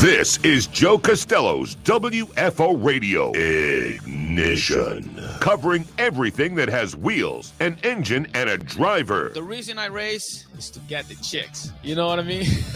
This 0.00 0.38
is 0.44 0.68
Joe 0.68 0.96
Castello's 0.96 1.74
WFO 1.82 2.84
Radio 2.84 3.32
Ignition, 3.32 5.02
covering 5.40 5.84
everything 5.98 6.54
that 6.54 6.68
has 6.68 6.94
wheels, 6.94 7.52
an 7.58 7.76
engine, 7.82 8.28
and 8.32 8.48
a 8.48 8.56
driver. 8.58 9.32
The 9.34 9.42
reason 9.42 9.76
I 9.76 9.86
race 9.86 10.46
is 10.56 10.70
to 10.70 10.78
get 10.80 11.08
the 11.08 11.16
chicks. 11.16 11.72
You 11.82 11.96
know 11.96 12.06
what 12.06 12.20
I 12.20 12.22
mean? 12.22 12.44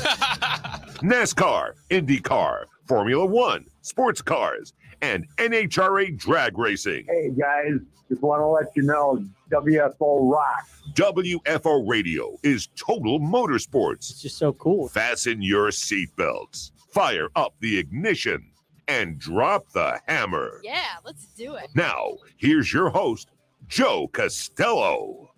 NASCAR, 0.98 1.74
IndyCar, 1.90 2.64
Formula 2.88 3.24
One, 3.24 3.66
sports 3.82 4.20
cars, 4.20 4.72
and 5.00 5.24
NHRA 5.36 6.18
drag 6.18 6.58
racing. 6.58 7.04
Hey 7.08 7.30
guys, 7.30 7.78
just 8.08 8.20
want 8.20 8.40
to 8.40 8.46
let 8.46 8.66
you 8.74 8.82
know 8.82 9.24
WFO 9.52 10.28
rock. 10.28 10.66
WFO 10.94 11.88
Radio 11.88 12.36
is 12.42 12.68
total 12.74 13.20
motorsports. 13.20 14.10
It's 14.10 14.22
just 14.22 14.38
so 14.38 14.52
cool. 14.54 14.88
Fasten 14.88 15.40
your 15.40 15.68
seatbelts, 15.68 16.72
fire 16.92 17.28
up 17.36 17.54
the 17.60 17.78
ignition, 17.78 18.50
and 18.88 19.18
drop 19.18 19.70
the 19.72 20.00
hammer. 20.06 20.60
Yeah, 20.62 20.96
let's 21.04 21.26
do 21.36 21.54
it. 21.54 21.68
Now, 21.74 22.16
here's 22.36 22.72
your 22.72 22.90
host, 22.90 23.30
Joe 23.68 24.08
Castello. 24.12 25.30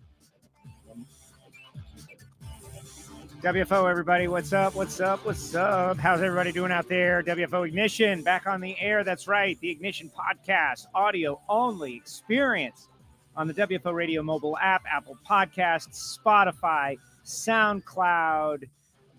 WFO, 3.43 3.91
everybody. 3.91 4.27
What's 4.27 4.55
up? 4.55 4.75
What's 4.75 5.01
up? 5.01 5.25
What's 5.27 5.55
up? 5.55 5.99
How's 5.99 6.23
everybody 6.23 6.51
doing 6.51 6.73
out 6.73 6.89
there? 6.89 7.23
WFO 7.23 7.69
Ignition 7.69 8.23
back 8.23 8.47
on 8.47 8.63
the 8.63 8.75
air. 8.81 9.05
That's 9.05 9.29
right. 9.29 9.61
The 9.61 9.71
Ignition 9.71 10.11
podcast, 10.11 10.87
audio 10.95 11.39
only 11.47 11.95
experience 11.95 12.89
on 13.37 13.47
the 13.47 13.53
WFO 13.53 13.93
Radio 13.93 14.23
mobile 14.23 14.57
app, 14.57 14.83
Apple 14.91 15.19
Podcasts, 15.29 16.19
Spotify, 16.19 16.97
SoundCloud, 17.27 18.65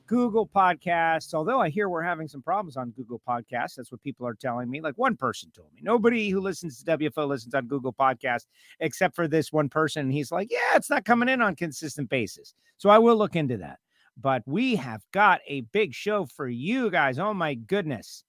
Google 0.07 0.47
Podcasts. 0.47 1.33
Although 1.33 1.61
I 1.61 1.69
hear 1.69 1.89
we're 1.89 2.01
having 2.01 2.27
some 2.27 2.41
problems 2.41 2.77
on 2.77 2.91
Google 2.91 3.21
Podcasts. 3.27 3.75
That's 3.75 3.91
what 3.91 4.03
people 4.03 4.27
are 4.27 4.35
telling 4.35 4.69
me. 4.69 4.81
Like 4.81 4.97
one 4.97 5.15
person 5.15 5.51
told 5.51 5.73
me. 5.73 5.81
Nobody 5.83 6.29
who 6.29 6.39
listens 6.39 6.83
to 6.83 6.97
WFO 6.97 7.27
listens 7.27 7.53
on 7.53 7.67
Google 7.67 7.93
Podcasts 7.93 8.45
except 8.79 9.15
for 9.15 9.27
this 9.27 9.51
one 9.51 9.69
person. 9.69 10.03
And 10.03 10.13
he's 10.13 10.31
like, 10.31 10.51
yeah, 10.51 10.75
it's 10.75 10.89
not 10.89 11.05
coming 11.05 11.29
in 11.29 11.41
on 11.41 11.55
consistent 11.55 12.09
basis. 12.09 12.53
So 12.77 12.89
I 12.89 12.99
will 12.99 13.17
look 13.17 13.35
into 13.35 13.57
that 13.57 13.79
but 14.17 14.43
we 14.45 14.75
have 14.75 15.03
got 15.11 15.41
a 15.47 15.61
big 15.61 15.93
show 15.93 16.25
for 16.25 16.47
you 16.47 16.89
guys. 16.89 17.19
Oh 17.19 17.33
my 17.33 17.55
goodness. 17.55 18.23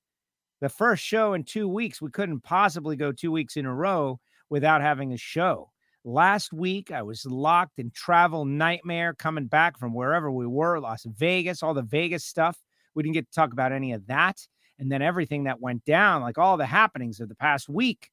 The 0.60 0.68
first 0.68 1.04
show 1.04 1.34
in 1.34 1.44
two 1.44 1.68
weeks. 1.68 2.00
We 2.00 2.10
couldn't 2.10 2.40
possibly 2.40 2.96
go 2.96 3.12
two 3.12 3.30
weeks 3.30 3.56
in 3.56 3.66
a 3.66 3.74
row 3.74 4.20
without 4.48 4.80
having 4.80 5.12
a 5.12 5.18
show. 5.18 5.70
Last 6.08 6.52
week, 6.52 6.92
I 6.92 7.02
was 7.02 7.26
locked 7.26 7.78
in 7.78 7.90
travel 7.90 8.44
nightmare 8.44 9.12
coming 9.12 9.46
back 9.46 9.78
from 9.78 9.92
wherever 9.92 10.30
we 10.30 10.46
were, 10.46 10.78
Las 10.78 11.04
Vegas, 11.04 11.62
all 11.62 11.74
the 11.74 11.82
Vegas 11.82 12.24
stuff. 12.24 12.56
We 12.94 13.02
didn't 13.02 13.14
get 13.14 13.26
to 13.26 13.34
talk 13.34 13.52
about 13.52 13.72
any 13.72 13.92
of 13.92 14.06
that. 14.06 14.38
And 14.78 14.90
then 14.90 15.02
everything 15.02 15.44
that 15.44 15.60
went 15.60 15.84
down, 15.84 16.22
like 16.22 16.38
all 16.38 16.56
the 16.56 16.64
happenings 16.64 17.20
of 17.20 17.28
the 17.28 17.34
past 17.34 17.68
week. 17.68 18.08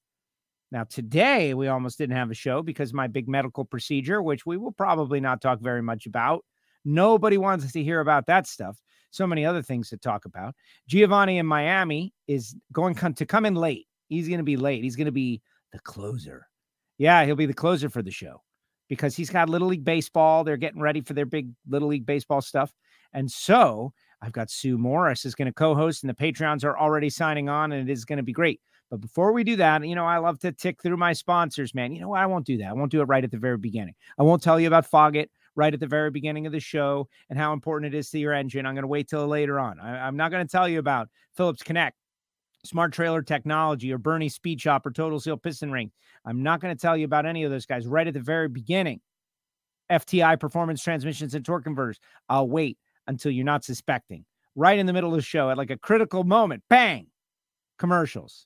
Now, 0.72 0.86
today, 0.86 1.54
we 1.54 1.68
almost 1.68 1.98
didn't 2.00 2.16
have 2.16 2.32
a 2.32 2.36
show 2.36 2.64
because 2.64 2.94
my 2.94 3.08
big 3.08 3.30
medical 3.30 3.64
procedure, 3.64 4.24
which 4.24 4.46
we 4.46 4.58
will 4.58 4.72
probably 4.72 5.20
not 5.20 5.40
talk 5.40 5.62
very 5.62 5.84
much 5.84 6.06
about, 6.08 6.44
Nobody 6.86 7.38
wants 7.38 7.66
us 7.66 7.72
to 7.74 7.84
hear 7.84 8.02
about 8.02 8.26
that 8.28 8.48
stuff. 8.48 8.78
So 9.12 9.28
many 9.28 9.46
other 9.46 9.62
things 9.62 9.90
to 9.90 9.98
talk 9.98 10.26
about. 10.26 10.56
Giovanni 10.88 11.38
in 11.38 11.46
Miami 11.46 12.14
is 12.28 12.56
going 12.72 12.96
to 12.96 13.26
come 13.26 13.46
in 13.46 13.56
late. 13.56 13.88
He's 14.10 14.28
going 14.28 14.40
to 14.40 14.44
be 14.44 14.58
late. 14.58 14.84
He's 14.84 14.96
going 14.96 15.06
to 15.06 15.12
be 15.12 15.42
the 15.72 15.80
closer. 15.80 16.48
Yeah, 16.98 17.26
he'll 17.26 17.36
be 17.36 17.46
the 17.46 17.54
closer 17.54 17.90
for 17.90 18.02
the 18.02 18.12
show 18.12 18.42
because 18.90 19.16
he's 19.16 19.30
got 19.30 19.50
Little 19.50 19.68
League 19.68 19.84
Baseball. 19.84 20.44
They're 20.44 20.58
getting 20.58 20.82
ready 20.82 21.02
for 21.02 21.14
their 21.14 21.26
big 21.26 21.50
Little 21.68 21.88
League 21.88 22.06
Baseball 22.06 22.42
stuff. 22.42 22.72
And 23.14 23.30
so 23.30 23.94
I've 24.22 24.32
got 24.32 24.50
Sue 24.50 24.78
Morris 24.78 25.26
is 25.26 25.36
going 25.36 25.48
to 25.48 25.54
co-host, 25.54 26.04
and 26.04 26.10
the 26.10 26.14
Patreons 26.14 26.64
are 26.64 26.78
already 26.78 27.10
signing 27.10 27.50
on, 27.50 27.72
and 27.72 27.90
it 27.90 27.92
is 27.92 28.06
going 28.06 28.18
to 28.18 28.24
be 28.24 28.34
great. 28.34 28.62
But 28.90 29.02
before 29.02 29.34
we 29.34 29.44
do 29.44 29.56
that, 29.56 29.86
you 29.86 29.96
know, 29.96 30.06
I 30.06 30.20
love 30.20 30.40
to 30.40 30.52
tick 30.52 30.82
through 30.82 30.98
my 30.98 31.14
sponsors, 31.14 31.74
man. 31.74 31.92
You 31.92 32.02
know 32.02 32.10
what? 32.10 32.20
I 32.20 32.26
won't 32.28 32.46
do 32.46 32.58
that. 32.58 32.68
I 32.68 32.74
won't 32.74 32.92
do 32.92 33.02
it 33.02 33.06
right 33.06 33.24
at 33.24 33.32
the 33.32 33.38
very 33.38 33.58
beginning. 33.58 33.96
I 34.20 34.24
won't 34.24 34.44
tell 34.44 34.60
you 34.60 34.68
about 34.68 34.90
Foggit 34.90 35.28
right 35.56 35.74
at 35.74 35.80
the 35.80 35.88
very 35.88 36.12
beginning 36.12 36.46
of 36.46 36.52
the 36.52 36.60
show 36.60 37.08
and 37.30 37.38
how 37.38 37.54
important 37.54 37.94
it 37.94 37.98
is 37.98 38.10
to 38.12 38.20
your 38.20 38.34
engine. 38.34 38.66
I'm 38.66 38.76
going 38.76 38.84
to 38.84 38.88
wait 38.88 39.08
till 39.10 39.28
later 39.28 39.60
on. 39.60 39.80
I, 39.80 40.08
am 40.08 40.16
not 40.16 40.32
going 40.32 40.46
to 40.46 40.52
tell 40.52 40.68
you 40.68 40.80
about 40.80 41.10
Phillips 41.36 41.64
Connect, 41.64 41.98
Smart 42.64 42.94
Trailer 42.94 43.22
Technology, 43.22 43.92
or 43.92 43.98
Bernie 43.98 44.30
Speed 44.30 44.62
Shop, 44.62 44.86
or 44.86 44.92
Total 44.92 45.20
Seal 45.20 45.38
Piston 45.38 45.72
Ring. 45.72 45.92
I'm 46.26 46.44
not 46.44 46.62
going 46.62 46.76
to 46.76 46.82
tell 46.82 46.96
you 46.96 47.06
about 47.06 47.26
any 47.26 47.44
of 47.44 47.52
those 47.52 47.66
guys 47.66 47.86
right 47.86 48.08
at 48.08 48.14
the 48.14 48.20
very 48.20 48.48
beginning. 48.48 49.02
FTI 49.92 50.40
Performance 50.40 50.82
Transmissions 50.82 51.36
and 51.36 51.46
Torque 51.46 51.66
Converters. 51.66 52.00
I'll 52.30 52.48
wait 52.48 52.78
until 53.08 53.32
you're 53.32 53.46
not 53.46 53.66
suspecting. 53.66 54.26
Right 54.56 54.80
in 54.80 54.86
the 54.86 54.94
middle 54.94 55.10
of 55.10 55.16
the 55.18 55.24
show, 55.24 55.50
at 55.50 55.58
like 55.58 55.72
a 55.72 55.78
critical 55.78 56.24
moment, 56.24 56.64
bang, 56.70 57.08
commercials. 57.80 58.46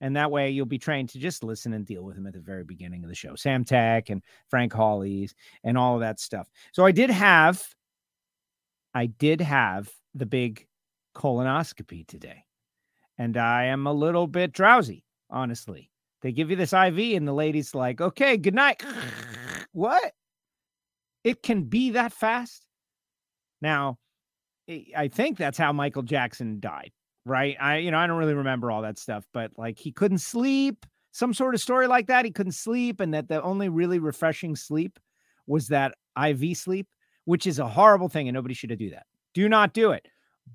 And 0.00 0.16
that 0.16 0.30
way 0.30 0.50
you'll 0.50 0.66
be 0.66 0.78
trained 0.78 1.10
to 1.10 1.18
just 1.18 1.44
listen 1.44 1.72
and 1.74 1.86
deal 1.86 2.02
with 2.02 2.16
them 2.16 2.26
at 2.26 2.32
the 2.32 2.40
very 2.40 2.64
beginning 2.64 3.04
of 3.04 3.08
the 3.08 3.14
show. 3.14 3.34
Sam 3.36 3.64
Tech 3.64 4.10
and 4.10 4.22
Frank 4.48 4.72
Hawley's 4.72 5.34
and 5.62 5.78
all 5.78 5.94
of 5.94 6.00
that 6.00 6.18
stuff. 6.18 6.48
So 6.72 6.84
I 6.84 6.90
did 6.90 7.10
have, 7.10 7.62
I 8.94 9.06
did 9.06 9.40
have 9.40 9.90
the 10.14 10.26
big 10.26 10.66
colonoscopy 11.14 12.06
today. 12.06 12.44
And 13.18 13.36
I 13.36 13.64
am 13.64 13.86
a 13.86 13.92
little 13.92 14.26
bit 14.26 14.52
drowsy, 14.52 15.04
honestly. 15.30 15.90
They 16.22 16.32
give 16.32 16.50
you 16.50 16.56
this 16.56 16.72
IV, 16.72 16.98
and 16.98 17.26
the 17.26 17.32
lady's 17.32 17.74
like, 17.74 18.00
okay, 18.00 18.36
good 18.36 18.54
night. 18.54 18.82
what? 19.72 20.12
It 21.24 21.42
can 21.42 21.64
be 21.64 21.90
that 21.90 22.12
fast? 22.12 22.64
Now, 23.60 23.98
I 24.96 25.08
think 25.08 25.36
that's 25.36 25.58
how 25.58 25.72
Michael 25.72 26.02
Jackson 26.02 26.58
died 26.60 26.92
right? 27.24 27.56
I, 27.60 27.78
you 27.78 27.90
know, 27.90 27.98
I 27.98 28.06
don't 28.06 28.18
really 28.18 28.34
remember 28.34 28.70
all 28.70 28.82
that 28.82 28.98
stuff, 28.98 29.24
but 29.32 29.52
like 29.56 29.78
he 29.78 29.92
couldn't 29.92 30.18
sleep, 30.18 30.86
some 31.12 31.34
sort 31.34 31.54
of 31.54 31.60
story 31.60 31.86
like 31.86 32.06
that. 32.06 32.24
He 32.24 32.30
couldn't 32.30 32.52
sleep, 32.52 33.00
and 33.00 33.12
that 33.14 33.28
the 33.28 33.42
only 33.42 33.68
really 33.68 33.98
refreshing 33.98 34.56
sleep 34.56 34.98
was 35.46 35.68
that 35.68 35.94
IV 36.22 36.56
sleep, 36.56 36.88
which 37.24 37.46
is 37.46 37.58
a 37.58 37.68
horrible 37.68 38.08
thing, 38.08 38.28
and 38.28 38.34
nobody 38.34 38.54
should 38.54 38.76
do 38.78 38.90
that. 38.90 39.06
Do 39.34 39.48
not 39.48 39.72
do 39.72 39.92
it. 39.92 40.06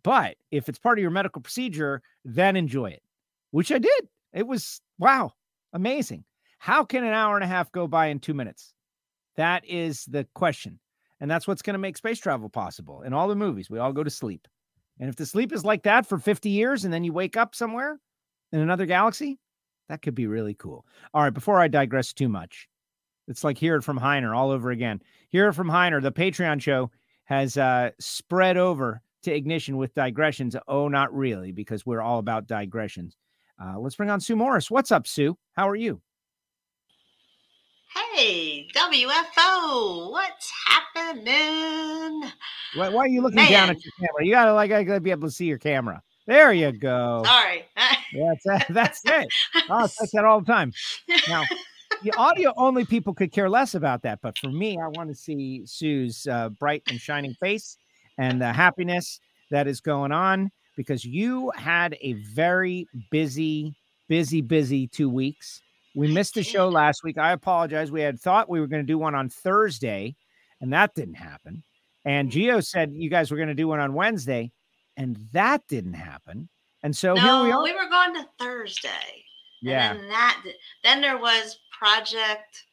But 0.04 0.38
if 0.52 0.70
it's 0.70 0.80
part 0.80 0.98
of 0.98 1.02
your 1.02 1.12
medical 1.12 1.42
procedure, 1.42 2.02
then 2.24 2.56
enjoy 2.56 2.92
it, 2.92 3.04
which 3.52 3.72
I 3.72 3.80
did. 3.80 4.08
It 4.34 4.48
was 4.48 4.82
wow, 5.00 5.32
amazing. 5.74 6.24
How 6.60 6.84
can 6.84 7.04
an 7.04 7.14
hour 7.14 7.36
and 7.36 7.44
a 7.44 7.48
half 7.48 7.72
go 7.72 7.88
by 7.88 8.08
in 8.08 8.20
two 8.20 8.34
minutes? 8.34 8.74
That 9.36 9.64
is 9.66 10.06
the 10.06 10.28
question. 10.34 10.80
And 11.20 11.30
that's 11.30 11.48
what's 11.48 11.62
going 11.62 11.76
to 11.76 11.80
make 11.80 11.98
space 11.98 12.20
travel 12.20 12.50
possible. 12.50 13.02
In 13.02 13.14
all 13.14 13.28
the 13.28 13.36
movies, 13.36 13.70
we 13.70 13.80
all 13.80 13.94
go 13.94 14.04
to 14.04 14.10
sleep. 14.10 14.48
And 15.00 15.10
if 15.10 15.16
the 15.16 15.26
sleep 15.26 15.52
is 15.52 15.64
like 15.64 15.84
that 15.84 16.06
for 16.06 16.18
50 16.18 16.50
years 16.50 16.84
and 16.84 16.94
then 16.94 17.04
you 17.04 17.14
wake 17.14 17.38
up 17.38 17.56
somewhere 17.56 18.00
in 18.52 18.60
another 18.60 18.86
galaxy, 18.86 19.40
that 19.90 20.02
could 20.02 20.16
be 20.16 20.28
really 20.28 20.54
cool. 20.54 20.86
All 21.14 21.24
right, 21.24 21.34
before 21.34 21.60
I 21.60 21.68
digress 21.68 22.14
too 22.14 22.30
much, 22.30 22.68
it's 23.28 23.44
like 23.44 23.58
hear 23.58 23.76
it 23.76 23.84
from 23.84 24.00
Heiner 24.00 24.36
all 24.36 24.52
over 24.52 24.72
again. 24.72 25.02
Hear 25.30 25.50
it 25.50 25.54
from 25.54 25.70
Heiner. 25.70 26.02
The 26.02 26.12
Patreon 26.12 26.62
show 26.62 26.92
has 27.26 27.58
uh, 27.58 27.92
spread 28.00 28.58
over 28.58 29.02
to 29.24 29.34
Ignition 29.34 29.78
with 29.78 29.94
digressions. 29.94 30.56
Oh, 30.68 30.88
not 30.88 31.14
really, 31.14 31.52
because 31.52 31.86
we're 31.86 32.02
all 32.02 32.20
about 32.20 32.48
digressions. 32.48 33.18
Uh, 33.62 33.80
let's 33.80 33.96
bring 33.96 34.10
on 34.10 34.20
Sue 34.20 34.36
Morris. 34.36 34.70
What's 34.70 34.92
up, 34.92 35.08
Sue? 35.08 35.38
How 35.54 35.68
are 35.68 35.76
you? 35.76 36.02
Hey, 38.14 38.68
WFO, 38.76 40.12
what's 40.12 40.52
happening? 40.66 42.30
Why, 42.76 42.90
why 42.90 42.98
are 43.00 43.08
you 43.08 43.22
looking 43.22 43.38
Man. 43.38 43.52
down 43.52 43.70
at 43.70 43.84
your 43.84 43.94
camera? 44.00 44.26
You 44.26 44.32
gotta 44.32 44.54
like 44.54 44.72
I 44.72 44.84
gotta 44.84 45.00
be 45.00 45.12
able 45.12 45.28
to 45.28 45.34
see 45.34 45.46
your 45.46 45.58
camera. 45.58 46.02
There 46.28 46.52
you 46.52 46.72
go. 46.74 47.24
Sorry. 47.26 47.66
that's 48.14 48.46
it. 48.46 48.66
That's 48.74 49.02
it. 49.06 49.28
Oh, 49.70 49.84
I 49.84 49.88
say 49.88 50.08
that 50.14 50.26
all 50.26 50.42
the 50.42 50.46
time. 50.46 50.74
Now, 51.30 51.44
the 52.04 52.14
audio 52.18 52.54
only 52.58 52.86
people 52.86 53.14
could 53.14 53.32
care 53.32 53.50
less 53.50 53.76
about 53.76 54.02
that, 54.04 54.20
but 54.22 54.38
for 54.38 54.50
me, 54.50 54.78
I 54.78 54.88
want 54.90 55.10
to 55.10 55.16
see 55.16 55.64
Sue's 55.66 56.28
uh, 56.30 56.50
bright 56.50 56.84
and 56.90 57.00
shining 57.00 57.34
face 57.36 57.78
and 58.18 58.42
the 58.42 58.52
happiness 58.52 59.20
that 59.52 59.68
is 59.68 59.82
going 59.82 60.12
on 60.12 60.52
because 60.76 61.06
you 61.06 61.52
had 61.56 61.98
a 62.02 62.14
very 62.14 62.88
busy, 63.12 63.74
busy, 64.08 64.42
busy 64.42 64.88
two 64.88 65.10
weeks 65.10 65.62
we 65.98 66.08
missed 66.14 66.36
the 66.36 66.44
show 66.44 66.70
last 66.70 67.04
week. 67.04 67.18
I 67.18 67.32
apologize. 67.32 67.92
We 67.92 68.02
had 68.02 68.20
thought 68.20 68.50
we 68.50 68.60
were 68.60 68.68
going 68.68 68.84
to 68.84 68.88
do 68.88 69.00
one 69.00 69.16
on 69.16 69.30
Thursday, 69.30 70.16
and 70.62 70.72
that 70.72 70.94
didn't 70.94 71.16
happen. 71.16 71.64
And 72.06 72.30
mm-hmm. 72.30 72.34
Geo 72.34 72.60
said 72.60 72.92
you 72.94 73.10
guys 73.10 73.32
were 73.32 73.38
going 73.38 73.50
to 73.50 73.56
do 73.56 73.68
one 73.68 73.80
on 73.80 73.96
Wednesday, 73.96 74.52
and 74.96 75.18
that 75.32 75.64
didn't 75.68 75.96
happen. 75.96 76.50
And 76.84 76.96
so 76.96 77.16
no, 77.16 77.22
here 77.22 77.44
we 77.46 77.52
are. 77.52 77.64
We 77.64 77.74
were 77.74 77.90
going 77.90 78.14
to 78.14 78.28
Thursday. 78.40 79.26
Yeah. 79.64 79.90
And 79.90 80.02
then 80.02 80.10
that 80.10 80.44
then 80.84 81.02
there 81.02 81.18
was 81.18 81.58
Project 81.78 82.64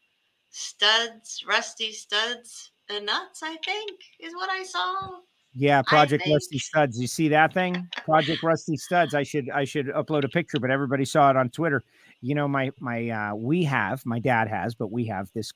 Studs, 0.51 1.43
Rusty 1.49 1.93
Studs 1.93 2.73
and 2.91 3.07
Nuts, 3.07 3.43
I 3.43 3.57
think, 3.65 4.01
is 4.21 4.35
what 4.35 4.51
I 4.51 4.65
saw. 4.65 5.13
Yeah, 5.57 5.83
Project 5.83 6.25
Rusty 6.29 6.59
Studs. 6.59 7.01
You 7.01 7.07
see 7.07 7.29
that 7.29 7.55
thing? 7.55 7.89
Project 8.05 8.43
Rusty 8.43 8.77
Studs. 8.77 9.15
I 9.15 9.23
should 9.23 9.51
I 9.51 9.65
should 9.65 9.87
upload 9.87 10.25
a 10.25 10.29
picture, 10.29 10.59
but 10.59 10.71
everybody 10.71 11.05
saw 11.05 11.31
it 11.31 11.37
on 11.37 11.49
Twitter 11.49 11.85
you 12.25 12.35
know, 12.35 12.49
my 12.49 12.71
my 12.81 13.11
uh, 13.11 13.35
we 13.35 13.65
have 13.65 14.05
my 14.07 14.19
dad 14.19 14.49
has, 14.49 14.75
but 14.75 14.91
we 14.91 15.05
have 15.07 15.29
this 15.35 15.53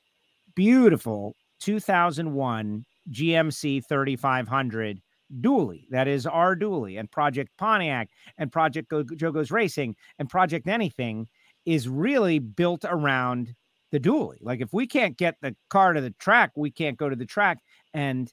beautiful 0.55 1.35
2001 1.61 2.85
GMC 3.11 3.83
3500 3.89 5.01
dually 5.43 5.85
that 5.91 6.09
is 6.09 6.27
our 6.27 6.57
dually 6.57 6.99
and 6.99 7.11
project 7.11 7.51
pontiac 7.59 8.09
and 8.39 8.51
project 8.51 8.89
Go- 8.89 9.05
joe 9.15 9.31
goes 9.31 9.51
racing 9.51 9.95
and 10.19 10.27
project 10.27 10.67
anything 10.67 11.29
is 11.67 11.87
really 11.87 12.39
built 12.39 12.83
around 12.89 13.55
the 13.93 14.01
dually 14.01 14.39
like 14.41 14.63
if 14.63 14.73
we 14.73 14.87
can't 14.87 15.19
get 15.19 15.37
the 15.43 15.55
car 15.69 15.93
to 15.93 16.01
the 16.01 16.15
track 16.19 16.53
we 16.57 16.71
can't 16.71 16.97
go 16.97 17.11
to 17.11 17.17
the 17.17 17.27
track 17.27 17.59
and 17.93 18.33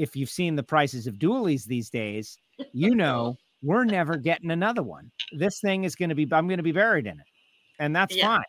if 0.00 0.16
you've 0.16 0.30
seen 0.30 0.56
the 0.56 0.62
prices 0.62 1.06
of 1.06 1.14
dualies 1.14 1.64
these 1.64 1.90
days 1.90 2.38
you 2.72 2.94
know 2.94 3.36
we're 3.62 3.84
never 3.84 4.16
getting 4.16 4.50
another 4.50 4.82
one 4.82 5.10
this 5.38 5.60
thing 5.60 5.84
is 5.84 5.94
going 5.94 6.08
to 6.08 6.14
be 6.14 6.26
i'm 6.32 6.46
going 6.48 6.58
to 6.58 6.62
be 6.62 6.72
buried 6.72 7.06
in 7.06 7.18
it 7.18 7.26
and 7.78 7.94
that's 7.94 8.14
Yeah. 8.16 8.26
fine 8.38 8.44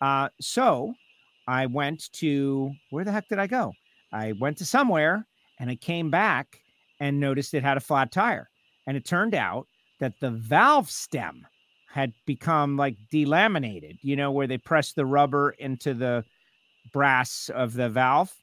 uh, 0.00 0.28
so 0.40 0.94
i 1.46 1.66
went 1.66 2.10
to 2.12 2.72
where 2.90 3.04
the 3.04 3.12
heck 3.12 3.28
did 3.28 3.38
i 3.38 3.46
go 3.46 3.72
i 4.12 4.32
went 4.40 4.56
to 4.58 4.64
somewhere 4.64 5.26
and 5.58 5.68
i 5.70 5.74
came 5.76 6.10
back 6.10 6.60
and 7.00 7.20
noticed 7.20 7.54
it 7.54 7.62
had 7.62 7.76
a 7.76 7.80
flat 7.80 8.10
tire. 8.10 8.48
And 8.86 8.96
it 8.96 9.04
turned 9.04 9.34
out 9.34 9.66
that 10.00 10.14
the 10.20 10.30
valve 10.30 10.90
stem 10.90 11.46
had 11.88 12.12
become 12.26 12.76
like 12.76 12.96
delaminated, 13.12 13.98
you 14.02 14.16
know, 14.16 14.32
where 14.32 14.46
they 14.46 14.58
press 14.58 14.92
the 14.92 15.06
rubber 15.06 15.50
into 15.58 15.94
the 15.94 16.24
brass 16.92 17.50
of 17.54 17.74
the 17.74 17.88
valve. 17.88 18.34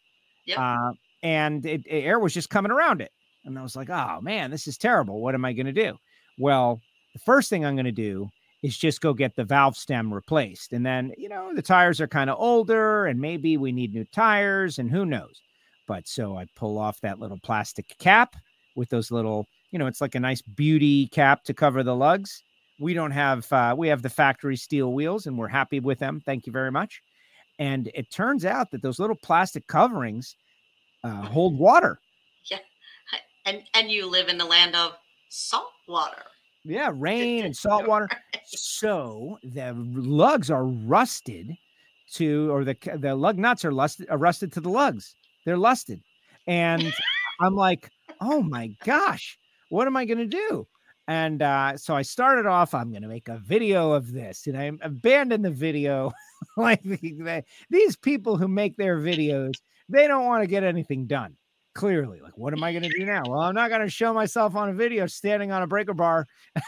Yep. 0.46 0.58
Uh, 0.60 0.92
and 1.26 1.66
it, 1.66 1.82
air 1.88 2.20
was 2.20 2.36
just 2.36 2.52
coming 2.52 2.72
around 2.72 3.02
it. 3.02 3.12
And 3.46 3.58
I 3.58 3.64
was 3.64 3.76
like, 3.76 3.90
oh 3.90 4.20
man, 4.22 4.52
this 4.52 4.68
is 4.68 4.78
terrible. 4.78 5.22
What 5.22 5.34
am 5.34 5.44
I 5.44 5.54
going 5.54 5.66
to 5.66 5.72
do? 5.72 5.98
Well, 6.38 6.80
the 7.14 7.20
first 7.20 7.50
thing 7.50 7.66
I'm 7.66 7.76
going 7.76 7.86
to 7.86 7.92
do 7.92 8.30
is 8.62 8.78
just 8.78 9.02
go 9.02 9.12
get 9.12 9.36
the 9.36 9.44
valve 9.44 9.76
stem 9.76 10.14
replaced. 10.14 10.72
And 10.72 10.86
then, 10.86 11.14
you 11.18 11.28
know, 11.28 11.52
the 11.54 11.64
tires 11.64 12.00
are 12.00 12.08
kind 12.08 12.30
of 12.30 12.38
older 12.40 13.08
and 13.08 13.20
maybe 13.20 13.58
we 13.58 13.72
need 13.72 13.94
new 13.94 14.06
tires 14.14 14.78
and 14.78 14.90
who 14.92 15.04
knows. 15.04 15.42
But 15.88 16.08
so 16.08 16.38
I 16.38 16.46
pull 16.56 16.78
off 16.78 17.02
that 17.02 17.20
little 17.20 17.40
plastic 17.44 17.96
cap 17.98 18.36
with 18.76 18.90
those 18.90 19.10
little, 19.10 19.48
you 19.72 19.80
know, 19.80 19.88
it's 19.88 20.02
like 20.02 20.16
a 20.16 20.20
nice 20.20 20.44
beauty 20.44 21.08
cap 21.08 21.44
to 21.46 21.56
cover 21.56 21.82
the 21.82 21.96
lugs. 21.96 22.44
We 22.80 22.94
don't 22.94 23.12
have, 23.12 23.52
uh, 23.52 23.74
we 23.76 23.88
have 23.88 24.04
the 24.04 24.10
factory 24.10 24.58
steel 24.58 24.94
wheels 24.94 25.26
and 25.26 25.40
we're 25.40 25.48
happy 25.48 25.80
with 25.80 25.98
them. 25.98 26.22
Thank 26.24 26.46
you 26.46 26.52
very 26.52 26.72
much. 26.72 27.02
And 27.58 27.90
it 27.96 28.12
turns 28.12 28.46
out 28.46 28.70
that 28.72 28.84
those 28.84 29.00
little 29.00 29.18
plastic 29.24 29.66
coverings 29.68 30.36
uh, 31.06 31.22
hold 31.24 31.58
water. 31.58 32.00
Yeah, 32.52 32.60
and 33.46 33.64
and 33.74 33.90
you 33.90 34.06
live 34.10 34.30
in 34.30 34.38
the 34.38 34.46
land 34.46 34.76
of 34.76 34.94
salt 35.30 35.72
water. 35.88 36.22
Yeah, 36.64 36.92
rain 36.94 37.46
and 37.46 37.56
salt 37.56 37.88
water. 37.92 38.08
So 38.46 39.40
the 39.44 39.74
lugs 39.76 40.52
are 40.52 40.66
rusted 40.66 41.52
to, 42.14 42.52
or 42.52 42.64
the 42.64 42.76
the 43.00 43.16
lug 43.16 43.38
nuts 43.40 43.66
are 43.66 43.72
lusted, 43.72 44.10
are 44.10 44.18
rusted 44.18 44.52
to 44.54 44.62
the 44.62 44.70
lugs. 44.70 45.16
They're 45.46 45.58
lusted, 45.58 46.02
and 46.48 46.94
I'm 47.42 47.56
like, 47.56 47.90
oh 48.22 48.42
my 48.44 48.68
gosh, 48.84 49.40
what 49.70 49.88
am 49.88 49.98
I 49.98 50.06
gonna 50.06 50.26
do? 50.28 50.68
And 51.08 51.42
uh, 51.42 51.78
so 51.78 51.96
I 51.96 52.04
started 52.04 52.46
off. 52.46 52.74
I'm 52.76 52.94
gonna 52.94 53.08
make 53.08 53.28
a 53.28 53.40
video 53.40 53.92
of 53.92 54.12
this, 54.12 54.46
and 54.48 54.56
I 54.58 54.72
abandoned 54.82 55.44
the 55.46 55.52
video. 55.52 56.12
like 56.58 56.84
the- 56.84 57.44
these 57.72 57.96
people 57.96 58.38
who 58.38 58.48
make 58.48 58.78
their 58.78 59.00
videos, 59.00 59.54
they 59.90 60.08
don't 60.08 60.26
want 60.26 60.44
to 60.44 60.48
get 60.48 60.64
anything 60.64 61.08
done. 61.08 61.36
Clearly, 61.74 62.22
like, 62.22 62.38
what 62.38 62.54
am 62.54 62.64
I 62.64 62.72
gonna 62.74 62.90
do 62.98 63.06
now? 63.06 63.24
Well, 63.28 63.42
I'm 63.42 63.56
not 63.56 63.70
gonna 63.70 63.90
show 63.90 64.14
myself 64.14 64.56
on 64.56 64.70
a 64.70 64.74
video 64.74 65.08
standing 65.08 65.52
on 65.52 65.62
a 65.62 65.68
breaker 65.68 65.94
bar. 65.94 66.26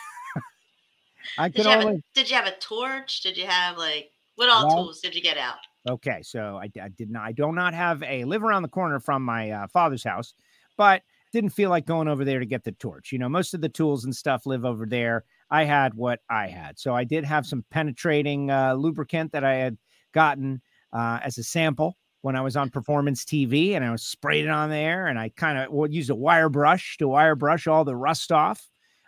I 1.37 1.49
Did 1.49 1.65
you, 1.65 1.71
have 1.71 1.85
only 1.85 1.97
a, 1.97 2.01
did 2.13 2.29
you 2.29 2.35
have 2.35 2.47
a 2.47 2.55
torch? 2.59 3.21
Did 3.21 3.37
you 3.37 3.45
have 3.45 3.77
like 3.77 4.11
what 4.35 4.49
all 4.49 4.67
Well- 4.67 4.83
tools 4.83 4.99
did 5.01 5.15
you 5.15 5.21
get 5.21 5.37
out? 5.37 5.57
Okay, 5.89 6.21
so 6.21 6.59
I, 6.61 6.69
I 6.81 6.89
did 6.89 7.09
not. 7.09 7.23
I 7.23 7.31
do 7.31 7.49
not 7.53 7.73
have 7.73 8.03
a 8.03 8.25
live 8.25 8.43
around 8.43 8.63
the 8.63 8.67
corner 8.67 8.99
from 8.99 9.23
my 9.23 9.51
uh, 9.51 9.67
father's 9.67 10.03
house, 10.03 10.33
but 10.75 11.01
didn't 11.31 11.51
feel 11.51 11.69
like 11.69 11.85
going 11.85 12.09
over 12.09 12.25
there 12.25 12.39
to 12.39 12.45
get 12.45 12.65
the 12.65 12.73
torch. 12.73 13.13
You 13.13 13.19
know, 13.19 13.29
most 13.29 13.53
of 13.53 13.61
the 13.61 13.69
tools 13.69 14.03
and 14.03 14.13
stuff 14.13 14.45
live 14.45 14.65
over 14.65 14.85
there. 14.85 15.23
I 15.49 15.63
had 15.63 15.93
what 15.93 16.19
I 16.29 16.47
had, 16.47 16.77
so 16.77 16.93
I 16.93 17.05
did 17.05 17.23
have 17.23 17.45
some 17.45 17.63
penetrating 17.71 18.51
uh, 18.51 18.73
lubricant 18.73 19.31
that 19.31 19.45
I 19.45 19.55
had 19.55 19.77
gotten 20.13 20.61
uh, 20.91 21.19
as 21.23 21.37
a 21.37 21.43
sample 21.43 21.97
when 22.27 22.35
I 22.35 22.41
was 22.41 22.57
on 22.57 22.69
performance 22.69 23.23
TV, 23.23 23.71
and 23.75 23.85
I 23.85 23.91
was 23.91 24.03
sprayed 24.03 24.43
it 24.43 24.49
on 24.51 24.69
there, 24.69 25.07
and 25.07 25.17
I 25.17 25.29
kind 25.29 25.57
of 25.57 25.71
would 25.71 25.93
use 25.93 26.09
a 26.09 26.15
wire 26.15 26.49
brush 26.49 26.97
to 26.97 27.07
wire 27.07 27.35
brush 27.35 27.67
all 27.67 27.85
the 27.85 27.95
rust 27.95 28.31
off. 28.33 28.61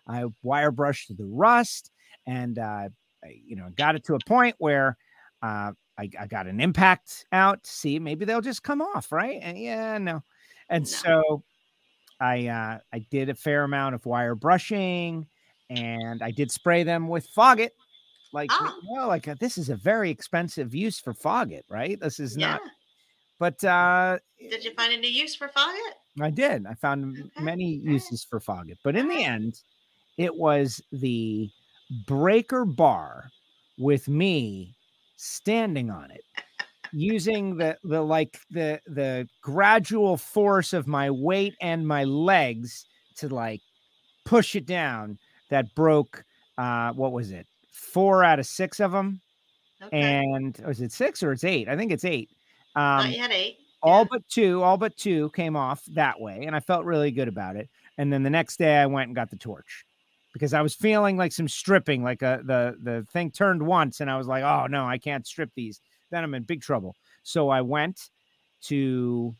I 0.07 0.23
wire 0.41 0.71
brushed 0.71 1.15
the 1.17 1.25
rust, 1.25 1.91
and 2.25 2.57
uh, 2.57 2.87
I, 3.23 3.41
you 3.45 3.57
know, 3.57 3.69
got 3.75 3.95
it 3.95 4.05
to 4.05 4.15
a 4.15 4.19
point 4.25 4.55
where. 4.57 4.97
Uh, 5.41 5.73
I, 5.97 6.09
I 6.17 6.27
got 6.27 6.47
an 6.47 6.61
impact 6.61 7.25
out 7.33 7.61
to 7.61 7.69
see 7.69 7.99
maybe 7.99 8.23
they'll 8.23 8.39
just 8.39 8.63
come 8.63 8.81
off, 8.81 9.11
right? 9.11 9.37
And 9.41 9.57
yeah, 9.57 9.97
no. 9.97 10.23
And 10.69 10.83
No. 10.83 10.87
so 10.87 11.43
I 12.21 12.47
uh 12.47 12.79
I 12.93 12.99
did 13.11 13.27
a 13.27 13.35
fair 13.35 13.65
amount 13.65 13.95
of 13.95 14.05
wire 14.05 14.33
brushing 14.33 15.27
and 15.69 16.23
I 16.23 16.31
did 16.31 16.51
spray 16.51 16.83
them 16.83 17.09
with 17.09 17.27
Foggit. 17.35 17.71
Like 18.31 18.49
Ah. 18.51 18.73
you 18.81 18.95
know, 18.95 19.07
like 19.09 19.27
uh, 19.27 19.35
this 19.41 19.57
is 19.57 19.67
a 19.69 19.75
very 19.75 20.09
expensive 20.09 20.73
use 20.73 21.01
for 21.01 21.13
Foggit, 21.13 21.63
right? 21.69 21.99
This 21.99 22.21
is 22.21 22.37
Yeah. 22.37 22.51
not 22.51 22.61
but 23.39 23.63
uh 23.63 24.19
Did 24.39 24.63
you 24.63 24.73
find 24.73 24.93
any 24.93 25.07
use 25.09 25.35
for 25.35 25.47
Foggit? 25.47 25.93
I 26.21 26.29
did. 26.29 26.65
I 26.67 26.73
found 26.75 27.17
Okay, 27.17 27.43
many 27.43 27.79
okay. 27.79 27.91
uses 27.93 28.23
for 28.23 28.39
Foggit, 28.39 28.77
but 28.83 28.95
in 28.95 29.07
the 29.07 29.23
end, 29.23 29.61
it 30.17 30.35
was 30.35 30.81
the 30.91 31.49
breaker 32.05 32.65
bar 32.65 33.29
with 33.77 34.07
me 34.09 34.75
standing 35.15 35.89
on 35.89 36.11
it, 36.11 36.23
using 36.91 37.57
the 37.57 37.77
the 37.83 38.01
like 38.01 38.39
the 38.51 38.79
the 38.87 39.27
gradual 39.41 40.17
force 40.17 40.73
of 40.73 40.87
my 40.87 41.09
weight 41.09 41.55
and 41.61 41.87
my 41.87 42.03
legs 42.03 42.85
to 43.17 43.29
like 43.29 43.61
push 44.25 44.55
it 44.55 44.65
down. 44.65 45.17
That 45.49 45.73
broke. 45.75 46.23
Uh, 46.57 46.91
what 46.93 47.13
was 47.13 47.31
it? 47.31 47.47
Four 47.71 48.23
out 48.23 48.39
of 48.39 48.45
six 48.45 48.79
of 48.81 48.91
them, 48.91 49.21
Okay. 49.81 49.97
and 49.97 50.57
was 50.67 50.81
it 50.81 50.91
six 50.91 51.23
or 51.23 51.31
it's 51.31 51.45
eight? 51.45 51.69
I 51.69 51.77
think 51.77 51.91
it's 51.93 52.03
eight. 52.03 52.29
Um, 52.75 53.09
you 53.09 53.19
had 53.19 53.31
eight. 53.31 53.57
all 53.81 54.05
but 54.05 54.27
two, 54.27 54.61
all 54.61 54.77
but 54.77 54.95
two 54.95 55.29
came 55.31 55.55
off 55.55 55.83
that 55.93 56.19
way, 56.19 56.43
and 56.45 56.55
I 56.55 56.59
felt 56.59 56.85
really 56.85 57.11
good 57.11 57.27
about 57.27 57.55
it. 57.55 57.69
And 57.97 58.11
then 58.11 58.23
the 58.23 58.29
next 58.29 58.57
day, 58.57 58.77
I 58.77 58.85
went 58.85 59.07
and 59.07 59.15
got 59.15 59.29
the 59.29 59.37
torch 59.37 59.85
because 60.33 60.53
I 60.53 60.61
was 60.61 60.75
feeling 60.75 61.17
like 61.17 61.31
some 61.31 61.47
stripping, 61.47 62.03
like 62.03 62.21
a, 62.21 62.41
the 62.43 62.77
the 62.81 63.05
thing 63.11 63.31
turned 63.31 63.61
once, 63.61 63.99
and 63.99 64.09
I 64.09 64.17
was 64.17 64.27
like, 64.27 64.43
oh 64.43 64.67
no, 64.67 64.85
I 64.85 64.97
can't 64.97 65.25
strip 65.25 65.51
these. 65.55 65.81
Then 66.11 66.23
I'm 66.23 66.33
in 66.33 66.43
big 66.43 66.61
trouble. 66.61 66.95
So 67.23 67.49
I 67.49 67.61
went 67.61 68.09
to 68.63 69.35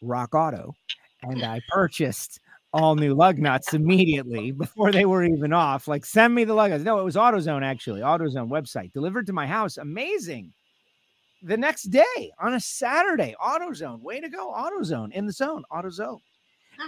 Rock 0.00 0.34
Auto 0.34 0.74
and 1.22 1.42
I 1.42 1.60
purchased 1.68 2.40
all 2.72 2.96
new 2.96 3.14
lug 3.14 3.38
nuts 3.38 3.72
immediately 3.72 4.50
before 4.50 4.92
they 4.92 5.04
were 5.04 5.24
even 5.24 5.52
off. 5.52 5.86
Like, 5.88 6.04
send 6.04 6.34
me 6.34 6.44
the 6.44 6.54
lug 6.54 6.70
nuts. 6.70 6.84
No, 6.84 6.98
it 6.98 7.04
was 7.04 7.16
AutoZone 7.16 7.64
actually, 7.64 8.00
AutoZone 8.00 8.48
website 8.48 8.92
delivered 8.92 9.26
to 9.26 9.32
my 9.32 9.46
house. 9.46 9.76
Amazing 9.76 10.52
the 11.44 11.56
next 11.56 11.84
day 11.84 12.32
on 12.40 12.54
a 12.54 12.60
Saturday. 12.60 13.36
AutoZone, 13.40 14.00
way 14.00 14.20
to 14.20 14.28
go, 14.28 14.52
AutoZone 14.52 15.12
in 15.12 15.26
the 15.26 15.32
zone, 15.32 15.62
AutoZone. 15.70 16.20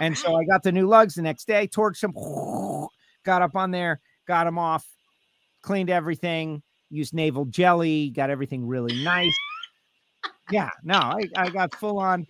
And 0.01 0.17
so 0.17 0.35
I 0.35 0.43
got 0.43 0.63
the 0.63 0.71
new 0.71 0.87
lugs 0.87 1.15
the 1.15 1.21
next 1.21 1.47
day, 1.47 1.67
torched 1.67 2.01
them, 2.01 2.13
got 3.23 3.41
up 3.41 3.55
on 3.55 3.71
there, 3.71 4.01
got 4.27 4.43
them 4.43 4.57
off, 4.57 4.85
cleaned 5.61 5.89
everything, 5.89 6.61
used 6.89 7.13
naval 7.13 7.45
jelly, 7.45 8.09
got 8.09 8.29
everything 8.29 8.67
really 8.67 9.03
nice. 9.03 9.35
yeah, 10.51 10.71
no, 10.83 10.95
I, 10.95 11.21
I 11.35 11.49
got 11.49 11.73
full 11.75 11.99
on, 11.99 12.27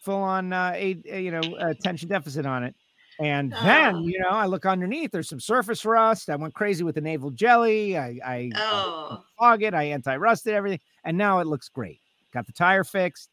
full 0.00 0.22
on, 0.22 0.52
uh, 0.52 0.72
a, 0.74 0.96
a, 1.10 1.20
you 1.20 1.30
know, 1.30 1.42
attention 1.60 2.08
deficit 2.08 2.46
on 2.46 2.64
it. 2.64 2.74
And 3.22 3.52
then, 3.64 3.96
Oh. 3.96 4.06
you 4.06 4.18
know, 4.20 4.30
I 4.30 4.46
look 4.46 4.64
underneath, 4.64 5.10
there's 5.10 5.28
some 5.28 5.40
surface 5.40 5.84
rust. 5.84 6.30
I 6.30 6.36
went 6.36 6.54
crazy 6.54 6.84
with 6.84 6.94
the 6.94 7.02
naval 7.02 7.30
jelly. 7.30 7.98
I, 7.98 8.18
I, 8.24 8.50
Oh, 8.56 9.22
fog 9.38 9.62
it. 9.62 9.74
I 9.74 9.84
anti-rusted 9.84 10.54
everything, 10.54 10.80
and 11.04 11.18
now 11.18 11.40
it 11.40 11.46
looks 11.46 11.68
great. 11.68 12.00
Got 12.32 12.46
the 12.46 12.52
tire 12.52 12.84
fixed. 12.84 13.28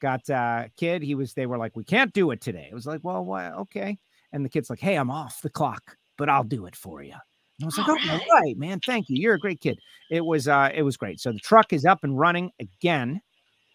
Got 0.00 0.28
uh 0.30 0.68
kid. 0.78 1.02
He 1.02 1.14
was. 1.14 1.34
They 1.34 1.46
were 1.46 1.58
like, 1.58 1.76
we 1.76 1.84
can't 1.84 2.12
do 2.14 2.30
it 2.30 2.40
today. 2.40 2.68
It 2.70 2.74
was 2.74 2.86
like, 2.86 3.00
well, 3.02 3.22
why? 3.24 3.50
Okay. 3.50 3.98
And 4.32 4.42
the 4.44 4.48
kid's 4.48 4.70
like, 4.70 4.80
hey, 4.80 4.96
I'm 4.96 5.10
off 5.10 5.42
the 5.42 5.50
clock, 5.50 5.96
but 6.16 6.28
I'll 6.30 6.44
do 6.44 6.64
it 6.66 6.74
for 6.76 7.02
you. 7.02 7.12
And 7.12 7.64
I 7.64 7.66
was 7.66 7.76
like, 7.76 7.88
All 7.88 7.98
oh, 8.02 8.08
all 8.10 8.16
right. 8.18 8.26
right, 8.42 8.56
man, 8.58 8.80
thank 8.80 9.10
you. 9.10 9.16
You're 9.20 9.34
a 9.34 9.38
great 9.38 9.60
kid. 9.60 9.78
It 10.10 10.24
was. 10.24 10.48
uh 10.48 10.70
It 10.74 10.82
was 10.82 10.96
great. 10.96 11.20
So 11.20 11.32
the 11.32 11.38
truck 11.40 11.72
is 11.74 11.84
up 11.84 11.98
and 12.04 12.18
running 12.18 12.50
again. 12.60 13.20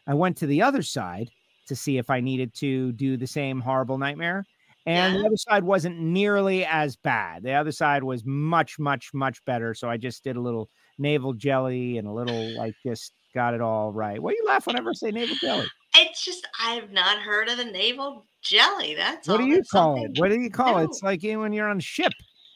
I 0.08 0.16
went 0.16 0.38
to 0.38 0.48
the 0.48 0.64
other 0.64 0.82
side 0.82 1.30
to 1.68 1.76
see 1.76 1.98
if 2.00 2.10
I 2.10 2.22
needed 2.22 2.54
to 2.56 2.92
do 2.94 3.18
the 3.18 3.28
same 3.28 3.60
horrible 3.62 3.98
nightmare. 4.00 4.46
And 4.86 5.16
the 5.16 5.26
other 5.26 5.38
side 5.38 5.64
wasn't 5.64 6.00
nearly 6.00 6.64
as 6.66 6.96
bad. 6.96 7.44
The 7.44 7.54
other 7.54 7.72
side 7.72 8.04
was 8.04 8.24
much, 8.26 8.78
much, 8.78 9.10
much 9.14 9.44
better. 9.46 9.74
So 9.74 9.90
I 9.90 9.98
just 9.98 10.24
did 10.24 10.36
a 10.36 10.42
little 10.42 10.70
naval 11.00 11.34
jelly 11.34 11.98
and 11.98 12.08
a 12.08 12.12
little 12.12 12.56
like 12.58 12.76
just 12.86 13.14
got 13.34 13.54
it 13.54 13.62
all 13.62 13.92
right. 13.92 14.22
What 14.22 14.32
do 14.32 14.38
you 14.38 14.46
laugh 14.48 14.68
whenever 14.68 14.92
I 14.92 14.94
say 14.94 15.12
naval 15.12 15.36
jelly? 15.42 15.66
it's 15.98 16.24
just 16.26 16.46
I've 16.62 16.92
not 16.92 17.20
heard 17.20 17.48
of 17.50 17.58
the 17.58 17.66
naval 17.66 18.26
jelly. 18.44 18.96
That's 18.96 19.28
What 19.28 19.38
do 19.38 19.46
you 19.46 19.64
call 19.72 19.96
something- 19.96 20.12
it? 20.16 20.20
What 20.20 20.30
do 20.30 20.40
you 20.40 20.50
call 20.52 20.80
it? 20.80 20.86
It's 20.86 21.02
like 21.02 21.22
when 21.24 21.54
you're 21.54 21.70
on 21.70 21.78
a 21.78 21.82
ship 21.82 22.12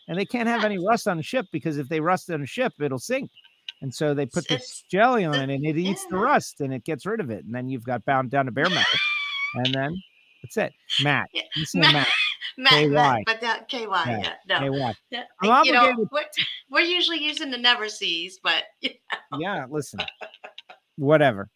and 0.07 0.19
they 0.19 0.25
can't 0.25 0.47
have 0.49 0.63
any 0.65 0.77
rust 0.77 1.07
on 1.07 1.17
a 1.19 1.23
ship 1.23 1.45
because 1.51 1.77
if 1.77 1.87
they 1.89 1.99
rust 2.01 2.29
on 2.29 2.41
a 2.43 2.45
ship, 2.45 2.73
it'll 2.81 2.99
sink. 2.99 3.31
And 3.81 3.93
so 3.95 4.13
they 4.13 4.25
put 4.25 4.47
this 4.49 4.61
It's- 4.61 4.83
jelly 4.91 5.23
on 5.25 5.35
it 5.35 5.49
and 5.49 5.65
it 5.65 5.77
eats 5.77 6.05
the 6.07 6.17
rust 6.17 6.59
and 6.61 6.73
it 6.73 6.83
gets 6.83 7.05
rid 7.05 7.21
of 7.21 7.29
it. 7.31 7.45
And 7.45 7.55
then 7.55 7.69
you've 7.69 7.83
got 7.85 8.03
bound 8.05 8.29
down 8.29 8.45
to 8.45 8.51
bare 8.51 8.69
metal. 8.69 8.83
And 9.55 9.73
then 9.73 9.95
that's 10.41 10.57
it. 10.57 10.73
Matt. 11.03 11.27
Yeah. 11.33 11.41
You 11.55 11.65
Matt- 11.75 11.93
Matt. 11.93 12.07
Matt, 12.57 12.71
KY. 12.71 12.87
Matt, 12.89 13.21
but 13.25 13.41
that 13.41 13.69
KY, 13.69 13.79
Yeah, 13.85 14.33
yeah, 14.47 14.59
no. 14.59 14.71
What? 14.71 14.95
Yeah, 15.09 15.23
I'm 15.41 15.65
you 15.65 15.71
know, 15.71 16.07
we're, 16.11 16.23
we're 16.69 16.81
usually 16.81 17.23
using 17.23 17.51
the 17.51 17.57
Never-Seez, 17.57 18.39
but 18.43 18.63
Yeah, 19.39 19.65
listen. 19.69 19.99
Whatever. 20.97 21.49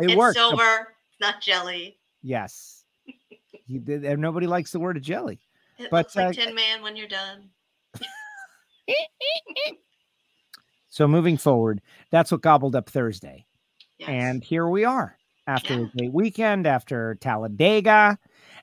It 0.00 0.10
it's 0.10 0.16
works. 0.16 0.36
silver, 0.36 0.94
not 1.20 1.40
jelly. 1.40 1.98
Yes. 2.22 2.84
You 3.66 3.80
nobody 4.16 4.46
likes 4.46 4.70
the 4.70 4.80
word 4.80 4.96
of 4.96 5.02
jelly. 5.02 5.40
It 5.78 5.90
But, 5.90 6.06
looks 6.06 6.16
like 6.16 6.38
uh, 6.38 6.44
Tin 6.44 6.54
Man 6.54 6.82
when 6.82 6.96
you're 6.96 7.08
done. 7.08 7.50
So 10.88 11.08
moving 11.08 11.38
forward, 11.38 11.80
that's 12.10 12.30
what 12.30 12.42
gobbled 12.42 12.76
up 12.76 12.90
Thursday. 12.90 13.46
Yes. 13.96 14.10
And 14.10 14.44
here 14.44 14.68
we 14.68 14.84
are 14.84 15.16
after 15.46 15.74
Yeah. 15.74 15.80
a 15.80 15.86
great 15.96 16.12
weekend, 16.12 16.66
after 16.66 17.16
Talladega, 17.20 18.18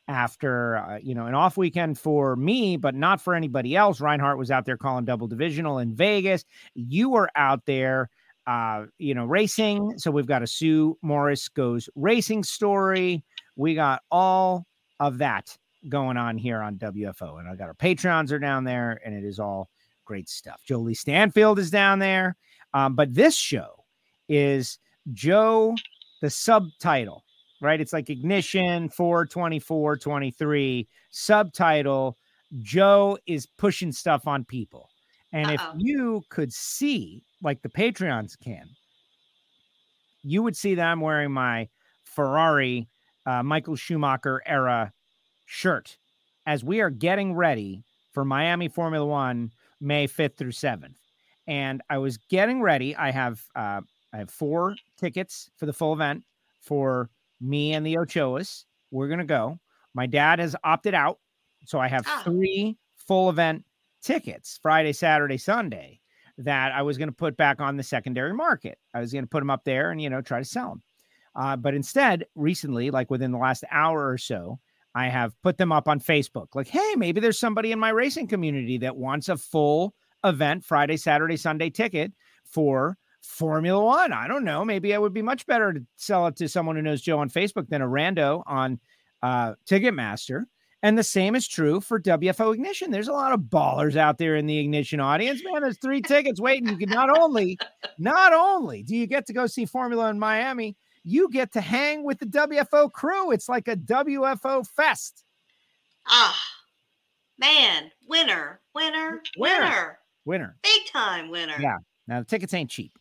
after 0.08 0.78
uh, 0.78 0.98
you 1.02 1.14
know 1.16 1.26
an 1.28 1.36
off 1.36 1.58
weekend 1.58 1.98
for 2.00 2.36
me, 2.36 2.78
but 2.78 2.96
not 2.96 3.22
for 3.22 3.36
anybody 3.36 3.76
else. 3.76 4.02
Reinhardt 4.02 4.38
was 4.38 4.52
out 4.52 4.66
there 4.66 4.78
calling 4.78 5.06
double 5.06 5.28
divisional 5.28 5.80
in 5.80 5.96
Vegas. 5.96 6.46
You 6.76 7.10
were 7.10 7.30
out 7.36 7.66
there, 7.66 8.10
uh, 8.48 8.86
you 8.98 9.14
know, 9.14 9.26
racing. 9.26 9.98
So 10.00 10.12
we've 10.12 10.26
got 10.28 10.44
a 10.44 10.48
Sue 10.48 10.98
Morris 11.02 11.48
goes 11.50 11.90
racing 11.96 12.44
story. 12.44 13.24
We 13.56 13.76
got 13.76 14.02
all 14.10 14.66
of 15.00 15.18
that 15.20 15.56
going 15.90 16.18
on 16.18 16.38
here 16.38 16.62
on 16.62 16.76
WFO, 16.78 17.40
and 17.40 17.48
I 17.48 17.56
got 17.56 17.68
our 17.68 17.74
patrons 17.74 18.32
are 18.32 18.40
down 18.40 18.64
there, 18.64 19.00
and 19.06 19.14
it 19.14 19.24
is 19.24 19.40
all 19.40 19.70
great 20.06 20.28
stuff. 20.28 20.62
Jolie 20.66 20.94
Stanfield 20.96 21.60
is 21.60 21.70
down 21.70 22.00
there, 22.00 22.36
um, 22.74 22.96
but 22.96 23.14
this 23.14 23.36
show 23.36 23.86
is 24.28 24.80
Joe, 25.14 25.76
the 26.22 26.30
subtitle, 26.30 27.24
right? 27.62 27.80
It's 27.80 27.94
like 27.94 28.10
Ignition 28.10 28.90
424 28.90 29.98
23 29.98 30.88
subtitle. 31.12 32.18
Joe 32.62 33.18
is 33.28 33.46
pushing 33.46 33.92
stuff 33.92 34.28
on 34.28 34.44
people. 34.46 34.90
And 35.32 35.52
if 35.52 35.62
Uh-oh. 35.62 35.76
you 35.78 36.24
could 36.30 36.52
see, 36.52 37.24
like 37.44 37.62
the 37.62 37.70
Patreons 37.70 38.40
can, 38.40 38.68
you 40.24 40.42
would 40.44 40.56
see 40.56 40.76
that 40.76 40.86
I'm 40.86 41.02
wearing 41.02 41.32
my 41.32 41.70
Ferrari 42.04 42.88
uh, 43.26 43.44
Michael 43.44 43.76
Schumacher 43.76 44.42
era 44.46 44.92
shirt 45.46 45.98
as 46.46 46.64
we 46.64 46.82
are 46.82 46.90
getting 46.90 47.36
ready 47.36 47.84
for 48.12 48.26
Miami 48.26 48.68
Formula 48.68 49.06
One 49.06 49.52
May 49.80 50.08
5th 50.08 50.36
through 50.36 50.52
7th. 50.52 50.96
And 51.48 51.82
I 51.90 51.98
was 52.00 52.18
getting 52.18 52.62
ready. 52.62 52.96
I 52.96 53.12
have 53.12 53.44
uh, 53.56 53.82
I 54.14 54.18
have 54.18 54.30
four 54.30 54.76
tickets 54.98 55.50
for 55.58 55.66
the 55.66 55.74
full 55.74 55.94
event 55.94 56.24
for 56.62 57.10
me 57.42 57.74
and 57.74 57.86
the 57.86 57.96
Ochoas. 57.96 58.66
We're 58.92 59.08
gonna 59.08 59.26
go. 59.26 59.60
My 59.94 60.06
dad 60.06 60.40
has 60.40 60.56
opted 60.64 60.94
out, 60.94 61.20
so 61.66 61.80
I 61.80 61.88
have 61.88 62.06
Ah. 62.08 62.22
three 62.24 62.78
full 62.96 63.30
event 63.30 63.66
tickets 64.02 64.60
Friday, 64.62 64.94
Saturday, 64.94 65.38
Sunday 65.38 66.00
that 66.38 66.72
I 66.72 66.82
was 66.84 66.98
going 66.98 67.10
to 67.10 67.16
put 67.16 67.36
back 67.36 67.60
on 67.60 67.76
the 67.76 67.84
secondary 67.84 68.34
market. 68.34 68.78
I 68.94 69.02
was 69.02 69.12
going 69.12 69.26
to 69.26 69.30
put 69.30 69.40
them 69.42 69.50
up 69.50 69.66
there 69.66 69.92
and 69.92 70.02
you 70.02 70.10
know 70.10 70.22
try 70.22 70.40
to 70.40 70.46
sell 70.46 70.70
them. 70.70 70.84
Uh, 71.36 71.56
but 71.58 71.74
instead, 71.74 72.26
recently, 72.36 72.92
like 72.92 73.12
within 73.12 73.32
the 73.32 73.38
last 73.38 73.64
hour 73.72 74.08
or 74.10 74.18
so, 74.18 74.60
I 74.96 75.08
have 75.10 75.40
put 75.42 75.58
them 75.58 75.72
up 75.72 75.88
on 75.88 76.00
Facebook. 76.00 76.56
Like, 76.56 76.68
hey, 76.68 76.94
maybe 76.96 77.20
there's 77.20 77.38
somebody 77.40 77.72
in 77.72 77.80
my 77.80 77.90
racing 77.90 78.28
community 78.28 78.78
that 78.80 78.96
wants 78.96 79.28
a 79.30 79.38
full 79.38 79.94
event 80.24 80.64
Friday, 80.64 80.98
Saturday, 80.98 81.36
Sunday 81.36 81.70
ticket 81.70 82.14
for 82.46 82.98
Formula 83.22 83.84
One. 83.84 84.14
I 84.14 84.28
don't 84.28 84.44
know. 84.44 84.64
Maybe 84.66 84.92
it 84.92 85.02
would 85.02 85.14
be 85.14 85.22
much 85.22 85.46
better 85.46 85.74
to 85.74 85.82
sell 85.96 86.28
it 86.28 86.36
to 86.38 86.48
someone 86.50 86.76
who 86.76 86.82
knows 86.82 87.02
Joe 87.02 87.20
on 87.20 87.30
Facebook 87.30 87.70
than 87.70 87.82
a 87.82 87.88
rando 87.88 88.44
on 88.46 88.80
uh, 89.22 89.54
Ticketmaster. 89.68 90.46
And 90.82 90.98
the 90.98 91.04
same 91.04 91.36
is 91.36 91.46
true 91.46 91.82
for 91.82 92.00
WFO 92.00 92.54
Ignition. 92.54 92.90
There's 92.90 93.10
a 93.10 93.14
lot 93.14 93.34
of 93.34 93.42
ballers 93.42 93.98
out 93.98 94.18
there 94.18 94.38
in 94.38 94.46
the 94.46 94.58
Ignition 94.60 95.02
audience. 95.02 95.42
Man, 95.44 95.62
there's 95.62 95.78
three 95.78 96.02
tickets 96.02 96.40
waiting. 96.40 96.70
You 96.70 96.78
can 96.78 96.90
not 96.90 97.10
only, 97.10 97.58
not 97.98 98.32
only 98.32 98.84
do 98.84 98.96
you 98.96 99.06
get 99.06 99.26
to 99.28 99.34
go 99.34 99.46
see 99.46 99.66
Formula 99.66 100.10
in 100.10 100.18
Miami, 100.18 100.78
you 101.04 101.30
get 101.30 101.52
to 101.54 101.62
hang 101.62 102.04
with 102.06 102.20
the 102.20 102.28
WFO 102.28 102.90
crew. 102.92 103.32
It's 103.32 103.50
like 103.50 103.68
a 103.68 103.76
WFO 103.76 104.66
fest. 104.68 105.26
Ah, 106.08 106.40
man, 107.38 107.92
winner, 108.08 108.62
winner, 108.74 109.22
Winner. 109.38 109.60
winner, 109.60 110.00
Winner. 110.26 110.58
big 110.64 110.86
time 110.94 111.30
winner. 111.30 111.56
Yeah. 111.60 111.78
Now 112.08 112.20
the 112.20 112.26
tickets 112.26 112.54
ain't 112.54 112.70
cheap. 112.70 112.94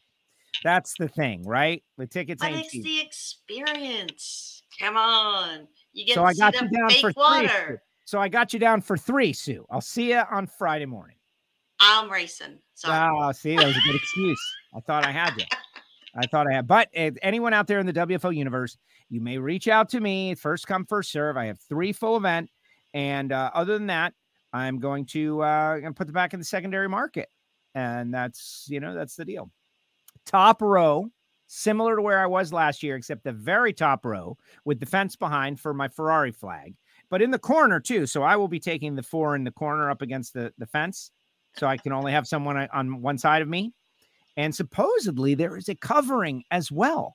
That's 0.65 0.95
the 0.99 1.09
thing, 1.09 1.43
right? 1.45 1.83
The 1.99 2.07
tickets 2.07 2.43
But 2.43 2.53
it's 2.53 2.71
cheap. 2.73 2.85
the 2.85 3.01
experience. 3.01 4.63
Come 4.79 4.97
on. 4.97 5.69
You 5.93 6.07
get 6.07 6.15
So 6.15 6.23
to 6.23 6.27
I 6.27 6.35
got 6.35 6.55
you 6.55 6.69
down 6.69 6.91
for 7.01 7.13
three. 7.13 7.15
water. 7.17 7.83
So 8.05 8.19
I 8.21 8.29
got 8.29 8.53
you 8.53 8.59
down 8.59 8.81
for 8.81 8.97
three, 8.97 9.33
Sue. 9.33 9.67
I'll 9.71 9.81
see 9.81 10.11
you 10.11 10.23
on 10.31 10.47
Friday 10.47 10.87
morning. 10.87 11.17
I'm 11.81 12.11
racing. 12.11 12.59
Sorry. 12.75 13.11
Oh, 13.17 13.31
see, 13.33 13.55
that 13.57 13.67
was 13.67 13.77
a 13.77 13.81
good 13.81 13.95
excuse. 13.97 14.41
I 14.75 14.81
thought 14.81 15.05
I 15.05 15.13
had 15.13 15.37
you. 15.37 15.45
I 16.17 16.27
thought 16.27 16.47
I 16.51 16.55
had. 16.55 16.67
But 16.67 16.89
if 16.93 17.17
anyone 17.23 17.53
out 17.53 17.67
there 17.67 17.79
in 17.79 17.87
the 17.87 17.93
WFO 17.93 18.35
universe, 18.35 18.77
you 19.11 19.21
may 19.21 19.39
reach 19.39 19.69
out 19.69 19.89
to 19.91 20.01
me. 20.01 20.35
First 20.35 20.67
come, 20.67 20.85
first 20.87 21.13
serve. 21.13 21.37
I 21.37 21.47
have 21.47 21.61
three 21.61 21.93
full 21.93 22.17
event, 22.17 22.51
and 22.95 23.31
uh, 23.31 23.51
other 23.55 23.75
than 23.75 23.87
that, 23.89 24.15
I'm 24.53 24.79
going 24.79 25.07
to 25.07 25.43
uh, 25.43 25.81
put 25.93 26.07
them 26.07 26.15
back 26.15 26.33
in 26.35 26.41
the 26.41 26.45
secondary 26.45 26.89
market, 26.89 27.29
and 27.75 28.13
that's 28.13 28.67
you 28.69 28.81
know 28.81 28.95
that's 28.95 29.15
the 29.17 29.25
deal. 29.25 29.51
Top 30.29 30.61
row, 30.61 31.11
similar 31.47 31.97
to 31.97 32.03
where 32.03 32.21
I 32.21 32.27
was 32.27 32.53
last 32.53 32.83
year, 32.83 32.97
except 32.97 33.25
the 33.25 33.33
very 33.33 33.73
top 33.73 34.05
row 34.05 34.37
with 34.65 34.79
the 34.79 34.87
fence 34.87 35.17
behind 35.17 35.59
for 35.59 35.73
my 35.73 35.89
Ferrari 35.89 36.33
flag, 36.33 36.75
but 37.09 37.23
in 37.23 37.31
the 37.31 37.39
corner 37.39 37.81
too. 37.81 38.07
So 38.07 38.23
I 38.23 38.37
will 38.37 38.49
be 38.49 38.61
taking 38.61 38.95
the 38.95 39.03
four 39.03 39.35
in 39.37 39.45
the 39.45 39.51
corner 39.51 39.91
up 39.91 40.03
against 40.03 40.35
the 40.35 40.53
the 40.59 40.67
fence, 40.67 41.11
so 41.57 41.67
I 41.67 41.79
can 41.79 41.93
only 41.93 42.13
have 42.13 42.27
someone 42.27 42.57
on- 42.59 42.69
on 42.73 43.01
one 43.03 43.17
side 43.17 43.41
of 43.41 43.49
me. 43.49 43.73
And 44.37 44.55
supposedly 44.55 45.35
there 45.35 45.57
is 45.57 45.69
a 45.69 45.75
covering 45.75 46.45
as 46.51 46.71
well. 46.71 47.15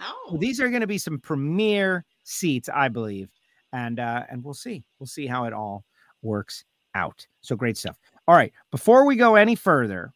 oh, 0.00 0.28
So 0.32 0.36
these 0.36 0.60
are 0.60 0.68
going 0.68 0.82
to 0.82 0.86
be 0.86 0.98
some 0.98 1.18
premier 1.20 2.04
seats, 2.24 2.68
I 2.68 2.88
believe, 2.88 3.30
and 3.72 4.00
uh, 4.00 4.24
and 4.28 4.42
we'll 4.42 4.52
see. 4.54 4.82
We'll 4.98 5.06
see 5.06 5.26
how 5.26 5.44
it 5.44 5.52
all 5.52 5.84
works 6.22 6.64
out. 6.96 7.24
So 7.40 7.54
great 7.54 7.76
stuff. 7.78 7.96
All 8.26 8.34
right, 8.34 8.52
before 8.72 9.06
we 9.06 9.14
go 9.16 9.36
any 9.36 9.54
further, 9.54 10.12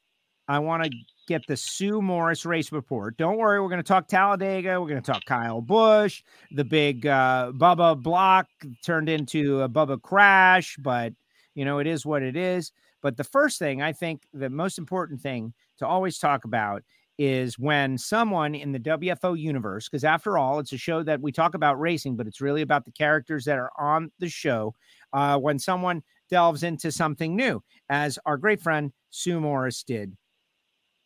I 0.49 0.59
want 0.59 0.83
to 0.85 0.91
get 1.26 1.47
the 1.47 1.57
Sue 1.57 2.02
Morris 2.02 2.45
race 2.45 2.73
report. 2.73 3.17
Don't 3.17 3.37
worry, 3.37 3.61
we're 3.61 3.69
going 3.69 3.79
to 3.79 3.87
talk 3.87 4.09
Talladega. 4.09 4.81
We're 4.81 4.88
going 4.88 5.02
to 5.02 5.12
talk 5.12 5.25
Kyle 5.25 5.61
Busch, 5.61 6.23
the 6.50 6.64
big 6.64 7.07
uh, 7.07 7.52
Bubba 7.55 8.00
block 8.00 8.49
turned 8.85 9.09
into 9.09 9.62
a 9.62 9.69
Bubba 9.69 10.00
crash, 10.00 10.76
but 10.79 11.12
you 11.55 11.64
know 11.64 11.79
it 11.79 11.87
is 11.87 12.05
what 12.05 12.23
it 12.23 12.37
is. 12.37 12.73
But 13.02 13.17
the 13.17 13.25
first 13.25 13.59
thing 13.59 13.83
I 13.83 13.93
think, 13.93 14.23
the 14.33 14.50
most 14.50 14.79
important 14.79 15.21
thing 15.21 15.52
to 15.79 15.87
always 15.87 16.19
talk 16.19 16.45
about 16.45 16.83
is 17.19 17.59
when 17.59 17.99
someone 17.99 18.55
in 18.55 18.73
the 18.73 18.81
WFO 18.81 19.38
universe, 19.38 19.88
because 19.88 20.05
after 20.05 20.38
all, 20.38 20.59
it's 20.59 20.73
a 20.73 20.79
show 20.79 21.02
that 21.02 21.21
we 21.21 21.31
talk 21.31 21.55
about 21.55 21.79
racing, 21.79 22.17
but 22.17 22.26
it's 22.26 22.41
really 22.41 22.62
about 22.62 22.85
the 22.85 22.93
characters 22.93 23.45
that 23.45 23.59
are 23.59 23.71
on 23.79 24.11
the 24.19 24.29
show. 24.29 24.75
Uh, 25.12 25.38
when 25.38 25.59
someone 25.59 26.02
delves 26.31 26.62
into 26.62 26.91
something 26.91 27.37
new, 27.37 27.62
as 27.91 28.19
our 28.25 28.38
great 28.38 28.62
friend 28.62 28.93
Sue 29.11 29.38
Morris 29.38 29.83
did 29.83 30.17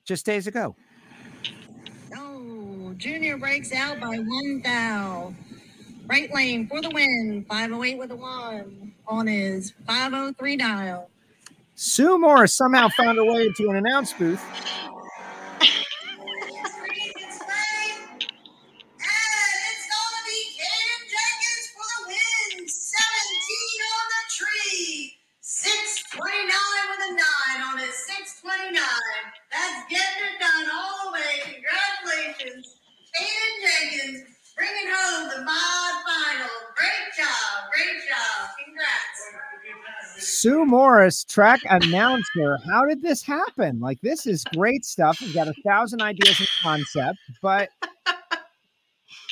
just 0.06 0.24
days 0.24 0.46
ago. 0.46 0.74
Oh, 2.16 2.94
Junior 2.96 3.36
breaks 3.36 3.72
out 3.72 4.00
by 4.00 4.16
one 4.16 4.62
thou. 4.62 5.34
Right 6.06 6.32
lane 6.32 6.68
for 6.68 6.80
the 6.80 6.90
win. 6.90 7.44
508 7.48 7.98
with 7.98 8.12
a 8.12 8.16
one 8.16 8.94
on 9.08 9.26
his 9.26 9.74
503 9.86 10.56
dial. 10.56 11.10
Sue 11.74 12.18
Morris 12.18 12.54
somehow 12.54 12.88
found 12.88 13.18
her 13.18 13.24
way 13.24 13.46
into 13.46 13.68
an 13.68 13.76
announce 13.76 14.12
booth. 14.12 14.42
Sue 40.36 40.66
Morris, 40.66 41.24
track 41.24 41.60
announcer. 41.70 42.58
How 42.66 42.84
did 42.84 43.00
this 43.00 43.22
happen? 43.22 43.80
Like, 43.80 43.98
this 44.02 44.26
is 44.26 44.44
great 44.54 44.84
stuff. 44.84 45.18
We've 45.22 45.32
got 45.32 45.48
a 45.48 45.54
thousand 45.64 46.02
ideas 46.02 46.38
and 46.38 46.48
concept, 46.60 47.18
but 47.40 47.70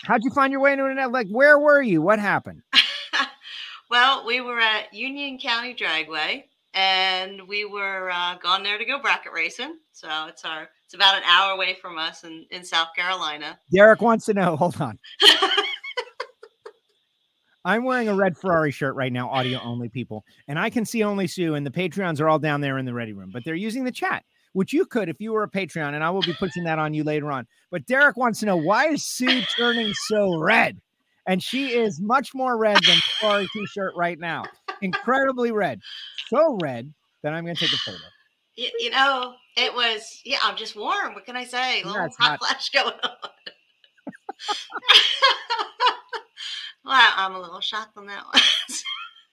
how'd 0.05 0.25
you 0.25 0.31
find 0.31 0.51
your 0.51 0.63
way 0.63 0.73
into 0.73 0.87
it? 0.87 1.11
Like, 1.11 1.29
where 1.29 1.59
were 1.59 1.83
you? 1.83 2.01
What 2.01 2.19
happened? 2.19 2.63
well, 3.91 4.25
we 4.25 4.41
were 4.41 4.59
at 4.59 4.95
Union 4.95 5.39
County 5.39 5.75
Dragway, 5.75 6.45
and 6.73 7.47
we 7.47 7.67
were 7.67 8.11
uh, 8.11 8.39
gone 8.39 8.63
there 8.63 8.79
to 8.79 8.85
go 8.87 8.99
bracket 8.99 9.33
racing. 9.35 9.77
So 9.93 10.09
it's 10.29 10.47
our 10.47 10.71
it's 10.87 10.95
about 10.95 11.19
an 11.19 11.25
hour 11.27 11.53
away 11.53 11.77
from 11.83 11.99
us 11.99 12.25
in, 12.25 12.47
in 12.51 12.65
South 12.65 12.89
Carolina. 12.97 13.59
Derek 13.71 14.01
wants 14.01 14.25
to 14.27 14.33
know. 14.33 14.57
Hold 14.57 14.81
on. 14.81 14.99
I'm 17.65 17.85
wearing 17.85 18.09
a 18.09 18.15
red 18.15 18.37
Ferrari 18.37 18.71
shirt 18.71 18.95
right 18.95 19.13
now, 19.13 19.29
audio 19.31 19.59
only 19.63 19.89
people, 19.89 20.25
and 20.49 20.59
I 20.59 20.69
can 20.71 20.85
see 20.85 21.03
only 21.03 21.27
Sue, 21.27 21.55
and 21.55 21.67
the 21.67 21.71
Patreons 21.71 22.21
are 22.21 22.29
all 22.29 22.39
down 22.39 22.61
there 22.61 22.79
in 22.79 22.85
the 22.85 22.93
ready 22.95 23.13
room, 23.13 23.31
but 23.33 23.43
they're 23.45 23.55
using 23.55 23.85
the 23.85 23.93
chat, 23.93 24.25
which 24.53 24.73
you 24.73 24.85
could 24.85 25.09
if 25.09 25.21
you 25.21 25.33
were 25.33 25.45
a 25.45 25.51
Patreon, 25.51 25.95
and 25.95 26.05
I 26.05 26.11
will 26.11 26.21
be 26.23 26.35
pushing 26.35 26.65
that 26.65 26.79
on 26.79 26.93
you 26.95 27.05
later 27.05 27.33
on. 27.33 27.47
But 27.71 27.87
Derek 27.87 28.17
wants 28.17 28.41
to 28.41 28.47
know 28.47 28.57
why 28.57 28.89
is 28.89 29.07
Sue 29.07 29.43
turning 29.57 29.93
so 29.95 30.39
red? 30.39 30.81
And 31.27 31.43
she 31.43 31.69
is 31.69 32.03
much 32.03 32.35
more 32.35 32.59
red 32.59 32.77
than 32.85 32.97
the 32.97 33.03
Ferrari 33.19 33.49
t-shirt 33.55 33.95
right 33.97 34.19
now. 34.19 34.45
Incredibly 34.83 35.53
red. 35.53 35.81
So 36.29 36.59
red 36.61 36.93
that 37.23 37.33
I'm 37.33 37.45
gonna 37.47 37.55
take 37.55 37.73
a 37.73 37.79
photo. 37.79 37.99
You, 38.57 38.69
you 38.79 38.91
know, 38.91 39.33
it 39.57 39.73
was 39.75 40.21
yeah. 40.25 40.37
I'm 40.43 40.55
just 40.57 40.77
warm. 40.77 41.15
What 41.15 41.25
can 41.25 41.35
I 41.35 41.45
say? 41.45 41.81
A 41.81 41.87
little 41.87 42.05
it's 42.05 42.17
hot 42.19 42.33
not- 42.33 42.39
flash 42.41 42.69
going 42.75 42.93
on. 43.03 43.11
well, 46.85 47.13
I'm 47.17 47.35
a 47.35 47.41
little 47.41 47.61
shocked 47.61 47.97
on 47.97 48.07
that 48.07 48.25
one. 48.33 48.43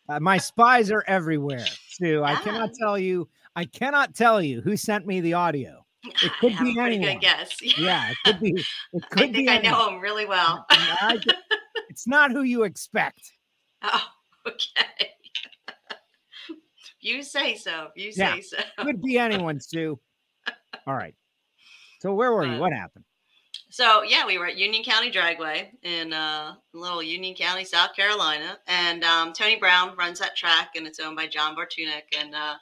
Uh, 0.09 0.19
my 0.19 0.37
spies 0.37 0.91
are 0.91 1.03
everywhere, 1.07 1.65
Sue. 1.89 2.23
I 2.23 2.35
cannot 2.35 2.71
tell 2.73 2.97
you. 2.97 3.29
I 3.55 3.65
cannot 3.65 4.15
tell 4.15 4.41
you 4.41 4.61
who 4.61 4.75
sent 4.77 5.05
me 5.05 5.21
the 5.21 5.33
audio. 5.33 5.85
It 6.23 6.31
could 6.39 6.53
I 6.53 6.63
be 6.63 6.79
a 6.79 6.81
anyone. 6.81 7.13
good 7.13 7.21
guess. 7.21 7.57
Yeah, 7.77 8.09
it 8.09 8.17
could 8.25 8.39
be. 8.39 8.49
It 8.93 9.03
I 9.03 9.07
could 9.09 9.19
think 9.19 9.35
be. 9.35 9.47
I 9.49 9.55
anyone. 9.57 9.71
know 9.79 9.89
him 9.89 9.99
really 10.01 10.25
well. 10.25 10.65
I 10.69 11.19
it's 11.89 12.07
not 12.07 12.31
who 12.31 12.41
you 12.41 12.63
expect. 12.63 13.31
oh, 13.83 14.07
okay. 14.47 15.11
you 17.01 17.21
say 17.23 17.55
so. 17.55 17.89
You 17.95 18.11
Yeah. 18.15 18.35
say 18.35 18.41
so. 18.41 18.57
Could 18.79 19.01
be 19.01 19.17
anyone, 19.19 19.59
Sue. 19.59 19.99
All 20.87 20.95
right. 20.95 21.13
So 22.01 22.13
where 22.15 22.31
were 22.31 22.45
you? 22.45 22.53
Uh, 22.53 22.59
What 22.59 22.73
happened? 22.73 23.05
So 23.71 24.03
yeah, 24.03 24.25
we 24.27 24.37
were 24.37 24.47
at 24.47 24.57
Union 24.57 24.83
County 24.83 25.09
Dragway 25.09 25.69
in 25.83 26.11
uh, 26.11 26.55
little 26.73 27.01
Union 27.01 27.33
County, 27.33 27.63
South 27.63 27.95
Carolina, 27.95 28.57
and 28.67 29.01
um, 29.05 29.31
Tony 29.31 29.55
Brown 29.55 29.95
runs 29.95 30.19
that 30.19 30.35
track, 30.35 30.71
and 30.75 30.85
it's 30.85 30.99
owned 30.99 31.15
by 31.15 31.25
John 31.25 31.55
Bartunek, 31.55 32.03
and 32.19 32.35
uh, 32.35 32.55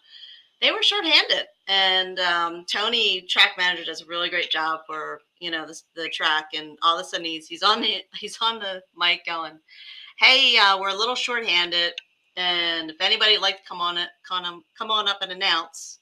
they 0.61 0.69
were 0.69 0.83
shorthanded, 0.83 1.47
and 1.67 2.19
um, 2.19 2.63
Tony, 2.71 3.21
track 3.27 3.53
manager, 3.57 3.85
does 3.85 4.03
a 4.03 4.05
really 4.05 4.29
great 4.29 4.51
job 4.51 4.81
for 4.85 5.21
you 5.39 5.49
know 5.49 5.65
the, 5.65 5.81
the 5.95 6.09
track, 6.09 6.49
and 6.55 6.77
all 6.83 6.99
of 6.99 7.03
a 7.03 7.09
sudden 7.09 7.25
he's 7.25 7.47
he's 7.47 7.63
on 7.63 7.81
the 7.81 8.03
he's 8.19 8.37
on 8.39 8.59
the 8.59 8.83
mic 8.95 9.25
going, 9.25 9.57
"Hey, 10.19 10.59
uh, 10.59 10.79
we're 10.79 10.89
a 10.89 10.95
little 10.95 11.15
shorthanded, 11.15 11.93
and 12.37 12.91
if 12.91 13.01
anybody 13.01 13.31
would 13.31 13.41
like 13.41 13.57
to 13.57 13.67
come 13.67 13.81
on 13.81 13.97
it, 13.97 14.09
come 14.27 14.45
on, 14.45 14.61
come 14.77 14.91
on 14.91 15.07
up 15.07 15.23
and 15.23 15.31
announce, 15.31 16.01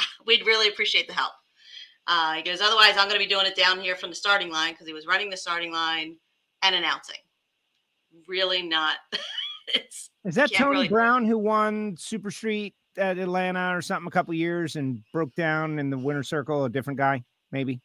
we'd 0.26 0.46
really 0.46 0.68
appreciate 0.68 1.08
the 1.08 1.14
help." 1.14 1.32
Uh, 2.08 2.34
he 2.34 2.42
goes, 2.42 2.60
otherwise, 2.60 2.92
I'm 2.96 3.08
going 3.08 3.20
to 3.20 3.26
be 3.26 3.26
doing 3.26 3.46
it 3.46 3.56
down 3.56 3.80
here 3.80 3.96
from 3.96 4.10
the 4.10 4.16
starting 4.16 4.50
line 4.50 4.72
because 4.72 4.86
he 4.86 4.92
was 4.92 5.06
running 5.06 5.28
the 5.30 5.36
starting 5.36 5.72
line 5.72 6.16
and 6.62 6.74
announcing. 6.74 7.16
Really 8.28 8.62
not. 8.62 8.96
it's 9.74 10.10
Is 10.24 10.34
that 10.36 10.52
Tony 10.52 10.70
really- 10.70 10.88
Brown 10.88 11.24
who 11.24 11.36
won 11.38 11.96
Super 11.98 12.30
Street 12.30 12.74
at 12.96 13.18
Atlanta 13.18 13.76
or 13.76 13.82
something 13.82 14.06
a 14.06 14.10
couple 14.10 14.32
years 14.34 14.76
and 14.76 15.02
broke 15.12 15.34
down 15.34 15.78
in 15.78 15.90
the 15.90 15.98
winner 15.98 16.22
circle? 16.22 16.64
A 16.64 16.70
different 16.70 16.98
guy, 16.98 17.24
maybe. 17.50 17.80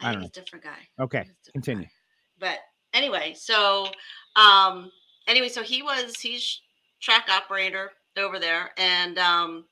I 0.00 0.10
I 0.10 0.12
don't 0.14 0.24
a 0.24 0.28
different 0.28 0.64
guy. 0.64 0.78
Okay, 0.98 1.20
different 1.20 1.52
continue. 1.52 1.84
guy. 1.84 1.90
But 2.38 2.58
anyway, 2.92 3.34
so 3.36 3.88
um, 4.36 4.90
anyway, 5.26 5.48
so 5.48 5.62
he 5.62 5.82
was 5.82 6.18
he's 6.18 6.60
track 7.00 7.28
operator 7.30 7.90
over 8.16 8.38
there, 8.38 8.70
and 8.76 9.18
um, 9.18 9.64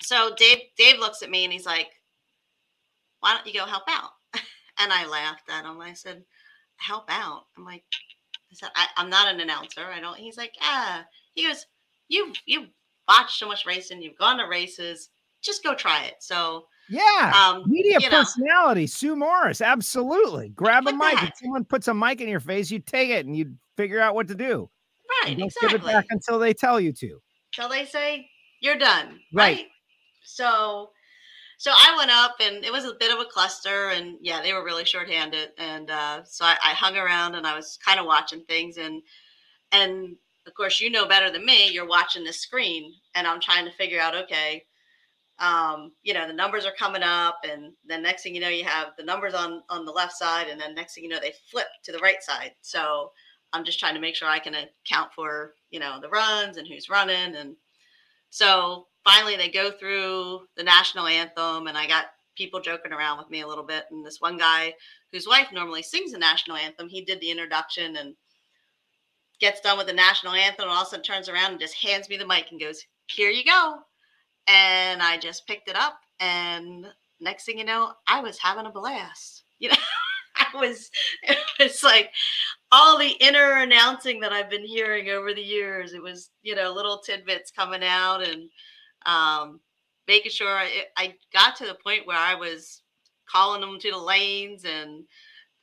so 0.00 0.34
Dave 0.36 0.58
Dave 0.76 0.98
looks 0.98 1.22
at 1.22 1.30
me 1.30 1.44
and 1.44 1.52
he's 1.52 1.66
like, 1.66 1.88
"Why 3.24 3.34
don't 3.34 3.46
you 3.46 3.58
go 3.58 3.66
help 3.66 3.84
out?" 3.88 4.10
And 4.78 4.92
I 4.92 5.06
laughed 5.06 5.48
at 5.50 5.64
him. 5.64 5.80
I 5.80 5.92
said, 5.94 6.24
"Help 6.76 7.04
out?" 7.08 7.44
I'm 7.56 7.64
like, 7.64 7.84
I 8.50 8.54
said, 8.54 8.70
I, 8.74 8.86
"I'm 8.96 9.08
not 9.08 9.32
an 9.32 9.40
announcer. 9.40 9.84
I 9.84 10.00
don't." 10.00 10.18
He's 10.18 10.36
like, 10.36 10.52
"Ah." 10.60 11.04
He 11.34 11.46
goes, 11.46 11.64
"You 12.08 12.32
you've 12.46 12.68
watched 13.08 13.38
so 13.38 13.46
much 13.46 13.66
racing. 13.66 14.02
You've 14.02 14.18
gone 14.18 14.38
to 14.38 14.44
races. 14.48 15.10
Just 15.42 15.62
go 15.62 15.74
try 15.74 16.04
it." 16.06 16.14
So 16.20 16.66
Yeah. 16.88 17.32
um, 17.34 17.62
Media 17.66 17.98
you 18.00 18.10
know. 18.10 18.18
personality, 18.18 18.86
Sue 18.88 19.14
Morris. 19.16 19.60
Absolutely. 19.60 20.48
Grab 20.50 20.86
a 20.88 20.92
mic. 20.92 21.14
that. 21.14 21.28
If 21.32 21.38
someone 21.38 21.64
puts 21.64 21.86
a 21.88 21.94
mic 21.94 22.20
in 22.20 22.28
your 22.28 22.40
face, 22.40 22.70
you 22.70 22.80
take 22.80 23.10
it 23.10 23.24
and 23.26 23.36
you 23.36 23.54
figure 23.76 24.00
out 24.00 24.14
what 24.16 24.26
to 24.28 24.34
do. 24.34 24.68
right, 25.22 25.38
don't 25.38 25.52
give 25.60 25.70
exactly. 25.70 25.92
it 25.92 25.94
back 25.94 26.06
until 26.10 26.38
they 26.40 26.52
tell 26.52 26.80
you 26.80 26.92
to. 26.92 27.20
till 27.52 27.68
they 27.68 27.84
say 27.86 28.28
you're 28.60 28.76
done 28.78 29.20
Right. 29.32 29.56
right, 29.56 29.66
so 30.24 30.90
so 31.58 31.70
i 31.74 31.94
went 31.96 32.10
up 32.10 32.36
and 32.40 32.64
it 32.64 32.72
was 32.72 32.84
a 32.84 32.94
bit 32.98 33.12
of 33.12 33.20
a 33.20 33.24
cluster 33.24 33.90
and 33.90 34.16
yeah 34.20 34.40
they 34.42 34.52
were 34.52 34.64
really 34.64 34.84
shorthanded 34.84 35.50
and 35.58 35.90
uh, 35.90 36.22
so 36.24 36.44
I, 36.44 36.56
I 36.64 36.70
hung 36.70 36.96
around 36.96 37.34
and 37.34 37.46
i 37.46 37.56
was 37.56 37.78
kind 37.84 38.00
of 38.00 38.06
watching 38.06 38.42
things 38.44 38.76
and 38.76 39.02
and 39.72 40.16
of 40.46 40.54
course 40.54 40.80
you 40.80 40.90
know 40.90 41.06
better 41.06 41.30
than 41.30 41.44
me 41.44 41.70
you're 41.70 41.88
watching 41.88 42.24
the 42.24 42.32
screen 42.32 42.92
and 43.14 43.26
i'm 43.26 43.40
trying 43.40 43.64
to 43.64 43.72
figure 43.72 44.00
out 44.00 44.14
okay 44.14 44.64
um, 45.40 45.92
you 46.02 46.14
know 46.14 46.28
the 46.28 46.32
numbers 46.32 46.64
are 46.64 46.72
coming 46.78 47.02
up 47.02 47.40
and 47.42 47.72
then 47.84 48.02
next 48.02 48.22
thing 48.22 48.34
you 48.34 48.40
know 48.40 48.48
you 48.48 48.64
have 48.64 48.88
the 48.96 49.04
numbers 49.04 49.34
on 49.34 49.62
on 49.68 49.84
the 49.84 49.92
left 49.92 50.12
side 50.12 50.46
and 50.48 50.60
then 50.60 50.74
next 50.74 50.94
thing 50.94 51.04
you 51.04 51.10
know 51.10 51.18
they 51.20 51.32
flip 51.50 51.66
to 51.82 51.92
the 51.92 51.98
right 51.98 52.22
side. 52.22 52.52
So 52.60 53.10
i'm 53.52 53.64
just 53.64 53.80
trying 53.80 53.94
to 53.94 54.00
make 54.00 54.14
sure 54.14 54.28
i 54.28 54.38
can 54.38 54.54
account 54.54 55.12
for 55.12 55.54
you 55.70 55.80
know 55.80 55.98
the 56.00 56.08
runs 56.08 56.56
and 56.56 56.68
who's 56.68 56.88
running 56.88 57.34
and 57.34 57.56
so 58.30 58.86
finally 59.04 59.36
they 59.36 59.48
go 59.48 59.70
through 59.70 60.40
the 60.56 60.62
national 60.62 61.06
anthem 61.06 61.66
and 61.66 61.76
i 61.76 61.86
got 61.86 62.06
people 62.36 62.60
joking 62.60 62.92
around 62.92 63.18
with 63.18 63.30
me 63.30 63.42
a 63.42 63.46
little 63.46 63.64
bit 63.64 63.84
and 63.90 64.04
this 64.04 64.20
one 64.20 64.36
guy 64.36 64.72
whose 65.12 65.28
wife 65.28 65.48
normally 65.52 65.82
sings 65.82 66.12
the 66.12 66.18
national 66.18 66.56
anthem 66.56 66.88
he 66.88 67.04
did 67.04 67.20
the 67.20 67.30
introduction 67.30 67.96
and 67.96 68.14
gets 69.40 69.60
done 69.60 69.78
with 69.78 69.86
the 69.86 69.92
national 69.92 70.32
anthem 70.32 70.64
and 70.64 70.70
all 70.70 70.82
of 70.82 70.86
a 70.86 70.90
sudden 70.90 71.04
turns 71.04 71.28
around 71.28 71.52
and 71.52 71.60
just 71.60 71.74
hands 71.74 72.08
me 72.08 72.16
the 72.16 72.26
mic 72.26 72.46
and 72.50 72.60
goes 72.60 72.82
here 73.08 73.30
you 73.30 73.44
go 73.44 73.76
and 74.48 75.02
i 75.02 75.16
just 75.16 75.46
picked 75.46 75.68
it 75.68 75.76
up 75.76 75.98
and 76.20 76.86
next 77.20 77.44
thing 77.44 77.58
you 77.58 77.64
know 77.64 77.92
i 78.08 78.20
was 78.20 78.38
having 78.38 78.66
a 78.66 78.70
blast 78.70 79.44
you 79.58 79.68
know 79.68 79.76
i 80.36 80.46
was 80.54 80.90
it's 81.60 81.84
like 81.84 82.10
all 82.72 82.98
the 82.98 83.16
inner 83.20 83.62
announcing 83.62 84.18
that 84.20 84.32
I've 84.32 84.50
been 84.50 84.66
hearing 84.66 85.08
over 85.08 85.32
the 85.32 85.40
years. 85.40 85.92
It 85.92 86.02
was, 86.02 86.30
you 86.42 86.56
know, 86.56 86.72
little 86.72 86.98
tidbits 86.98 87.52
coming 87.52 87.84
out 87.84 88.20
and 88.26 88.50
um, 89.06 89.60
making 90.08 90.30
sure 90.32 90.48
I, 90.48 90.84
I 90.96 91.14
got 91.32 91.56
to 91.56 91.66
the 91.66 91.74
point 91.74 92.06
where 92.06 92.18
I 92.18 92.34
was 92.34 92.82
calling 93.30 93.60
them 93.60 93.78
to 93.80 93.90
the 93.90 93.98
lanes 93.98 94.64
and 94.64 95.04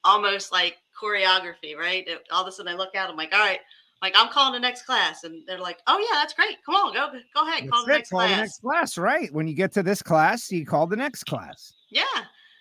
almost 0.03 0.51
like 0.51 0.77
choreography, 1.01 1.75
right? 1.77 2.07
All 2.31 2.41
of 2.41 2.47
a 2.47 2.51
sudden 2.51 2.71
I 2.73 2.75
look 2.75 2.95
out, 2.95 3.09
I'm 3.09 3.17
like, 3.17 3.33
all 3.33 3.39
right, 3.39 3.59
like 4.01 4.13
I'm 4.15 4.29
calling 4.29 4.53
the 4.53 4.59
next 4.59 4.83
class. 4.83 5.23
And 5.23 5.43
they're 5.47 5.59
like, 5.59 5.79
oh, 5.87 5.99
yeah, 5.99 6.19
that's 6.19 6.33
great. 6.33 6.57
Come 6.65 6.75
on, 6.75 6.93
go, 6.93 7.07
go 7.35 7.47
ahead, 7.47 7.69
call 7.69 7.85
That's 7.85 7.87
the 7.87 7.93
next 7.93 8.09
Call 8.09 8.19
class. 8.19 8.31
the 8.31 8.41
next 8.41 8.61
class, 8.61 8.97
right? 8.97 9.33
When 9.33 9.47
you 9.47 9.53
get 9.53 9.71
to 9.73 9.83
this 9.83 10.01
class, 10.01 10.51
you 10.51 10.65
call 10.65 10.87
the 10.87 10.95
next 10.95 11.25
class. 11.25 11.73
Yeah. 11.89 12.03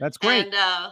That's 0.00 0.16
great. 0.16 0.46
And 0.46 0.54
uh, 0.54 0.90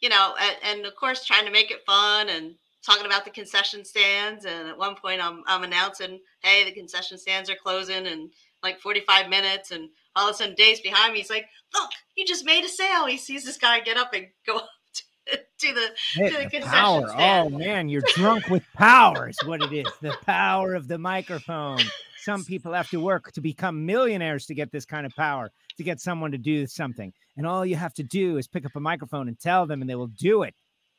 you 0.00 0.08
know, 0.08 0.34
and, 0.40 0.56
and 0.62 0.86
of 0.86 0.94
course 0.94 1.24
trying 1.24 1.46
to 1.46 1.50
make 1.50 1.70
it 1.70 1.84
fun 1.84 2.28
and 2.28 2.54
talking 2.84 3.06
about 3.06 3.24
the 3.24 3.30
concession 3.30 3.84
stands. 3.84 4.44
And 4.44 4.68
at 4.68 4.78
one 4.78 4.94
point, 4.94 5.20
I'm 5.20 5.42
I'm 5.46 5.64
announcing, 5.64 6.20
"Hey, 6.40 6.64
the 6.64 6.72
concession 6.72 7.18
stands 7.18 7.50
are 7.50 7.56
closing 7.56 8.06
in 8.06 8.30
like 8.66 8.80
45 8.80 9.28
minutes." 9.28 9.70
And 9.70 9.88
all 10.14 10.28
of 10.28 10.34
a 10.34 10.38
sudden, 10.38 10.54
Dave's 10.56 10.80
behind 10.80 11.12
me. 11.12 11.20
He's 11.20 11.30
like, 11.30 11.46
"Look, 11.74 11.90
you 12.16 12.26
just 12.26 12.44
made 12.44 12.64
a 12.64 12.68
sale." 12.68 13.06
He 13.06 13.16
sees 13.16 13.44
this 13.44 13.56
guy 13.58 13.80
get 13.80 13.96
up 13.96 14.12
and 14.12 14.26
go 14.46 14.56
up 14.56 14.68
to, 15.26 15.36
to 15.36 15.74
the 15.74 15.88
Hey, 16.14 16.28
to 16.30 16.36
the 16.36 16.44
the 16.44 16.50
concession 16.50 16.70
power. 16.70 17.14
Oh 17.16 17.48
man, 17.50 17.88
you're 17.88 18.02
drunk 18.14 18.48
with 18.48 18.64
power 18.74 19.28
is 19.28 19.38
what 19.44 19.62
it 19.62 19.72
is. 19.72 19.86
The 20.02 20.16
power 20.24 20.74
of 20.74 20.88
the 20.88 20.98
microphone. 20.98 21.80
Some 22.18 22.44
people 22.44 22.72
have 22.72 22.90
to 22.90 22.98
work 22.98 23.30
to 23.32 23.40
become 23.40 23.86
millionaires 23.86 24.46
to 24.46 24.54
get 24.54 24.72
this 24.72 24.84
kind 24.84 25.06
of 25.06 25.14
power, 25.14 25.52
to 25.76 25.84
get 25.84 26.00
someone 26.00 26.32
to 26.32 26.38
do 26.38 26.66
something. 26.66 27.12
And 27.36 27.46
all 27.46 27.64
you 27.64 27.76
have 27.76 27.94
to 27.94 28.02
do 28.02 28.36
is 28.36 28.48
pick 28.48 28.66
up 28.66 28.74
a 28.74 28.80
microphone 28.80 29.28
and 29.28 29.38
tell 29.38 29.64
them, 29.64 29.80
and 29.80 29.88
they 29.88 29.94
will 29.94 30.08
do 30.08 30.42
it. 30.42 30.52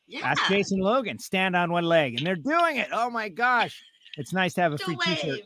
yeah, 0.08 0.22
Ask 0.26 0.48
Jason 0.48 0.80
Logan, 0.80 1.20
stand 1.20 1.54
on 1.54 1.70
one 1.70 1.84
leg, 1.84 2.16
and 2.18 2.26
they're 2.26 2.36
doing 2.38 2.78
it. 2.78 2.88
Oh 2.94 3.10
my 3.10 3.28
gosh. 3.28 3.84
It's 4.16 4.32
nice 4.32 4.54
to 4.54 4.62
have 4.62 4.72
a 4.72 4.78
free 4.78 4.96
t-shirt. 4.96 5.42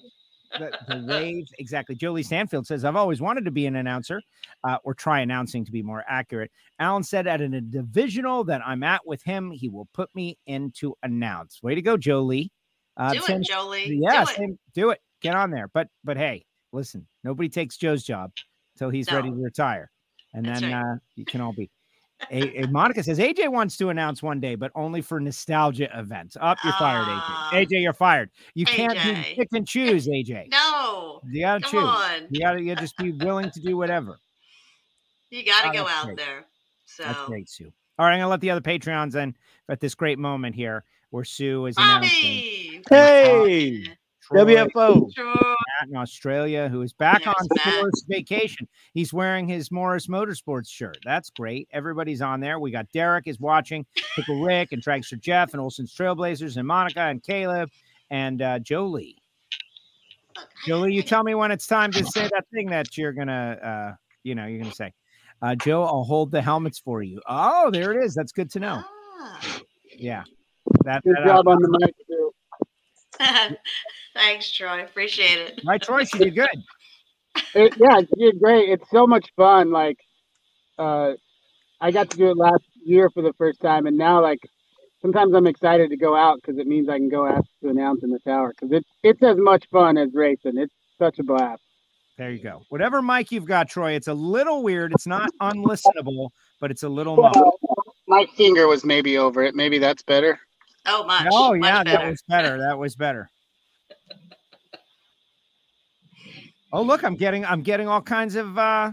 The, 0.60 0.72
the 0.88 1.06
wave, 1.08 1.46
exactly. 1.60 1.96
Jolie 1.96 2.24
Stanfield 2.24 2.68
says, 2.68 2.84
I've 2.86 2.96
always 2.96 3.22
wanted 3.22 3.46
to 3.46 3.52
be 3.52 3.66
an 3.68 3.76
announcer 3.78 4.22
uh, 4.64 4.78
or 4.84 4.94
try 4.94 5.22
announcing 5.22 5.64
to 5.66 5.72
be 5.72 5.82
more 5.82 6.04
accurate. 6.08 6.52
Alan 6.80 7.04
said, 7.04 7.28
at 7.28 7.42
a 7.42 7.62
divisional 7.62 8.44
that 8.46 8.62
I'm 8.66 8.84
at 8.84 9.06
with 9.06 9.24
him, 9.24 9.52
he 9.52 9.70
will 9.70 9.88
put 9.94 10.10
me 10.14 10.38
into 10.48 10.96
announce. 11.04 11.62
Way 11.64 11.76
to 11.76 11.82
go, 11.82 11.98
Jolie. 11.98 12.52
Uh, 12.98 13.14
Do 13.14 13.22
it, 13.28 13.42
Jolie. 13.44 14.00
yeah, 14.02 14.26
Do 14.26 14.44
it. 14.44 14.60
do 14.74 14.90
it. 14.92 15.00
Get 15.22 15.36
on 15.36 15.52
there. 15.52 15.70
But 15.74 15.88
but 16.04 16.18
hey, 16.18 16.46
listen, 16.74 17.08
nobody 17.24 17.48
takes 17.48 17.78
Joe's 17.78 18.04
job 18.04 18.32
until 18.76 18.90
he's 18.90 19.12
ready 19.12 19.30
to 19.30 19.36
retire, 19.36 19.90
and 20.34 20.46
That's 20.46 20.62
then 20.62 20.74
right. 20.74 20.82
uh, 20.82 20.96
you 21.16 21.24
can 21.26 21.40
all 21.42 21.54
be. 21.54 21.70
A, 22.30 22.64
a- 22.64 22.68
Monica 22.68 23.04
says 23.04 23.20
AJ 23.20 23.50
wants 23.50 23.78
to 23.78 23.90
announce 23.90 24.22
one 24.24 24.40
day, 24.40 24.56
but 24.56 24.72
only 24.76 25.02
for 25.02 25.20
nostalgia 25.20 25.90
events. 25.98 26.38
Up, 26.40 26.58
you're 26.64 26.74
fired, 26.74 27.08
Ah. 27.08 27.50
AJ. 27.54 27.66
AJ, 27.66 27.82
you're 27.82 27.94
fired. 27.94 28.30
You 28.54 28.66
can't 28.66 28.94
do 29.04 29.14
AJ. 29.14 29.36
pick 29.36 29.48
and 29.54 29.68
choose, 29.68 30.08
AJ. 30.08 30.48
No, 30.52 31.22
You 31.30 31.42
gotta 31.42 31.62
come 31.62 31.72
choose. 31.72 31.84
on. 31.84 32.28
You 32.30 32.42
gotta 32.42 32.62
you 32.62 32.76
just 32.76 32.96
be 32.98 33.12
willing 33.12 33.50
to 33.52 33.60
do 33.60 33.76
whatever. 33.78 34.20
You 35.32 35.46
got 35.46 35.62
to 35.62 35.70
Oh, 35.70 35.84
go 35.84 35.88
out 35.88 36.06
great. 36.08 36.18
there. 36.18 36.44
So, 36.86 37.04
That's 37.04 37.22
great, 37.26 37.50
Sue. 37.50 37.72
All 37.98 38.06
right, 38.06 38.16
I'm 38.16 38.20
gonna 38.20 38.28
let 38.30 38.42
the 38.42 38.50
other 38.50 38.60
Patreons 38.60 39.16
in 39.16 39.34
at 39.70 39.80
this 39.80 39.96
great 39.96 40.20
moment 40.20 40.56
here 40.56 40.84
where 41.10 41.24
Sue 41.24 41.68
is 41.68 41.78
announcing. 41.78 42.12
Bobby, 42.20 42.82
Hey, 42.90 43.84
Troy, 44.22 44.44
WFO. 44.44 45.10
Sure. 45.16 45.56
Matt 45.82 45.90
in 45.90 45.96
Australia, 45.96 46.70
who 46.70 46.82
is 46.82 46.94
back 46.94 47.24
There's 47.24 47.36
on 47.40 47.48
Matt. 47.66 47.92
vacation. 48.08 48.68
He's 48.94 49.14
wearing 49.14 49.48
his 49.48 49.72
Morris 49.72 50.08
Motorsports 50.08 50.70
shirt. 50.70 50.98
That's 51.04 51.30
great. 51.30 51.68
Everybody's 51.72 52.22
on 52.22 52.40
there. 52.40 52.60
We 52.60 52.72
got 52.72 52.92
Derek 52.92 53.28
is 53.28 53.40
watching, 53.40 53.86
Pickle 54.16 54.42
Rick 54.42 54.72
and 54.72 54.84
Dragster 54.84 55.20
Jeff 55.20 55.54
and 55.54 55.62
Olson's 55.62 55.96
Trailblazers 55.96 56.58
and 56.58 56.68
Monica 56.68 57.02
and 57.02 57.24
Caleb 57.24 57.70
and 58.10 58.42
uh, 58.42 58.60
Jolie. 58.60 59.18
Jolie, 60.66 60.94
you 60.94 61.04
tell 61.04 61.24
me 61.24 61.36
when 61.36 61.52
it's 61.52 61.68
time 61.68 61.92
to 61.92 62.06
say 62.12 62.30
that 62.32 62.46
thing 62.54 62.70
that 62.70 62.98
you're 62.98 63.14
gonna, 63.14 63.58
uh, 63.92 63.96
you 64.24 64.36
know, 64.36 64.46
you're 64.46 64.62
gonna 64.62 64.74
say. 64.74 64.94
Uh, 65.42 65.56
Joe, 65.56 65.84
I'll 65.84 66.04
hold 66.04 66.32
the 66.32 66.42
helmets 66.42 66.80
for 66.80 67.02
you. 67.02 67.20
Oh, 67.28 67.72
there 67.72 67.92
it 67.92 68.06
is. 68.06 68.14
That's 68.14 68.32
good 68.32 68.52
to 68.52 68.60
know. 68.60 68.84
Ah. 69.20 69.60
Yeah, 69.98 70.24
that. 70.84 71.04
Good 71.04 71.16
that, 71.16 71.24
uh, 71.24 71.38
job 71.38 71.48
on 71.48 71.62
the 71.62 71.78
mic, 71.82 71.96
too. 72.08 72.11
Thanks, 74.14 74.52
Troy. 74.52 74.84
Appreciate 74.84 75.40
it. 75.40 75.62
My 75.64 75.78
choice. 75.78 76.14
You 76.14 76.20
did 76.20 76.36
good. 76.36 76.50
It, 77.56 77.74
yeah, 77.78 78.00
you 78.18 78.32
did 78.32 78.42
great. 78.42 78.70
It's 78.70 78.90
so 78.90 79.08
much 79.08 79.26
fun. 79.38 79.72
Like, 79.72 79.98
uh, 80.78 81.14
I 81.80 81.92
got 81.92 82.10
to 82.10 82.18
do 82.18 82.30
it 82.30 82.36
last 82.36 82.64
year 82.84 83.10
for 83.10 83.24
the 83.24 83.32
first 83.38 83.62
time, 83.62 83.86
and 83.88 83.98
now 83.98 84.22
like 84.22 84.40
sometimes 85.02 85.34
I'm 85.34 85.48
excited 85.48 85.90
to 85.92 85.98
go 85.98 86.14
out 86.14 86.40
because 86.42 86.60
it 86.60 86.68
means 86.68 86.90
I 86.90 86.98
can 86.98 87.08
go 87.08 87.26
ask 87.26 87.46
to 87.64 87.70
announce 87.70 88.04
in 88.04 88.10
the 88.10 88.20
tower 88.20 88.52
because 88.52 88.74
it's 88.74 88.90
it's 89.02 89.24
as 89.24 89.38
much 89.38 89.66
fun 89.72 89.98
as 89.98 90.10
racing. 90.14 90.58
It's 90.58 90.74
such 91.00 91.20
a 91.20 91.24
blast. 91.24 91.62
There 92.18 92.32
you 92.32 92.44
go. 92.44 92.64
Whatever 92.68 93.02
mic 93.02 93.32
you've 93.32 93.46
got, 93.46 93.70
Troy, 93.70 93.94
it's 93.94 94.08
a 94.08 94.14
little 94.14 94.62
weird. 94.62 94.92
It's 94.92 95.08
not 95.08 95.30
unlistenable, 95.42 96.30
but 96.60 96.70
it's 96.70 96.84
a 96.84 96.90
little. 96.90 97.16
Well, 97.16 97.58
my 98.08 98.26
finger 98.36 98.68
was 98.68 98.84
maybe 98.84 99.18
over 99.18 99.42
it. 99.42 99.56
Maybe 99.56 99.80
that's 99.80 100.04
better. 100.04 100.38
Oh, 100.86 101.06
much. 101.06 101.28
Oh 101.32 101.56
much 101.56 101.64
yeah, 101.64 101.84
better. 101.84 101.98
that 101.98 102.10
was 102.10 102.24
better. 102.28 102.58
That 102.58 102.78
was 102.78 102.96
better. 102.96 103.30
Oh 106.74 106.82
look, 106.82 107.04
I'm 107.04 107.16
getting 107.16 107.46
I'm 107.46 107.62
getting 107.62 107.88
all 107.88 108.02
kinds 108.02 108.36
of 108.36 108.58
uh 108.58 108.92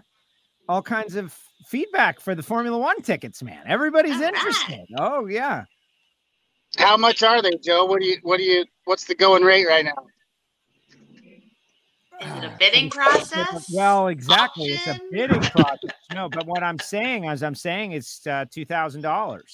all 0.69 0.83
kinds 0.83 1.15
of 1.15 1.37
feedback 1.67 2.21
for 2.21 2.35
the 2.35 2.43
Formula 2.43 2.77
One 2.77 3.01
tickets, 3.03 3.43
man. 3.43 3.63
Everybody's 3.67 4.17
All 4.17 4.21
right. 4.21 4.35
interested. 4.35 4.87
Oh 4.99 5.27
yeah. 5.27 5.65
How 6.77 6.97
much 6.97 7.23
are 7.23 7.41
they, 7.41 7.57
Joe? 7.63 7.85
What 7.85 8.01
do 8.01 8.07
you 8.07 8.19
what 8.23 8.39
do 8.39 8.43
you 8.43 8.65
what's 8.85 9.05
the 9.05 9.15
going 9.15 9.43
rate 9.43 9.67
right 9.67 9.85
now? 9.85 10.07
Is 12.21 12.45
it 12.45 12.45
a 12.45 12.57
bidding 12.59 12.91
process? 12.91 13.71
Well, 13.73 14.09
exactly. 14.09 14.67
It's 14.67 14.89
a 14.89 15.01
bidding 15.13 15.41
process. 15.41 15.93
No, 16.13 16.29
but 16.29 16.47
what 16.47 16.65
I'm 16.65 16.81
saying, 16.81 17.29
as 17.29 17.45
I'm 17.45 17.55
saying, 17.55 17.93
it's 17.93 18.27
uh, 18.27 18.45
two 18.51 18.65
thousand 18.65 19.03
dollars 19.03 19.53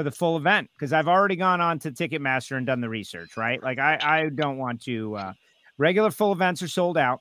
for 0.00 0.04
the 0.04 0.10
full 0.10 0.38
event 0.38 0.70
because 0.72 0.94
I've 0.94 1.08
already 1.08 1.36
gone 1.36 1.60
on 1.60 1.78
to 1.80 1.90
Ticketmaster 1.90 2.56
and 2.56 2.66
done 2.66 2.80
the 2.80 2.88
research. 2.88 3.36
Right, 3.36 3.62
like 3.62 3.78
I 3.78 3.98
I 4.00 4.28
don't 4.34 4.56
want 4.56 4.80
to. 4.84 5.14
Uh, 5.14 5.32
regular 5.76 6.10
full 6.10 6.32
events 6.32 6.62
are 6.62 6.68
sold 6.68 6.96
out. 6.96 7.20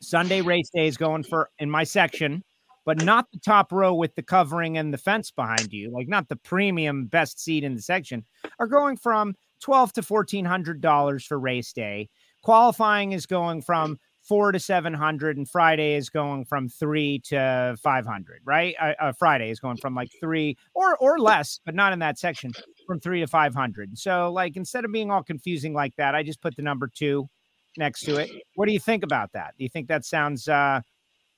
Sunday 0.00 0.40
race 0.42 0.70
day 0.72 0.86
is 0.86 0.96
going 0.96 1.24
for 1.24 1.50
in 1.58 1.68
my 1.68 1.82
section, 1.82 2.44
but 2.84 3.02
not 3.02 3.26
the 3.32 3.40
top 3.40 3.72
row 3.72 3.94
with 3.94 4.14
the 4.14 4.22
covering 4.22 4.78
and 4.78 4.94
the 4.94 4.98
fence 4.98 5.32
behind 5.32 5.72
you, 5.72 5.90
like 5.90 6.06
not 6.06 6.28
the 6.28 6.36
premium 6.36 7.06
best 7.06 7.40
seat 7.40 7.64
in 7.64 7.74
the 7.74 7.82
section, 7.82 8.24
are 8.60 8.68
going 8.68 8.96
from 8.96 9.34
twelve 9.60 9.92
to 9.94 10.02
fourteen 10.02 10.44
hundred 10.44 10.80
dollars 10.80 11.24
for 11.24 11.36
race 11.36 11.72
day. 11.72 12.08
Qualifying 12.44 13.10
is 13.10 13.26
going 13.26 13.60
from 13.60 13.98
four 14.28 14.52
to 14.52 14.58
seven 14.60 14.92
hundred, 14.94 15.36
and 15.38 15.48
Friday 15.48 15.94
is 15.94 16.10
going 16.10 16.44
from 16.44 16.68
three 16.68 17.18
to 17.26 17.76
five 17.82 18.04
hundred. 18.06 18.42
Right? 18.44 18.74
Uh, 18.80 18.92
uh, 19.00 19.12
Friday 19.18 19.50
is 19.50 19.58
going 19.58 19.78
from 19.78 19.94
like 19.94 20.10
three 20.20 20.56
or 20.74 20.96
or 20.98 21.18
less, 21.18 21.58
but 21.64 21.74
not 21.74 21.92
in 21.92 21.98
that 22.00 22.18
section, 22.18 22.52
from 22.86 23.00
three 23.00 23.20
to 23.20 23.26
five 23.26 23.54
hundred. 23.54 23.98
So, 23.98 24.30
like 24.32 24.56
instead 24.56 24.84
of 24.84 24.92
being 24.92 25.10
all 25.10 25.22
confusing 25.22 25.72
like 25.74 25.96
that, 25.96 26.14
I 26.14 26.22
just 26.22 26.40
put 26.40 26.54
the 26.56 26.62
number 26.62 26.88
two 26.94 27.28
next 27.76 28.00
to 28.02 28.16
it. 28.16 28.30
What 28.56 28.66
do 28.66 28.72
you 28.72 28.80
think 28.80 29.02
about 29.02 29.32
that? 29.32 29.54
Do 29.58 29.64
you 29.64 29.70
think 29.70 29.88
that 29.88 30.04
sounds 30.04 30.48
uh, 30.48 30.80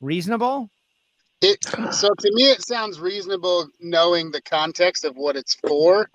reasonable? 0.00 0.70
It 1.42 1.64
so 1.92 2.08
to 2.18 2.30
me 2.34 2.50
it 2.50 2.66
sounds 2.66 3.00
reasonable 3.00 3.68
knowing 3.80 4.30
the 4.30 4.42
context 4.42 5.04
of 5.04 5.14
what 5.16 5.36
it's 5.36 5.54
for. 5.66 6.10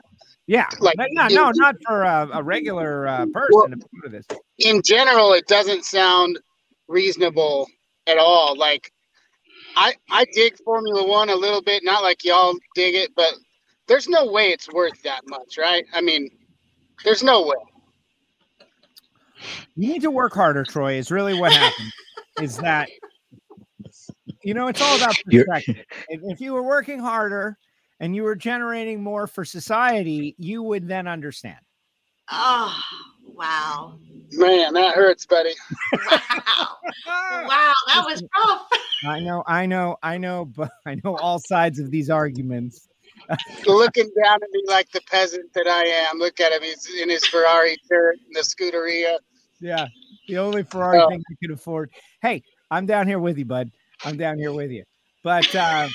Yeah, 0.47 0.67
Like, 0.79 0.93
no, 0.99 1.27
no, 1.29 1.49
it- 1.49 1.55
not 1.57 1.73
for 1.87 2.03
a, 2.03 2.29
a 2.33 2.43
regular 2.43 3.07
uh, 3.07 3.25
person 3.33 3.47
Well- 3.51 3.67
to 3.69 3.77
go 4.03 4.09
this. 4.09 4.27
in 4.59 4.83
general, 4.83 5.33
it 5.33 5.47
doesn't 5.47 5.83
sound 5.85 6.37
reasonable 6.87 7.67
at 8.07 8.17
all. 8.17 8.57
Like, 8.57 8.91
I 9.75 9.93
I 10.09 10.25
dig 10.33 10.57
Formula 10.63 11.07
One 11.07 11.29
a 11.29 11.35
little 11.35 11.61
bit, 11.61 11.83
not 11.83 12.03
like 12.03 12.23
y'all 12.23 12.55
dig 12.75 12.95
it, 12.95 13.11
but 13.15 13.33
there's 13.87 14.07
no 14.07 14.31
way 14.31 14.49
it's 14.49 14.71
worth 14.71 15.01
that 15.03 15.21
much, 15.27 15.57
right? 15.57 15.85
I 15.93 16.01
mean, 16.01 16.29
there's 17.03 17.23
no 17.23 17.45
way. 17.45 17.55
You 19.75 19.89
need 19.93 20.01
to 20.01 20.11
work 20.11 20.33
harder, 20.33 20.63
Troy. 20.63 20.93
Is 20.93 21.11
really 21.11 21.39
what 21.39 21.51
happened. 21.51 21.91
is 22.41 22.57
that 22.57 22.89
you 24.43 24.53
know 24.53 24.67
it's 24.67 24.81
all 24.81 24.95
about 24.95 25.15
perspective. 25.25 25.85
if, 26.09 26.21
if 26.23 26.41
you 26.41 26.53
were 26.53 26.63
working 26.63 26.99
harder 26.99 27.57
and 27.99 28.15
you 28.15 28.23
were 28.23 28.35
generating 28.35 29.01
more 29.01 29.27
for 29.27 29.45
society, 29.45 30.35
you 30.37 30.63
would 30.63 30.87
then 30.87 31.07
understand. 31.07 31.59
Oh, 32.31 32.77
wow. 33.35 33.97
Man, 34.31 34.73
that 34.73 34.95
hurts, 34.95 35.25
buddy. 35.25 35.53
Wow. 35.93 36.77
wow. 37.47 37.73
That 37.87 38.03
was 38.05 38.23
rough. 38.35 38.67
I 39.05 39.19
know, 39.19 39.43
I 39.45 39.65
know, 39.65 39.97
I 40.01 40.17
know, 40.17 40.45
but 40.45 40.71
I 40.85 40.95
know 41.03 41.15
all 41.17 41.39
sides 41.39 41.79
of 41.79 41.91
these 41.91 42.09
arguments. 42.09 42.87
Looking 43.65 44.09
down 44.23 44.35
at 44.43 44.49
me 44.51 44.63
like 44.67 44.91
the 44.91 45.01
peasant 45.09 45.53
that 45.53 45.67
I 45.67 45.83
am. 45.83 46.19
Look 46.19 46.39
at 46.39 46.51
him. 46.51 46.61
He's 46.63 46.87
in 47.01 47.09
his 47.09 47.25
Ferrari 47.27 47.77
shirt 47.87 48.17
and 48.25 48.35
the 48.35 48.41
Scuderia. 48.41 49.17
Yeah, 49.59 49.87
the 50.27 50.37
only 50.37 50.63
Ferrari 50.63 50.99
Oh. 51.01 51.09
thing 51.09 51.23
you 51.29 51.35
can 51.41 51.51
afford. 51.53 51.91
Hey, 52.21 52.43
I'm 52.69 52.85
down 52.85 53.07
here 53.07 53.19
with 53.19 53.37
you, 53.37 53.45
bud. 53.45 53.71
I'm 54.03 54.17
down 54.17 54.37
here 54.37 54.51
with 54.51 54.71
you. 54.71 54.83
But 55.23 55.53
uh, 55.55 55.87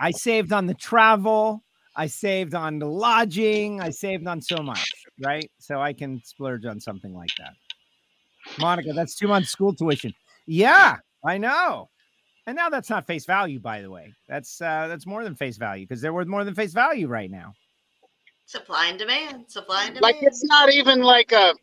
I 0.00 0.10
saved 0.10 0.52
on 0.52 0.66
the 0.66 0.74
travel. 0.74 1.64
I 1.96 2.06
saved 2.06 2.54
on 2.54 2.78
the 2.78 2.86
lodging. 2.86 3.80
I 3.80 3.90
saved 3.90 4.26
on 4.26 4.42
so 4.42 4.58
much, 4.62 4.90
right? 5.20 5.50
So 5.58 5.80
I 5.80 5.92
can 5.92 6.22
splurge 6.24 6.64
on 6.64 6.80
something 6.80 7.14
like 7.14 7.30
that. 7.38 7.54
Monica, 8.58 8.92
that's 8.92 9.14
two 9.14 9.28
months 9.28 9.50
school 9.50 9.74
tuition. 9.74 10.12
Yeah, 10.46 10.96
I 11.24 11.38
know. 11.38 11.88
And 12.46 12.56
now 12.56 12.68
that's 12.68 12.90
not 12.90 13.06
face 13.06 13.24
value, 13.24 13.58
by 13.58 13.80
the 13.80 13.90
way. 13.90 14.12
That's 14.28 14.60
uh, 14.60 14.86
that's 14.88 15.06
more 15.06 15.24
than 15.24 15.34
face 15.34 15.56
value 15.56 15.86
because 15.86 16.02
they're 16.02 16.12
worth 16.12 16.26
more 16.26 16.44
than 16.44 16.54
face 16.54 16.72
value 16.72 17.08
right 17.08 17.30
now. 17.30 17.54
Supply 18.44 18.88
and 18.88 18.98
demand. 18.98 19.44
Supply 19.48 19.86
and 19.86 19.94
demand. 19.94 20.02
Like 20.02 20.16
it's 20.20 20.44
not 20.44 20.72
even 20.72 21.00
like 21.00 21.32
a. 21.32 21.54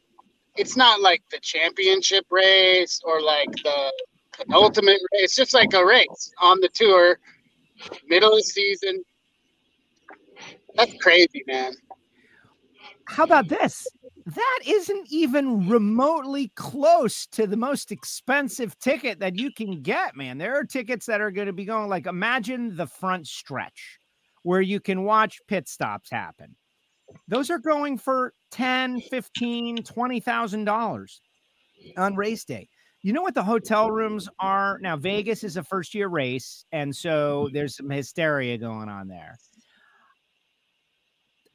It's 0.56 0.76
not 0.76 1.00
like 1.00 1.24
the 1.32 1.40
championship 1.40 2.26
race 2.30 3.00
or 3.06 3.22
like 3.22 3.52
the 3.64 3.94
penultimate 4.34 5.00
race. 5.14 5.24
It's 5.24 5.36
just 5.36 5.54
like 5.54 5.74
a 5.74 5.86
race 5.86 6.34
on 6.42 6.60
the 6.60 6.70
tour, 6.70 7.20
middle 8.08 8.32
of 8.32 8.38
the 8.38 8.44
season. 8.44 9.04
That's 10.76 10.94
crazy, 11.02 11.44
man. 11.48 11.74
How 13.12 13.26
about 13.26 13.50
this? 13.50 13.86
That 14.26 14.60
isn't 14.66 15.08
even 15.12 15.68
remotely 15.68 16.52
close 16.56 17.28
to 17.28 17.46
the 17.46 17.58
most 17.58 17.92
expensive 17.92 18.78
ticket 18.80 19.20
that 19.20 19.38
you 19.38 19.52
can 19.52 19.82
get, 19.82 20.16
man. 20.16 20.38
There 20.38 20.58
are 20.58 20.64
tickets 20.64 21.08
that 21.08 21.20
are 21.20 21.32
going 21.32 21.48
to 21.48 21.54
be 21.54 21.66
going 21.66 21.90
like 21.90 22.06
imagine 22.08 22.78
the 22.78 22.88
front 22.88 23.28
stretch 23.28 24.00
where 24.44 24.62
you 24.62 24.80
can 24.80 25.04
watch 25.04 25.42
pit 25.48 25.68
stops 25.68 26.10
happen. 26.10 26.56
Those 27.28 27.50
are 27.50 27.60
going 27.60 27.98
for 27.98 28.34
10, 28.52 29.02
15, 29.02 29.84
20,000 29.84 30.64
dollars 30.64 31.22
on 31.98 32.16
race 32.16 32.46
day. 32.46 32.70
You 33.02 33.12
know 33.12 33.24
what 33.24 33.36
the 33.36 33.44
hotel 33.44 33.92
rooms 33.92 34.30
are? 34.40 34.80
Now 34.82 34.96
Vegas 34.96 35.44
is 35.44 35.58
a 35.58 35.64
first 35.64 35.94
year 35.94 36.08
race 36.08 36.64
and 36.72 36.96
so 36.96 37.50
there's 37.52 37.76
some 37.76 37.90
hysteria 37.90 38.58
going 38.58 38.88
on 38.88 39.10
there 39.10 39.38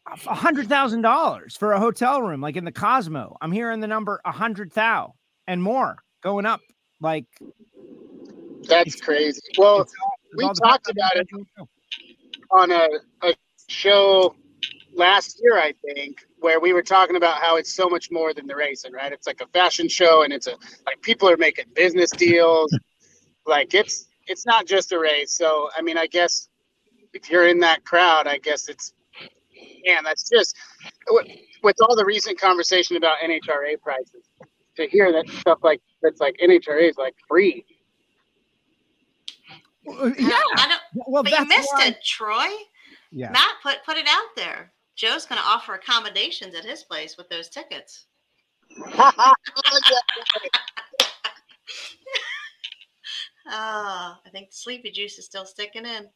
hundred 0.06 0.68
thousand 0.68 1.02
dollars 1.02 1.56
for 1.56 1.72
a 1.72 1.80
hotel 1.80 2.22
room, 2.22 2.40
like 2.40 2.56
in 2.56 2.64
the 2.64 2.72
Cosmo. 2.72 3.36
I'm 3.40 3.52
hearing 3.52 3.80
the 3.80 3.86
number 3.86 4.20
a 4.24 4.32
hundred 4.32 4.72
thou 4.72 5.14
and 5.46 5.62
more 5.62 5.96
going 6.22 6.46
up. 6.46 6.60
Like 7.00 7.26
That's 8.68 9.00
crazy. 9.00 9.40
Well, 9.58 9.82
it's 9.82 9.92
all- 10.02 10.12
it's 10.38 10.60
we 10.60 10.66
talked 10.68 10.90
about 10.90 11.16
it 11.16 11.28
on 12.50 12.70
a, 12.70 12.88
a 13.22 13.34
show 13.68 14.34
last 14.94 15.40
year, 15.42 15.58
I 15.58 15.72
think, 15.84 16.18
where 16.38 16.60
we 16.60 16.72
were 16.72 16.82
talking 16.82 17.16
about 17.16 17.38
how 17.40 17.56
it's 17.56 17.72
so 17.72 17.88
much 17.88 18.10
more 18.10 18.34
than 18.34 18.46
the 18.46 18.54
racing, 18.56 18.92
right? 18.92 19.12
It's 19.12 19.26
like 19.26 19.40
a 19.40 19.46
fashion 19.48 19.88
show, 19.88 20.22
and 20.22 20.32
it's 20.32 20.46
a 20.46 20.52
like 20.84 21.00
people 21.02 21.28
are 21.28 21.36
making 21.36 21.66
business 21.74 22.10
deals. 22.16 22.76
like 23.46 23.74
it's 23.74 24.06
it's 24.26 24.44
not 24.46 24.66
just 24.66 24.92
a 24.92 24.98
race. 24.98 25.32
So 25.32 25.70
I 25.76 25.82
mean, 25.82 25.96
I 25.98 26.06
guess 26.06 26.48
if 27.14 27.30
you're 27.30 27.46
in 27.48 27.60
that 27.60 27.84
crowd, 27.84 28.26
I 28.26 28.38
guess 28.38 28.68
it's 28.68 28.92
man, 29.86 30.04
that's 30.04 30.28
just 30.28 30.56
with, 31.08 31.26
with 31.62 31.76
all 31.82 31.96
the 31.96 32.04
recent 32.04 32.38
conversation 32.40 32.96
about 32.96 33.18
NHRA 33.24 33.80
prices. 33.80 34.24
To 34.76 34.86
hear 34.88 35.10
that 35.12 35.26
stuff 35.40 35.58
like 35.62 35.80
that's 36.02 36.20
like 36.20 36.36
NHRA 36.44 36.90
is 36.90 36.98
like 36.98 37.14
free. 37.26 37.64
Uh, 39.88 40.10
Yeah. 40.18 40.28
don't- 40.28 40.58
I 40.60 40.68
don't, 40.68 40.82
Well, 41.06 41.22
but 41.22 41.30
that's 41.30 41.42
you 41.42 41.48
missed 41.48 41.70
why- 41.74 41.86
it, 41.86 42.04
Troy. 42.04 42.48
Yeah. 43.10 43.30
Matt 43.30 43.54
put 43.62 43.82
put 43.86 43.96
it 43.96 44.06
out 44.08 44.28
there. 44.36 44.72
Joe's 44.96 45.24
going 45.26 45.40
to 45.40 45.46
offer 45.46 45.74
accommodations 45.74 46.54
at 46.54 46.64
his 46.64 46.82
place 46.82 47.16
with 47.16 47.28
those 47.28 47.48
tickets. 47.48 48.06
Ah, 53.48 54.18
I 54.26 54.30
think 54.30 54.50
the 54.50 54.56
sleepy 54.56 54.90
juice 54.90 55.18
is 55.18 55.24
still 55.24 55.44
sticking 55.46 55.86
in. 55.86 56.08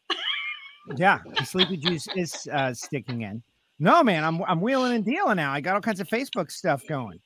Yeah, 0.97 1.19
the 1.39 1.45
sleepy 1.45 1.77
juice 1.77 2.09
is 2.17 2.49
uh, 2.53 2.75
sticking 2.75 3.23
in. 3.23 3.43
No, 3.83 4.03
man, 4.03 4.25
I'm 4.25 4.43
I'm 4.45 4.61
wheeling 4.61 4.93
and 4.93 5.05
dealing 5.05 5.37
now. 5.37 5.53
I 5.53 5.63
got 5.63 5.75
all 5.75 5.81
kinds 5.81 6.01
of 6.01 6.09
Facebook 6.09 6.51
stuff 6.51 6.87
going. 6.87 7.19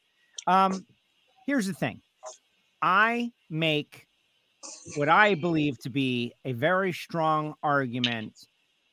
Um, 0.47 0.87
here's 1.49 1.67
the 1.67 1.73
thing. 1.73 2.01
I 2.81 3.33
make 3.51 4.07
what 4.95 5.09
I 5.09 5.35
believe 5.35 5.79
to 5.81 5.91
be 5.91 6.33
a 6.45 6.53
very 6.53 6.93
strong 6.93 7.55
argument 7.65 8.47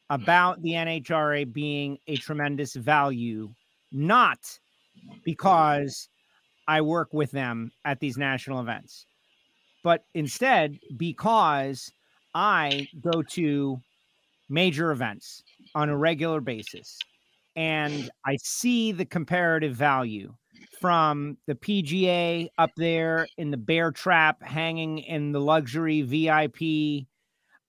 about 0.10 0.60
the 0.64 0.72
NHRA 0.72 1.54
being 1.54 2.00
a 2.08 2.16
tremendous 2.16 2.74
value, 2.74 3.54
not 3.92 4.40
because 5.24 6.10
I 6.68 6.82
work 6.82 7.14
with 7.14 7.30
them 7.30 7.72
at 7.86 8.00
these 8.00 8.18
national 8.18 8.60
events, 8.60 9.06
but 9.84 10.04
instead 10.16 10.80
because 10.98 11.92
I 12.34 12.88
go 13.00 13.22
to 13.22 13.80
major 14.50 14.92
events 14.92 15.44
on 15.76 15.90
a 15.90 15.98
regular 15.98 16.42
basis 16.42 16.98
and 17.56 18.10
I 18.26 18.38
see 18.38 18.92
the 18.92 19.06
comparative 19.06 19.76
value 19.76 20.34
from 20.80 21.38
the 21.48 21.56
PGA 21.56 22.48
up 22.58 22.72
there 22.76 23.28
in 23.38 23.52
the 23.52 23.58
bear 23.58 23.92
trap, 23.92 24.42
hanging 24.42 25.00
in 25.00 25.32
the 25.32 25.40
luxury 25.40 26.02
VIP, 26.02 27.08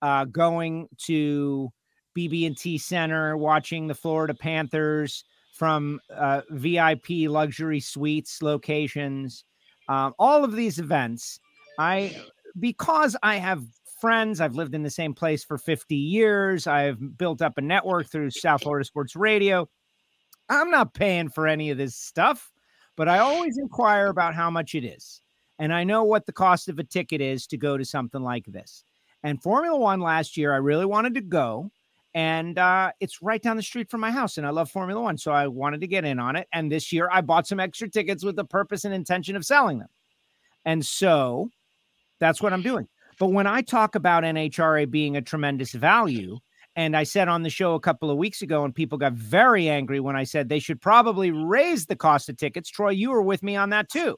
uh, 0.00 0.24
going 0.26 0.88
to 0.98 1.70
BB&T 2.16 2.78
Center, 2.78 3.36
watching 3.36 3.86
the 3.86 3.94
Florida 3.94 4.34
Panthers 4.34 5.24
from 5.54 6.00
uh, 6.14 6.42
VIP 6.50 7.28
luxury 7.28 7.80
suites 7.80 8.42
locations. 8.42 9.44
Um, 9.88 10.14
all 10.18 10.44
of 10.44 10.52
these 10.52 10.78
events, 10.78 11.38
I 11.78 12.16
because 12.58 13.16
I 13.22 13.36
have 13.36 13.64
friends, 14.02 14.40
I've 14.40 14.56
lived 14.56 14.74
in 14.74 14.82
the 14.82 14.90
same 14.90 15.14
place 15.14 15.44
for 15.44 15.56
50 15.56 15.94
years. 15.94 16.66
I've 16.66 17.16
built 17.16 17.40
up 17.40 17.56
a 17.56 17.60
network 17.60 18.10
through 18.10 18.32
South 18.32 18.64
Florida 18.64 18.84
Sports 18.84 19.14
Radio. 19.14 19.68
I'm 20.48 20.72
not 20.72 20.92
paying 20.92 21.28
for 21.28 21.46
any 21.46 21.70
of 21.70 21.78
this 21.78 21.94
stuff, 21.94 22.50
but 22.96 23.08
I 23.08 23.20
always 23.20 23.58
inquire 23.58 24.08
about 24.08 24.34
how 24.34 24.50
much 24.50 24.74
it 24.74 24.84
is. 24.84 25.20
And 25.60 25.72
I 25.72 25.84
know 25.84 26.02
what 26.02 26.26
the 26.26 26.32
cost 26.32 26.68
of 26.68 26.80
a 26.80 26.84
ticket 26.84 27.20
is 27.20 27.46
to 27.46 27.56
go 27.56 27.76
to 27.76 27.84
something 27.84 28.20
like 28.20 28.44
this. 28.46 28.82
And 29.22 29.40
Formula 29.40 29.78
One 29.78 30.00
last 30.00 30.36
year, 30.36 30.52
I 30.52 30.56
really 30.56 30.84
wanted 30.84 31.14
to 31.14 31.20
go. 31.20 31.70
And 32.12 32.58
uh, 32.58 32.90
it's 32.98 33.22
right 33.22 33.40
down 33.40 33.56
the 33.56 33.62
street 33.62 33.88
from 33.88 34.00
my 34.00 34.10
house. 34.10 34.36
And 34.36 34.44
I 34.44 34.50
love 34.50 34.68
Formula 34.68 35.00
One. 35.00 35.16
So 35.16 35.30
I 35.30 35.46
wanted 35.46 35.80
to 35.80 35.86
get 35.86 36.04
in 36.04 36.18
on 36.18 36.34
it. 36.34 36.48
And 36.52 36.72
this 36.72 36.92
year, 36.92 37.08
I 37.12 37.20
bought 37.20 37.46
some 37.46 37.60
extra 37.60 37.88
tickets 37.88 38.24
with 38.24 38.34
the 38.34 38.44
purpose 38.44 38.84
and 38.84 38.92
intention 38.92 39.36
of 39.36 39.46
selling 39.46 39.78
them. 39.78 39.90
And 40.64 40.84
so 40.84 41.50
that's 42.18 42.42
what 42.42 42.52
I'm 42.52 42.62
doing. 42.62 42.88
But 43.22 43.30
when 43.30 43.46
I 43.46 43.62
talk 43.62 43.94
about 43.94 44.24
NHRA 44.24 44.90
being 44.90 45.16
a 45.16 45.22
tremendous 45.22 45.70
value, 45.70 46.40
and 46.74 46.96
I 46.96 47.04
said 47.04 47.28
on 47.28 47.44
the 47.44 47.50
show 47.50 47.74
a 47.74 47.80
couple 47.80 48.10
of 48.10 48.16
weeks 48.16 48.42
ago, 48.42 48.64
and 48.64 48.74
people 48.74 48.98
got 48.98 49.12
very 49.12 49.68
angry 49.68 50.00
when 50.00 50.16
I 50.16 50.24
said 50.24 50.48
they 50.48 50.58
should 50.58 50.80
probably 50.80 51.30
raise 51.30 51.86
the 51.86 51.94
cost 51.94 52.28
of 52.28 52.36
tickets. 52.36 52.68
Troy, 52.68 52.90
you 52.90 53.12
were 53.12 53.22
with 53.22 53.44
me 53.44 53.54
on 53.54 53.70
that 53.70 53.88
too. 53.88 54.16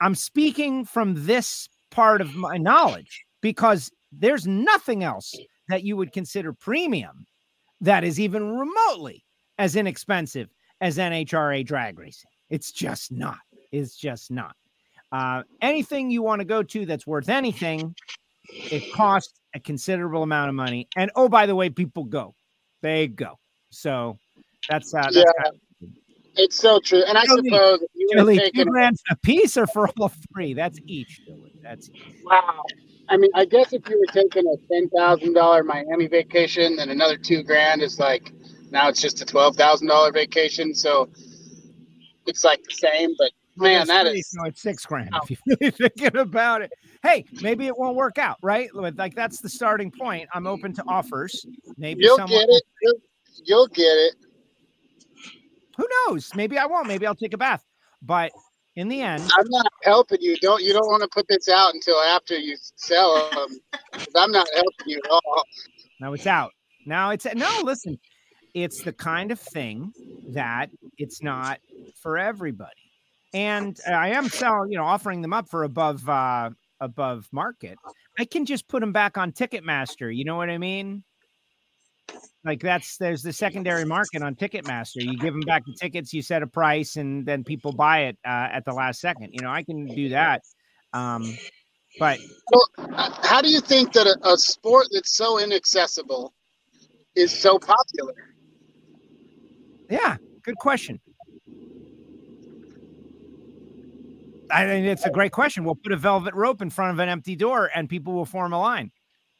I'm 0.00 0.16
speaking 0.16 0.84
from 0.84 1.24
this 1.24 1.68
part 1.92 2.20
of 2.20 2.34
my 2.34 2.56
knowledge 2.56 3.24
because 3.42 3.92
there's 4.10 4.48
nothing 4.48 5.04
else 5.04 5.32
that 5.68 5.84
you 5.84 5.96
would 5.96 6.12
consider 6.12 6.52
premium 6.52 7.26
that 7.80 8.02
is 8.02 8.18
even 8.18 8.58
remotely 8.58 9.24
as 9.56 9.76
inexpensive 9.76 10.48
as 10.80 10.98
NHRA 10.98 11.64
drag 11.64 11.96
racing. 11.96 12.30
It's 12.48 12.72
just 12.72 13.12
not. 13.12 13.38
It's 13.70 13.94
just 13.94 14.32
not. 14.32 14.56
Uh, 15.12 15.42
anything 15.60 16.10
you 16.10 16.22
want 16.22 16.40
to 16.40 16.44
go 16.44 16.62
to 16.62 16.86
that's 16.86 17.06
worth 17.06 17.28
anything, 17.28 17.94
it 18.48 18.92
costs 18.92 19.32
a 19.54 19.60
considerable 19.60 20.22
amount 20.22 20.48
of 20.48 20.54
money. 20.54 20.88
And 20.96 21.10
oh, 21.16 21.28
by 21.28 21.46
the 21.46 21.54
way, 21.54 21.70
people 21.70 22.04
go, 22.04 22.34
they 22.82 23.08
go. 23.08 23.38
So 23.70 24.18
that's 24.68 24.94
uh, 24.94 25.02
that's 25.02 25.16
Yeah. 25.16 25.50
It's 26.36 26.56
so 26.56 26.78
true. 26.78 27.02
And 27.06 27.18
I 27.18 27.26
Joey, 27.26 27.48
suppose 27.48 27.80
you 27.94 28.08
Billy, 28.14 28.38
have 28.38 28.52
two 28.52 28.64
grand 28.64 28.96
a 29.10 29.16
piece 29.16 29.56
or 29.56 29.66
for 29.66 29.88
all 29.98 30.12
three? 30.32 30.54
That's 30.54 30.78
each. 30.86 31.20
That's 31.62 31.90
each. 31.90 32.14
Wow. 32.24 32.62
I 33.08 33.16
mean, 33.16 33.30
I 33.34 33.44
guess 33.44 33.72
if 33.72 33.88
you 33.88 33.98
were 33.98 34.12
taking 34.12 34.46
a 34.46 34.56
ten 34.72 34.88
thousand 34.90 35.34
dollar 35.34 35.64
Miami 35.64 36.06
vacation, 36.06 36.76
then 36.76 36.88
another 36.90 37.16
two 37.16 37.42
grand 37.42 37.82
is 37.82 37.98
like 37.98 38.32
now 38.70 38.88
it's 38.88 39.00
just 39.00 39.20
a 39.20 39.24
twelve 39.24 39.56
thousand 39.56 39.88
dollar 39.88 40.12
vacation. 40.12 40.74
So 40.74 41.10
it's 42.26 42.44
like 42.44 42.62
the 42.62 42.74
same, 42.74 43.14
but 43.18 43.32
man, 43.60 43.86
that 43.86 44.06
three, 44.06 44.18
is 44.20 44.30
so 44.30 44.44
it's 44.44 44.62
six 44.62 44.84
grand 44.86 45.10
if 45.14 45.14
oh. 45.14 45.26
you're 45.44 45.56
really 45.60 45.70
thinking 45.70 46.16
about 46.16 46.62
it. 46.62 46.72
Hey, 47.02 47.24
maybe 47.42 47.66
it 47.66 47.76
won't 47.76 47.96
work 47.96 48.18
out, 48.18 48.38
right? 48.42 48.74
Like 48.74 49.14
that's 49.14 49.40
the 49.40 49.48
starting 49.48 49.90
point. 49.90 50.28
I'm 50.34 50.46
open 50.46 50.72
to 50.74 50.84
offers. 50.86 51.46
Maybe 51.76 52.04
you'll 52.04 52.16
someone 52.16 52.38
get 52.38 52.48
it. 52.48 52.62
You'll, 52.82 53.00
you'll 53.44 53.68
get 53.68 53.82
it. 53.82 54.14
who 55.76 55.86
knows? 56.06 56.34
Maybe 56.34 56.58
I 56.58 56.66
won't. 56.66 56.86
Maybe 56.86 57.06
I'll 57.06 57.14
take 57.14 57.34
a 57.34 57.38
bath. 57.38 57.64
But 58.02 58.32
in 58.76 58.88
the 58.88 59.02
end, 59.02 59.22
I'm 59.38 59.46
not 59.48 59.72
helping 59.82 60.20
you. 60.20 60.36
Don't 60.38 60.62
you 60.62 60.72
don't 60.72 60.86
want 60.86 61.02
to 61.02 61.08
put 61.08 61.26
this 61.28 61.48
out 61.48 61.74
until 61.74 61.98
after 61.98 62.38
you 62.38 62.56
sell 62.76 63.30
them. 63.30 63.58
I'm 64.16 64.32
not 64.32 64.48
helping 64.54 64.86
you 64.86 65.00
at 65.04 65.10
all. 65.10 65.44
now 66.00 66.12
it's 66.12 66.26
out. 66.26 66.52
Now 66.86 67.10
it's 67.10 67.26
no, 67.34 67.60
listen, 67.62 67.98
it's 68.54 68.82
the 68.82 68.92
kind 68.92 69.30
of 69.30 69.40
thing 69.40 69.92
that 70.28 70.70
it's 70.98 71.22
not 71.22 71.60
for 72.00 72.18
everybody. 72.18 72.89
And 73.32 73.78
I 73.88 74.10
am 74.10 74.28
selling, 74.28 74.72
you 74.72 74.78
know, 74.78 74.84
offering 74.84 75.22
them 75.22 75.32
up 75.32 75.48
for 75.48 75.64
above 75.64 76.08
uh 76.08 76.50
above 76.80 77.28
market. 77.32 77.78
I 78.18 78.24
can 78.24 78.44
just 78.44 78.66
put 78.68 78.80
them 78.80 78.92
back 78.92 79.18
on 79.18 79.32
Ticketmaster. 79.32 80.14
You 80.14 80.24
know 80.24 80.36
what 80.36 80.50
I 80.50 80.58
mean? 80.58 81.04
Like 82.44 82.60
that's 82.60 82.96
there's 82.96 83.22
the 83.22 83.32
secondary 83.32 83.84
market 83.84 84.22
on 84.22 84.34
Ticketmaster. 84.34 85.02
You 85.02 85.16
give 85.18 85.34
them 85.34 85.42
back 85.42 85.64
the 85.66 85.74
tickets, 85.78 86.12
you 86.12 86.22
set 86.22 86.42
a 86.42 86.46
price, 86.46 86.96
and 86.96 87.24
then 87.26 87.44
people 87.44 87.72
buy 87.72 88.04
it 88.04 88.18
uh, 88.24 88.48
at 88.50 88.64
the 88.64 88.72
last 88.72 89.00
second. 89.00 89.30
You 89.32 89.42
know, 89.42 89.50
I 89.50 89.62
can 89.62 89.86
do 89.86 90.08
that. 90.08 90.42
Um, 90.92 91.36
but 91.98 92.18
Well, 92.50 92.68
how 93.22 93.42
do 93.42 93.48
you 93.48 93.60
think 93.60 93.92
that 93.92 94.06
a, 94.06 94.16
a 94.28 94.38
sport 94.38 94.86
that's 94.90 95.14
so 95.14 95.38
inaccessible 95.38 96.32
is 97.14 97.30
so 97.30 97.58
popular? 97.58 98.14
Yeah, 99.90 100.16
good 100.42 100.56
question. 100.56 101.00
I 104.52 104.66
mean, 104.66 104.84
it's 104.84 105.06
a 105.06 105.10
great 105.10 105.32
question. 105.32 105.64
We'll 105.64 105.74
put 105.74 105.92
a 105.92 105.96
velvet 105.96 106.34
rope 106.34 106.62
in 106.62 106.70
front 106.70 106.92
of 106.92 106.98
an 106.98 107.08
empty 107.08 107.36
door 107.36 107.70
and 107.74 107.88
people 107.88 108.12
will 108.12 108.24
form 108.24 108.52
a 108.52 108.60
line. 108.60 108.90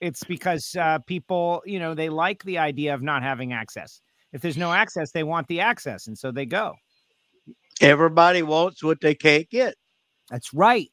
It's 0.00 0.24
because 0.24 0.74
uh, 0.78 0.98
people, 1.00 1.62
you 1.66 1.78
know, 1.78 1.94
they 1.94 2.08
like 2.08 2.42
the 2.44 2.58
idea 2.58 2.94
of 2.94 3.02
not 3.02 3.22
having 3.22 3.52
access. 3.52 4.00
If 4.32 4.40
there's 4.40 4.56
no 4.56 4.72
access, 4.72 5.10
they 5.10 5.24
want 5.24 5.48
the 5.48 5.60
access. 5.60 6.06
And 6.06 6.16
so 6.16 6.32
they 6.32 6.46
go. 6.46 6.74
Everybody 7.80 8.42
wants 8.42 8.82
what 8.82 9.00
they 9.00 9.14
can't 9.14 9.48
get. 9.50 9.74
That's 10.30 10.54
right. 10.54 10.90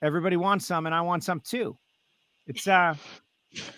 Everybody 0.00 0.36
wants 0.36 0.66
some, 0.66 0.86
and 0.86 0.94
I 0.94 1.00
want 1.02 1.22
some 1.22 1.40
too. 1.40 1.76
It's 2.46 2.66
uh, 2.66 2.94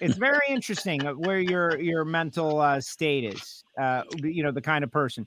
it's 0.00 0.16
very 0.16 0.46
interesting 0.48 1.06
uh, 1.06 1.12
where 1.12 1.40
your 1.40 1.78
your 1.78 2.04
mental 2.04 2.60
uh, 2.60 2.80
state 2.80 3.24
is. 3.24 3.64
Uh, 3.78 4.02
you 4.22 4.42
know, 4.42 4.52
the 4.52 4.62
kind 4.62 4.84
of 4.84 4.90
person. 4.90 5.26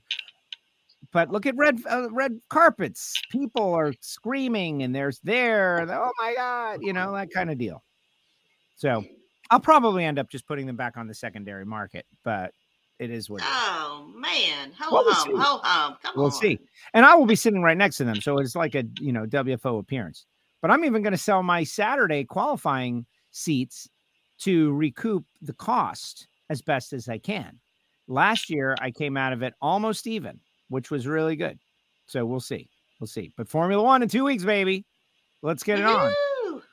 But 1.12 1.30
look 1.30 1.46
at 1.46 1.56
red 1.56 1.80
uh, 1.88 2.08
red 2.10 2.38
carpets. 2.50 3.14
People 3.30 3.72
are 3.74 3.92
screaming, 4.00 4.82
and 4.82 4.94
there's 4.94 5.20
there. 5.20 5.86
Oh 5.90 6.12
my 6.20 6.34
god! 6.34 6.80
You 6.82 6.92
know 6.92 7.12
that 7.14 7.30
kind 7.32 7.50
of 7.50 7.58
deal. 7.58 7.82
So 8.76 9.04
I'll 9.50 9.60
probably 9.60 10.04
end 10.04 10.18
up 10.18 10.28
just 10.28 10.46
putting 10.46 10.66
them 10.66 10.76
back 10.76 10.96
on 10.96 11.06
the 11.06 11.14
secondary 11.14 11.64
market, 11.64 12.04
but 12.24 12.52
it 12.98 13.10
is 13.10 13.30
what 13.30 13.40
it 13.40 13.44
is. 13.44 13.50
Oh 13.52 14.10
man, 14.14 14.72
ho 14.78 14.88
Well, 14.92 15.04
we'll 15.04 15.40
ho 15.40 15.60
hum. 15.62 15.96
Come 16.02 16.14
We'll 16.16 16.26
on. 16.26 16.32
see. 16.32 16.58
And 16.94 17.06
I 17.06 17.14
will 17.14 17.26
be 17.26 17.36
sitting 17.36 17.62
right 17.62 17.76
next 17.76 17.96
to 17.98 18.04
them. 18.04 18.20
So 18.20 18.38
it's 18.38 18.56
like 18.56 18.74
a, 18.74 18.84
you 19.00 19.12
know, 19.12 19.24
WFO 19.24 19.78
appearance. 19.78 20.26
But 20.60 20.70
I'm 20.70 20.84
even 20.84 21.02
going 21.02 21.12
to 21.12 21.18
sell 21.18 21.42
my 21.42 21.62
Saturday 21.62 22.24
qualifying 22.24 23.06
seats 23.30 23.88
to 24.40 24.72
recoup 24.72 25.24
the 25.42 25.52
cost 25.52 26.26
as 26.50 26.60
best 26.60 26.92
as 26.92 27.08
I 27.08 27.18
can. 27.18 27.60
Last 28.08 28.50
year, 28.50 28.74
I 28.80 28.90
came 28.90 29.16
out 29.16 29.32
of 29.32 29.42
it 29.42 29.54
almost 29.60 30.06
even, 30.06 30.40
which 30.68 30.90
was 30.90 31.06
really 31.06 31.36
good. 31.36 31.58
So 32.06 32.24
we'll 32.24 32.40
see. 32.40 32.68
We'll 33.00 33.06
see. 33.06 33.32
But 33.36 33.48
Formula 33.48 33.82
One 33.82 34.02
in 34.02 34.08
two 34.08 34.24
weeks, 34.24 34.44
baby. 34.44 34.84
Let's 35.42 35.62
get 35.62 35.78
it 35.78 35.86
on. 35.86 36.12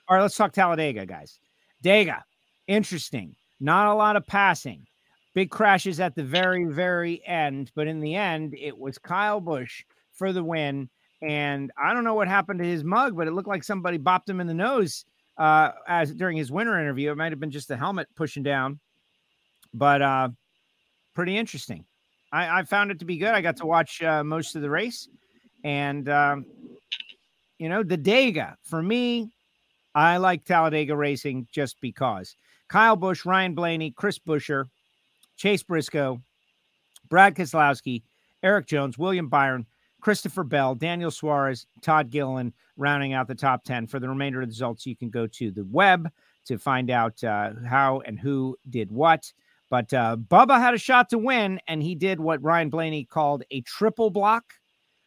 All 0.07 0.17
right, 0.17 0.21
let's 0.21 0.35
talk 0.35 0.53
Talladega, 0.53 1.05
guys. 1.05 1.39
Dega, 1.83 2.21
interesting. 2.67 3.35
Not 3.59 3.87
a 3.87 3.95
lot 3.95 4.15
of 4.15 4.25
passing. 4.25 4.85
Big 5.33 5.49
crashes 5.49 5.99
at 5.99 6.15
the 6.15 6.23
very, 6.23 6.65
very 6.65 7.25
end, 7.25 7.71
but 7.75 7.87
in 7.87 7.99
the 7.99 8.15
end, 8.15 8.55
it 8.57 8.77
was 8.77 8.97
Kyle 8.97 9.41
Busch 9.41 9.83
for 10.13 10.31
the 10.31 10.43
win. 10.43 10.89
And 11.21 11.71
I 11.77 11.93
don't 11.93 12.03
know 12.03 12.13
what 12.13 12.27
happened 12.27 12.59
to 12.59 12.65
his 12.65 12.83
mug, 12.83 13.15
but 13.15 13.27
it 13.27 13.31
looked 13.31 13.47
like 13.47 13.63
somebody 13.63 13.97
bopped 13.97 14.29
him 14.29 14.39
in 14.39 14.47
the 14.47 14.53
nose 14.53 15.05
uh, 15.37 15.71
as 15.87 16.13
during 16.13 16.37
his 16.37 16.51
winter 16.51 16.79
interview. 16.79 17.11
It 17.11 17.17
might 17.17 17.31
have 17.31 17.39
been 17.39 17.51
just 17.51 17.67
the 17.67 17.77
helmet 17.77 18.07
pushing 18.15 18.43
down, 18.43 18.79
but 19.73 20.01
uh, 20.01 20.29
pretty 21.13 21.37
interesting. 21.37 21.85
I, 22.35 22.59
I 22.59 22.63
found 22.63 22.91
it 22.91 22.99
to 22.99 23.05
be 23.05 23.17
good. 23.17 23.29
I 23.29 23.41
got 23.41 23.57
to 23.57 23.65
watch 23.65 24.03
uh, 24.03 24.23
most 24.23 24.55
of 24.55 24.61
the 24.61 24.69
race, 24.69 25.07
and 25.63 26.09
um, 26.09 26.45
you 27.57 27.69
know, 27.69 27.81
the 27.81 27.97
Dega 27.97 28.55
for 28.63 28.83
me, 28.83 29.31
I 29.93 30.17
like 30.17 30.43
Talladega 30.43 30.95
racing 30.95 31.47
just 31.51 31.79
because 31.79 32.35
Kyle 32.67 32.97
Busch, 32.97 33.25
Ryan 33.25 33.55
Blaney, 33.55 33.91
Chris 33.91 34.19
Buescher, 34.19 34.65
Chase 35.37 35.63
Briscoe, 35.63 36.21
Brad 37.07 37.35
Keselowski, 37.35 38.03
Erik 38.43 38.67
Jones, 38.67 38.97
William 38.97 39.29
Byron, 39.29 39.65
Christopher 40.01 40.43
Bell, 40.43 40.75
Daniel 40.75 41.11
Suarez, 41.11 41.67
Todd 41.81 42.09
Gilliland, 42.09 42.51
rounding 42.75 43.13
out 43.13 43.27
the 43.27 43.35
top 43.35 43.63
10. 43.63 43.87
For 43.87 43.99
the 43.99 44.09
remainder 44.09 44.41
of 44.41 44.47
the 44.47 44.51
results, 44.51 44.85
you 44.85 44.95
can 44.95 45.09
go 45.09 45.25
to 45.27 45.51
the 45.51 45.63
web 45.71 46.11
to 46.47 46.57
find 46.57 46.91
out 46.91 47.23
uh, 47.23 47.51
how 47.65 48.01
and 48.01 48.19
who 48.19 48.57
did 48.69 48.91
what. 48.91 49.31
But 49.69 49.93
uh, 49.93 50.17
Bubba 50.17 50.59
had 50.59 50.73
a 50.73 50.77
shot 50.77 51.09
to 51.09 51.17
win, 51.17 51.59
and 51.67 51.81
he 51.81 51.95
did 51.95 52.19
what 52.19 52.41
Ryan 52.43 52.69
Blaney 52.69 53.05
called 53.05 53.43
a 53.51 53.61
triple 53.61 54.09
block, 54.09 54.53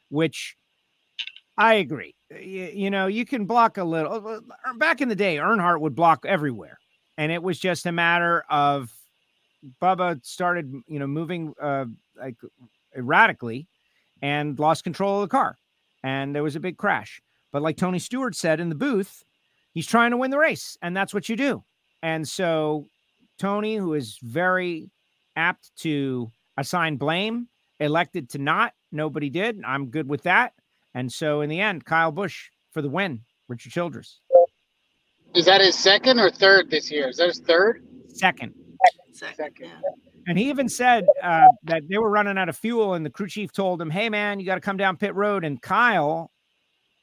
which 0.09 0.57
I 1.57 1.75
agree. 1.75 2.15
You, 2.31 2.71
you 2.75 2.91
know, 2.91 3.07
you 3.07 3.25
can 3.25 3.47
block 3.47 3.79
a 3.79 3.85
little. 3.85 4.27
Uh, 4.27 4.41
back 4.75 5.01
in 5.01 5.09
the 5.09 5.17
day, 5.17 5.37
Earnhardt 5.37 5.81
would 5.81 5.95
block 5.95 6.25
everywhere, 6.27 6.79
and 7.17 7.31
it 7.31 7.43
was 7.43 7.59
just 7.59 7.87
a 7.87 7.93
matter 7.93 8.45
of 8.51 8.93
Bubba 9.81 10.25
started, 10.25 10.73
you 10.87 10.99
know, 10.99 11.07
moving 11.07 11.55
uh, 11.61 11.87
like 12.19 12.37
erratically 12.97 13.67
and 14.23 14.59
lost 14.59 14.85
control 14.85 15.23
of 15.23 15.29
the 15.29 15.33
car, 15.33 15.57
and 16.03 16.35
there 16.35 16.43
was 16.43 16.57
a 16.57 16.61
big 16.61 16.77
crash. 16.77 17.23
But 17.53 17.63
like 17.63 17.77
Tony 17.77 17.99
Stewart 17.99 18.35
said 18.35 18.61
in 18.61 18.69
the 18.69 18.75
booth, 18.75 19.25
he's 19.73 19.87
trying 19.87 20.11
to 20.11 20.17
win 20.17 20.31
the 20.31 20.39
race, 20.39 20.77
and 20.83 20.97
that's 20.97 21.15
what 21.15 21.29
you 21.29 21.37
do. 21.37 21.65
And 22.03 22.29
so 22.29 22.87
Tony, 23.39 23.77
who 23.77 23.95
is 23.95 24.19
very 24.23 24.91
apt 25.37 25.71
to 25.79 26.31
assign 26.57 26.97
blame, 26.97 27.49
elected 27.81 28.29
to 28.31 28.39
not. 28.39 28.75
Nobody 28.91 29.31
did. 29.31 29.61
I'm 29.65 29.91
good 29.91 30.09
with 30.09 30.23
that. 30.25 30.53
And 30.95 31.13
so 31.13 31.43
in 31.43 31.51
the 31.51 31.61
end, 31.61 31.85
Kyle 31.85 32.13
Busch 32.13 32.49
for 32.73 32.83
the 32.83 32.89
win. 32.89 33.21
Richard 33.49 33.73
Childress. 33.73 34.21
Is 35.35 35.47
that 35.47 35.61
his 35.61 35.75
second 35.75 36.19
or 36.19 36.31
third 36.31 36.71
this 36.71 36.91
year? 36.91 37.09
Is 37.09 37.17
that 37.17 37.29
his 37.29 37.41
third? 37.41 37.83
Second. 38.13 38.55
Second. 39.13 39.37
Second. 39.37 39.71
And 40.27 40.39
he 40.39 40.49
even 40.51 40.69
said 40.69 41.07
uh, 41.23 41.49
that 41.65 41.83
they 41.89 41.99
were 41.99 42.11
running 42.11 42.37
out 42.37 42.49
of 42.49 42.57
fuel, 42.57 42.95
and 42.95 43.05
the 43.05 43.11
crew 43.11 43.29
chief 43.29 43.51
told 43.51 43.81
him, 43.81 43.91
"Hey, 43.91 44.11
man, 44.11 44.39
you 44.39 44.47
got 44.47 44.57
to 44.57 44.61
come 44.61 44.77
down 44.77 44.97
pit 44.97 45.15
road." 45.15 45.45
And 45.45 45.61
Kyle 45.61 46.31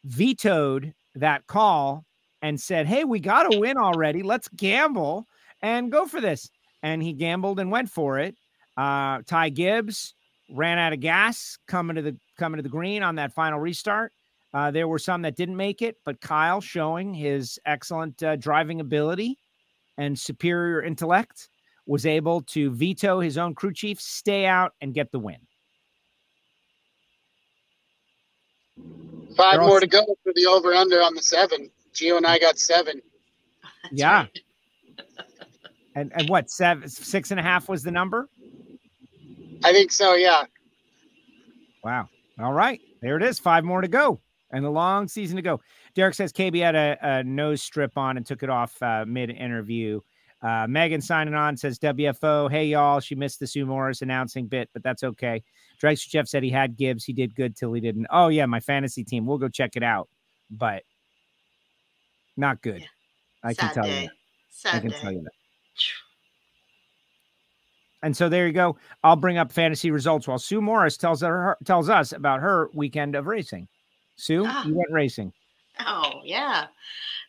vetoed 0.03 0.93
that 1.15 1.47
call 1.47 2.05
and 2.41 2.59
said, 2.59 2.85
"Hey, 2.85 3.03
we 3.03 3.19
got 3.19 3.51
to 3.51 3.59
win 3.59 3.77
already. 3.77 4.21
Let's 4.21 4.47
gamble 4.49 5.27
and 5.65 5.91
go 5.91 6.05
for 6.05 6.21
this." 6.21 6.49
And 6.83 7.01
he 7.01 7.13
gambled 7.13 7.59
and 7.59 7.71
went 7.71 7.89
for 7.89 8.19
it. 8.19 8.35
Uh, 8.77 9.21
Ty 9.25 9.49
Gibbs 9.49 10.13
ran 10.51 10.77
out 10.77 10.93
of 10.93 10.99
gas 10.99 11.57
coming 11.67 11.95
to 11.95 12.01
the 12.01 12.17
coming 12.37 12.57
to 12.57 12.63
the 12.63 12.69
green 12.69 13.03
on 13.03 13.15
that 13.15 13.33
final 13.33 13.59
restart. 13.59 14.11
Uh, 14.53 14.71
there 14.71 14.87
were 14.87 14.99
some 14.99 15.21
that 15.23 15.35
didn't 15.35 15.57
make 15.57 15.81
it, 15.81 15.97
but 16.05 16.21
Kyle 16.21 16.61
showing 16.61 17.13
his 17.13 17.59
excellent 17.65 18.21
uh, 18.23 18.35
driving 18.37 18.79
ability 18.79 19.37
and 19.97 20.17
superior 20.17 20.81
intellect 20.81 21.49
was 21.85 22.05
able 22.05 22.41
to 22.41 22.71
veto 22.71 23.19
his 23.19 23.37
own 23.37 23.53
crew 23.53 23.73
chief, 23.73 23.99
stay 23.99 24.45
out, 24.45 24.73
and 24.81 24.93
get 24.93 25.11
the 25.11 25.19
win. 25.19 25.37
5 29.35 29.59
all- 29.59 29.67
more 29.67 29.79
to 29.79 29.87
go 29.87 30.03
for 30.23 30.33
the 30.33 30.45
over 30.45 30.73
under 30.73 31.01
on 31.01 31.13
the 31.13 31.21
seven. 31.21 31.69
Gio 31.93 32.17
and 32.17 32.25
I 32.25 32.39
got 32.39 32.57
seven. 32.59 33.01
Yeah. 33.91 34.25
And 35.95 36.11
and 36.15 36.29
what 36.29 36.49
seven 36.49 36.87
six 36.89 37.31
and 37.31 37.39
a 37.39 37.43
half 37.43 37.69
was 37.69 37.83
the 37.83 37.91
number? 37.91 38.29
I 39.63 39.71
think 39.71 39.91
so. 39.91 40.13
Yeah. 40.15 40.43
Wow. 41.83 42.09
All 42.39 42.53
right. 42.53 42.81
There 43.01 43.15
it 43.17 43.23
is. 43.23 43.39
Five 43.39 43.63
more 43.63 43.81
to 43.81 43.87
go 43.87 44.19
and 44.51 44.65
a 44.65 44.69
long 44.69 45.07
season 45.07 45.35
to 45.35 45.41
go. 45.41 45.61
Derek 45.95 46.13
says 46.13 46.31
KB 46.31 46.61
had 46.61 46.75
a, 46.75 46.97
a 47.01 47.23
nose 47.23 47.61
strip 47.61 47.97
on 47.97 48.17
and 48.17 48.25
took 48.25 48.43
it 48.43 48.49
off 48.49 48.81
uh, 48.81 49.05
mid 49.07 49.29
interview. 49.29 49.99
Uh, 50.41 50.67
Megan 50.67 51.01
signing 51.01 51.33
on 51.33 51.57
says 51.57 51.79
WFO. 51.79 52.51
Hey, 52.51 52.65
y'all. 52.65 52.99
She 52.99 53.15
missed 53.15 53.39
the 53.39 53.47
Sue 53.47 53.65
Morris 53.65 54.01
announcing 54.01 54.47
bit, 54.47 54.69
but 54.73 54.83
that's 54.83 55.03
okay. 55.03 55.43
Drexler 55.81 56.09
Jeff 56.09 56.27
said 56.27 56.43
he 56.43 56.49
had 56.49 56.77
Gibbs. 56.77 57.03
He 57.03 57.13
did 57.13 57.33
good 57.35 57.55
till 57.55 57.73
he 57.73 57.81
didn't. 57.81 58.07
Oh, 58.11 58.27
yeah. 58.27 58.45
My 58.45 58.59
fantasy 58.59 59.03
team. 59.03 59.25
We'll 59.25 59.37
go 59.37 59.47
check 59.47 59.75
it 59.75 59.83
out, 59.83 60.07
but 60.51 60.83
not 62.37 62.61
good. 62.61 62.81
Yeah. 62.81 62.87
I 63.43 63.53
can 63.53 63.73
tell 63.73 63.83
day. 63.85 64.01
you. 64.01 64.07
That. 64.07 64.15
Sad 64.51 64.75
I 64.75 64.79
can 64.81 64.89
day. 64.89 64.97
tell 64.99 65.11
you 65.13 65.21
that. 65.21 65.31
And 68.03 68.15
so 68.15 68.29
there 68.29 68.45
you 68.45 68.53
go. 68.53 68.77
I'll 69.03 69.15
bring 69.15 69.37
up 69.37 69.51
fantasy 69.51 69.89
results 69.89 70.27
while 70.27 70.37
Sue 70.37 70.61
Morris 70.61 70.95
tells 70.97 71.21
her 71.21 71.57
tells 71.65 71.89
us 71.89 72.11
about 72.11 72.39
her 72.41 72.69
weekend 72.73 73.15
of 73.15 73.25
racing. 73.25 73.67
Sue, 74.15 74.45
Ah. 74.47 74.65
you 74.65 74.75
went 74.75 74.91
racing. 74.91 75.33
Oh 75.79 76.21
yeah. 76.23 76.67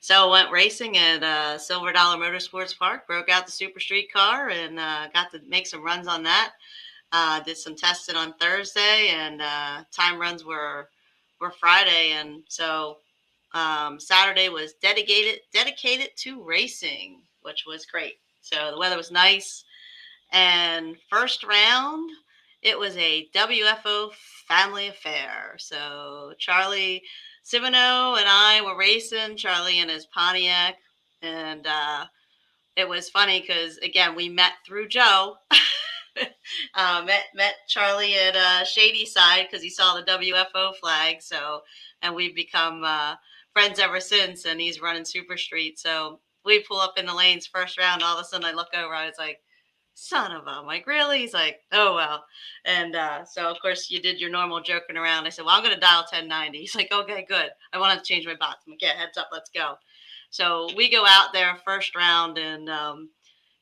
So 0.01 0.31
went 0.31 0.51
racing 0.53 0.97
at 0.99 1.23
uh, 1.23 1.59
Silver 1.59 1.93
Dollar 1.93 2.17
Motorsports 2.19 2.79
Park. 2.79 3.07
Broke 3.07 3.29
out 3.31 3.47
the 3.47 3.53
Super 3.53 3.81
Street 3.81 4.13
car 4.13 4.51
and 4.51 4.79
uh, 4.79 5.09
got 5.15 5.31
to 5.33 5.41
make 5.49 5.67
some 5.67 5.83
runs 5.83 6.07
on 6.07 6.23
that. 6.25 6.53
Uh, 7.13 7.41
did 7.41 7.57
some 7.57 7.75
testing 7.75 8.17
on 8.17 8.35
Thursday, 8.35 9.09
and 9.13 9.41
uh, 9.41 9.83
time 9.93 10.19
runs 10.21 10.45
were 10.45 10.89
were 11.41 11.53
Friday, 11.53 12.13
and 12.13 12.43
so 12.49 12.99
um, 13.55 13.99
Saturday 13.99 14.49
was 14.49 14.75
dedicated 14.83 15.41
dedicated 15.53 16.11
to 16.17 16.43
racing, 16.45 17.23
which 17.43 17.65
was 17.67 17.87
great. 17.87 18.15
So 18.53 18.71
the 18.71 18.79
weather 18.79 18.97
was 18.97 19.11
nice, 19.11 19.65
and 20.33 20.97
first 21.11 21.45
round 21.45 22.11
it 22.63 22.79
was 22.79 22.97
a 22.97 23.29
WFO 23.35 24.11
family 24.49 24.89
affair. 24.89 25.55
So 25.59 26.33
Charlie 26.39 27.03
Simoneau 27.45 28.17
and 28.17 28.27
I 28.29 28.61
were 28.65 28.79
racing, 28.79 29.37
Charlie 29.37 29.79
in 29.79 29.89
his 29.89 30.07
Pontiac, 30.07 30.77
and 31.23 31.67
uh, 31.67 32.07
it 32.77 32.89
was 32.89 33.09
funny 33.11 33.41
because 33.41 33.79
again 33.79 34.15
we 34.15 34.29
met 34.29 34.53
through 34.67 34.89
Joe. 34.89 35.37
uh, 36.75 37.03
met 37.05 37.25
met 37.35 37.55
Charlie 37.69 38.15
at 38.15 38.37
uh, 38.37 38.65
Shady 38.65 39.07
Side 39.07 39.47
because 39.51 39.63
he 39.63 39.71
saw 39.71 39.95
the 39.95 40.03
WFO 40.05 40.75
flag. 40.77 41.17
So 41.21 41.63
and 42.03 42.15
we've 42.15 42.35
become 42.35 42.83
uh, 42.85 43.17
friends 43.53 43.79
ever 43.79 44.01
since. 44.01 44.45
And 44.45 44.61
he's 44.61 44.81
running 44.81 45.05
Super 45.05 45.37
Street. 45.37 45.79
So 45.79 46.21
we 46.47 46.63
pull 46.63 46.79
up 46.79 46.95
in 46.99 47.07
the 47.07 47.15
lanes 47.15 47.47
first 47.47 47.79
round. 47.79 48.03
All 48.03 48.17
of 48.17 48.25
a 48.25 48.25
sudden 48.25 48.47
I 48.47 48.53
look 48.53 48.75
over. 48.75 48.95
I 48.95 49.07
was 49.07 49.19
like, 49.19 49.41
"Son 49.95 50.33
of 50.33 50.47
a!" 50.47 50.51
I'm 50.51 50.67
like, 50.67 50.87
"Really?" 50.87 51.19
He's 51.21 51.35
like, 51.35 51.61
"Oh 51.73 51.95
well." 51.95 52.25
And 52.65 52.97
uh, 52.97 53.25
so, 53.25 53.49
of 53.49 53.59
course, 53.61 53.91
you 53.91 54.01
did 54.01 54.21
your 54.21 54.31
normal 54.31 54.61
joking 54.61 54.97
around. 54.97 55.27
I 55.27 55.31
said, 55.31 55.45
Well, 55.45 55.57
I'm 55.57 55.63
going 55.63 55.75
to 55.75 55.81
dial 55.81 56.01
1090. 56.01 56.59
He's 56.59 56.75
like, 56.75 56.93
Okay, 56.93 57.25
good. 57.29 57.51
I 57.73 57.79
want 57.79 57.99
to 57.99 58.05
change 58.05 58.27
my 58.27 58.35
box. 58.35 58.65
I'm 58.67 58.73
like, 58.73 58.83
Yeah, 58.83 58.97
heads 58.99 59.17
up, 59.19 59.29
let's 59.33 59.51
go. 59.51 59.75
So 60.31 60.69
we 60.77 60.91
go 60.91 61.05
out 61.07 61.33
there 61.33 61.57
first 61.65 61.95
round, 61.95 62.39
and 62.39 62.69
um, 62.69 63.11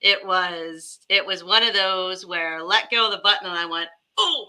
it 0.01 0.25
was 0.27 1.01
it 1.09 1.25
was 1.25 1.44
one 1.44 1.62
of 1.62 1.75
those 1.75 2.27
where 2.27 2.62
let 2.62 2.90
go 2.90 3.07
of 3.07 3.12
the 3.12 3.20
button, 3.23 3.49
and 3.49 3.59
I 3.59 3.66
went, 3.66 3.88
Oh, 4.18 4.49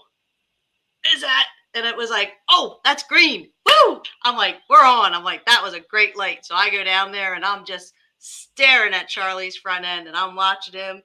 is 1.14 1.20
that? 1.20 1.46
And 1.74 1.86
it 1.86 1.96
was 1.96 2.10
like, 2.10 2.32
Oh, 2.50 2.80
that's 2.84 3.02
green. 3.02 3.50
Woo! 3.66 4.00
I'm 4.24 4.36
like, 4.36 4.56
We're 4.70 4.84
on. 4.84 5.12
I'm 5.12 5.24
like, 5.24 5.44
That 5.46 5.62
was 5.62 5.74
a 5.74 5.80
great 5.80 6.16
light. 6.16 6.44
So 6.44 6.54
I 6.54 6.70
go 6.70 6.82
down 6.82 7.12
there, 7.12 7.34
and 7.34 7.44
I'm 7.44 7.64
just 7.64 7.92
staring 8.18 8.94
at 8.94 9.08
Charlie's 9.08 9.56
front 9.56 9.84
end, 9.84 10.08
and 10.08 10.16
I'm 10.16 10.34
watching 10.34 10.74
him. 10.74 11.02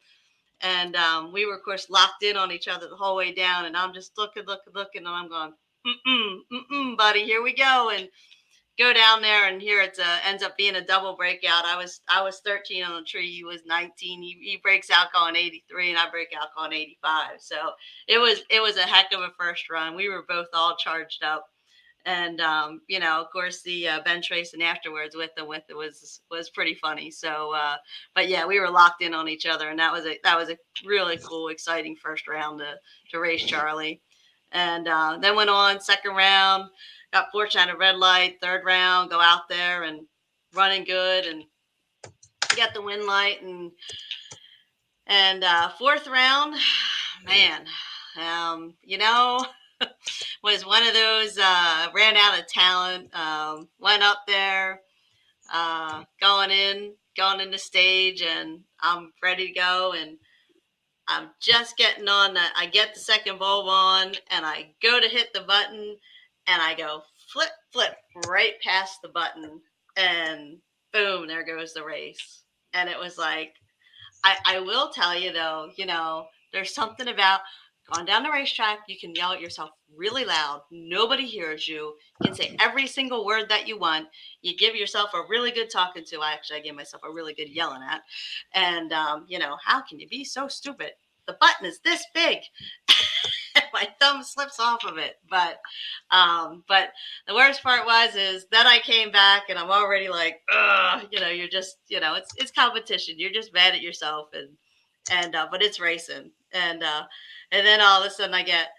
And 0.61 0.95
um, 0.95 1.33
we 1.33 1.45
were 1.45 1.55
of 1.55 1.63
course 1.63 1.89
locked 1.89 2.23
in 2.23 2.37
on 2.37 2.51
each 2.51 2.67
other 2.67 2.87
the 2.87 2.95
whole 2.95 3.15
way 3.15 3.33
down 3.33 3.65
and 3.65 3.75
i'm 3.75 3.93
just 3.93 4.11
looking 4.15 4.43
looking 4.45 4.73
looking 4.75 5.05
and 5.05 5.07
i'm 5.07 5.27
going 5.27 5.53
mm-mm, 5.87 6.37
mm-mm, 6.53 6.97
buddy 6.97 7.23
here 7.23 7.41
we 7.41 7.51
go 7.51 7.89
and 7.89 8.07
go 8.77 8.93
down 8.93 9.21
there 9.21 9.47
and 9.47 9.61
here 9.61 9.81
it 9.81 9.97
ends 10.25 10.43
up 10.43 10.57
being 10.57 10.75
a 10.75 10.85
double 10.85 11.15
breakout. 11.15 11.65
I 11.65 11.77
was 11.77 12.01
i 12.09 12.21
was 12.21 12.41
13 12.45 12.83
on 12.83 12.95
the 12.95 13.05
tree 13.05 13.31
he 13.31 13.43
was 13.43 13.61
19 13.65 14.21
he, 14.21 14.37
he 14.41 14.59
breaks 14.63 14.89
out 14.89 15.13
going 15.13 15.35
83 15.35 15.89
and 15.91 15.99
i 15.99 16.09
break 16.09 16.29
out 16.39 16.49
going 16.57 16.73
85 16.73 17.29
so 17.39 17.55
it 18.07 18.17
was 18.17 18.41
it 18.49 18.61
was 18.61 18.77
a 18.77 18.81
heck 18.81 19.11
of 19.13 19.21
a 19.21 19.29
first 19.39 19.69
run. 19.69 19.95
We 19.95 20.09
were 20.09 20.25
both 20.27 20.47
all 20.53 20.75
charged 20.77 21.23
up 21.23 21.45
and 22.05 22.41
um, 22.41 22.81
you 22.87 22.99
know, 22.99 23.21
of 23.21 23.31
course, 23.31 23.61
the 23.61 23.87
uh, 23.87 24.01
bench 24.03 24.31
racing 24.31 24.63
afterwards 24.63 25.15
with 25.15 25.33
them 25.35 25.47
with 25.47 25.63
it 25.69 25.75
was 25.75 26.21
was 26.29 26.49
pretty 26.49 26.73
funny. 26.75 27.11
So, 27.11 27.53
uh, 27.53 27.77
but 28.15 28.27
yeah, 28.27 28.45
we 28.45 28.59
were 28.59 28.69
locked 28.69 29.03
in 29.03 29.13
on 29.13 29.27
each 29.27 29.45
other, 29.45 29.69
and 29.69 29.79
that 29.79 29.91
was 29.91 30.05
a 30.05 30.17
that 30.23 30.37
was 30.37 30.49
a 30.49 30.57
really 30.85 31.17
cool, 31.17 31.49
exciting 31.49 31.95
first 31.95 32.27
round 32.27 32.59
to 32.59 32.75
to 33.11 33.19
race 33.19 33.43
Charlie, 33.43 34.01
and 34.51 34.87
uh, 34.87 35.17
then 35.21 35.35
went 35.35 35.49
on 35.49 35.79
second 35.79 36.15
round. 36.15 36.69
Got 37.13 37.31
fortunate 37.31 37.69
at 37.69 37.77
red 37.77 37.97
light. 37.97 38.37
Third 38.41 38.63
round, 38.65 39.09
go 39.09 39.19
out 39.19 39.49
there 39.49 39.83
and 39.83 40.05
running 40.53 40.85
good, 40.85 41.25
and 41.25 41.43
get 42.55 42.73
the 42.73 42.81
win 42.81 43.05
light, 43.05 43.43
and 43.43 43.71
and 45.05 45.43
uh, 45.43 45.69
fourth 45.77 46.07
round, 46.07 46.55
man, 47.25 47.65
um, 48.19 48.73
you 48.81 48.97
know. 48.97 49.45
was 50.43 50.65
one 50.65 50.83
of 50.83 50.93
those 50.93 51.37
uh, 51.37 51.87
ran 51.93 52.17
out 52.17 52.39
of 52.39 52.47
talent. 52.47 53.13
Um, 53.15 53.69
went 53.79 54.03
up 54.03 54.19
there, 54.27 54.81
uh, 55.53 56.03
going 56.19 56.51
in, 56.51 56.93
going 57.15 57.39
in 57.39 57.51
the 57.51 57.57
stage, 57.57 58.21
and 58.21 58.61
I'm 58.81 59.11
ready 59.21 59.47
to 59.47 59.53
go. 59.53 59.93
And 59.95 60.17
I'm 61.07 61.29
just 61.41 61.77
getting 61.77 62.07
on 62.07 62.35
that. 62.35 62.53
I 62.57 62.67
get 62.67 62.93
the 62.93 62.99
second 62.99 63.39
bulb 63.39 63.67
on 63.67 64.13
and 64.29 64.45
I 64.45 64.73
go 64.81 64.99
to 64.99 65.09
hit 65.09 65.33
the 65.33 65.41
button 65.41 65.97
and 66.47 66.61
I 66.61 66.73
go 66.73 67.01
flip, 67.33 67.49
flip 67.73 67.95
right 68.27 68.53
past 68.63 68.99
the 69.01 69.09
button 69.09 69.59
and 69.97 70.59
boom, 70.93 71.27
there 71.27 71.43
goes 71.45 71.73
the 71.73 71.83
race. 71.83 72.43
And 72.73 72.89
it 72.89 72.97
was 72.97 73.17
like, 73.17 73.53
I, 74.23 74.37
I 74.45 74.59
will 74.61 74.89
tell 74.89 75.17
you 75.17 75.33
though, 75.33 75.69
you 75.75 75.85
know, 75.85 76.27
there's 76.53 76.73
something 76.73 77.07
about 77.07 77.41
going 77.91 78.05
down 78.05 78.23
the 78.23 78.31
racetrack, 78.31 78.79
you 78.87 78.97
can 78.99 79.13
yell 79.15 79.33
at 79.33 79.41
yourself 79.41 79.71
really 79.95 80.25
loud. 80.25 80.61
Nobody 80.71 81.25
hears 81.25 81.67
you. 81.67 81.95
You 82.21 82.27
can 82.27 82.35
say 82.35 82.55
every 82.59 82.87
single 82.87 83.25
word 83.25 83.49
that 83.49 83.67
you 83.67 83.77
want. 83.77 84.07
You 84.41 84.55
give 84.55 84.75
yourself 84.75 85.11
a 85.13 85.23
really 85.29 85.51
good 85.51 85.69
talking 85.69 86.05
to. 86.05 86.19
I 86.19 86.33
actually 86.33 86.59
I 86.59 86.63
gave 86.63 86.75
myself 86.75 87.03
a 87.07 87.11
really 87.11 87.33
good 87.33 87.49
yelling 87.49 87.81
at. 87.87 88.01
And 88.53 88.93
um, 88.93 89.25
you 89.27 89.39
know, 89.39 89.57
how 89.63 89.81
can 89.81 89.99
you 89.99 90.07
be 90.07 90.23
so 90.23 90.47
stupid? 90.47 90.91
The 91.27 91.37
button 91.39 91.65
is 91.65 91.79
this 91.79 92.05
big. 92.13 92.39
my 93.73 93.87
thumb 93.99 94.23
slips 94.23 94.59
off 94.59 94.85
of 94.85 94.97
it. 94.97 95.17
But 95.29 95.59
um, 96.09 96.63
but 96.67 96.89
the 97.27 97.35
worst 97.35 97.63
part 97.63 97.85
was 97.85 98.15
is 98.15 98.45
then 98.51 98.67
I 98.67 98.79
came 98.79 99.11
back 99.11 99.43
and 99.49 99.57
I'm 99.57 99.69
already 99.69 100.09
like, 100.09 100.41
you 101.11 101.19
know, 101.19 101.29
you're 101.29 101.47
just, 101.47 101.77
you 101.87 101.99
know, 101.99 102.15
it's 102.15 102.33
it's 102.37 102.51
competition. 102.51 103.15
You're 103.17 103.31
just 103.31 103.53
mad 103.53 103.73
at 103.73 103.81
yourself 103.81 104.29
and 104.33 104.49
and 105.11 105.35
uh, 105.35 105.47
but 105.51 105.63
it's 105.63 105.79
racing. 105.79 106.31
And 106.53 106.83
uh 106.83 107.03
and 107.51 107.65
then 107.65 107.81
all 107.81 108.01
of 108.01 108.07
a 108.07 108.09
sudden 108.09 108.33
I 108.33 108.43
get, 108.43 108.69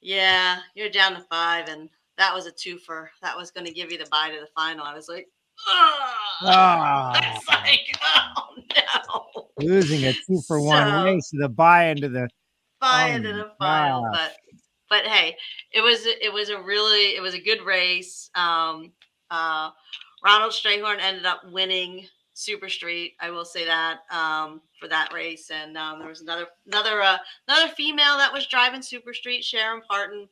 yeah, 0.00 0.58
you're 0.74 0.90
down 0.90 1.14
to 1.14 1.20
five, 1.30 1.68
and 1.68 1.88
that 2.18 2.34
was 2.34 2.46
a 2.46 2.52
two 2.52 2.78
for 2.78 3.10
that 3.22 3.36
was 3.36 3.50
going 3.50 3.66
to 3.66 3.72
give 3.72 3.90
you 3.92 3.98
the 3.98 4.06
bye 4.10 4.30
to 4.30 4.40
the 4.40 4.48
final. 4.54 4.84
I 4.84 4.94
was 4.94 5.08
like, 5.08 5.26
it's 6.42 7.48
like, 7.48 7.80
oh 8.36 8.56
no, 8.56 9.46
Losing 9.58 10.04
a 10.04 10.12
two 10.12 10.40
for 10.46 10.60
one 10.60 10.86
So- 10.88 11.04
race 11.04 11.30
to 11.30 11.38
the 11.38 11.48
buy 11.48 11.86
into 11.86 12.08
the 12.08 12.28
bye 12.80 13.10
Oh 13.10 13.14
into 13.16 13.32
the 13.32 13.50
final. 13.58 14.08
But 14.12 14.32
but 14.88 15.04
hey, 15.06 15.36
it 15.72 15.80
was 15.80 16.04
it 16.06 16.32
was 16.32 16.50
a 16.50 16.60
really 16.60 17.16
it 17.16 17.22
was 17.22 17.34
a 17.34 17.40
good 17.40 17.62
race. 17.62 18.30
Um, 18.34 18.92
uh, 19.30 19.70
Ronald 20.24 20.52
Strayhorn 20.52 20.98
ended 21.00 21.24
up 21.26 21.40
winning 21.50 22.06
Super 22.36 22.68
Street. 22.68 23.14
I 23.18 23.30
will 23.30 23.46
say 23.46 23.64
that 23.64 24.00
um, 24.10 24.60
for 24.78 24.88
that 24.88 25.10
race, 25.10 25.50
and 25.50 25.74
um, 25.78 25.98
there 25.98 26.08
was 26.08 26.20
another 26.20 26.46
another 26.66 27.00
uh, 27.00 27.16
another 27.48 27.68
female 27.68 28.18
that 28.18 28.32
was 28.32 28.46
driving 28.46 28.82
Super 28.82 29.14
Street, 29.14 29.42
Sharon 29.42 29.80
Parton, 29.88 30.28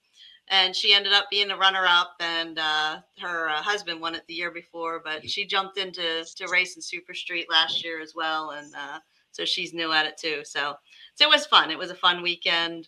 and 0.49 0.77
she 0.77 0.93
ended 0.93 1.15
up 1.15 1.31
being 1.31 1.51
a 1.51 1.57
runner 1.57 1.87
up. 1.87 2.13
And 2.21 2.59
uh, 2.59 2.99
her 3.23 3.49
uh, 3.49 3.63
husband 3.63 4.03
won 4.03 4.15
it 4.15 4.23
the 4.29 4.35
year 4.35 4.51
before, 4.51 5.01
but 5.03 5.29
she 5.29 5.47
jumped 5.47 5.79
into 5.79 6.27
to 6.37 6.49
racing 6.53 6.83
Super 6.83 7.15
Street 7.15 7.47
last 7.51 7.83
year 7.83 8.03
as 8.03 8.13
well, 8.15 8.51
and 8.51 8.71
uh, 8.75 8.99
so 9.33 9.47
she's 9.47 9.73
new 9.73 9.91
at 9.91 10.05
it 10.05 10.19
too. 10.19 10.43
So 10.45 10.75
so 11.15 11.25
it 11.25 11.31
was 11.31 11.47
fun. 11.47 11.71
It 11.71 11.79
was 11.79 11.91
a 11.91 11.95
fun 11.95 12.23
weekend. 12.23 12.87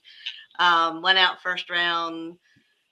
Um, 0.58 1.00
went 1.00 1.18
out 1.18 1.40
first 1.42 1.70
round 1.70 2.36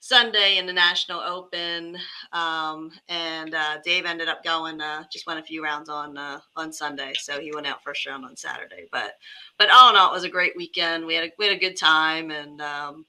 Sunday 0.05 0.59
in 0.59 0.67
the 0.67 0.73
National 0.73 1.19
Open, 1.21 1.97
um, 2.35 2.91
and 3.09 3.55
uh, 3.55 3.79
Dave 3.83 4.05
ended 4.05 4.29
up 4.29 4.45
going. 4.45 4.79
Uh, 4.79 5.05
just 5.11 5.27
went 5.27 5.41
a 5.41 5.43
few 5.43 5.65
rounds 5.65 5.89
on 5.89 6.19
uh, 6.19 6.41
on 6.57 6.71
Sunday, 6.75 7.15
so 7.15 7.41
he 7.41 7.55
went 7.55 7.67
out 7.67 7.83
first 7.83 8.05
round 8.05 8.23
on 8.23 8.37
Saturday. 8.37 8.87
But 8.93 9.15
but 9.59 9.71
all 9.71 9.89
in 9.89 9.97
all, 9.97 10.11
it 10.11 10.13
was 10.13 10.25
a 10.25 10.29
great 10.29 10.55
weekend. 10.57 11.07
We 11.07 11.15
had 11.15 11.25
a, 11.25 11.33
we 11.39 11.47
had 11.47 11.57
a 11.57 11.59
good 11.59 11.79
time, 11.79 12.31
and 12.31 12.61
um, 12.61 13.07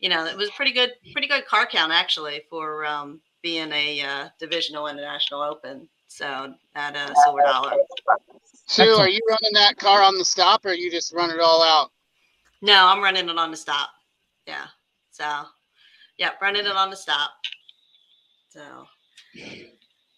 you 0.00 0.10
know 0.10 0.26
it 0.26 0.36
was 0.36 0.50
pretty 0.50 0.72
good 0.72 0.92
pretty 1.12 1.28
good 1.28 1.46
car 1.46 1.66
count 1.66 1.92
actually 1.92 2.42
for 2.50 2.84
um, 2.84 3.22
being 3.42 3.72
a 3.72 4.02
uh, 4.02 4.28
divisional 4.38 4.88
in 4.88 4.96
the 4.96 5.02
National 5.02 5.40
Open. 5.40 5.88
So 6.08 6.52
at 6.74 6.94
a 6.94 7.14
silver 7.24 7.40
dollar. 7.40 7.72
Sue, 8.66 8.82
are 8.82 9.08
you 9.08 9.20
running 9.26 9.54
that 9.54 9.78
car 9.78 10.02
on 10.02 10.18
the 10.18 10.26
stop, 10.26 10.66
or 10.66 10.74
you 10.74 10.90
just 10.90 11.14
run 11.14 11.30
it 11.30 11.40
all 11.40 11.62
out? 11.62 11.90
No, 12.60 12.86
I'm 12.86 13.02
running 13.02 13.30
it 13.30 13.38
on 13.38 13.50
the 13.50 13.56
stop. 13.56 13.88
Yeah. 14.46 14.66
So, 15.10 15.44
yeah, 16.18 16.32
running 16.40 16.66
it 16.66 16.76
on 16.76 16.90
the 16.90 16.96
stop. 16.96 17.32
So, 18.50 18.86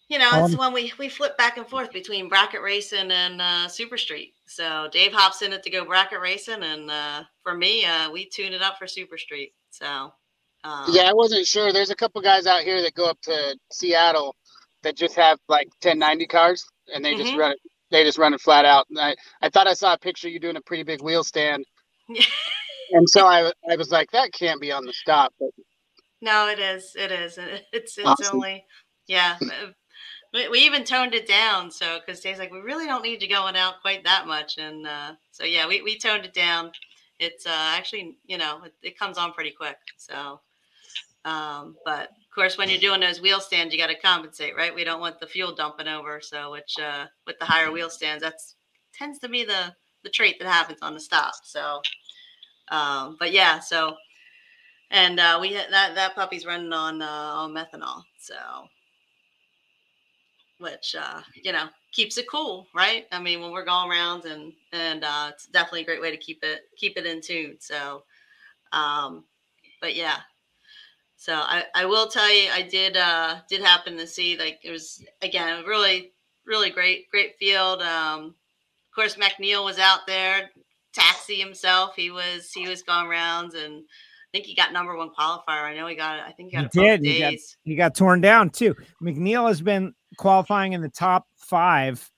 you 0.09 0.19
know, 0.19 0.35
it's 0.37 0.53
Um, 0.53 0.57
when 0.57 0.73
we 0.73 0.93
we 0.99 1.09
flip 1.09 1.37
back 1.37 1.57
and 1.57 1.67
forth 1.67 1.91
between 1.93 2.29
bracket 2.29 2.61
racing 2.61 3.11
and 3.11 3.41
uh, 3.41 3.67
Super 3.67 3.97
Street. 3.97 4.35
So 4.47 4.89
Dave 4.91 5.13
hops 5.13 5.41
in 5.41 5.53
it 5.53 5.63
to 5.63 5.69
go 5.69 5.85
bracket 5.85 6.21
racing, 6.21 6.63
and 6.63 6.89
uh, 6.91 7.23
for 7.43 7.55
me, 7.55 7.85
uh, 7.85 8.11
we 8.11 8.29
tune 8.29 8.53
it 8.53 8.61
up 8.61 8.77
for 8.77 8.87
Super 8.87 9.17
Street. 9.17 9.53
So, 9.71 10.13
um, 10.63 10.95
Yeah, 10.95 11.09
I 11.09 11.13
wasn't 11.13 11.47
sure. 11.47 11.73
There's 11.73 11.91
a 11.91 11.95
couple 11.95 12.21
guys 12.21 12.47
out 12.47 12.63
here 12.63 12.81
that 12.81 12.95
go 12.95 13.09
up 13.09 13.21
to 13.23 13.57
Seattle 13.71 14.35
that 14.83 14.97
just 14.97 15.15
have 15.15 15.39
like 15.49 15.67
1090 15.81 16.27
cars, 16.27 16.65
and 16.93 17.03
they 17.05 17.15
just 17.15 17.33
Mhm. 17.33 17.35
run 17.35 17.51
it. 17.53 17.59
They 17.91 18.03
just 18.03 18.17
run 18.17 18.33
it 18.33 18.41
flat 18.41 18.65
out. 18.65 18.87
And 18.89 18.99
I, 18.99 19.15
I 19.41 19.49
thought 19.49 19.67
I 19.67 19.73
saw 19.73 19.93
a 19.93 19.99
picture 19.99 20.27
of 20.27 20.33
you 20.33 20.39
doing 20.39 20.57
a 20.57 20.61
pretty 20.61 20.83
big 20.83 21.01
wheel 21.03 21.23
stand, 21.23 21.65
and 22.91 23.07
so 23.09 23.25
I, 23.27 23.51
I 23.69 23.75
was 23.77 23.91
like, 23.91 24.11
that 24.11 24.31
can't 24.33 24.61
be 24.61 24.71
on 24.71 24.85
the 24.85 24.93
stop. 24.93 25.33
But 25.39 25.49
No, 26.21 26.47
it 26.49 26.59
is. 26.59 26.95
It 26.95 27.11
is. 27.11 27.37
It's 27.73 27.97
it's 27.97 28.07
Awesome. 28.07 28.37
only 28.37 28.65
yeah. 29.07 29.37
uh, 29.41 29.71
We, 30.33 30.49
we 30.49 30.59
even 30.59 30.83
toned 30.83 31.13
it 31.13 31.27
down 31.27 31.71
so 31.71 31.99
because 31.99 32.19
Dave's 32.21 32.39
like 32.39 32.51
we 32.51 32.59
really 32.59 32.85
don't 32.85 33.03
need 33.03 33.21
you 33.21 33.29
going 33.29 33.55
out 33.55 33.81
quite 33.81 34.03
that 34.03 34.27
much 34.27 34.57
and 34.57 34.85
uh, 34.85 35.13
so 35.31 35.45
yeah 35.45 35.67
we, 35.67 35.81
we 35.81 35.97
toned 35.97 36.25
it 36.25 36.33
down. 36.33 36.71
It's 37.19 37.45
uh, 37.45 37.51
actually 37.77 38.17
you 38.25 38.37
know 38.37 38.61
it, 38.65 38.73
it 38.83 38.99
comes 38.99 39.17
on 39.17 39.33
pretty 39.33 39.51
quick 39.51 39.77
so 39.97 40.39
um, 41.25 41.75
but 41.85 42.09
of 42.09 42.29
course 42.35 42.57
when 42.57 42.69
you're 42.69 42.79
doing 42.79 42.99
those 43.01 43.21
wheel 43.21 43.39
stands 43.39 43.73
you 43.73 43.79
got 43.79 43.87
to 43.87 43.99
compensate 43.99 44.55
right 44.55 44.75
we 44.75 44.83
don't 44.83 44.99
want 45.01 45.19
the 45.19 45.27
fuel 45.27 45.55
dumping 45.55 45.87
over 45.87 46.19
so 46.21 46.51
which 46.51 46.75
uh, 46.81 47.05
with 47.25 47.37
the 47.39 47.45
higher 47.45 47.71
wheel 47.71 47.89
stands 47.89 48.21
that's 48.21 48.55
tends 48.93 49.19
to 49.19 49.29
be 49.29 49.43
the 49.45 49.73
the 50.03 50.09
trait 50.09 50.37
that 50.39 50.47
happens 50.47 50.79
on 50.81 50.93
the 50.93 50.99
stop 50.99 51.33
so 51.43 51.81
um, 52.69 53.15
but 53.19 53.31
yeah 53.31 53.59
so 53.59 53.95
and 54.91 55.19
uh, 55.19 55.37
we 55.41 55.53
that 55.53 55.95
that 55.95 56.15
puppy's 56.15 56.45
running 56.45 56.71
on 56.71 57.01
uh, 57.01 57.05
on 57.05 57.53
methanol, 57.53 58.03
so 58.19 58.35
which 60.59 60.95
uh, 60.97 61.21
you 61.43 61.51
know 61.51 61.67
keeps 61.91 62.17
it 62.17 62.29
cool, 62.29 62.67
right? 62.75 63.05
I 63.11 63.19
mean, 63.19 63.41
when 63.41 63.51
we're 63.51 63.65
going 63.65 63.89
around 63.89 64.25
and 64.25 64.53
and 64.71 65.03
uh, 65.03 65.31
it's 65.31 65.47
definitely 65.47 65.81
a 65.81 65.85
great 65.85 66.01
way 66.01 66.11
to 66.11 66.17
keep 66.17 66.43
it 66.43 66.61
keep 66.77 66.97
it 66.97 67.05
in 67.05 67.21
tune. 67.21 67.57
So, 67.59 68.03
um, 68.71 69.25
but 69.81 69.95
yeah, 69.95 70.19
so 71.17 71.33
I 71.33 71.65
I 71.75 71.85
will 71.85 72.07
tell 72.07 72.31
you, 72.33 72.49
I 72.51 72.61
did 72.61 72.95
uh, 72.97 73.37
did 73.49 73.61
happen 73.61 73.97
to 73.97 74.07
see 74.07 74.37
like 74.37 74.59
it 74.63 74.71
was 74.71 75.03
again 75.21 75.65
really 75.65 76.11
really 76.45 76.69
great 76.69 77.09
great 77.09 77.35
field. 77.37 77.81
Um, 77.81 78.35
of 78.89 78.95
course, 78.95 79.15
McNeil 79.15 79.65
was 79.65 79.79
out 79.79 80.07
there, 80.07 80.49
taxi 80.93 81.35
himself. 81.35 81.95
He 81.95 82.09
was 82.09 82.51
he 82.53 82.69
was 82.69 82.83
going 82.83 83.07
rounds 83.07 83.53
and. 83.53 83.83
I 84.33 84.37
think 84.37 84.45
he 84.45 84.55
got 84.55 84.73
number 84.73 84.95
one 84.95 85.09
qualifier. 85.09 85.63
I 85.63 85.75
know 85.75 85.87
he 85.87 85.95
got. 85.95 86.19
I 86.19 86.31
think 86.31 86.51
he 86.51 86.57
He 86.57 86.63
got 86.63 86.71
both 86.73 86.83
did. 86.83 87.01
He 87.05 87.19
got- 87.19 87.33
he 87.63 87.75
got 87.75 87.95
torn 87.95 88.21
down 88.21 88.49
too. 88.49 88.75
McNeil 89.01 89.47
has 89.47 89.61
been 89.61 89.93
qualifying 90.17 90.73
in 90.73 90.81
the 90.81 90.89
top 90.89 91.27
five. 91.37 92.09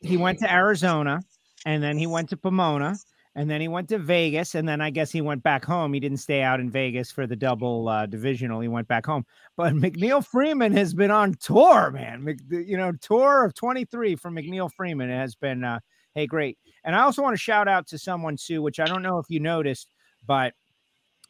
He 0.00 0.16
went 0.16 0.40
to 0.40 0.52
Arizona 0.52 1.20
and 1.64 1.82
then 1.82 1.96
he 1.96 2.06
went 2.06 2.28
to 2.30 2.36
Pomona 2.36 2.96
and 3.34 3.48
then 3.48 3.60
he 3.60 3.68
went 3.68 3.88
to 3.90 3.98
Vegas 3.98 4.54
and 4.54 4.68
then 4.68 4.80
I 4.80 4.90
guess 4.90 5.10
he 5.10 5.20
went 5.22 5.42
back 5.42 5.64
home. 5.64 5.94
He 5.94 6.00
didn't 6.00 6.18
stay 6.18 6.42
out 6.42 6.60
in 6.60 6.70
Vegas 6.70 7.10
for 7.10 7.26
the 7.26 7.36
double 7.36 7.88
uh, 7.88 8.06
divisional. 8.06 8.60
He 8.60 8.68
went 8.68 8.88
back 8.88 9.06
home. 9.06 9.24
But 9.56 9.74
McNeil 9.74 10.26
Freeman 10.26 10.72
has 10.72 10.92
been 10.92 11.10
on 11.10 11.34
tour, 11.34 11.90
man. 11.90 12.24
Mc, 12.24 12.38
you 12.50 12.76
know, 12.76 12.92
tour 13.00 13.44
of 13.44 13.54
23 13.54 14.16
from 14.16 14.34
McNeil 14.34 14.70
Freeman 14.72 15.08
It 15.08 15.16
has 15.16 15.36
been 15.36 15.64
uh, 15.64 15.78
hey 16.14 16.26
great. 16.26 16.58
And 16.84 16.94
I 16.96 17.02
also 17.02 17.22
want 17.22 17.34
to 17.34 17.40
shout 17.40 17.68
out 17.68 17.86
to 17.88 17.98
someone 17.98 18.36
Sue, 18.36 18.60
which 18.60 18.80
I 18.80 18.84
don't 18.84 19.02
know 19.02 19.18
if 19.18 19.26
you 19.30 19.40
noticed, 19.40 19.88
but 20.26 20.52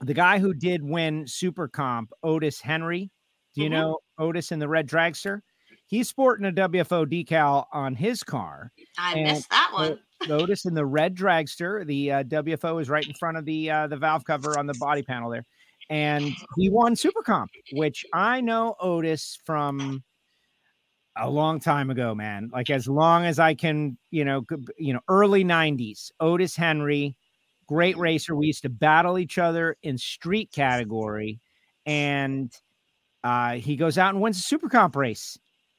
the 0.03 0.15
guy 0.15 0.39
who 0.39 0.53
did 0.53 0.83
win 0.83 1.27
Super 1.27 1.69
Comp, 1.69 2.13
Otis 2.23 2.61
Henry. 2.61 3.11
Do 3.55 3.63
you 3.63 3.69
Mhm. 3.69 3.73
know 3.73 3.99
Otis 4.19 4.51
in 4.53 4.59
the 4.59 4.69
red 4.69 4.89
dragster? 4.89 5.41
He's 5.87 6.09
sporting 6.09 6.47
a 6.47 6.53
WFO 6.53 7.05
decal 7.05 7.67
on 7.73 7.95
his 7.95 8.23
car. 8.23 8.73
I 8.99 9.15
and 9.15 9.25
missed 9.25 9.51
that 9.51 9.71
one. 9.73 9.99
Otis 10.29 10.65
in 10.65 10.75
the 10.75 10.87
red 10.87 11.15
dragster. 11.17 11.87
The 11.87 12.13
uh, 12.13 12.23
WFO 12.25 12.81
is 12.81 12.89
right 12.89 13.07
in 13.07 13.13
front 13.15 13.37
of 13.37 13.45
the 13.45 13.71
uh, 13.71 13.87
the 13.89 13.97
valve 13.97 14.25
cover 14.25 14.59
on 14.59 14.67
the 14.67 14.75
body 14.75 15.03
panel 15.03 15.31
there, 15.31 15.45
and 15.91 16.33
he 16.57 16.71
won 16.71 16.97
Super 16.97 17.23
Comp, 17.23 17.51
which 17.73 18.05
I 18.13 18.41
know 18.41 18.75
Otis 18.81 19.39
from 19.45 20.03
a 21.17 21.29
long 21.29 21.61
time 21.61 21.91
ago, 21.91 22.15
man. 22.15 22.49
Like 22.53 22.71
as 22.71 22.89
long 22.89 23.27
as 23.27 23.39
I 23.39 23.55
can, 23.55 23.99
you 24.11 24.25
know, 24.25 24.45
you 24.79 24.95
know, 24.95 25.01
early 25.09 25.45
'90s. 25.45 26.11
Otis 26.21 26.57
Henry, 26.57 27.17
great 27.73 27.97
racer. 27.97 28.37
We 28.37 28.47
used 28.49 28.62
to 28.62 28.68
battle 28.68 29.18
each 29.18 29.39
other 29.39 29.77
in 29.83 29.97
street 29.97 30.53
category, 30.53 31.41
and 31.87 32.53
uh, 33.25 33.53
he 33.55 33.77
goes 33.77 33.97
out 33.99 34.11
and 34.14 34.20
wins 34.20 34.37
a 34.39 34.43
Super 34.43 34.68
Comp 34.68 34.95
race 34.97 35.39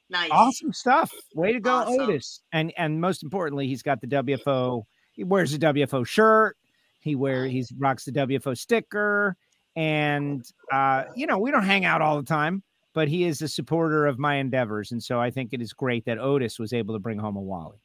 Nice. 0.09 0.29
awesome 0.31 0.73
stuff. 0.73 1.11
Way 1.35 1.53
to 1.53 1.59
go, 1.59 1.71
Awesome. 1.71 2.01
Otis. 2.01 2.41
And 2.51 2.73
and 2.77 2.99
most 2.99 3.21
importantly, 3.23 3.67
he's 3.67 3.81
got 3.83 4.01
the 4.01 4.07
WFO. 4.07 4.83
He 5.11 5.23
wears 5.23 5.51
the 5.51 5.59
WFO 5.59 6.05
shirt. 6.05 6.57
He 6.99 7.15
wear 7.15 7.45
he's 7.47 7.71
rocks 7.77 8.05
the 8.05 8.11
WFO 8.11 8.57
sticker. 8.57 9.35
And 9.75 10.43
uh, 10.71 11.03
you 11.15 11.27
know, 11.27 11.37
we 11.37 11.51
don't 11.51 11.63
hang 11.63 11.85
out 11.85 12.01
all 12.01 12.17
the 12.17 12.25
time, 12.27 12.63
but 12.93 13.07
he 13.07 13.23
is 13.25 13.41
a 13.41 13.47
supporter 13.47 14.05
of 14.07 14.17
my 14.19 14.35
endeavors. 14.35 14.91
And 14.91 15.01
so 15.03 15.19
I 15.19 15.29
think 15.31 15.51
it 15.53 15.61
is 15.61 15.73
great 15.73 16.05
that 16.05 16.17
Otis 16.19 16.57
was 16.59 16.73
able 16.73 16.93
to 16.95 16.99
bring 16.99 17.19
home 17.19 17.35
a 17.35 17.41
Wally. 17.41 17.77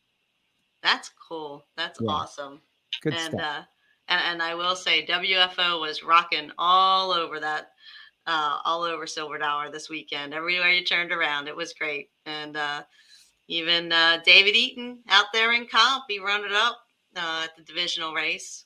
That's 0.83 1.11
cool. 1.29 1.65
That's 1.77 1.99
Yeah. 2.01 2.11
awesome. 2.11 2.61
Good 3.03 3.15
and 3.15 3.23
stuff. 3.23 3.41
uh, 3.41 3.63
and 4.09 4.21
and 4.25 4.43
I 4.43 4.55
will 4.55 4.77
say 4.77 5.07
WFO 5.07 5.81
was 5.81 6.03
rocking 6.03 6.51
all 6.59 7.13
over 7.13 7.41
that, 7.41 7.73
uh, 8.27 8.59
all 8.65 8.83
over 8.83 9.07
Silver 9.07 9.39
Dollar 9.39 9.71
this 9.71 9.89
weekend. 9.89 10.35
Everywhere 10.35 10.71
you 10.71 10.85
turned 10.85 11.13
around, 11.13 11.49
it 11.49 11.57
was 11.57 11.75
great. 11.75 12.11
And 12.27 12.57
uh, 12.57 12.83
even 13.49 13.93
uh, 13.93 14.19
David 14.25 14.57
Eaton 14.57 15.01
out 15.09 15.27
there 15.33 15.53
in 15.53 15.67
comp, 15.67 16.05
he 16.09 16.19
run 16.19 16.45
it 16.45 16.53
up 16.53 16.79
uh, 17.17 17.43
at 17.45 17.57
the 17.57 17.63
divisional 17.63 18.15
race. 18.15 18.65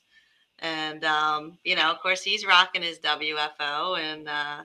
And 0.59 1.03
um, 1.03 1.57
you 1.63 1.75
know, 1.75 1.91
of 1.91 1.99
course, 1.99 2.21
he's 2.21 2.45
rocking 2.45 2.83
his 2.83 2.99
WFO 2.99 3.99
and. 3.99 4.27
Uh, 4.27 4.63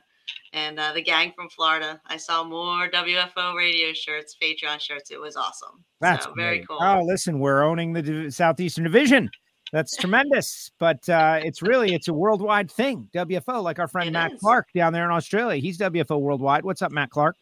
and 0.52 0.78
uh, 0.78 0.92
the 0.92 1.02
gang 1.02 1.32
from 1.34 1.48
Florida. 1.48 2.00
I 2.06 2.16
saw 2.16 2.44
more 2.44 2.88
WFO 2.88 3.56
radio 3.56 3.92
shirts, 3.92 4.36
Patreon 4.40 4.80
shirts. 4.80 5.10
It 5.10 5.20
was 5.20 5.36
awesome. 5.36 5.84
That's 6.00 6.24
so, 6.24 6.34
very 6.34 6.64
cool. 6.66 6.78
Oh, 6.80 7.02
listen, 7.02 7.38
we're 7.38 7.62
owning 7.62 7.92
the 7.92 8.30
Southeastern 8.30 8.84
Division. 8.84 9.30
That's 9.72 9.96
tremendous. 9.96 10.70
But 10.78 11.08
uh, 11.08 11.40
it's 11.42 11.62
really 11.62 11.94
it's 11.94 12.08
a 12.08 12.14
worldwide 12.14 12.70
thing. 12.70 13.08
WFO, 13.14 13.62
like 13.62 13.78
our 13.78 13.88
friend 13.88 14.08
It 14.08 14.12
Matt 14.12 14.32
is. 14.34 14.40
Clark 14.40 14.68
down 14.74 14.92
there 14.92 15.04
in 15.04 15.10
Australia. 15.10 15.60
He's 15.60 15.78
WFO 15.78 16.20
worldwide. 16.20 16.64
What's 16.64 16.82
up, 16.82 16.92
Matt 16.92 17.10
Clark? 17.10 17.36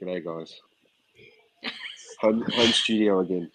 G'day, 0.00 0.24
guys. 0.24 0.60
Home, 2.20 2.42
home 2.54 2.70
studio 2.70 3.18
again. 3.20 3.50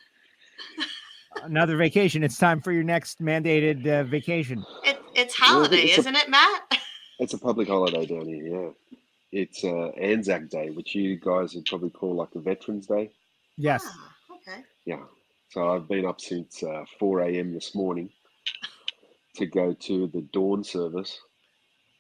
Another 1.44 1.78
vacation. 1.78 2.22
It's 2.24 2.38
time 2.38 2.60
for 2.62 2.74
your 2.74 2.84
next 2.84 3.22
mandated 3.22 3.88
uh, 3.88 4.04
vacation. 4.04 4.66
It, 4.84 5.00
it's 5.16 5.40
Well, 5.40 5.60
holiday, 5.62 5.84
it's 5.84 6.00
isn't 6.00 6.16
it, 6.16 6.30
Matt? 6.30 6.64
It's 7.20 7.34
a 7.34 7.38
public 7.40 7.68
holiday 7.68 8.06
down 8.06 8.28
here, 8.28 8.46
yeah. 8.46 8.70
It's 9.32 9.64
uh, 9.64 9.88
Anzac 10.00 10.50
Day, 10.50 10.70
which 10.70 10.94
you 10.94 11.20
guys 11.20 11.56
would 11.56 11.66
probably 11.66 11.90
call 11.90 12.14
like 12.14 12.30
a 12.36 12.40
Veterans 12.40 12.86
Day. 12.86 13.10
Yes. 13.58 13.84
Ah, 13.88 14.14
okay. 14.36 14.62
Yeah. 14.86 15.00
So 15.50 15.70
I've 15.70 15.88
been 15.88 16.06
up 16.06 16.20
since 16.20 16.62
uh, 16.62 16.84
4 17.00 17.22
a.m. 17.22 17.54
this 17.54 17.74
morning 17.74 18.10
to 19.36 19.46
go 19.46 19.74
to 19.74 20.08
the 20.08 20.22
dawn 20.34 20.64
service. 20.64 21.20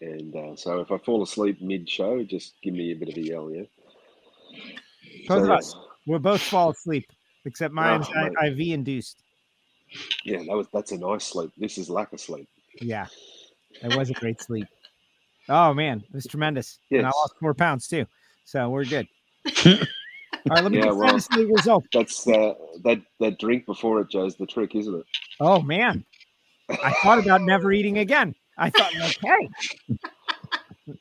And 0.02 0.36
uh, 0.36 0.56
so 0.56 0.80
if 0.82 0.92
I 0.92 0.98
fall 0.98 1.24
asleep 1.24 1.62
mid 1.62 1.90
show, 1.90 2.24
just 2.24 2.56
give 2.62 2.74
me 2.74 2.92
a 2.92 2.96
bit 2.96 3.10
of 3.10 3.18
a 3.18 3.22
yell, 3.22 3.50
yeah? 3.52 3.64
Both 5.28 5.44
of 5.44 5.52
us. 5.52 5.76
We'll 6.06 6.20
both 6.20 6.42
fall 6.42 6.72
asleep, 6.72 7.12
except 7.46 7.74
mine's 7.74 8.08
Oh, 8.16 8.46
IV 8.46 8.60
induced. 8.60 9.18
Yeah, 10.24 10.40
that 10.40 10.56
was 10.56 10.68
that's 10.74 10.92
a 10.92 10.98
nice 10.98 11.26
sleep. 11.26 11.52
This 11.58 11.78
is 11.78 11.90
lack 11.90 12.14
of 12.14 12.20
sleep. 12.20 12.48
Yeah. 12.82 13.08
It 13.82 13.96
was 13.96 14.10
a 14.10 14.14
great 14.14 14.42
sleep. 14.42 14.68
Oh 15.50 15.74
man, 15.74 16.00
it 16.00 16.14
was 16.14 16.26
tremendous. 16.26 16.80
And 16.92 17.06
I 17.06 17.10
lost 17.10 17.36
four 17.40 17.54
pounds 17.54 17.88
too. 17.88 18.06
So 18.44 18.70
we're 18.70 18.86
good. 18.86 19.08
All 20.50 20.56
right, 20.56 20.64
let 20.64 20.72
me 20.72 20.78
Yeah, 20.80 20.84
get 20.86 20.96
well- 20.96 21.08
fantasy 21.10 21.36
league 21.36 21.50
results. 21.56 21.88
That's 21.94 22.28
uh, 22.28 22.54
that 22.84 23.02
that 23.20 23.40
drink 23.40 23.66
before 23.66 24.02
it, 24.02 24.10
Joe's 24.10 24.36
the 24.36 24.46
trick, 24.46 24.76
isn't 24.76 24.94
it? 24.96 25.06
Oh 25.40 25.62
man. 25.62 26.06
I 26.70 26.92
thought 27.02 27.20
about 27.20 27.42
never 27.42 27.72
eating 27.72 28.00
again. 28.00 28.36
I 28.58 28.70
thought, 28.70 28.94
like, 28.96 29.18
hey, 29.22 29.50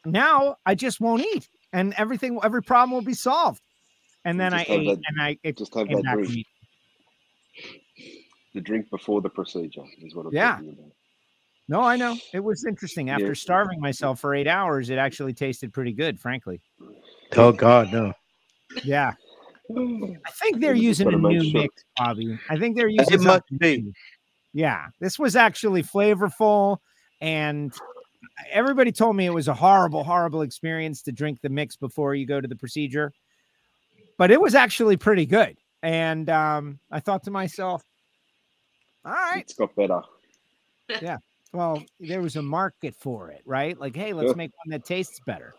now 0.04 0.56
I 0.64 0.74
just 0.74 1.00
won't 1.00 1.22
eat, 1.34 1.48
and 1.72 1.92
everything, 1.96 2.38
every 2.44 2.62
problem 2.62 2.92
will 2.92 3.02
be 3.04 3.14
solved. 3.14 3.60
And 4.24 4.38
then 4.38 4.52
I 4.54 4.64
ate, 4.68 4.86
that- 4.86 5.02
and 5.08 5.20
I 5.20 5.38
it 5.42 5.56
Just 5.58 5.74
have 5.74 5.88
that 5.88 6.02
drink. 6.14 6.28
me. 6.30 6.46
The 8.54 8.60
drink 8.60 8.90
before 8.90 9.20
the 9.20 9.28
procedure 9.28 9.82
is 10.02 10.14
what 10.14 10.26
I'm 10.26 10.32
Yeah. 10.32 10.52
talking 10.52 10.68
about. 10.70 10.92
No, 11.68 11.80
I 11.80 11.96
know 11.96 12.16
it 12.32 12.40
was 12.40 12.64
interesting. 12.64 13.10
After 13.10 13.26
Yeah. 13.28 13.32
starving 13.34 13.80
myself 13.80 14.20
for 14.20 14.34
eight 14.34 14.46
hours, 14.46 14.88
it 14.90 14.98
actually 14.98 15.34
tasted 15.34 15.72
pretty 15.72 15.92
good, 15.92 16.18
frankly. 16.20 16.60
Oh 17.36 17.50
God, 17.52 17.92
no. 17.92 18.12
Yeah, 18.84 19.14
I 19.70 20.30
think 20.40 20.60
they're 20.60 20.74
using 20.74 21.12
a 21.12 21.16
new 21.16 21.42
sure. 21.42 21.62
mix, 21.62 21.84
Bobby. 21.96 22.38
I 22.48 22.58
think 22.58 22.76
they're 22.76 22.88
using 22.88 23.14
It 23.14 23.22
must 23.22 23.44
be. 23.58 23.82
new. 23.82 23.92
Yeah, 24.52 24.86
this 25.00 25.18
was 25.18 25.36
actually 25.36 25.82
flavorful, 25.82 26.78
and 27.20 27.72
everybody 28.50 28.92
told 28.92 29.16
me 29.16 29.26
it 29.26 29.30
was 29.30 29.48
a 29.48 29.54
horrible, 29.54 30.04
horrible 30.04 30.42
experience 30.42 31.02
to 31.02 31.12
drink 31.12 31.40
the 31.42 31.48
mix 31.48 31.76
before 31.76 32.14
you 32.14 32.26
go 32.26 32.40
to 32.40 32.48
the 32.48 32.56
procedure. 32.56 33.12
But 34.18 34.30
it 34.30 34.40
was 34.40 34.54
actually 34.54 34.96
pretty 34.96 35.26
good, 35.26 35.58
and 35.82 36.30
um, 36.30 36.78
I 36.90 37.00
thought 37.00 37.24
to 37.24 37.30
myself, 37.30 37.82
"All 39.04 39.12
right, 39.12 39.42
It's 39.42 39.54
got 39.54 39.74
better. 39.74 40.00
Yeah. 41.02 41.18
Well, 41.52 41.82
there 42.00 42.22
was 42.22 42.36
a 42.36 42.42
market 42.42 42.94
for 42.98 43.30
it, 43.30 43.42
right? 43.44 43.78
Like, 43.78 43.96
hey, 43.96 44.12
let's 44.12 44.30
Yeah. 44.30 44.36
make 44.36 44.52
one 44.64 44.70
that 44.70 44.84
tastes 44.84 45.20
better. 45.26 45.54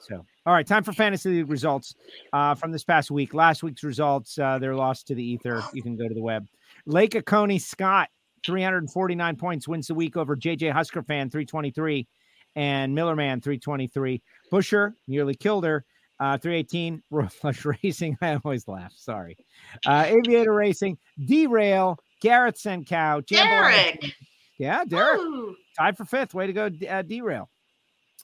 So, 0.00 0.24
all 0.48 0.54
right, 0.54 0.66
time 0.66 0.82
for 0.82 0.94
fantasy 0.94 1.28
league 1.28 1.50
results 1.50 1.94
uh, 2.32 2.54
from 2.54 2.72
this 2.72 2.82
past 2.82 3.10
week. 3.10 3.34
Last 3.34 3.62
week's 3.62 3.82
results, 3.84 4.38
uh, 4.38 4.58
they're 4.58 4.74
lost 4.74 5.06
to 5.08 5.14
the 5.14 5.22
ether. 5.22 5.62
You 5.74 5.82
can 5.82 5.94
go 5.94 6.08
to 6.08 6.14
the 6.14 6.22
web. 6.22 6.46
Lake 6.86 7.14
Oconee 7.14 7.58
Scott, 7.58 8.08
349 8.46 9.36
points, 9.36 9.68
wins 9.68 9.88
the 9.88 9.94
week 9.94 10.16
over 10.16 10.34
JJ 10.34 10.72
Husker 10.72 11.02
fan, 11.02 11.28
323, 11.28 12.08
and 12.56 12.96
Millerman, 12.96 13.42
323. 13.42 14.22
Busher 14.50 14.94
nearly 15.06 15.34
killed 15.34 15.64
her, 15.66 15.84
uh, 16.18 16.38
318. 16.38 17.02
Royal 17.10 17.28
Flush 17.28 17.66
Racing, 17.66 18.16
I 18.22 18.38
always 18.42 18.66
laugh. 18.66 18.94
Sorry. 18.96 19.36
Uh, 19.84 20.06
Aviator 20.06 20.54
Racing, 20.54 20.96
Derail, 21.26 21.98
Garrett 22.22 22.56
Senkow, 22.56 23.22
Jambalaya- 23.26 24.00
Derek. 24.00 24.14
Yeah, 24.58 24.84
Derek 24.86 25.18
Woo. 25.18 25.54
tied 25.78 25.98
for 25.98 26.06
fifth. 26.06 26.32
Way 26.32 26.46
to 26.46 26.52
go, 26.54 26.70
uh, 26.88 27.02
derail. 27.02 27.50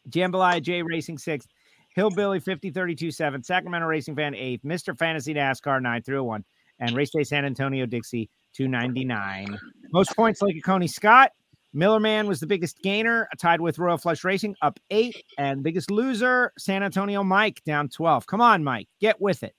Jambalaya 0.09 0.63
J 0.63 0.83
Racing 0.83 1.19
sixth. 1.19 1.49
Hillbilly 1.95 2.41
50 2.41 2.71
32 2.71 3.11
7. 3.11 3.43
Sacramento 3.43 3.87
Racing 3.87 4.17
Fan 4.17 4.35
eighth. 4.35 4.63
Mr. 4.65 4.97
Fantasy 4.97 5.33
NASCAR 5.33 5.81
9 5.81 6.03
301. 6.03 6.45
And 6.81 6.97
Race 6.97 7.11
Day 7.11 7.23
San 7.23 7.45
Antonio 7.45 7.87
Dixie 7.87 8.29
299. 8.55 9.59
Most 9.93 10.15
points 10.17 10.43
Lake 10.43 10.57
Oconee 10.59 10.89
Scott. 10.89 11.31
Millerman 11.75 12.27
was 12.29 12.39
the 12.39 12.47
biggest 12.47 12.81
gainer, 12.83 13.29
tied 13.39 13.61
with 13.61 13.79
Royal 13.79 13.99
Flush 13.99 14.23
Racing 14.25 14.55
up 14.63 14.79
eight. 14.91 15.25
And 15.39 15.63
biggest 15.63 15.91
loser, 15.91 16.53
San 16.59 16.83
Antonio 16.83 17.23
Mike 17.25 17.63
down 17.65 17.89
12. 17.89 18.27
Come 18.27 18.41
on, 18.41 18.63
Mike, 18.63 18.89
get 19.01 19.21
with 19.21 19.43
it. 19.43 19.55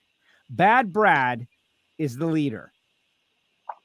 Bad 0.49 0.93
Brad 0.93 1.47
is 1.97 2.17
the 2.17 2.27
leader 2.27 2.71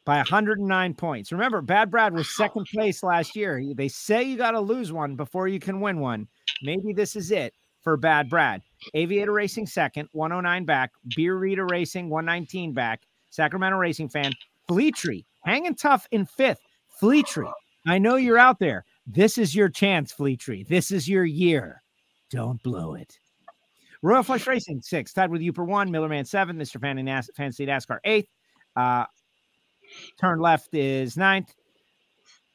by 0.04 0.16
109 0.18 0.94
points. 0.94 1.32
Remember, 1.32 1.60
Bad 1.60 1.90
Brad 1.90 2.12
was 2.12 2.34
second 2.36 2.66
place 2.72 3.02
last 3.02 3.34
year. 3.36 3.62
They 3.74 3.88
say 3.88 4.24
you 4.24 4.36
got 4.36 4.52
to 4.52 4.60
lose 4.60 4.92
one 4.92 5.16
before 5.16 5.48
you 5.48 5.60
can 5.60 5.80
win 5.80 6.00
one. 6.00 6.28
Maybe 6.62 6.92
this 6.92 7.16
is 7.16 7.30
it 7.30 7.54
for 7.82 7.96
Bad 7.96 8.28
Brad. 8.28 8.62
Aviator 8.94 9.32
Racing 9.32 9.66
second, 9.66 10.08
109 10.12 10.64
back. 10.64 10.92
Beer 11.16 11.36
Reader 11.36 11.66
Racing, 11.66 12.08
119 12.08 12.72
back. 12.72 13.02
Sacramento 13.30 13.78
Racing 13.78 14.08
fan, 14.08 14.32
Fleetry 14.66 15.24
hanging 15.44 15.74
tough 15.74 16.06
in 16.10 16.26
fifth. 16.26 16.60
Fleetry, 16.88 17.48
I 17.86 17.98
know 17.98 18.16
you're 18.16 18.38
out 18.38 18.58
there. 18.58 18.84
This 19.06 19.38
is 19.38 19.54
your 19.54 19.68
chance, 19.68 20.12
Fleetry. 20.12 20.64
This 20.68 20.90
is 20.90 21.08
your 21.08 21.24
year. 21.24 21.82
Don't 22.30 22.62
blow 22.62 22.94
it. 22.94 23.18
Royal 24.02 24.22
Flush 24.22 24.46
Racing, 24.46 24.82
six, 24.82 25.12
tied 25.12 25.30
with 25.30 25.42
Uper 25.42 25.66
one, 25.66 25.90
Millerman 25.90 26.26
seven, 26.26 26.56
Mr. 26.56 26.80
Fantasy 26.80 27.02
Nas- 27.02 27.30
Fantasy 27.36 27.66
NASCAR 27.66 27.98
eighth. 28.04 28.30
Uh, 28.76 29.04
turn 30.18 30.38
left 30.40 30.74
is 30.74 31.16
ninth. 31.16 31.54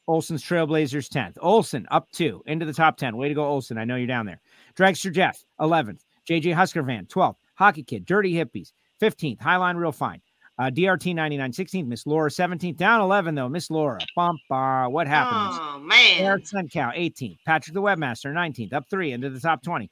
Olson's 0.08 0.44
Trailblazers 0.44 1.10
10th. 1.10 1.38
Olson 1.42 1.88
up 1.90 2.12
two 2.12 2.44
into 2.46 2.66
the 2.66 2.74
top 2.74 2.98
10. 2.98 3.18
Way 3.18 3.30
to 3.30 3.34
go, 3.34 3.44
Olson. 3.46 3.78
I 3.78 3.86
know 3.86 3.96
you're 3.96 4.08
down 4.08 4.26
there. 4.26 4.40
Dragster 4.78 5.12
Jeff 5.12 5.44
11th. 5.60 6.02
JJ 6.30 6.54
Husker 6.54 6.84
fan 6.84 7.06
12th. 7.06 7.36
Hockey 7.56 7.84
Kid, 7.84 8.06
Dirty 8.06 8.34
Hippies 8.34 8.72
15th. 9.02 9.40
Highline 9.40 9.78
Real 9.78 9.92
Fine. 9.92 10.22
Uh, 10.58 10.70
DRT 10.70 11.14
99 11.14 11.52
16th. 11.52 11.88
Miss 11.88 12.06
Laura 12.06 12.30
17th. 12.30 12.78
Down 12.78 13.02
11 13.02 13.36
though. 13.36 13.50
Miss 13.50 13.70
Laura. 13.70 14.00
Bump 14.16 14.40
bar. 14.50 14.90
What 14.90 15.08
happened? 15.08 15.60
Oh 15.62 15.80
man. 15.80 16.20
Eric 16.20 16.46
Suncow, 16.46 16.96
18th. 16.98 17.38
Patrick 17.46 17.74
the 17.74 17.82
Webmaster, 17.82 18.34
19th. 18.34 18.74
Up 18.74 18.86
three 18.90 19.12
into 19.12 19.30
the 19.30 19.40
top 19.40 19.62
20. 19.64 19.90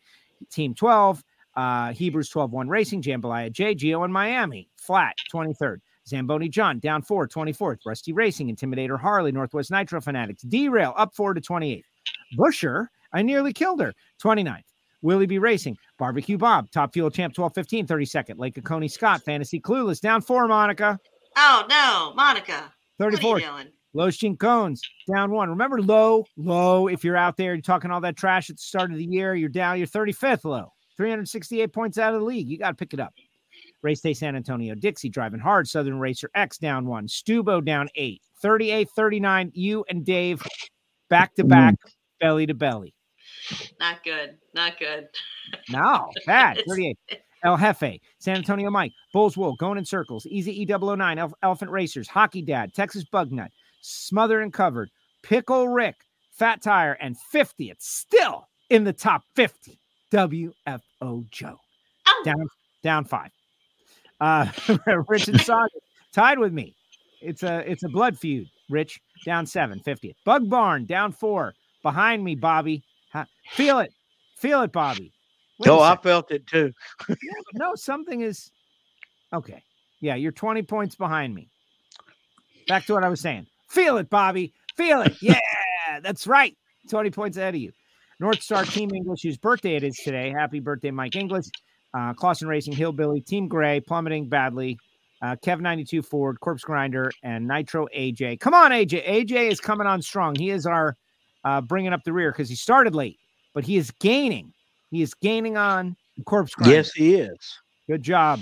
Team 0.52 0.74
12. 0.74 1.24
Uh, 1.56 1.92
Hebrews 1.92 2.30
12 2.30 2.52
1 2.52 2.70
Racing. 2.70 3.02
Jambalaya 3.02 3.52
J. 3.52 3.76
Geo 3.76 4.04
in 4.04 4.12
Miami. 4.12 4.70
Flat, 4.78 5.16
23rd. 5.34 5.78
Zamboni 6.08 6.50
John, 6.50 6.80
down 6.80 7.02
four, 7.02 7.28
24th. 7.28 7.80
Rusty 7.86 8.12
Racing. 8.14 8.54
Intimidator 8.54 9.00
Harley. 9.00 9.32
Northwest 9.32 9.72
Nitro 9.72 10.02
Fanatics. 10.02 10.44
Derail, 10.44 10.94
up 10.98 11.16
four 11.16 11.34
to 11.34 11.42
28th. 11.42 11.84
Busher, 12.38 12.90
I 13.14 13.22
nearly 13.22 13.54
killed 13.54 13.80
her, 13.82 13.94
29th. 14.22 14.64
Willie 15.04 15.28
B 15.28 15.38
Racing. 15.38 15.78
Barbecue 15.99 16.38
Bob, 16.38 16.72
Top 16.72 16.93
Fuel 16.93 17.12
Champ, 17.12 17.36
12 17.36 17.54
15, 17.54 17.86
32nd. 17.86 18.39
Lake 18.39 18.58
Oconee 18.58 18.88
Scott, 18.88 19.22
Fantasy 19.24 19.60
Clueless, 19.60 20.01
down 20.01 20.22
four, 20.22 20.47
Monica. 20.47 20.97
Oh 21.38 21.66
no, 21.70 22.14
Monica. 22.16 22.74
What 22.97 23.10
are 23.10 23.12
you 23.12 23.18
34th. 23.18 23.39
doing? 23.41 23.68
Los 23.93 24.18
Chincones 24.18 24.80
down 25.14 25.30
one. 25.30 25.49
Remember 25.49 25.80
low, 25.82 26.26
low. 26.36 26.88
If 26.88 27.04
you're 27.04 27.18
out 27.18 27.38
there, 27.38 27.54
you're 27.54 27.62
talking 27.62 27.91
all 27.91 28.01
that 28.01 28.18
trash 28.18 28.49
at 28.49 28.56
the 28.56 28.62
start 28.62 28.91
of 28.91 28.97
the 28.97 29.06
year, 29.06 29.36
you're 29.36 29.49
down, 29.49 29.78
you're 29.78 29.86
35th 29.86 30.45
low, 30.45 30.74
368 30.97 31.72
points 31.72 31.97
out 31.99 32.16
of 32.16 32.22
the 32.22 32.26
league. 32.26 32.49
You 32.49 32.58
got 32.58 32.70
to 32.70 32.76
pick 32.76 32.93
it 32.93 32.99
up. 32.99 33.14
Race 33.84 34.01
Day 34.01 34.14
San 34.14 34.36
Antonio, 34.36 34.74
Dixie 34.74 35.10
driving 35.10 35.39
hard. 35.39 35.68
Southern 35.68 35.99
Racer 35.99 36.30
X 36.34 36.58
down 36.58 36.88
one. 36.88 37.08
Stubo 37.08 37.64
down 37.64 37.89
eight. 37.95 38.22
38 38.41 38.89
39. 38.95 39.51
You 39.54 39.86
and 39.89 40.04
Dave 40.04 40.41
back 41.10 41.36
to 41.36 41.43
back, 41.43 41.76
belly 42.20 42.47
to 42.47 42.54
belly. 42.54 42.95
Not 43.80 44.04
good. 44.04 44.38
Not 44.54 44.80
good. 44.80 45.08
No, 45.70 46.10
bad. 46.26 46.62
38. 46.68 46.98
El 47.46 47.58
Jefe, 47.58 48.00
San 48.20 48.38
Antonio 48.38 48.70
Mike, 48.72 48.94
Bulls 49.12 49.36
Wool, 49.36 49.56
Going 49.58 49.78
in 49.78 49.84
Circles, 49.84 50.26
Easy 50.26 50.66
E009, 50.66 51.18
Elf- 51.18 51.34
Elephant 51.44 51.72
Racers, 51.72 52.08
Hockey 52.08 52.41
Dad, 52.41 52.74
Texas 52.74 53.04
Bugnut, 53.12 53.50
Smothered 53.82 54.44
and 54.44 54.54
Covered, 54.54 54.89
Pickle 55.24 55.68
Rick, 55.68 55.96
Fat 56.32 56.62
Tire, 56.62 56.94
and 56.94 57.18
50th 57.34 57.82
still 57.82 58.48
in 58.70 58.86
the 58.86 58.94
top 58.94 59.24
50. 59.36 59.78
WFO 60.14 61.30
Joe. 61.32 61.58
Ow. 62.08 62.22
Down, 62.24 62.48
down 62.82 63.06
five. 63.06 63.32
Uh, 64.22 64.48
Rich 65.08 65.28
and 65.28 65.41
Saga 65.41 65.68
tied 66.14 66.39
with 66.39 66.54
me. 66.54 66.76
It's 67.22 67.44
a 67.44 67.70
it's 67.70 67.84
a 67.84 67.89
blood 67.89 68.18
feud. 68.18 68.48
Rich 68.70 69.00
down 69.26 69.46
seven, 69.46 69.82
50th. 69.86 70.14
Bug 70.26 70.50
Barn 70.50 70.86
down 70.86 71.12
four. 71.12 71.54
Behind 71.82 72.24
me, 72.24 72.36
Bobby. 72.36 72.84
Ha- 73.14 73.28
Feel 73.51 73.80
it. 73.80 73.93
Feel 74.38 74.61
it, 74.61 74.72
Bobby. 74.72 75.14
Wait 75.59 75.70
Oh, 75.70 75.80
I 75.80 75.95
felt 75.95 76.32
it 76.32 76.45
too. 76.47 76.74
Yeah, 77.07 77.16
no, 77.53 77.76
something 77.76 78.22
is 78.22 78.51
okay. 79.32 79.64
Yeah, 80.01 80.16
you're 80.16 80.32
20 80.32 80.64
points 80.64 80.95
behind 80.95 81.34
me. 81.34 81.49
Back 82.68 82.86
to 82.88 82.93
what 82.93 83.03
I 83.03 83.09
was 83.09 83.22
saying. 83.22 83.47
Feel 83.70 83.97
it, 83.97 84.09
Bobby. 84.09 84.53
Feel 84.76 85.01
it. 85.01 85.16
Yeah, 85.22 85.99
that's 86.01 86.26
right. 86.28 86.57
20 86.89 87.11
points 87.11 87.38
ahead 87.38 87.55
of 87.55 87.61
you. 87.61 87.72
North 88.20 88.41
Star 88.41 88.64
Team 88.64 88.89
English, 88.95 89.22
whose 89.22 89.38
birthday 89.38 89.76
it 89.76 89.84
is 89.84 89.97
today. 89.97 90.32
Happy 90.32 90.59
birthday, 90.59 90.91
Mike 90.91 91.16
English. 91.16 91.45
Uh, 91.93 92.14
Clausen 92.14 92.47
Racing, 92.47 92.74
Hillbilly, 92.74 93.22
Team 93.22 93.47
Gray, 93.47 93.80
Plummeting 93.80 94.28
Badly, 94.30 94.78
uh, 95.22 95.36
Kev 95.45 95.59
92 95.59 96.01
Ford, 96.01 96.39
Corpse 96.39 96.64
Grinder, 96.64 97.11
and 97.22 97.47
Nitro 97.47 97.88
AJ. 97.95 98.39
Come 98.39 98.53
on, 98.53 98.72
AJ. 98.72 99.05
AJ 99.05 99.51
is 99.51 99.59
coming 99.59 99.86
on 99.86 100.01
strong. 100.01 100.34
He 100.36 100.49
is 100.49 100.66
our 100.66 100.95
uh, 101.44 101.62
bringing 101.62 101.94
up 101.94 102.04
the 102.04 102.14
rear 102.14 102.32
because 102.32 102.50
he 102.50 102.56
started 102.56 102.96
late, 102.96 103.20
but 103.54 103.64
he 103.64 103.78
is 103.78 103.91
gaining. 103.91 104.54
He 104.91 105.02
is 105.02 105.14
gaining 105.14 105.58
on 105.58 105.96
Corpse 106.26 106.54
Grinder. 106.54 106.76
Yes, 106.76 106.91
he 106.91 107.16
is. 107.16 107.60
Good 107.88 108.04
job. 108.04 108.41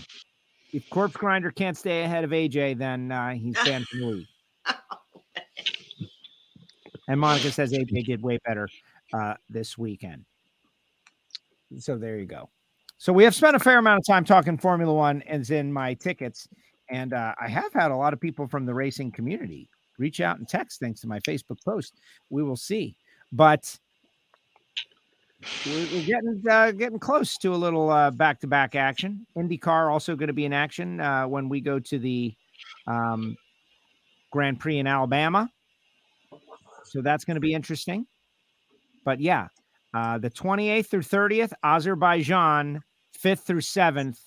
If 0.73 0.89
Corpse 0.89 1.15
Grinder 1.15 1.51
can't 1.51 1.77
stay 1.77 2.03
ahead 2.03 2.23
of 2.23 2.31
AJ, 2.31 2.77
then 2.77 3.11
uh, 3.11 3.31
he's 3.31 3.55
banned 3.65 3.87
from 3.87 3.99
the 3.99 4.05
league. 4.07 4.27
And 7.07 7.19
Monica 7.19 7.51
says 7.51 7.73
AJ 7.73 8.05
did 8.05 8.21
way 8.21 8.39
better 8.45 8.69
uh, 9.13 9.33
this 9.49 9.77
weekend. 9.77 10.23
So 11.77 11.97
there 11.97 12.17
you 12.17 12.25
go. 12.25 12.49
So 12.97 13.11
we 13.11 13.25
have 13.25 13.35
spent 13.35 13.53
a 13.55 13.59
fair 13.59 13.79
amount 13.79 13.99
of 13.99 14.05
time 14.05 14.23
talking 14.23 14.57
Formula 14.57 14.93
One, 14.93 15.21
as 15.23 15.51
in 15.51 15.73
my 15.73 15.93
tickets, 15.95 16.47
and 16.89 17.13
uh, 17.13 17.33
I 17.41 17.49
have 17.49 17.73
had 17.73 17.91
a 17.91 17.95
lot 17.95 18.13
of 18.13 18.21
people 18.21 18.47
from 18.47 18.65
the 18.65 18.73
racing 18.73 19.11
community 19.11 19.69
reach 20.01 20.19
out 20.19 20.39
and 20.39 20.47
text 20.47 20.79
thanks 20.79 20.99
to 21.01 21.07
my 21.07 21.19
Facebook 21.19 21.63
post. 21.63 22.01
We 22.29 22.43
will 22.43 22.57
see, 22.57 22.97
but 23.31 23.77
we're, 25.65 25.87
we're 25.93 26.05
getting 26.05 26.43
uh, 26.49 26.71
getting 26.71 26.99
close 26.99 27.37
to 27.37 27.53
a 27.53 27.55
little 27.55 27.89
uh, 27.89 28.11
back-to-back 28.11 28.75
action. 28.75 29.25
IndyCar 29.37 29.91
also 29.91 30.15
going 30.15 30.27
to 30.27 30.33
be 30.33 30.45
in 30.45 30.53
action 30.53 30.99
uh, 30.99 31.27
when 31.27 31.47
we 31.47 31.61
go 31.61 31.79
to 31.79 31.99
the 31.99 32.33
um, 32.87 33.37
Grand 34.31 34.59
Prix 34.59 34.79
in 34.79 34.87
Alabama. 34.87 35.49
So 36.85 37.01
that's 37.01 37.23
going 37.23 37.35
to 37.35 37.41
be 37.41 37.53
interesting. 37.53 38.05
But 39.05 39.19
yeah, 39.21 39.47
uh, 39.93 40.17
the 40.17 40.29
28th 40.29 40.87
through 40.87 41.01
30th, 41.01 41.53
Azerbaijan, 41.63 42.81
5th 43.23 43.39
through 43.41 43.61
7th, 43.61 44.19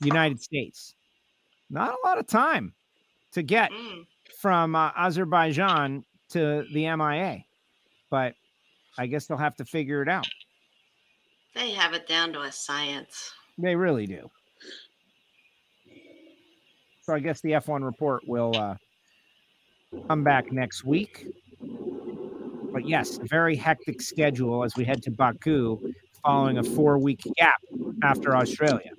United 0.00 0.40
States. 0.40 0.94
Not 1.70 1.90
a 1.90 2.06
lot 2.06 2.18
of 2.18 2.26
time 2.26 2.74
to 3.32 3.42
get 3.42 3.70
Mm. 3.70 4.06
From 4.42 4.74
uh, 4.74 4.90
Azerbaijan 4.96 6.04
to 6.30 6.64
the 6.72 6.96
MIA, 6.96 7.44
but 8.10 8.34
I 8.98 9.06
guess 9.06 9.26
they'll 9.26 9.38
have 9.38 9.54
to 9.56 9.64
figure 9.64 10.02
it 10.02 10.08
out. 10.08 10.26
They 11.54 11.70
have 11.70 11.94
it 11.94 12.08
down 12.08 12.32
to 12.32 12.40
a 12.40 12.50
science. 12.50 13.32
They 13.56 13.76
really 13.76 14.06
do. 14.06 14.28
So 17.02 17.14
I 17.14 17.20
guess 17.20 17.40
the 17.40 17.52
F1 17.52 17.84
report 17.84 18.26
will 18.26 18.56
uh, 18.56 18.74
come 20.08 20.24
back 20.24 20.50
next 20.50 20.84
week. 20.84 21.28
But 22.72 22.88
yes, 22.88 23.18
a 23.18 23.26
very 23.26 23.54
hectic 23.54 24.02
schedule 24.02 24.64
as 24.64 24.74
we 24.76 24.84
head 24.84 25.04
to 25.04 25.12
Baku 25.12 25.92
following 26.24 26.58
a 26.58 26.64
four 26.64 26.98
week 26.98 27.22
gap 27.36 27.60
after 28.02 28.36
Australia. 28.36 28.90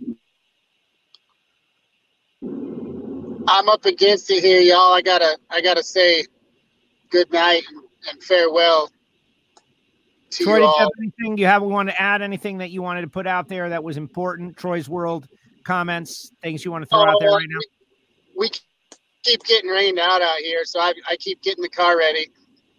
I'm 3.48 3.70
up 3.70 3.86
against 3.86 4.30
it 4.32 4.44
here, 4.44 4.62
y'all. 4.62 4.94
I 4.94 5.02
gotta 5.02 5.38
I 5.50 5.62
gotta 5.62 5.84
say 5.84 6.26
good 7.10 7.32
night 7.32 7.64
and, 8.10 8.22
farewell 8.24 8.90
to 10.32 10.44
Troy, 10.44 10.56
you 10.56 10.62
did 10.62 10.68
you 10.68 10.80
have 10.80 10.90
anything 11.00 11.38
you 11.38 11.46
have 11.46 11.62
want 11.62 11.90
to 11.90 12.02
add? 12.02 12.22
Anything 12.22 12.58
that 12.60 12.72
you 12.72 12.82
wanted 12.82 13.02
to 13.02 13.08
put 13.08 13.28
out 13.28 13.48
there 13.48 13.70
that 13.70 13.84
was 13.84 13.98
important? 13.98 14.58
Troy's 14.58 14.90
World 14.90 15.28
comments, 15.64 16.32
things 16.42 16.66
you 16.66 16.72
want 16.72 16.84
to 16.84 16.90
throw 16.90 17.02
out 17.02 17.18
there 17.20 17.30
Oh, 17.30 17.36
right 17.36 17.48
now? 17.48 17.60
We 18.38 18.50
keep 19.24 19.44
getting 19.44 19.70
rained 19.70 20.00
out 20.00 20.22
out 20.22 20.38
here, 20.38 20.66
so 20.66 20.80
I, 20.80 20.94
I 21.08 21.16
keep 21.18 21.42
getting 21.42 21.62
the 21.62 21.70
car 21.70 21.98
ready 21.98 22.30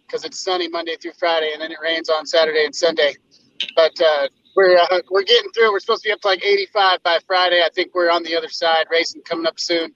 because 0.05 0.25
it's 0.25 0.39
sunny 0.39 0.67
Monday 0.67 0.95
through 0.97 1.13
Friday, 1.17 1.51
and 1.53 1.61
then 1.61 1.71
it 1.71 1.77
rains 1.81 2.09
on 2.09 2.25
Saturday 2.25 2.65
and 2.65 2.75
Sunday. 2.75 3.15
But 3.75 3.99
uh, 4.01 4.27
we're 4.55 4.77
uh, 4.77 4.99
we're 5.09 5.23
getting 5.23 5.51
through. 5.51 5.71
We're 5.71 5.79
supposed 5.79 6.03
to 6.03 6.09
be 6.09 6.13
up 6.13 6.21
to 6.21 6.27
like 6.27 6.43
85 6.43 7.03
by 7.03 7.19
Friday. 7.25 7.61
I 7.63 7.69
think 7.73 7.95
we're 7.95 8.11
on 8.11 8.23
the 8.23 8.35
other 8.35 8.49
side. 8.49 8.85
Racing 8.91 9.21
coming 9.23 9.45
up 9.45 9.59
soon. 9.59 9.93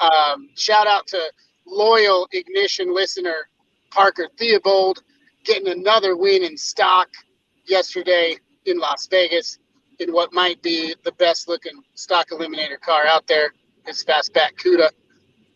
Um, 0.00 0.48
shout 0.56 0.86
out 0.86 1.06
to 1.08 1.20
loyal 1.66 2.28
ignition 2.32 2.94
listener 2.94 3.48
Parker 3.90 4.28
Theobald 4.38 5.02
getting 5.44 5.68
another 5.68 6.16
win 6.16 6.42
in 6.42 6.56
stock 6.56 7.08
yesterday 7.66 8.36
in 8.66 8.78
Las 8.78 9.06
Vegas 9.06 9.58
in 9.98 10.12
what 10.12 10.32
might 10.32 10.60
be 10.62 10.94
the 11.04 11.12
best 11.12 11.48
looking 11.48 11.82
stock 11.94 12.30
eliminator 12.30 12.80
car 12.80 13.06
out 13.06 13.26
there. 13.26 13.52
His 13.86 14.04
fastback 14.04 14.56
Cuda. 14.56 14.90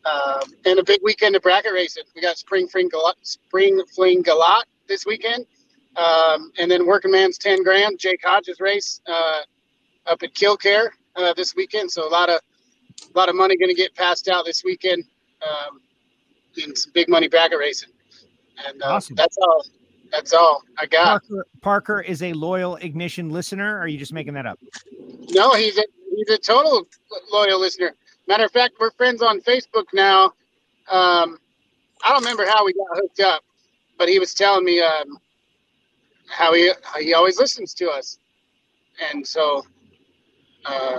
Um, 0.05 0.53
and 0.67 0.79
a 0.79 0.85
big 0.85 1.01
weekend 1.03 1.35
of 1.35 1.43
bracket 1.43 1.73
racing. 1.73 2.05
We 2.15 2.21
got 2.21 2.37
Spring 2.37 2.69
Fling 2.69 2.91
Galot, 2.91 3.15
Spring 3.23 3.83
Fling 3.95 4.23
Galot 4.23 4.65
this 4.87 5.07
weekend. 5.07 5.47
Um, 5.97 6.51
and 6.59 6.71
then 6.71 6.87
Working 6.87 7.11
Man's 7.11 7.39
10 7.39 7.63
grand, 7.63 7.99
Jake 7.99 8.21
Hodges 8.23 8.61
race 8.61 9.01
uh, 9.07 9.43
up 10.07 10.23
at 10.23 10.35
Kil-Kare 10.35 10.93
uh, 11.17 11.33
this 11.35 11.55
weekend. 11.55 11.91
So 11.91 12.07
a 12.07 12.11
lot 12.11 12.29
of 12.29 12.41
a 13.03 13.19
lot 13.19 13.29
of 13.29 13.35
money 13.35 13.57
going 13.57 13.69
to 13.69 13.75
get 13.75 13.95
passed 13.95 14.29
out 14.29 14.45
this 14.45 14.65
weekend 14.65 15.05
um, 15.43 15.81
in 16.63 16.75
some 16.75 16.93
big 16.93 17.09
money 17.09 17.29
bracket 17.29 17.59
racing. 17.59 17.91
And 18.67 18.83
uh, 18.83 18.87
Awesome. 18.95 19.17
that's 19.17 19.37
all. 19.39 19.65
That's 20.13 20.33
all 20.33 20.63
I 20.79 20.87
got. 20.87 21.23
Parker, 21.27 21.47
Parker 21.61 22.01
is 22.01 22.23
a 22.23 22.33
loyal 22.35 22.77
Ignition 22.77 23.31
listener. 23.31 23.77
Or 23.77 23.81
are 23.81 23.89
you 23.89 23.99
just 23.99 24.13
making 24.13 24.35
that 24.35 24.47
up? 24.47 24.61
No, 25.31 25.55
he's 25.55 25.77
a 25.77 25.83
he's 26.17 26.31
a 26.31 26.39
total 26.39 26.87
loyal 27.33 27.59
listener. 27.61 27.95
Matter 28.29 28.45
of 28.45 28.53
fact, 28.53 28.75
we're 28.79 28.93
friends 28.93 29.23
on 29.23 29.41
Facebook 29.41 29.87
now. 29.93 30.27
Um, 30.89 31.39
I 32.05 32.11
don't 32.11 32.21
remember 32.23 32.47
how 32.47 32.65
we 32.65 32.73
got 32.75 32.87
hooked 32.97 33.21
up, 33.21 33.43
but 33.99 34.09
he 34.09 34.21
was 34.21 34.35
telling 34.35 34.65
me 34.65 34.81
um, 34.81 35.19
how 36.29 36.53
he 36.55 36.71
how 36.83 37.01
he 37.01 37.13
always 37.15 37.39
listens 37.41 37.75
to 37.75 37.91
us, 37.91 38.19
and 39.11 39.27
so 39.27 39.65
uh, 40.65 40.99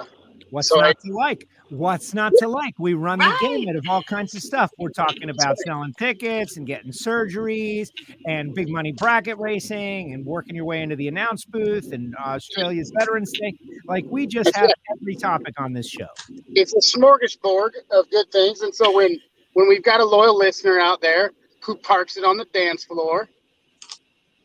What's 0.49 0.67
So 0.69 0.75
not 0.81 0.87
I- 0.89 0.93
to 1.07 1.13
like? 1.13 1.47
What's 1.69 2.13
not 2.13 2.31
to 2.39 2.47
like? 2.47 2.77
We 2.77 2.93
run 2.93 3.19
the 3.19 3.35
gamut 3.41 3.75
of 3.75 3.85
all 3.89 4.03
kinds 4.03 4.35
of 4.35 4.43
stuff. 4.43 4.71
We're 4.77 4.89
talking 4.89 5.29
about 5.29 5.57
selling 5.59 5.93
tickets 5.93 6.57
and 6.57 6.67
getting 6.67 6.91
surgeries 6.91 7.89
and 8.27 8.53
big 8.53 8.69
money 8.69 8.91
bracket 8.91 9.37
racing 9.39 10.13
and 10.13 10.23
working 10.25 10.55
your 10.55 10.65
way 10.65 10.83
into 10.83 10.95
the 10.95 11.07
announce 11.07 11.43
booth 11.43 11.91
and 11.91 12.15
Australia's 12.17 12.91
Veterans 12.97 13.31
Day. 13.31 13.57
Like 13.87 14.05
we 14.07 14.27
just 14.27 14.55
have 14.55 14.71
every 14.91 15.15
topic 15.15 15.59
on 15.59 15.73
this 15.73 15.89
show. 15.89 16.07
it's 16.49 16.73
a 16.73 16.97
smorgasbord 16.97 17.71
of 17.91 18.09
good 18.11 18.31
things. 18.31 18.61
And 18.61 18.73
so 18.73 18.95
when 18.95 19.19
when 19.53 19.67
we've 19.67 19.83
got 19.83 19.99
a 19.99 20.05
loyal 20.05 20.37
listener 20.37 20.79
out 20.79 21.01
there 21.01 21.31
who 21.61 21.75
parks 21.75 22.15
it 22.15 22.23
on 22.23 22.37
the 22.37 22.45
dance 22.53 22.83
floor, 22.83 23.27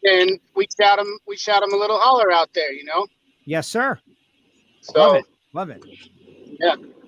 then 0.03 0.41
we 0.57 0.67
shout 0.81 0.99
them 0.99 1.19
we 1.27 1.37
shout 1.37 1.63
him 1.63 1.75
a 1.75 1.77
little 1.77 1.99
holler 1.99 2.33
out 2.33 2.49
there, 2.55 2.73
you 2.73 2.85
know. 2.85 3.07
Yes, 3.45 3.69
sir. 3.69 3.99
So 4.81 4.99
Love 4.99 5.17
it. 5.17 5.25
Love 5.53 5.71
it. 5.71 5.85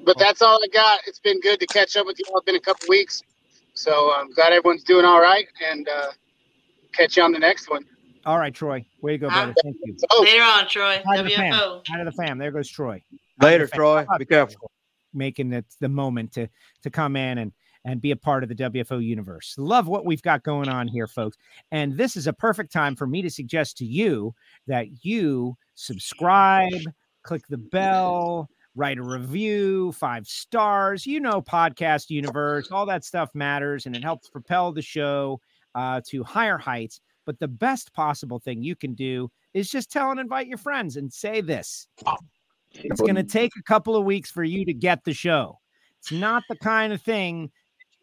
But 0.05 0.19
that's 0.19 0.43
all 0.43 0.59
I 0.63 0.69
got. 0.73 1.01
It's 1.07 1.21
been 1.21 1.41
good 1.41 1.61
to 1.61 1.67
catch 1.67 1.97
up 1.97 2.07
with 2.07 2.19
you 2.19 2.25
all. 2.31 2.39
It's 2.39 2.47
been 2.47 2.57
a 2.57 2.61
couple 2.61 2.89
weeks. 2.89 3.23
So 3.75 4.13
I'm 4.17 4.31
glad 4.33 4.53
everyone's 4.53 4.85
doing 4.85 5.05
all 5.05 5.21
right 5.21 5.47
and 5.71 5.89
uh, 5.89 6.09
catch 6.93 7.17
you 7.17 7.23
on 7.23 7.33
the 7.33 7.39
next 7.39 7.71
one. 7.71 7.85
All 8.25 8.39
right, 8.39 8.55
Troy. 8.55 8.85
Way 9.01 9.13
to 9.13 9.19
go, 9.19 9.29
brother. 9.29 9.55
Thank 9.63 9.77
you. 9.85 9.97
Later 10.21 10.43
on, 10.43 10.69
Troy. 10.69 11.03
Hi 11.05 11.17
to 11.17 11.23
the 11.25 11.31
fam. 11.31 11.55
WFO. 11.55 11.83
Hi 11.89 11.99
to 11.99 12.05
the 12.05 12.13
fam. 12.13 12.39
There 12.39 12.51
goes 12.53 12.69
Troy. 12.69 13.03
Later, 13.41 13.67
Troy. 13.67 14.05
fam. 14.09 14.19
Be 14.19 14.27
careful. 14.27 14.71
making 15.13 15.53
it 15.53 15.65
the 15.81 15.89
moment 15.89 16.33
to 16.33 16.49
to 16.83 16.91
come 16.91 17.17
in 17.17 17.39
and 17.39 17.53
and 17.85 18.01
be 18.01 18.13
a 18.13 18.17
part 18.17 18.45
of 18.45 18.49
the 18.49 18.55
WFO 18.55 19.05
universe. 19.05 19.57
Love 19.59 19.89
what 19.89 20.05
we've 20.05 20.23
got 20.23 20.45
going 20.45 20.69
on 20.69 20.87
here, 20.87 21.09
folks. 21.09 21.37
And 21.73 21.97
this 21.97 22.17
is 22.17 22.29
a 22.29 22.33
perfect 22.33 22.73
time 22.73 22.95
for 22.95 23.09
me 23.09 23.23
to 23.23 23.31
suggest 23.31 23.77
to 23.79 23.85
you 23.85 24.35
that 24.69 25.05
you 25.05 25.57
subscribe, 25.75 26.83
click 27.25 27.43
the 27.49 27.59
bell, 27.59 28.49
write 28.75 28.99
a 28.99 29.03
review, 29.03 29.93
five 29.93 30.27
stars. 30.27 31.07
You 31.07 31.21
know, 31.21 31.43
podcast 31.43 32.11
universe, 32.11 32.71
all 32.71 32.87
that 32.87 33.05
stuff 33.05 33.31
matters, 33.35 33.87
and 33.87 33.97
it 33.97 34.03
helps 34.03 34.29
propel 34.29 34.73
the 34.73 34.83
show 34.83 35.41
uh, 35.75 36.01
to 36.09 36.25
higher 36.25 36.59
heights. 36.59 37.01
But 37.25 37.39
the 37.39 37.49
best 37.49 37.93
possible 37.93 38.39
thing 38.39 38.63
you 38.63 38.75
can 38.75 38.95
do 38.95 39.31
is 39.55 39.71
just 39.71 39.91
tell 39.91 40.11
and 40.11 40.19
invite 40.19 40.49
your 40.49 40.59
friends 40.59 40.97
and 40.97 41.13
say 41.13 41.41
this 41.41 41.87
It's 42.73 43.01
going 43.01 43.15
to 43.17 43.23
take 43.23 43.53
a 43.59 43.63
couple 43.63 43.95
of 43.95 44.05
weeks 44.05 44.31
for 44.31 44.45
you 44.45 44.65
to 44.65 44.73
get 44.73 45.05
the 45.05 45.13
show. 45.13 45.59
It's 45.99 46.13
not 46.13 46.43
the 46.49 46.57
kind 46.57 46.93
of 46.93 47.01
thing 47.01 47.51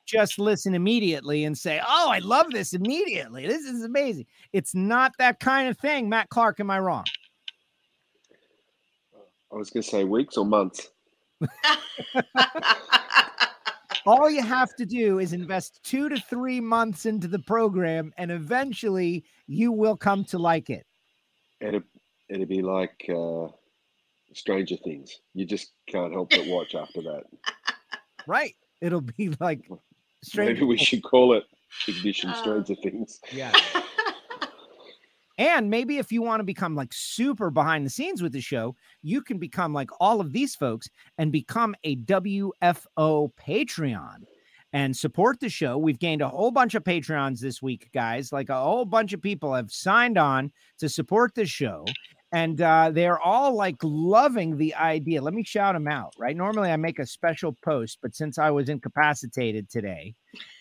just 0.06 0.40
listen 0.40 0.74
immediately 0.74 1.44
and 1.44 1.58
say, 1.58 1.80
"Oh, 1.86 2.10
I 2.10 2.20
love 2.20 2.50
this 2.52 2.74
immediately. 2.74 3.46
This 3.46 3.64
is 3.64 3.84
amazing." 3.84 4.26
It's 4.54 4.74
not 4.74 5.12
that 5.20 5.40
kind 5.40 5.70
of 5.70 5.78
thing. 5.78 6.10
Matt 6.10 6.30
Clark, 6.30 6.60
am 6.60 6.72
I 6.72 6.80
wrong? 6.80 7.06
I 9.52 9.56
was 9.56 9.70
going 9.70 9.84
to 9.84 9.90
say 9.90 10.04
weeks 10.04 10.38
or 10.38 10.46
months. 10.46 10.90
All 14.06 14.30
you 14.30 14.42
have 14.42 14.76
to 14.76 14.86
do 14.86 15.20
is 15.20 15.34
invest 15.34 15.82
2 15.84 16.10
to 16.10 16.20
3 16.20 16.62
months 16.62 17.06
into 17.06 17.28
the 17.28 17.40
program 17.40 18.14
and 18.18 18.32
eventually 18.32 19.26
you 19.48 19.72
will 19.72 19.98
come 19.98 20.24
to 20.26 20.38
like 20.40 20.70
it. 20.70 20.86
It'd, 21.60 21.84
it'd 22.30 22.48
be 22.48 22.62
like 22.62 23.10
uh, 23.10 23.48
Stranger 24.34 24.78
Things. 24.78 25.20
You 25.34 25.46
just 25.46 25.72
can't 25.88 26.14
help 26.14 26.30
but 26.30 26.46
watch 26.48 26.76
after 26.76 27.02
that. 27.02 27.24
Right. 28.28 28.56
It'll 28.80 29.02
be 29.02 29.34
like 29.40 29.68
Stranger 30.24 30.54
Maybe 30.54 30.66
we 30.66 30.78
should 30.78 31.02
call 31.02 31.34
it 31.34 31.46
Ignition 31.88 32.32
Stranger 32.36 32.76
Things. 32.76 33.20
Yeah. 33.32 33.52
And 35.40 35.70
maybe 35.70 35.98
if 35.98 36.12
you 36.12 36.22
want 36.22 36.42
to 36.42 36.44
become 36.44 36.76
like 36.76 36.92
super 36.92 37.50
behind 37.50 37.86
the 37.86 37.90
scenes 37.90 38.22
with 38.22 38.34
the 38.34 38.42
show, 38.42 38.76
you 39.02 39.22
can 39.22 39.38
become 39.38 39.74
like 39.74 39.90
all 40.02 40.20
of 40.20 40.34
these 40.34 40.54
folks 40.54 40.90
and 41.18 41.32
become 41.32 41.76
a 41.86 41.96
WFO 41.96 43.32
Patreon 43.42 44.16
and 44.74 44.96
support 44.96 45.40
the 45.40 45.48
show. 45.48 45.78
We've 45.78 45.98
gained 45.98 46.22
a 46.22 46.28
whole 46.28 46.52
bunch 46.52 46.76
of 46.76 46.84
Patreons 46.84 47.40
this 47.40 47.62
week, 47.62 47.90
guys. 47.94 48.34
Like 48.34 48.50
a 48.50 48.62
whole 48.62 48.84
bunch 48.84 49.14
of 49.14 49.22
people 49.22 49.54
have 49.54 49.72
signed 49.72 50.18
on 50.18 50.52
to 50.80 50.90
support 50.90 51.34
the 51.36 51.46
show. 51.46 51.86
And 52.34 52.62
uh, 52.62 52.92
they're 52.92 53.20
all 53.20 53.56
like 53.56 53.78
loving 53.82 54.58
the 54.58 54.76
idea. 54.76 55.22
Let 55.22 55.34
me 55.34 55.44
shout 55.46 55.74
them 55.74 55.88
out, 55.88 56.14
right? 56.20 56.36
Normally 56.36 56.70
I 56.70 56.76
make 56.76 57.00
a 57.00 57.06
special 57.06 57.56
post, 57.64 58.00
but 58.02 58.14
since 58.14 58.38
I 58.38 58.52
was 58.52 58.68
incapacitated 58.68 59.70
today, 59.70 60.14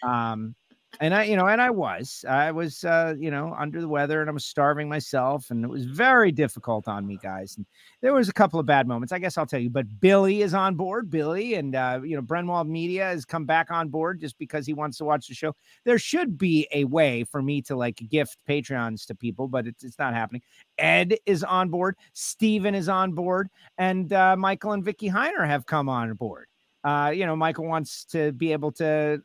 um, 0.04 0.54
and 1.00 1.14
I, 1.14 1.24
you 1.24 1.36
know, 1.36 1.46
and 1.46 1.60
I 1.60 1.70
was, 1.70 2.24
I 2.28 2.50
was, 2.50 2.82
uh, 2.82 3.14
you 3.18 3.30
know, 3.30 3.54
under 3.56 3.80
the 3.80 3.88
weather 3.88 4.20
and 4.20 4.28
I 4.28 4.32
was 4.32 4.46
starving 4.46 4.88
myself, 4.88 5.50
and 5.50 5.62
it 5.64 5.68
was 5.68 5.84
very 5.84 6.32
difficult 6.32 6.88
on 6.88 7.06
me, 7.06 7.18
guys. 7.22 7.56
And 7.56 7.66
there 8.00 8.14
was 8.14 8.28
a 8.28 8.32
couple 8.32 8.58
of 8.58 8.66
bad 8.66 8.88
moments, 8.88 9.12
I 9.12 9.18
guess 9.18 9.36
I'll 9.36 9.46
tell 9.46 9.60
you. 9.60 9.70
But 9.70 10.00
Billy 10.00 10.42
is 10.42 10.54
on 10.54 10.74
board, 10.74 11.10
Billy, 11.10 11.54
and 11.54 11.74
uh, 11.74 12.00
you 12.02 12.16
know, 12.16 12.22
Brenwald 12.22 12.68
Media 12.68 13.04
has 13.04 13.24
come 13.24 13.44
back 13.44 13.70
on 13.70 13.88
board 13.88 14.20
just 14.20 14.38
because 14.38 14.66
he 14.66 14.72
wants 14.72 14.96
to 14.98 15.04
watch 15.04 15.28
the 15.28 15.34
show. 15.34 15.54
There 15.84 15.98
should 15.98 16.38
be 16.38 16.66
a 16.72 16.84
way 16.84 17.24
for 17.24 17.42
me 17.42 17.62
to 17.62 17.76
like 17.76 17.96
gift 18.08 18.38
Patreons 18.48 19.06
to 19.06 19.14
people, 19.14 19.46
but 19.46 19.66
it's 19.66 19.84
it's 19.84 19.98
not 19.98 20.14
happening. 20.14 20.42
Ed 20.78 21.16
is 21.26 21.44
on 21.44 21.68
board, 21.68 21.96
Steven 22.14 22.74
is 22.74 22.88
on 22.88 23.12
board, 23.12 23.50
and 23.76 24.12
uh, 24.12 24.36
Michael 24.36 24.72
and 24.72 24.84
Vicky 24.84 25.10
Heiner 25.10 25.46
have 25.46 25.66
come 25.66 25.88
on 25.88 26.12
board 26.14 26.46
uh, 26.88 27.10
you 27.10 27.26
know, 27.26 27.36
Michael 27.36 27.66
wants 27.66 28.04
to 28.06 28.32
be 28.32 28.52
able 28.52 28.72
to. 28.72 29.20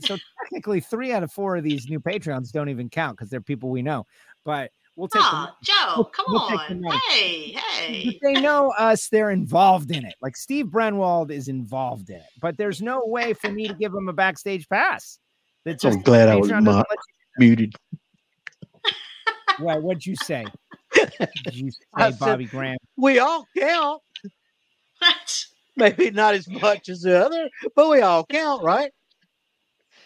So 0.00 0.16
technically, 0.42 0.80
three 0.80 1.12
out 1.12 1.22
of 1.22 1.30
four 1.32 1.56
of 1.56 1.62
these 1.64 1.88
new 1.88 2.00
Patreons 2.00 2.50
don't 2.50 2.68
even 2.68 2.88
count 2.88 3.16
because 3.16 3.30
they're 3.30 3.40
people 3.40 3.70
we 3.70 3.82
know. 3.82 4.06
But 4.44 4.70
we'll 4.96 5.08
take 5.08 5.22
Aw, 5.22 5.46
them. 5.46 5.54
Joe, 5.62 5.92
we'll- 5.96 6.04
come 6.06 6.24
we'll 6.28 6.40
on. 6.42 7.00
Hey, 7.10 7.52
hey. 7.52 7.98
If 8.14 8.20
they 8.20 8.40
know 8.40 8.70
us, 8.78 9.08
they're 9.08 9.30
involved 9.30 9.90
in 9.90 10.04
it. 10.04 10.14
Like 10.22 10.36
Steve 10.36 10.66
Brenwald 10.66 11.30
is 11.30 11.48
involved 11.48 12.10
in 12.10 12.16
it, 12.16 12.30
but 12.40 12.56
there's 12.56 12.80
no 12.82 13.02
way 13.06 13.32
for 13.32 13.50
me 13.50 13.68
to 13.68 13.74
give 13.74 13.92
him 13.92 14.08
a 14.08 14.12
backstage 14.12 14.68
pass. 14.68 15.18
That's 15.64 15.84
I'm 15.84 15.92
just 15.92 16.04
glad 16.04 16.28
I 16.28 16.36
was 16.36 16.48
Patreon 16.48 16.64
doesn't 16.64 16.64
mo- 16.64 16.84
let 16.90 16.98
muted. 17.38 17.74
you- 17.92 17.98
Why? 19.64 19.78
What'd 19.78 20.04
you 20.04 20.16
say? 20.16 20.44
Did 20.94 21.54
you 21.54 21.70
I 21.94 22.10
say 22.10 22.16
said- 22.16 22.18
Bobby 22.18 22.44
Graham? 22.46 22.76
We 22.96 23.18
all 23.18 23.46
count. 23.58 24.02
Maybe 25.76 26.10
not 26.10 26.34
as 26.34 26.48
much 26.48 26.88
as 26.88 27.02
the 27.02 27.24
other, 27.24 27.50
but 27.74 27.90
we 27.90 28.00
all 28.00 28.24
count, 28.26 28.62
right? 28.62 28.92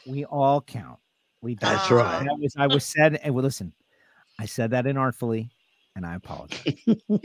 We 0.07 0.25
all 0.25 0.62
count. 0.62 0.99
We 1.43 1.55
do. 1.55 1.66
That's 1.66 1.91
right. 1.91 2.21
And 2.21 2.31
I 2.31 2.35
was 2.35 2.55
I 2.57 2.66
was 2.66 2.85
said 2.85 3.21
and 3.23 3.35
well 3.35 3.45
listen, 3.45 3.73
I 4.39 4.47
said 4.47 4.71
that 4.71 4.87
inartfully 4.87 5.51
and 5.95 6.07
I 6.07 6.14
apologize. 6.14 6.75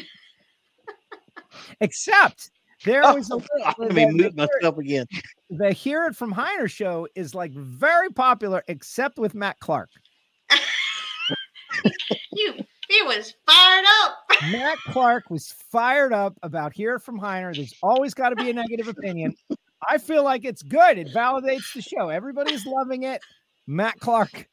Except 1.79 2.51
there 2.83 3.01
was 3.13 3.31
a 3.31 3.35
oh, 3.35 3.37
little, 3.37 3.73
Let 3.79 3.89
the, 3.89 3.93
me 3.93 4.05
the, 4.05 4.11
mute 4.11 4.35
myself 4.35 4.77
again. 4.77 5.05
the 5.49 5.71
Hear 5.71 6.05
It 6.05 6.15
From 6.15 6.33
Heiner 6.33 6.69
show 6.69 7.07
is 7.15 7.33
like 7.33 7.53
very 7.53 8.09
popular, 8.09 8.63
except 8.67 9.17
with 9.17 9.35
Matt 9.35 9.59
Clark. 9.59 9.89
You, 12.31 12.63
he 12.95 13.01
was 13.03 13.33
fired 13.47 13.85
up. 14.03 14.17
Matt 14.51 14.77
Clark 14.87 15.29
was 15.29 15.53
fired 15.71 16.13
up 16.13 16.37
about 16.43 16.73
Hear 16.73 16.95
It 16.95 17.01
From 17.01 17.19
Heiner. 17.19 17.55
There's 17.55 17.73
always 17.81 18.13
got 18.13 18.29
to 18.29 18.35
be 18.35 18.49
a 18.49 18.53
negative 18.53 18.87
opinion. 18.87 19.35
I 19.89 19.97
feel 19.97 20.23
like 20.23 20.45
it's 20.45 20.61
good. 20.63 20.97
It 20.97 21.07
validates 21.13 21.73
the 21.73 21.81
show. 21.81 22.09
Everybody's 22.09 22.65
loving 22.65 23.03
it. 23.03 23.21
Matt 23.67 23.99
Clark, 23.99 24.47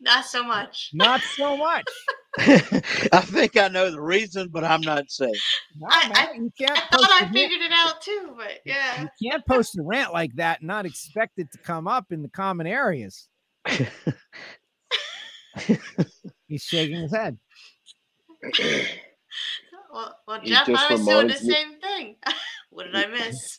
Not 0.00 0.24
so 0.26 0.42
much. 0.44 0.90
not 0.92 1.20
so 1.36 1.56
much. 1.56 1.84
I 2.38 3.20
think 3.24 3.56
I 3.58 3.68
know 3.68 3.90
the 3.90 4.00
reason, 4.00 4.48
but 4.50 4.64
I'm 4.64 4.80
not 4.82 5.10
saying. 5.10 5.34
No, 5.78 5.88
I- 5.90 6.08
Matt, 6.08 6.34
you 6.36 6.50
can't 6.58 6.70
I 6.72 6.80
post 6.90 7.02
thought 7.08 7.10
I 7.10 7.18
a 7.20 7.22
rant- 7.24 7.34
figured 7.34 7.60
it 7.62 7.72
out 7.74 8.00
too, 8.02 8.34
but 8.36 8.60
yeah. 8.64 9.02
You 9.02 9.30
can't 9.30 9.44
post 9.46 9.78
a 9.78 9.82
rant 9.82 10.12
like 10.12 10.34
that 10.36 10.60
and 10.60 10.68
not 10.68 10.86
expect 10.86 11.38
it 11.38 11.50
to 11.52 11.58
come 11.58 11.86
up 11.88 12.06
in 12.12 12.22
the 12.22 12.28
common 12.30 12.66
areas. 12.66 13.28
He's 16.48 16.62
shaking 16.62 16.96
his 17.02 17.12
head. 17.14 17.38
Well, 19.92 20.16
well 20.26 20.40
He 20.40 20.48
Jeff, 20.50 20.68
I 20.68 20.72
was 20.94 21.04
doing 21.04 21.04
the 21.04 21.12
reminds 21.34 21.44
me- 21.44 21.52
same 21.52 21.80
thing. 21.80 22.16
what 22.70 22.84
did 22.86 22.96
I 22.96 23.06
miss? 23.08 23.58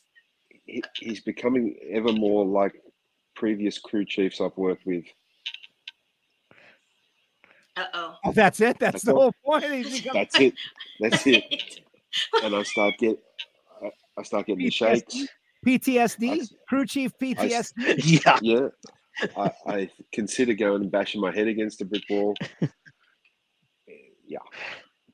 He, 0.65 0.81
he's 0.97 1.19
becoming 1.21 1.75
ever 1.91 2.11
more 2.11 2.43
like 2.45 2.73
previous 3.35 3.77
crew 3.77 4.03
chiefs 4.03 4.41
I've 4.41 4.57
worked 4.57 4.85
with. 4.85 5.05
Uh 7.75 7.85
oh. 7.93 8.15
That's 8.33 8.59
it. 8.61 8.79
That's 8.79 8.93
That's 8.93 9.03
the 9.05 9.13
all. 9.13 9.33
whole 9.43 9.59
point. 9.59 9.71
He's 9.73 9.97
become- 10.01 10.13
That's 10.15 10.39
it. 10.39 10.53
That's 10.99 11.27
it. 11.27 11.79
And 12.43 12.55
I 12.55 12.63
start 12.63 12.95
get, 12.99 13.17
I, 13.83 13.89
I 14.17 14.23
start 14.23 14.45
getting 14.47 14.65
the 14.65 14.71
shakes. 14.71 15.25
PTSD, 15.65 16.51
crew 16.67 16.85
chief 16.85 17.11
PTSD. 17.21 18.21
Yeah. 18.25 18.39
Yeah. 18.41 18.67
I, 19.37 19.51
I 19.67 19.89
consider 20.11 20.53
going 20.53 20.81
and 20.83 20.91
bashing 20.91 21.21
my 21.21 21.31
head 21.31 21.47
against 21.47 21.81
a 21.81 21.85
brick 21.85 22.03
wall. 22.09 22.35
Yeah. 24.33 24.39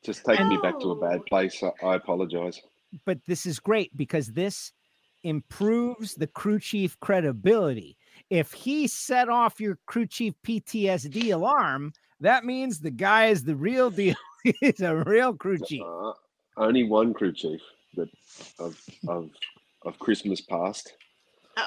Just 0.01 0.23
taking 0.23 0.47
me 0.47 0.57
back 0.63 0.79
to 0.79 0.91
a 0.91 0.95
bad 0.95 1.25
place. 1.25 1.61
I, 1.61 1.71
I 1.85 1.95
apologize. 1.95 2.61
but 3.05 3.19
this 3.27 3.45
is 3.45 3.59
great 3.59 3.95
because 3.97 4.27
this 4.27 4.71
improves 5.23 6.15
the 6.15 6.27
crew 6.27 6.57
chief 6.59 6.97
credibility. 7.01 7.97
If 8.29 8.53
he 8.53 8.87
set 8.87 9.27
off 9.27 9.59
your 9.59 9.77
crew 9.87 10.05
chief 10.07 10.33
PTSD 10.47 11.33
alarm, 11.33 11.91
that 12.21 12.45
means 12.45 12.79
the 12.79 12.91
guy 12.91 13.25
is 13.27 13.43
the 13.43 13.55
real 13.55 13.89
deal. 13.89 14.15
He's 14.61 14.79
a 14.79 14.95
real 14.95 15.33
crew 15.33 15.57
chief. 15.65 15.81
Uh, 15.85 16.13
only 16.55 16.85
one 16.85 17.13
crew 17.13 17.33
chief 17.33 17.59
that 17.95 18.07
of 18.57 18.79
of 19.09 19.29
of 19.85 19.99
Christmas 19.99 20.39
past. 20.39 20.93
Uh 21.57 21.63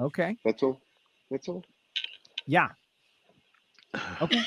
oh. 0.00 0.04
Okay. 0.06 0.36
That's 0.44 0.64
all. 0.64 0.80
That's 1.30 1.48
all. 1.48 1.62
Yeah. 2.46 2.70
Okay. 4.20 4.42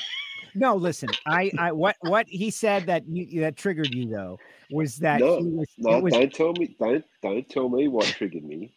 No, 0.54 0.76
listen. 0.76 1.08
I, 1.26 1.50
I, 1.58 1.72
what, 1.72 1.96
what 2.00 2.26
he 2.28 2.50
said 2.50 2.86
that 2.86 3.04
you, 3.08 3.40
that 3.40 3.56
triggered 3.56 3.94
you 3.94 4.08
though 4.08 4.38
was 4.70 4.96
that 4.96 5.20
no, 5.20 5.38
he 5.38 5.44
was, 5.44 5.68
no, 5.78 6.00
was 6.00 6.12
don't 6.12 6.32
tell 6.32 6.52
me. 6.52 6.76
Don't 6.78 7.04
don't 7.22 7.48
tell 7.48 7.68
me 7.68 7.88
what 7.88 8.06
triggered 8.06 8.44
me. 8.44 8.72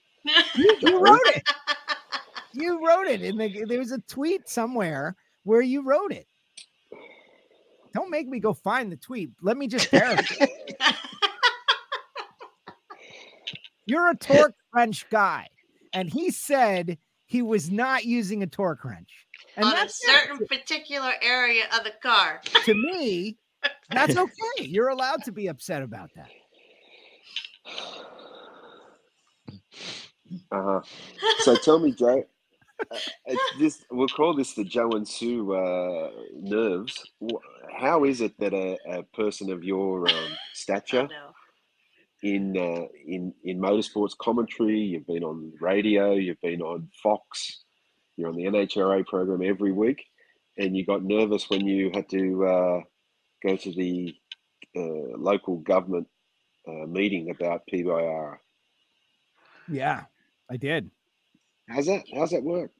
you, 0.55 0.78
you 0.82 0.99
wrote 0.99 1.19
it. 1.26 1.43
You 2.53 2.86
wrote 2.86 3.07
it 3.07 3.22
in 3.22 3.38
the. 3.38 3.65
There 3.65 3.80
was 3.80 3.91
a 3.91 3.99
tweet 3.99 4.47
somewhere 4.47 5.15
where 5.43 5.61
you 5.61 5.84
wrote 5.84 6.11
it. 6.11 6.28
Don't 7.93 8.09
make 8.09 8.28
me 8.28 8.39
go 8.39 8.53
find 8.53 8.91
the 8.91 8.97
tweet. 8.97 9.32
Let 9.41 9.57
me 9.57 9.67
just 9.67 9.91
paraphrase. 9.91 10.49
You're 13.86 14.09
a 14.09 14.15
torque 14.15 14.55
wrench 14.74 15.09
guy, 15.09 15.47
and 15.93 16.09
he 16.09 16.32
said 16.32 16.97
he 17.26 17.41
was 17.41 17.69
not 17.69 18.05
using 18.05 18.43
a 18.43 18.47
torque 18.47 18.86
wrench. 18.86 19.28
And 19.58 19.66
On 19.66 19.72
a 19.74 19.76
that's 19.76 19.99
it. 20.04 20.10
certain 20.10 20.47
particular 20.47 21.12
area 21.22 21.66
of 21.78 21.84
the 21.84 21.91
car. 22.02 22.41
to 22.66 22.74
me, 22.74 23.38
that's 23.89 24.16
okay. 24.26 24.64
You're 24.66 24.89
allowed 24.89 25.24
to 25.26 25.32
be 25.32 25.47
upset 25.47 25.82
about 25.82 26.10
that. 26.16 26.30
Uh-huh. 30.52 30.82
So 31.39 31.56
tell 31.56 31.80
me, 31.80 31.91
Joe. 31.91 32.24
Uh, 32.91 33.36
this 33.60 33.84
we'll 33.91 34.08
call 34.08 34.34
this 34.34 34.54
the 34.56 34.64
Joe 34.64 34.89
and 34.91 35.08
Sue 35.08 35.54
uh, 35.54 36.10
nerves. 36.36 37.04
How 37.80 38.06
is 38.06 38.22
it 38.22 38.34
that 38.39 38.54
a, 38.54 38.78
a 38.89 39.04
person 39.04 39.52
of 39.52 39.64
your 39.64 40.08
um, 40.10 40.32
stature 40.54 41.08
in 42.24 42.58
uh, 42.58 42.86
in 43.08 43.34
in 43.43 43.60
motorsports 43.60 44.18
commentary, 44.18 44.80
you've 44.80 45.06
been 45.08 45.24
on 45.24 45.52
radio, 45.62 46.14
you've 46.14 46.41
been 46.41 46.62
on 46.62 46.89
Fox, 47.04 47.64
you're 48.22 48.30
on 48.30 48.36
the 48.36 48.45
NHRA 48.45 49.05
program 49.05 49.41
every 49.41 49.72
week, 49.72 50.05
and 50.57 50.78
you 50.78 50.86
got 50.86 51.03
nervous 51.03 51.49
when 51.49 51.67
you 51.67 51.91
had 51.93 52.07
to 52.09 52.45
uh, 52.45 52.82
go 53.43 53.57
to 53.57 53.72
the 53.72 54.13
uh, 54.76 55.17
local 55.17 55.57
government 55.57 56.07
uh, 56.67 56.86
meeting 56.88 57.32
about 57.32 57.63
PBIR. 57.72 58.38
Yeah, 59.67 60.03
I 60.49 60.57
did. 60.57 60.91
How's 61.67 61.88
that? 61.88 62.03
How's 62.13 62.32
that 62.32 62.43
work? 62.43 62.72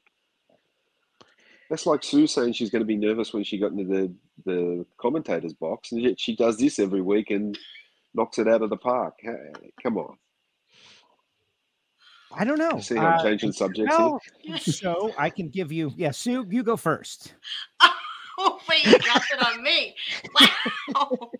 That's 1.68 1.86
like 1.86 2.04
Sue 2.04 2.26
saying 2.26 2.52
she's 2.52 2.70
going 2.70 2.82
to 2.82 2.86
be 2.86 2.96
nervous 2.96 3.32
when 3.32 3.44
she 3.44 3.58
got 3.58 3.72
into 3.72 3.84
the 3.84 4.14
the 4.44 4.86
commentators 5.00 5.54
box, 5.54 5.92
and 5.92 6.02
yet 6.02 6.20
she 6.20 6.36
does 6.36 6.56
this 6.58 6.78
every 6.78 7.00
week 7.00 7.30
and 7.30 7.58
knocks 8.14 8.38
it 8.38 8.48
out 8.48 8.62
of 8.62 8.70
the 8.70 8.76
park. 8.76 9.14
Come 9.82 9.98
on. 9.98 10.16
I 12.34 12.44
don't 12.44 12.58
know. 12.58 12.80
See 12.80 12.96
I'm 12.96 13.22
changing 13.22 13.50
uh, 13.50 13.52
subjects 13.52 13.96
well, 13.96 14.20
So 14.58 15.12
I 15.18 15.30
can 15.30 15.48
give 15.48 15.70
you, 15.72 15.92
yeah, 15.96 16.10
Sue, 16.10 16.46
you 16.48 16.62
go 16.62 16.76
first. 16.76 17.34
Oh, 18.38 18.58
wait, 18.66 18.84
you 18.86 18.98
dropped 18.98 19.26
it 19.30 19.46
on 19.46 19.62
me. 19.62 19.94
Wow. 20.94 21.30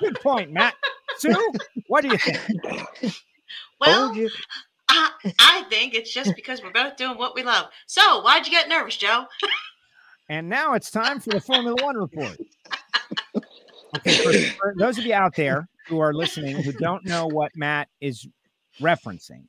Good 0.00 0.20
point, 0.20 0.52
Matt. 0.52 0.74
Sue, 1.18 1.52
what 1.88 2.02
do 2.02 2.08
you 2.08 2.16
think? 2.16 3.14
Well, 3.80 4.14
you. 4.14 4.30
I, 4.88 5.10
I 5.40 5.64
think 5.68 5.94
it's 5.94 6.12
just 6.14 6.36
because 6.36 6.62
we're 6.62 6.70
both 6.70 6.96
doing 6.96 7.18
what 7.18 7.34
we 7.34 7.42
love. 7.42 7.66
So, 7.86 8.22
why'd 8.22 8.46
you 8.46 8.52
get 8.52 8.68
nervous, 8.68 8.96
Joe? 8.96 9.24
and 10.28 10.48
now 10.48 10.74
it's 10.74 10.90
time 10.90 11.18
for 11.18 11.30
the 11.30 11.40
Formula 11.40 11.74
One 11.82 11.96
report. 11.96 12.38
Okay, 13.96 14.14
for, 14.22 14.32
for 14.56 14.74
those 14.78 14.98
of 14.98 15.04
you 15.04 15.14
out 15.14 15.34
there 15.34 15.68
who 15.88 15.98
are 15.98 16.14
listening 16.14 16.62
who 16.62 16.72
don't 16.72 17.04
know 17.04 17.26
what 17.26 17.50
Matt 17.56 17.88
is 18.00 18.26
referencing, 18.80 19.42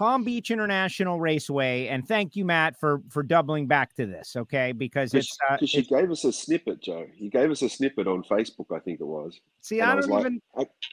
Palm 0.00 0.24
Beach 0.24 0.50
International 0.50 1.20
Raceway, 1.20 1.88
and 1.88 2.08
thank 2.08 2.34
you, 2.34 2.46
Matt, 2.46 2.80
for 2.80 3.02
for 3.10 3.22
doubling 3.22 3.66
back 3.66 3.94
to 3.96 4.06
this. 4.06 4.34
Okay, 4.34 4.72
because 4.72 5.12
it's 5.12 5.36
because 5.36 5.62
uh, 5.62 5.66
she 5.66 5.82
gave 5.82 6.10
us 6.10 6.24
a 6.24 6.32
snippet, 6.32 6.80
Joe. 6.80 7.06
He 7.14 7.28
gave 7.28 7.50
us 7.50 7.60
a 7.60 7.68
snippet 7.68 8.06
on 8.06 8.22
Facebook, 8.22 8.74
I 8.74 8.78
think 8.78 9.00
it 9.00 9.06
was. 9.06 9.38
See, 9.60 9.82
I, 9.82 9.92
I 9.92 10.00
don't 10.00 10.18
even. 10.18 10.40
Like, 10.54 10.68
I, 10.68 10.86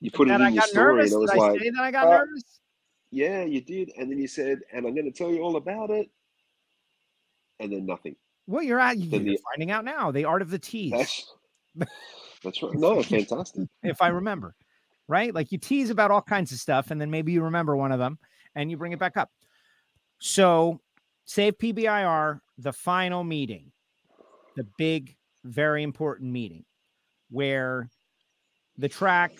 you 0.00 0.10
put 0.10 0.28
it 0.28 0.34
in 0.34 0.42
I 0.42 0.48
your 0.50 0.62
story, 0.64 0.96
nervous? 0.96 1.12
and 1.12 1.18
it 1.18 1.22
was 1.22 1.30
did 1.30 1.38
like, 1.38 1.50
I 1.50 1.58
say 1.58 1.70
that 1.70 1.82
I 1.82 1.90
got 1.90 2.06
uh, 2.06 2.18
nervous? 2.18 2.60
Yeah, 3.10 3.44
you 3.44 3.62
did, 3.62 3.92
and 3.96 4.10
then 4.10 4.18
you 4.18 4.28
said, 4.28 4.60
"And 4.74 4.86
I'm 4.86 4.94
going 4.94 5.10
to 5.10 5.16
tell 5.16 5.30
you 5.30 5.40
all 5.40 5.56
about 5.56 5.88
it," 5.88 6.10
and 7.60 7.72
then 7.72 7.86
nothing. 7.86 8.14
Well, 8.46 8.62
you're 8.62 8.78
at 8.78 8.98
you're 8.98 9.20
the, 9.20 9.38
finding 9.52 9.70
out 9.70 9.86
now. 9.86 10.10
The 10.10 10.26
art 10.26 10.42
of 10.42 10.50
the 10.50 10.58
tease. 10.58 10.92
That's, 10.92 11.34
that's 12.44 12.62
right. 12.62 12.74
No, 12.74 13.02
fantastic. 13.02 13.68
if 13.82 14.02
I 14.02 14.08
remember 14.08 14.54
right? 15.08 15.34
Like 15.34 15.52
you 15.52 15.58
tease 15.58 15.90
about 15.90 16.10
all 16.10 16.22
kinds 16.22 16.52
of 16.52 16.58
stuff, 16.58 16.90
and 16.90 17.00
then 17.00 17.10
maybe 17.10 17.32
you 17.32 17.42
remember 17.42 17.76
one 17.76 17.92
of 17.92 17.98
them 17.98 18.18
and 18.54 18.70
you 18.70 18.76
bring 18.76 18.92
it 18.92 18.98
back 18.98 19.16
up. 19.16 19.30
So, 20.18 20.80
save 21.24 21.58
PBIR, 21.58 22.40
the 22.58 22.72
final 22.72 23.22
meeting, 23.22 23.72
the 24.56 24.66
big, 24.78 25.16
very 25.44 25.82
important 25.82 26.32
meeting 26.32 26.64
where 27.30 27.88
the 28.78 28.88
track 28.88 29.32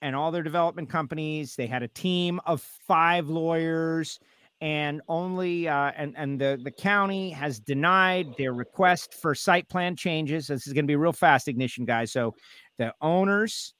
and 0.00 0.16
all 0.16 0.30
their 0.30 0.42
development 0.42 0.88
companies 0.88 1.54
they 1.56 1.66
had 1.66 1.82
a 1.82 1.88
team 1.88 2.40
of 2.46 2.60
five 2.60 3.28
lawyers 3.28 4.18
and 4.60 5.02
only 5.08 5.66
uh, 5.68 5.90
and 5.96 6.14
and 6.16 6.40
the 6.40 6.58
the 6.62 6.70
county 6.70 7.30
has 7.30 7.58
denied 7.58 8.28
their 8.38 8.52
request 8.52 9.14
for 9.14 9.34
site 9.34 9.68
plan 9.68 9.96
changes. 9.96 10.46
This 10.46 10.68
is 10.68 10.72
going 10.72 10.84
to 10.84 10.88
be 10.90 10.94
real 10.94 11.12
fast, 11.12 11.48
ignition 11.48 11.84
guys. 11.84 12.12
So 12.12 12.34
the 12.78 12.94
owners 13.00 13.74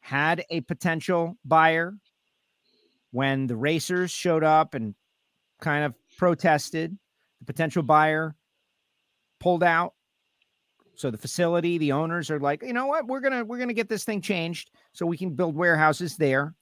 had 0.00 0.44
a 0.50 0.60
potential 0.62 1.36
buyer 1.44 1.94
when 3.12 3.46
the 3.46 3.56
racers 3.56 4.10
showed 4.10 4.44
up 4.44 4.74
and 4.74 4.94
kind 5.60 5.84
of 5.84 5.94
protested. 6.18 6.96
The 7.40 7.46
potential 7.46 7.82
buyer 7.82 8.34
pulled 9.38 9.62
out. 9.62 9.94
So 10.94 11.10
the 11.10 11.18
facility, 11.18 11.78
the 11.78 11.92
owners 11.92 12.30
are 12.30 12.40
like, 12.40 12.62
you 12.62 12.74
know 12.74 12.86
what, 12.86 13.06
we're 13.06 13.20
gonna 13.20 13.44
we're 13.44 13.58
gonna 13.58 13.72
get 13.72 13.88
this 13.88 14.04
thing 14.04 14.20
changed 14.20 14.70
so 14.92 15.06
we 15.06 15.16
can 15.16 15.34
build 15.34 15.54
warehouses 15.56 16.16
there. 16.16 16.54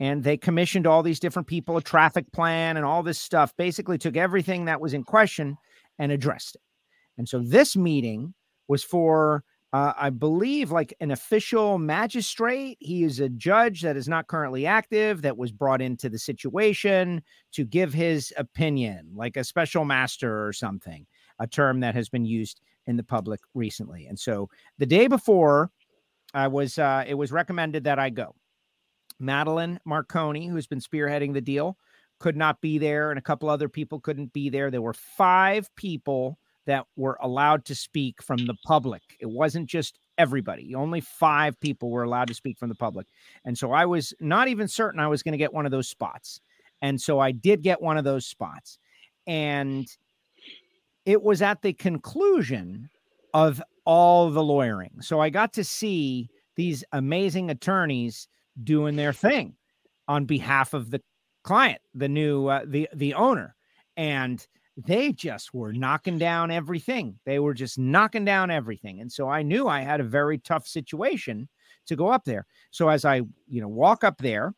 And 0.00 0.22
they 0.22 0.36
commissioned 0.36 0.86
all 0.86 1.02
these 1.02 1.18
different 1.18 1.48
people, 1.48 1.76
a 1.76 1.82
traffic 1.82 2.30
plan, 2.32 2.76
and 2.76 2.86
all 2.86 3.02
this 3.02 3.18
stuff. 3.18 3.52
Basically, 3.56 3.98
took 3.98 4.16
everything 4.16 4.66
that 4.66 4.80
was 4.80 4.94
in 4.94 5.02
question 5.02 5.56
and 5.98 6.12
addressed 6.12 6.54
it. 6.54 6.60
And 7.16 7.28
so 7.28 7.40
this 7.40 7.76
meeting 7.76 8.34
was 8.68 8.84
for 8.84 9.42
uh, 9.72 9.92
I 9.98 10.10
believe, 10.10 10.70
like 10.70 10.94
an 11.00 11.10
official 11.10 11.78
magistrate. 11.78 12.78
He 12.80 13.04
is 13.04 13.20
a 13.20 13.28
judge 13.28 13.82
that 13.82 13.96
is 13.96 14.08
not 14.08 14.26
currently 14.26 14.64
active, 14.64 15.22
that 15.22 15.36
was 15.36 15.52
brought 15.52 15.82
into 15.82 16.08
the 16.08 16.18
situation 16.18 17.22
to 17.52 17.64
give 17.64 17.92
his 17.92 18.32
opinion, 18.36 19.10
like 19.14 19.36
a 19.36 19.44
special 19.44 19.84
master 19.84 20.46
or 20.46 20.52
something, 20.52 21.06
a 21.38 21.46
term 21.46 21.80
that 21.80 21.94
has 21.94 22.08
been 22.08 22.24
used 22.24 22.60
in 22.86 22.96
the 22.96 23.02
public 23.02 23.40
recently. 23.54 24.06
And 24.06 24.18
so 24.18 24.48
the 24.78 24.86
day 24.86 25.06
before, 25.06 25.70
I 26.32 26.48
was, 26.48 26.78
uh, 26.78 27.04
it 27.06 27.14
was 27.14 27.30
recommended 27.30 27.84
that 27.84 27.98
I 27.98 28.10
go. 28.10 28.34
Madeline 29.20 29.80
Marconi, 29.84 30.46
who's 30.46 30.66
been 30.66 30.80
spearheading 30.80 31.34
the 31.34 31.40
deal, 31.40 31.76
could 32.20 32.36
not 32.36 32.60
be 32.60 32.78
there, 32.78 33.10
and 33.10 33.18
a 33.18 33.22
couple 33.22 33.48
other 33.48 33.68
people 33.68 34.00
couldn't 34.00 34.32
be 34.32 34.48
there. 34.48 34.70
There 34.70 34.82
were 34.82 34.94
five 34.94 35.68
people 35.76 36.38
that 36.68 36.84
were 36.96 37.18
allowed 37.22 37.64
to 37.64 37.74
speak 37.74 38.22
from 38.22 38.44
the 38.44 38.54
public. 38.66 39.00
It 39.20 39.30
wasn't 39.30 39.68
just 39.68 39.98
everybody. 40.18 40.74
Only 40.74 41.00
five 41.00 41.58
people 41.60 41.90
were 41.90 42.02
allowed 42.02 42.28
to 42.28 42.34
speak 42.34 42.58
from 42.58 42.68
the 42.68 42.74
public. 42.74 43.06
And 43.46 43.56
so 43.56 43.72
I 43.72 43.86
was 43.86 44.12
not 44.20 44.48
even 44.48 44.68
certain 44.68 45.00
I 45.00 45.08
was 45.08 45.22
going 45.22 45.32
to 45.32 45.38
get 45.38 45.54
one 45.54 45.64
of 45.64 45.72
those 45.72 45.88
spots. 45.88 46.40
And 46.82 47.00
so 47.00 47.18
I 47.20 47.32
did 47.32 47.62
get 47.62 47.80
one 47.80 47.96
of 47.96 48.04
those 48.04 48.26
spots. 48.26 48.78
And 49.26 49.88
it 51.06 51.22
was 51.22 51.40
at 51.40 51.62
the 51.62 51.72
conclusion 51.72 52.90
of 53.32 53.62
all 53.86 54.30
the 54.30 54.42
lawyering. 54.42 55.00
So 55.00 55.20
I 55.20 55.30
got 55.30 55.54
to 55.54 55.64
see 55.64 56.28
these 56.54 56.84
amazing 56.92 57.48
attorneys 57.48 58.28
doing 58.62 58.96
their 58.96 59.14
thing 59.14 59.54
on 60.06 60.26
behalf 60.26 60.74
of 60.74 60.90
the 60.90 61.00
client, 61.44 61.80
the 61.94 62.08
new 62.08 62.48
uh, 62.48 62.64
the 62.66 62.90
the 62.94 63.14
owner. 63.14 63.54
And 63.96 64.46
they 64.86 65.12
just 65.12 65.52
were 65.52 65.72
knocking 65.72 66.18
down 66.18 66.50
everything. 66.50 67.18
They 67.26 67.40
were 67.40 67.54
just 67.54 67.78
knocking 67.78 68.24
down 68.24 68.50
everything. 68.50 69.00
And 69.00 69.10
so 69.10 69.28
I 69.28 69.42
knew 69.42 69.66
I 69.66 69.80
had 69.80 70.00
a 70.00 70.04
very 70.04 70.38
tough 70.38 70.68
situation 70.68 71.48
to 71.86 71.96
go 71.96 72.08
up 72.08 72.24
there. 72.24 72.46
So 72.70 72.88
as 72.88 73.04
I, 73.04 73.22
you 73.48 73.60
know, 73.60 73.68
walk 73.68 74.04
up 74.04 74.18
there, 74.18 74.54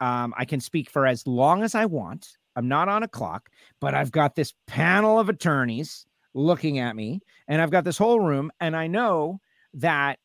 um, 0.00 0.34
I 0.36 0.44
can 0.44 0.58
speak 0.58 0.90
for 0.90 1.06
as 1.06 1.26
long 1.28 1.62
as 1.62 1.76
I 1.76 1.86
want. 1.86 2.36
I'm 2.56 2.66
not 2.66 2.88
on 2.88 3.04
a 3.04 3.08
clock, 3.08 3.50
but 3.80 3.94
I've 3.94 4.10
got 4.10 4.34
this 4.34 4.52
panel 4.66 5.18
of 5.20 5.28
attorneys 5.28 6.06
looking 6.34 6.78
at 6.80 6.96
me, 6.96 7.20
and 7.46 7.62
I've 7.62 7.70
got 7.70 7.84
this 7.84 7.98
whole 7.98 8.20
room, 8.20 8.50
and 8.60 8.74
I 8.74 8.88
know 8.88 9.40
that 9.74 10.18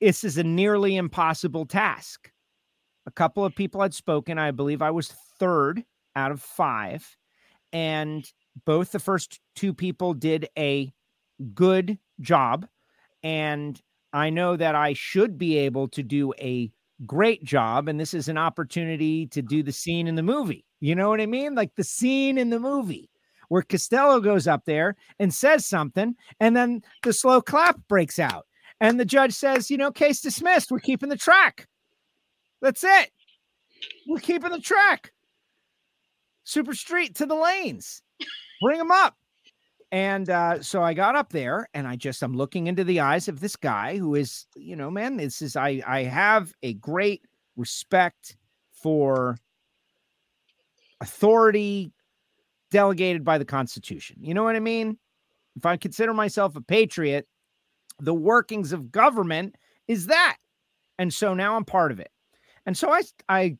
this 0.00 0.22
is 0.22 0.38
a 0.38 0.44
nearly 0.44 0.96
impossible 0.96 1.66
task. 1.66 2.30
A 3.06 3.10
couple 3.10 3.44
of 3.44 3.54
people 3.54 3.80
had 3.80 3.94
spoken. 3.94 4.38
I 4.38 4.50
believe 4.50 4.82
I 4.82 4.90
was 4.90 5.14
third 5.38 5.82
out 6.14 6.30
of 6.30 6.42
five 6.42 7.16
and 7.72 8.30
both 8.64 8.92
the 8.92 8.98
first 8.98 9.40
two 9.54 9.72
people 9.72 10.14
did 10.14 10.48
a 10.58 10.92
good 11.54 11.98
job. 12.20 12.66
And 13.22 13.80
i 14.12 14.30
know 14.30 14.56
that 14.56 14.74
i 14.74 14.94
should 14.94 15.36
be 15.36 15.58
able 15.58 15.86
to 15.86 16.02
do 16.02 16.32
a 16.40 16.70
great 17.04 17.44
job 17.44 17.88
and 17.88 18.00
this 18.00 18.14
is 18.14 18.28
an 18.28 18.38
opportunity 18.38 19.26
to 19.26 19.42
do 19.42 19.62
the 19.62 19.72
scene 19.72 20.06
in 20.06 20.14
the 20.14 20.22
movie. 20.22 20.64
You 20.80 20.94
know 20.94 21.08
what 21.08 21.20
i 21.20 21.26
mean? 21.26 21.54
Like 21.54 21.74
the 21.76 21.84
scene 21.84 22.38
in 22.38 22.50
the 22.50 22.60
movie 22.60 23.10
where 23.48 23.62
Castello 23.62 24.20
goes 24.20 24.46
up 24.46 24.64
there 24.64 24.96
and 25.18 25.32
says 25.32 25.66
something 25.66 26.14
and 26.40 26.56
then 26.56 26.82
the 27.02 27.12
slow 27.12 27.40
clap 27.40 27.76
breaks 27.88 28.18
out. 28.18 28.46
And 28.80 28.98
the 28.98 29.04
judge 29.04 29.32
says 29.34 29.70
you 29.70 29.76
know 29.76 29.90
case 29.90 30.20
dismissed. 30.20 30.70
We're 30.70 30.80
keeping 30.80 31.08
the 31.08 31.16
track. 31.16 31.66
That's 32.62 32.84
it. 32.84 33.10
We're 34.06 34.20
keeping 34.20 34.50
the 34.50 34.60
track 34.60 35.12
super 36.48 36.74
street 36.74 37.14
to 37.16 37.26
the 37.26 37.34
lanes. 37.34 38.02
Bring 38.62 38.78
them 38.78 38.90
up. 38.90 39.16
And 39.92 40.28
uh, 40.28 40.62
so 40.62 40.82
I 40.82 40.94
got 40.94 41.16
up 41.16 41.30
there 41.30 41.68
and 41.74 41.86
I 41.86 41.96
just 41.96 42.22
I'm 42.22 42.36
looking 42.36 42.66
into 42.66 42.84
the 42.84 43.00
eyes 43.00 43.28
of 43.28 43.40
this 43.40 43.56
guy 43.56 43.96
who 43.96 44.14
is, 44.14 44.46
you 44.54 44.76
know, 44.76 44.90
man, 44.90 45.16
this 45.16 45.40
is 45.40 45.56
I 45.56 45.82
I 45.86 46.02
have 46.02 46.52
a 46.62 46.74
great 46.74 47.22
respect 47.56 48.36
for 48.72 49.38
authority 51.00 51.92
delegated 52.70 53.24
by 53.24 53.38
the 53.38 53.44
Constitution. 53.44 54.16
You 54.20 54.34
know 54.34 54.44
what 54.44 54.56
I 54.56 54.60
mean? 54.60 54.98
If 55.56 55.64
I 55.64 55.76
consider 55.76 56.12
myself 56.12 56.54
a 56.54 56.60
patriot, 56.60 57.26
the 57.98 58.14
workings 58.14 58.72
of 58.72 58.92
government 58.92 59.56
is 59.86 60.06
that. 60.06 60.36
And 60.98 61.12
so 61.12 61.32
now 61.32 61.56
I'm 61.56 61.64
part 61.64 61.92
of 61.92 62.00
it. 62.00 62.10
And 62.66 62.76
so 62.76 62.90
I 62.90 63.02
I 63.28 63.56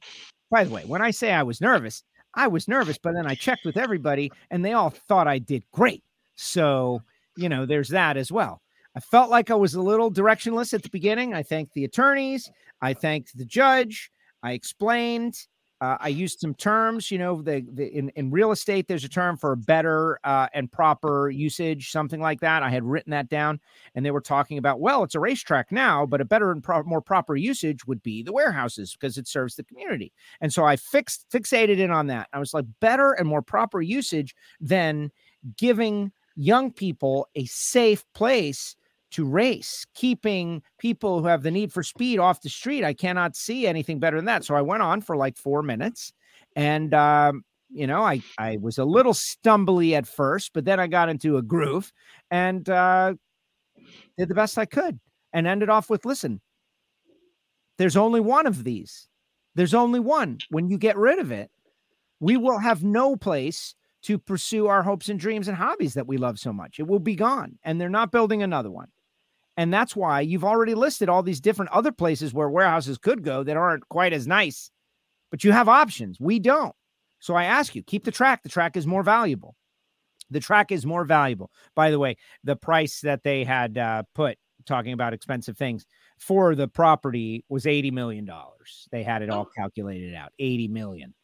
by 0.50 0.64
the 0.64 0.70
way, 0.70 0.84
when 0.84 1.02
I 1.02 1.10
say 1.10 1.32
I 1.32 1.42
was 1.42 1.60
nervous, 1.60 2.02
I 2.34 2.46
was 2.48 2.68
nervous, 2.68 2.98
but 2.98 3.14
then 3.14 3.26
I 3.26 3.34
checked 3.34 3.64
with 3.64 3.76
everybody 3.76 4.30
and 4.50 4.64
they 4.64 4.72
all 4.72 4.90
thought 4.90 5.26
I 5.26 5.38
did 5.38 5.64
great. 5.72 6.02
So, 6.36 7.02
you 7.36 7.48
know, 7.48 7.66
there's 7.66 7.88
that 7.88 8.16
as 8.16 8.30
well. 8.30 8.62
I 8.96 9.00
felt 9.00 9.30
like 9.30 9.50
I 9.50 9.54
was 9.54 9.74
a 9.74 9.82
little 9.82 10.10
directionless 10.10 10.74
at 10.74 10.82
the 10.82 10.88
beginning. 10.88 11.34
I 11.34 11.42
thanked 11.42 11.74
the 11.74 11.84
attorneys, 11.84 12.50
I 12.80 12.94
thanked 12.94 13.36
the 13.36 13.44
judge, 13.44 14.10
I 14.42 14.52
explained, 14.52 15.46
Uh, 15.80 15.96
I 16.00 16.08
used 16.08 16.40
some 16.40 16.54
terms, 16.54 17.10
you 17.10 17.18
know, 17.18 17.40
the, 17.40 17.64
the 17.72 17.86
in, 17.86 18.08
in 18.10 18.30
real 18.30 18.50
estate, 18.50 18.88
there's 18.88 19.04
a 19.04 19.08
term 19.08 19.36
for 19.36 19.54
better 19.54 20.18
uh, 20.24 20.48
and 20.52 20.70
proper 20.70 21.30
usage, 21.30 21.90
something 21.90 22.20
like 22.20 22.40
that. 22.40 22.62
I 22.62 22.70
had 22.70 22.84
written 22.84 23.12
that 23.12 23.28
down, 23.28 23.60
and 23.94 24.04
they 24.04 24.10
were 24.10 24.20
talking 24.20 24.58
about, 24.58 24.80
well, 24.80 25.04
it's 25.04 25.14
a 25.14 25.20
racetrack 25.20 25.70
now, 25.70 26.04
but 26.04 26.20
a 26.20 26.24
better 26.24 26.50
and 26.50 26.62
pro- 26.62 26.82
more 26.82 27.00
proper 27.00 27.36
usage 27.36 27.86
would 27.86 28.02
be 28.02 28.22
the 28.22 28.32
warehouses 28.32 28.96
because 28.98 29.18
it 29.18 29.28
serves 29.28 29.54
the 29.54 29.64
community. 29.64 30.12
And 30.40 30.52
so 30.52 30.64
I 30.64 30.76
fixed 30.76 31.26
fixated 31.30 31.78
in 31.78 31.90
on 31.90 32.08
that. 32.08 32.28
I 32.32 32.38
was 32.38 32.52
like, 32.52 32.66
better 32.80 33.12
and 33.12 33.28
more 33.28 33.42
proper 33.42 33.80
usage 33.80 34.34
than 34.60 35.12
giving 35.56 36.10
young 36.34 36.72
people 36.72 37.28
a 37.34 37.44
safe 37.46 38.04
place 38.14 38.74
to 39.10 39.24
race, 39.24 39.86
keeping 39.94 40.62
people 40.78 41.20
who 41.20 41.26
have 41.26 41.42
the 41.42 41.50
need 41.50 41.72
for 41.72 41.82
speed 41.82 42.18
off 42.18 42.42
the 42.42 42.48
street. 42.48 42.84
I 42.84 42.92
cannot 42.92 43.36
see 43.36 43.66
anything 43.66 43.98
better 43.98 44.16
than 44.16 44.26
that. 44.26 44.44
So 44.44 44.54
I 44.54 44.60
went 44.60 44.82
on 44.82 45.00
for 45.00 45.16
like 45.16 45.36
four 45.36 45.62
minutes, 45.62 46.12
and 46.56 46.92
um, 46.94 47.44
you 47.70 47.86
know, 47.86 48.02
I 48.02 48.22
I 48.38 48.58
was 48.60 48.78
a 48.78 48.84
little 48.84 49.14
stumbly 49.14 49.92
at 49.94 50.06
first, 50.06 50.52
but 50.52 50.64
then 50.64 50.80
I 50.80 50.86
got 50.86 51.08
into 51.08 51.36
a 51.36 51.42
groove 51.42 51.92
and 52.30 52.68
uh, 52.68 53.14
did 54.16 54.28
the 54.28 54.34
best 54.34 54.58
I 54.58 54.66
could, 54.66 54.98
and 55.32 55.46
ended 55.46 55.70
off 55.70 55.88
with, 55.88 56.04
"Listen, 56.04 56.40
there's 57.78 57.96
only 57.96 58.20
one 58.20 58.46
of 58.46 58.64
these. 58.64 59.08
There's 59.54 59.74
only 59.74 60.00
one. 60.00 60.38
When 60.50 60.68
you 60.68 60.78
get 60.78 60.96
rid 60.96 61.18
of 61.18 61.32
it, 61.32 61.50
we 62.20 62.36
will 62.36 62.58
have 62.58 62.82
no 62.84 63.16
place." 63.16 63.74
To 64.02 64.16
pursue 64.16 64.68
our 64.68 64.84
hopes 64.84 65.08
and 65.08 65.18
dreams 65.18 65.48
and 65.48 65.56
hobbies 65.56 65.94
that 65.94 66.06
we 66.06 66.18
love 66.18 66.38
so 66.38 66.52
much. 66.52 66.78
It 66.78 66.86
will 66.86 67.00
be 67.00 67.16
gone, 67.16 67.58
and 67.64 67.80
they're 67.80 67.88
not 67.90 68.12
building 68.12 68.44
another 68.44 68.70
one. 68.70 68.86
And 69.58 69.74
that's 69.74 69.96
why 69.96 70.20
you've 70.20 70.44
already 70.44 70.74
listed 70.74 71.08
all 71.08 71.24
these 71.24 71.40
different 71.40 71.72
other 71.72 71.90
places 71.90 72.32
where 72.32 72.48
warehouses 72.48 72.96
could 72.96 73.24
go 73.24 73.42
that 73.42 73.56
aren't 73.56 73.88
quite 73.88 74.12
as 74.12 74.24
nice, 74.24 74.70
but 75.32 75.42
you 75.42 75.50
have 75.50 75.68
options. 75.68 76.16
We 76.20 76.38
don't. 76.38 76.74
So 77.18 77.34
I 77.34 77.42
ask 77.42 77.74
you, 77.74 77.82
keep 77.82 78.04
the 78.04 78.12
track. 78.12 78.44
The 78.44 78.48
track 78.48 78.76
is 78.76 78.86
more 78.86 79.02
valuable. 79.02 79.56
The 80.30 80.38
track 80.38 80.70
is 80.70 80.86
more 80.86 81.04
valuable. 81.04 81.50
By 81.74 81.90
the 81.90 81.98
way, 81.98 82.16
the 82.44 82.54
price 82.54 83.00
that 83.00 83.24
they 83.24 83.42
had 83.42 83.76
uh, 83.76 84.04
put, 84.14 84.38
talking 84.64 84.92
about 84.92 85.12
expensive 85.12 85.58
things, 85.58 85.84
for 86.20 86.54
the 86.54 86.68
property 86.68 87.44
was 87.48 87.64
$80 87.64 87.90
million. 87.90 88.30
They 88.92 89.02
had 89.02 89.22
it 89.22 89.30
all 89.30 89.48
calculated 89.56 90.14
out 90.14 90.30
80 90.38 90.68
million 90.68 91.14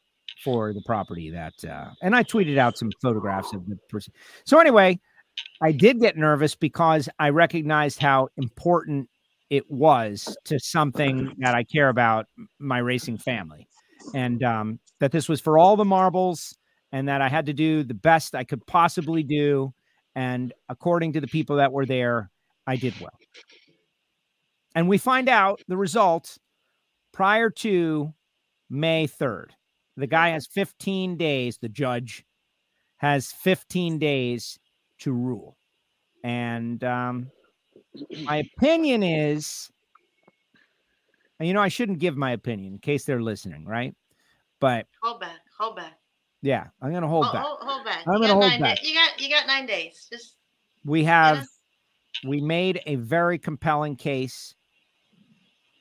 for 0.43 0.73
the 0.73 0.83
property 0.85 1.31
that, 1.31 1.55
uh, 1.65 1.91
and 2.03 2.17
I 2.17 2.25
tweeted 2.25 2.59
out 2.59 2.79
some 2.79 2.91
photographs 3.01 3.53
of 3.53 3.65
the 3.69 3.77
person. 3.91 4.13
So 4.45 4.59
anyway, 4.59 4.99
I 5.61 5.73
did 5.73 6.01
get 6.01 6.17
nervous 6.17 6.55
because 6.55 7.09
I 7.19 7.31
recognized 7.31 8.01
how 8.01 8.29
important 8.37 9.09
it 9.51 9.71
was 9.71 10.37
to 10.47 10.59
something 10.59 11.35
that 11.39 11.55
I 11.55 11.65
care 11.65 11.89
about, 11.89 12.27
my 12.59 12.79
racing 12.79 13.19
family, 13.19 13.67
and 14.15 14.43
um, 14.43 14.81
that 15.01 15.13
this 15.13 15.29
was 15.29 15.41
for 15.41 15.59
all 15.59 15.77
the 15.77 15.85
marbles, 15.85 16.57
and 16.93 17.09
that 17.09 17.21
I 17.21 17.29
had 17.29 17.47
to 17.47 17.53
do 17.53 17.83
the 17.83 17.95
best 17.95 18.35
I 18.35 18.45
could 18.45 18.67
possibly 18.67 19.23
do. 19.23 19.73
And 20.15 20.53
according 20.69 21.15
to 21.15 21.21
the 21.21 21.27
people 21.27 21.57
that 21.57 21.73
were 21.73 21.87
there, 21.87 22.31
I 22.67 22.77
did 22.77 22.95
well. 23.01 23.19
And 24.75 24.89
we 24.89 24.99
find 24.99 25.29
out 25.29 25.61
the 25.69 25.77
result 25.77 26.39
prior 27.13 27.51
to 27.51 28.13
May 28.71 29.07
3rd. 29.07 29.51
The 29.97 30.07
guy 30.07 30.31
has 30.31 30.47
15 30.47 31.17
days, 31.17 31.59
the 31.59 31.69
judge 31.69 32.25
has 32.99 33.33
15 33.33 33.99
days 33.99 34.59
to 35.05 35.13
rule. 35.13 35.57
And 36.23 36.83
um, 36.85 37.31
my 38.25 38.39
opinion 38.39 39.03
is, 39.03 39.71
and 41.39 41.47
you 41.47 41.55
know, 41.55 41.61
I 41.63 41.69
shouldn't 41.69 41.99
give 41.99 42.17
my 42.17 42.33
opinion 42.33 42.75
in 42.75 42.79
case 42.79 43.05
they're 43.05 43.23
listening, 43.23 43.65
right? 43.65 43.95
But 44.61 44.87
Hold 45.03 45.21
back. 45.21 45.41
Hold 45.59 45.77
back. 45.77 45.99
yeah, 46.43 46.67
I'm 46.81 46.91
going 46.91 47.03
to 47.03 47.09
hold 47.09 47.27
hold, 47.27 47.35
back. 47.35 47.45
Hold, 47.45 47.59
hold 47.61 47.85
back. 47.85 48.05
I'm 48.07 48.15
You 48.15 48.29
gonna 48.29 48.35
hold 48.35 48.61
back. 48.61 48.79
da- 48.83 48.89
you 48.89 48.95
got 48.95 49.21
you 49.21 49.29
got 49.29 49.47
nine 49.47 49.67
days. 49.67 50.09
Just 50.11 50.37
We 50.85 51.05
have, 51.05 51.47
we 52.27 52.41
made 52.41 52.81
a 52.87 52.97
very 52.97 53.39
compelling 53.39 53.97
case, 53.97 54.55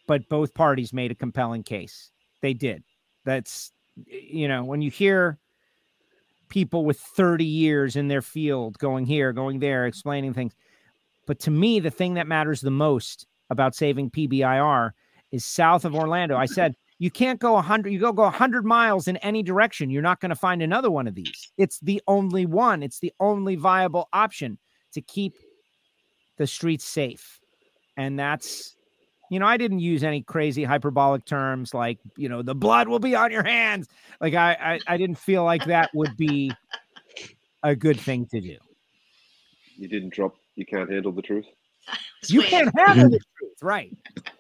but 0.08 0.28
both 0.30 0.54
parties 0.54 0.92
made 0.94 1.12
a 1.12 1.16
compelling 1.16 1.64
case. 1.64 2.12
They 2.42 2.54
did. 2.54 2.84
That's, 3.26 3.72
you 4.06 4.48
know, 4.50 4.66
when 4.66 4.82
you 4.82 4.92
hear 4.92 5.40
people 6.54 6.86
with 6.86 7.00
30 7.00 7.44
years 7.44 7.96
in 7.96 8.10
their 8.10 8.22
field 8.22 8.78
going 8.78 9.08
here, 9.08 9.34
going 9.34 9.58
there, 9.58 9.88
explaining 9.88 10.36
things. 10.36 10.54
But 11.26 11.40
to 11.40 11.52
me, 11.52 11.80
the 11.80 11.90
thing 11.90 12.14
that 12.14 12.28
matters 12.28 12.62
the 12.62 12.70
most 12.70 13.26
about 13.50 13.74
saving 13.74 14.12
PBIR 14.12 14.92
is 15.32 15.44
south 15.44 15.84
of 15.84 15.96
Orlando. 15.96 16.38
I 16.38 16.46
said, 16.46 16.76
you 17.00 17.10
can't 17.10 17.40
go 17.40 17.54
100, 17.54 17.90
you 17.92 18.00
go 18.00 18.14
go 18.14 18.24
100 18.24 18.66
miles 18.66 19.08
in 19.08 19.18
any 19.18 19.42
direction. 19.42 19.90
You're 19.90 20.04
not 20.04 20.20
going 20.20 20.30
to 20.30 20.36
find 20.36 20.62
another 20.62 20.92
one 20.92 21.08
of 21.08 21.16
these. 21.16 21.52
It's 21.58 21.80
the 21.80 22.04
only 22.06 22.46
one, 22.46 22.84
it's 22.84 23.00
the 23.00 23.14
only 23.20 23.56
viable 23.56 24.08
option 24.14 24.60
to 24.92 25.02
keep 25.02 25.34
the 26.38 26.46
streets 26.46 26.86
safe. 26.86 27.40
And 27.98 28.20
that's, 28.20 28.76
you 29.34 29.40
know, 29.40 29.48
I 29.48 29.58
didn't 29.58 29.80
use 29.80 30.04
any 30.04 30.22
crazy 30.22 30.64
hyperbolic 30.64 31.26
terms 31.26 31.74
like, 31.74 32.00
you 32.18 32.30
know, 32.30 32.42
the 32.42 32.56
blood 32.56 32.88
will 32.88 33.00
be 33.00 33.16
on 33.16 33.32
your 33.32 33.44
hands. 33.44 33.88
Like 34.22 34.34
I, 34.34 34.54
I, 34.54 34.80
I 34.94 34.98
didn't 34.98 35.18
feel 35.18 35.44
like 35.44 35.66
that 35.66 35.90
would 35.94 36.16
be 36.18 36.52
a 37.64 37.76
good 37.76 38.00
thing 38.00 38.28
to 38.28 38.42
do. 38.42 38.58
You 39.78 39.88
didn't 39.88 40.14
drop. 40.14 40.36
You 40.56 40.66
can't 40.66 40.90
handle 40.90 41.12
the 41.12 41.22
truth. 41.22 41.46
You 42.30 42.42
can't 42.42 42.72
handle 42.78 43.10
the 43.10 43.18
mm-hmm. 43.18 43.38
truth, 43.38 43.58
right? 43.62 43.98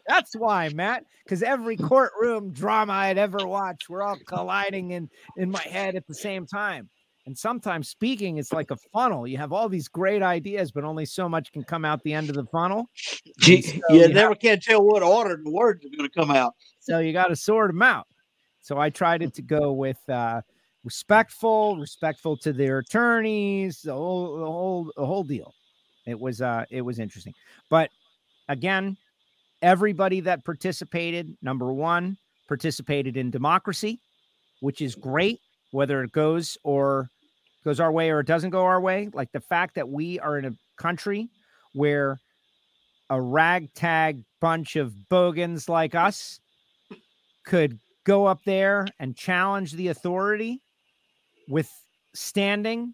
That's 0.08 0.34
why, 0.38 0.70
Matt. 0.70 1.04
Because 1.26 1.44
every 1.44 1.76
courtroom 1.76 2.54
drama 2.54 2.94
I'd 2.94 3.18
ever 3.18 3.46
watched, 3.46 3.90
we're 3.90 4.02
all 4.04 4.16
colliding 4.26 4.92
in 4.92 5.10
in 5.36 5.52
my 5.52 5.62
head 5.62 5.98
at 5.98 6.08
the 6.08 6.16
same 6.16 6.46
time. 6.46 6.88
And 7.26 7.38
sometimes 7.38 7.88
speaking, 7.88 8.38
it's 8.38 8.52
like 8.52 8.70
a 8.70 8.76
funnel. 8.92 9.26
You 9.26 9.38
have 9.38 9.54
all 9.54 9.70
these 9.70 9.88
great 9.88 10.22
ideas, 10.22 10.72
but 10.72 10.84
only 10.84 11.06
so 11.06 11.30
much 11.30 11.52
can 11.54 11.64
come 11.64 11.86
out 11.86 12.04
the 12.04 12.14
end 12.14 12.30
of 12.30 12.36
the 12.36 12.46
funnel. 12.46 12.90
You, 13.46 13.62
so 13.62 13.80
you 13.90 14.02
have- 14.02 14.12
never 14.12 14.36
can 14.36 14.60
tell 14.60 14.84
what 14.84 15.04
order 15.04 15.40
the 15.42 15.52
words 15.52 15.86
are 15.86 15.90
going 15.90 16.10
to 16.10 16.14
come 16.20 16.32
out. 16.32 16.54
so 16.80 17.00
you 17.00 17.14
got 17.14 17.28
to 17.28 17.36
sort 17.36 17.70
them 17.72 17.82
out. 17.82 18.08
So 18.62 18.78
I 18.78 18.90
tried 18.90 19.22
it 19.22 19.34
to 19.36 19.42
go 19.42 19.72
with 19.72 19.98
uh, 20.10 20.42
respectful, 20.84 21.78
respectful 21.78 22.38
to 22.38 22.52
their 22.54 22.80
attorneys, 22.80 23.82
the 23.82 23.94
whole, 23.94 24.38
the 24.38 24.46
whole, 24.46 24.92
the 24.96 25.06
whole 25.06 25.24
deal. 25.24 25.54
It 26.06 26.20
was, 26.20 26.42
uh, 26.42 26.66
it 26.70 26.82
was 26.82 27.00
interesting. 27.00 27.34
But 27.70 27.90
again, 28.50 28.98
everybody 29.62 30.20
that 30.22 30.44
participated, 30.44 31.38
number 31.42 31.72
one, 31.74 32.18
participated 32.48 33.16
in 33.16 33.32
democracy, 33.32 34.00
which 34.60 34.82
is 34.82 34.96
great, 34.96 35.40
whether 35.72 36.04
it 36.04 36.12
goes 36.12 36.58
or 36.64 37.10
goes 37.64 37.80
our 37.80 37.92
way 37.92 38.10
or 38.10 38.20
it 38.20 38.28
doesn't 38.28 38.50
go 38.50 38.64
our 38.64 38.82
way. 38.82 39.10
Like 39.14 39.32
the 39.32 39.40
fact 39.40 39.76
that 39.76 39.90
we 39.90 40.20
are 40.20 40.38
in 40.38 40.46
a 40.46 40.52
country 40.78 41.30
where 41.74 42.20
a 43.10 43.22
ragtag 43.22 44.24
bunch 44.42 44.76
of 44.76 45.10
bogans 45.10 45.70
like 45.70 45.96
us 45.96 46.40
could 47.46 47.80
go 48.06 48.26
up 48.26 48.40
there 48.46 48.88
and 49.00 49.16
challenge 49.16 49.74
the 49.74 49.90
authority 49.90 50.62
with 51.48 51.70
standing 52.14 52.94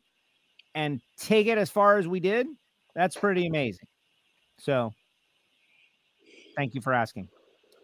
and 0.76 1.01
take 1.17 1.47
it 1.47 1.57
as 1.57 1.70
far 1.70 1.97
as 1.97 2.07
we 2.07 2.20
did, 2.20 2.47
that's 2.95 3.15
pretty 3.15 3.47
amazing. 3.47 3.88
So, 4.59 4.93
thank 6.55 6.76
you 6.76 6.82
for 6.82 6.93
asking. 6.93 7.28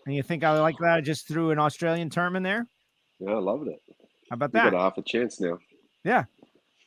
And 0.05 0.15
you 0.15 0.23
think 0.23 0.43
I 0.43 0.59
like 0.59 0.77
that? 0.79 0.97
I 0.97 1.01
just 1.01 1.27
threw 1.27 1.51
an 1.51 1.59
Australian 1.59 2.09
term 2.09 2.35
in 2.35 2.43
there. 2.43 2.67
Yeah, 3.19 3.31
I 3.31 3.39
loved 3.39 3.67
it. 3.67 3.81
How 4.29 4.35
about 4.35 4.51
that? 4.51 4.65
You 4.65 4.71
got 4.71 4.77
a 4.77 4.81
half 4.81 4.97
a 4.97 5.01
chance 5.01 5.39
now. 5.39 5.57
Yeah. 6.03 6.25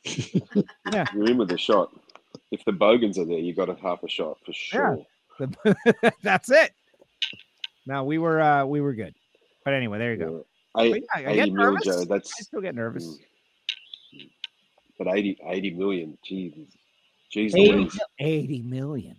Yeah. 0.05 1.05
You're 1.13 1.29
in 1.29 1.37
with 1.37 1.51
a 1.51 1.57
shot. 1.57 1.89
If 2.51 2.63
the 2.65 2.71
bogans 2.71 3.17
are 3.17 3.25
there, 3.25 3.37
you 3.37 3.53
got 3.53 3.69
a 3.69 3.75
half 3.75 4.03
a 4.03 4.09
shot 4.09 4.37
for 4.45 4.53
sure. 4.53 4.99
The- 5.39 6.13
that's 6.23 6.49
it. 6.49 6.71
No, 7.85 8.03
we 8.03 8.17
were 8.17 8.41
uh 8.41 8.65
we 8.65 8.81
were 8.81 8.93
good. 8.93 9.15
But 9.63 9.73
anyway, 9.73 9.99
there 9.99 10.13
you 10.13 10.19
go. 10.19 10.45
I, 10.75 10.83
yeah, 10.83 10.95
I 11.15 11.21
get 11.21 11.31
80 11.31 11.51
mil, 11.51 11.71
nervous. 11.71 11.85
Joe, 11.85 12.05
I 12.15 12.19
still 12.23 12.61
get 12.61 12.75
nervous. 12.75 13.17
but 14.97 15.07
80, 15.07 15.39
80 15.45 15.71
million. 15.71 16.17
Jesus. 16.23 16.65
Jeez 17.35 17.55
80, 17.55 17.89
80 18.19 18.61
million. 18.63 19.15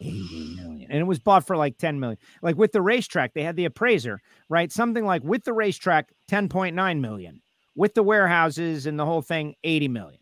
80 0.00 0.56
million. 0.56 0.90
And 0.90 1.00
it 1.00 1.04
was 1.04 1.18
bought 1.18 1.46
for 1.46 1.56
like 1.56 1.78
10 1.78 2.00
million. 2.00 2.18
Like 2.42 2.56
with 2.56 2.72
the 2.72 2.82
racetrack, 2.82 3.34
they 3.34 3.42
had 3.42 3.56
the 3.56 3.64
appraiser, 3.64 4.20
right? 4.48 4.70
Something 4.70 5.04
like 5.04 5.22
with 5.22 5.44
the 5.44 5.52
racetrack, 5.52 6.10
10.9 6.30 7.00
million. 7.00 7.42
With 7.74 7.94
the 7.94 8.02
warehouses 8.02 8.86
and 8.86 8.98
the 8.98 9.06
whole 9.06 9.22
thing, 9.22 9.54
80 9.64 9.88
million. 9.88 10.20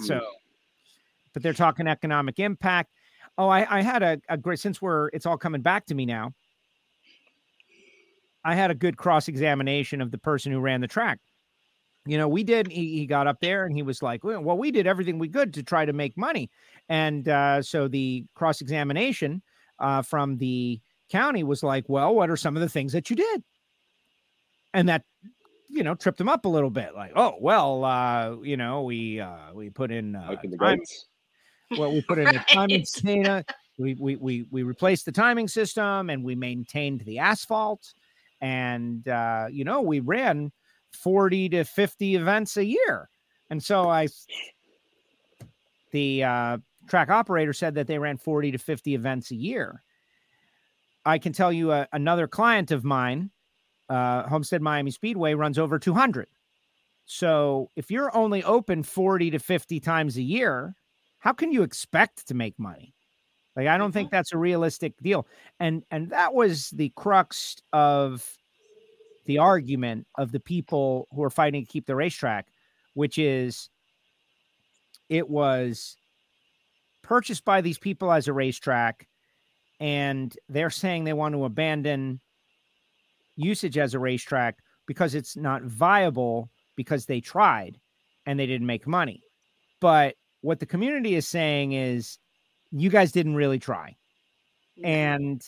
So, 0.00 0.20
but 1.32 1.42
they're 1.42 1.52
talking 1.52 1.86
economic 1.86 2.38
impact. 2.38 2.90
Oh, 3.36 3.48
I, 3.48 3.78
I 3.78 3.82
had 3.82 4.02
a, 4.02 4.20
a 4.28 4.36
great, 4.36 4.58
since 4.58 4.82
we're, 4.82 5.08
it's 5.08 5.26
all 5.26 5.38
coming 5.38 5.62
back 5.62 5.86
to 5.86 5.94
me 5.94 6.06
now. 6.06 6.34
I 8.44 8.54
had 8.54 8.70
a 8.70 8.74
good 8.74 8.96
cross 8.96 9.28
examination 9.28 10.00
of 10.00 10.10
the 10.10 10.18
person 10.18 10.52
who 10.52 10.60
ran 10.60 10.80
the 10.80 10.88
track. 10.88 11.18
You 12.06 12.16
know, 12.16 12.28
we 12.28 12.42
did, 12.42 12.70
he, 12.70 12.98
he 12.98 13.06
got 13.06 13.26
up 13.26 13.38
there 13.40 13.66
and 13.66 13.74
he 13.74 13.82
was 13.82 14.02
like, 14.02 14.24
well, 14.24 14.56
we 14.56 14.70
did 14.70 14.86
everything 14.86 15.18
we 15.18 15.28
could 15.28 15.52
to 15.54 15.62
try 15.62 15.84
to 15.84 15.92
make 15.92 16.16
money. 16.16 16.50
And 16.88 17.28
uh, 17.28 17.60
so 17.62 17.88
the 17.88 18.24
cross 18.34 18.60
examination 18.60 19.42
uh, 19.78 20.02
from 20.02 20.38
the 20.38 20.80
county 21.10 21.42
was 21.42 21.62
like, 21.62 21.84
well, 21.88 22.14
what 22.14 22.30
are 22.30 22.36
some 22.36 22.56
of 22.56 22.62
the 22.62 22.68
things 22.68 22.92
that 22.92 23.10
you 23.10 23.16
did? 23.16 23.42
And 24.72 24.88
that 24.88 25.04
you 25.68 25.82
know, 25.82 25.94
tripped 25.94 26.20
him 26.20 26.28
up 26.28 26.44
a 26.44 26.48
little 26.48 26.70
bit. 26.70 26.94
Like, 26.94 27.12
oh 27.16 27.36
well, 27.40 27.84
uh, 27.84 28.36
you 28.42 28.56
know, 28.56 28.82
we 28.82 29.20
uh, 29.20 29.52
we 29.54 29.70
put 29.70 29.90
in 29.90 30.16
uh, 30.16 30.28
time- 30.58 30.78
well, 31.70 31.92
we 31.92 32.00
put 32.02 32.18
in 32.18 32.28
a 32.28 32.38
timing 32.52 32.80
Right. 32.80 33.02
data. 33.04 33.44
We, 33.78 33.94
we 33.94 34.16
we 34.16 34.46
we 34.50 34.62
replaced 34.64 35.04
the 35.04 35.12
timing 35.12 35.46
system 35.46 36.10
and 36.10 36.24
we 36.24 36.34
maintained 36.34 37.02
the 37.02 37.20
asphalt, 37.20 37.94
and 38.40 39.06
uh, 39.06 39.46
you 39.50 39.64
know 39.64 39.82
we 39.82 40.00
ran 40.00 40.50
forty 40.92 41.48
to 41.50 41.64
fifty 41.64 42.16
events 42.16 42.56
a 42.56 42.64
year, 42.64 43.08
and 43.50 43.62
so 43.62 43.88
i 43.88 44.08
the 45.90 46.22
uh, 46.24 46.58
track 46.88 47.08
operator 47.08 47.52
said 47.52 47.74
that 47.76 47.86
they 47.86 47.98
ran 47.98 48.18
forty 48.18 48.50
to 48.50 48.58
fifty 48.58 48.94
events 48.94 49.30
a 49.30 49.36
year. 49.36 49.82
I 51.04 51.18
can 51.18 51.32
tell 51.32 51.52
you 51.52 51.70
uh, 51.70 51.86
another 51.92 52.26
client 52.26 52.70
of 52.70 52.84
mine, 52.84 53.30
uh, 53.88 54.28
Homestead 54.28 54.62
Miami 54.62 54.90
Speedway, 54.90 55.34
runs 55.34 55.58
over 55.58 55.78
two 55.78 55.94
hundred. 55.94 56.28
So 57.06 57.68
if 57.76 57.90
you're 57.90 58.14
only 58.16 58.44
open 58.44 58.82
forty 58.82 59.30
to 59.30 59.38
fifty 59.38 59.80
times 59.80 60.16
a 60.16 60.22
year, 60.22 60.74
how 61.18 61.32
can 61.32 61.52
you 61.52 61.62
expect 61.62 62.26
to 62.28 62.34
make 62.34 62.58
money? 62.58 62.94
Like 63.56 63.66
i 63.66 63.76
don't 63.76 63.90
think 63.90 64.10
that's 64.10 64.32
a 64.32 64.38
realistic 64.38 64.96
deal. 65.02 65.26
And 65.58 65.82
and 65.90 66.10
that 66.10 66.32
was 66.34 66.70
the 66.70 66.90
crux 66.90 67.56
of 67.72 68.36
the 69.26 69.38
argument 69.38 70.06
of 70.16 70.32
the 70.32 70.40
people 70.40 71.06
who 71.12 71.22
are 71.22 71.30
fighting 71.30 71.64
to 71.64 71.70
keep 71.70 71.86
the 71.86 71.94
racetrack 71.94 72.46
which 72.94 73.16
is 73.16 73.68
it 75.08 75.28
was 75.28 75.96
purchased 77.02 77.44
by 77.44 77.60
these 77.60 77.78
people 77.78 78.10
as 78.10 78.26
a 78.26 78.32
racetrack 78.32 79.06
and 79.78 80.36
they're 80.48 80.70
saying 80.70 81.04
they 81.04 81.12
want 81.12 81.32
to 81.34 81.44
abandon 81.44 82.20
usage 83.38 83.78
as 83.78 83.94
a 83.94 83.98
racetrack 83.98 84.58
because 84.86 85.14
it's 85.14 85.36
not 85.36 85.62
viable 85.62 86.50
because 86.76 87.06
they 87.06 87.20
tried 87.20 87.78
and 88.26 88.38
they 88.38 88.46
didn't 88.46 88.66
make 88.66 88.86
money. 88.86 89.22
But 89.80 90.16
what 90.40 90.60
the 90.60 90.66
community 90.66 91.14
is 91.14 91.26
saying 91.26 91.72
is 91.72 92.18
you 92.70 92.90
guys 92.90 93.12
didn't 93.12 93.36
really 93.36 93.58
try. 93.58 93.96
And 94.82 95.42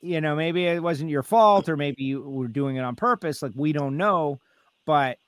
you 0.00 0.20
know 0.20 0.36
maybe 0.36 0.66
it 0.66 0.82
wasn't 0.82 1.10
your 1.10 1.22
fault 1.22 1.68
or 1.68 1.76
maybe 1.76 2.04
you 2.04 2.20
were 2.22 2.48
doing 2.48 2.76
it 2.76 2.80
on 2.80 2.94
purpose 2.94 3.42
like 3.42 3.52
we 3.54 3.72
don't 3.72 3.96
know. 3.96 4.38
But 4.86 5.18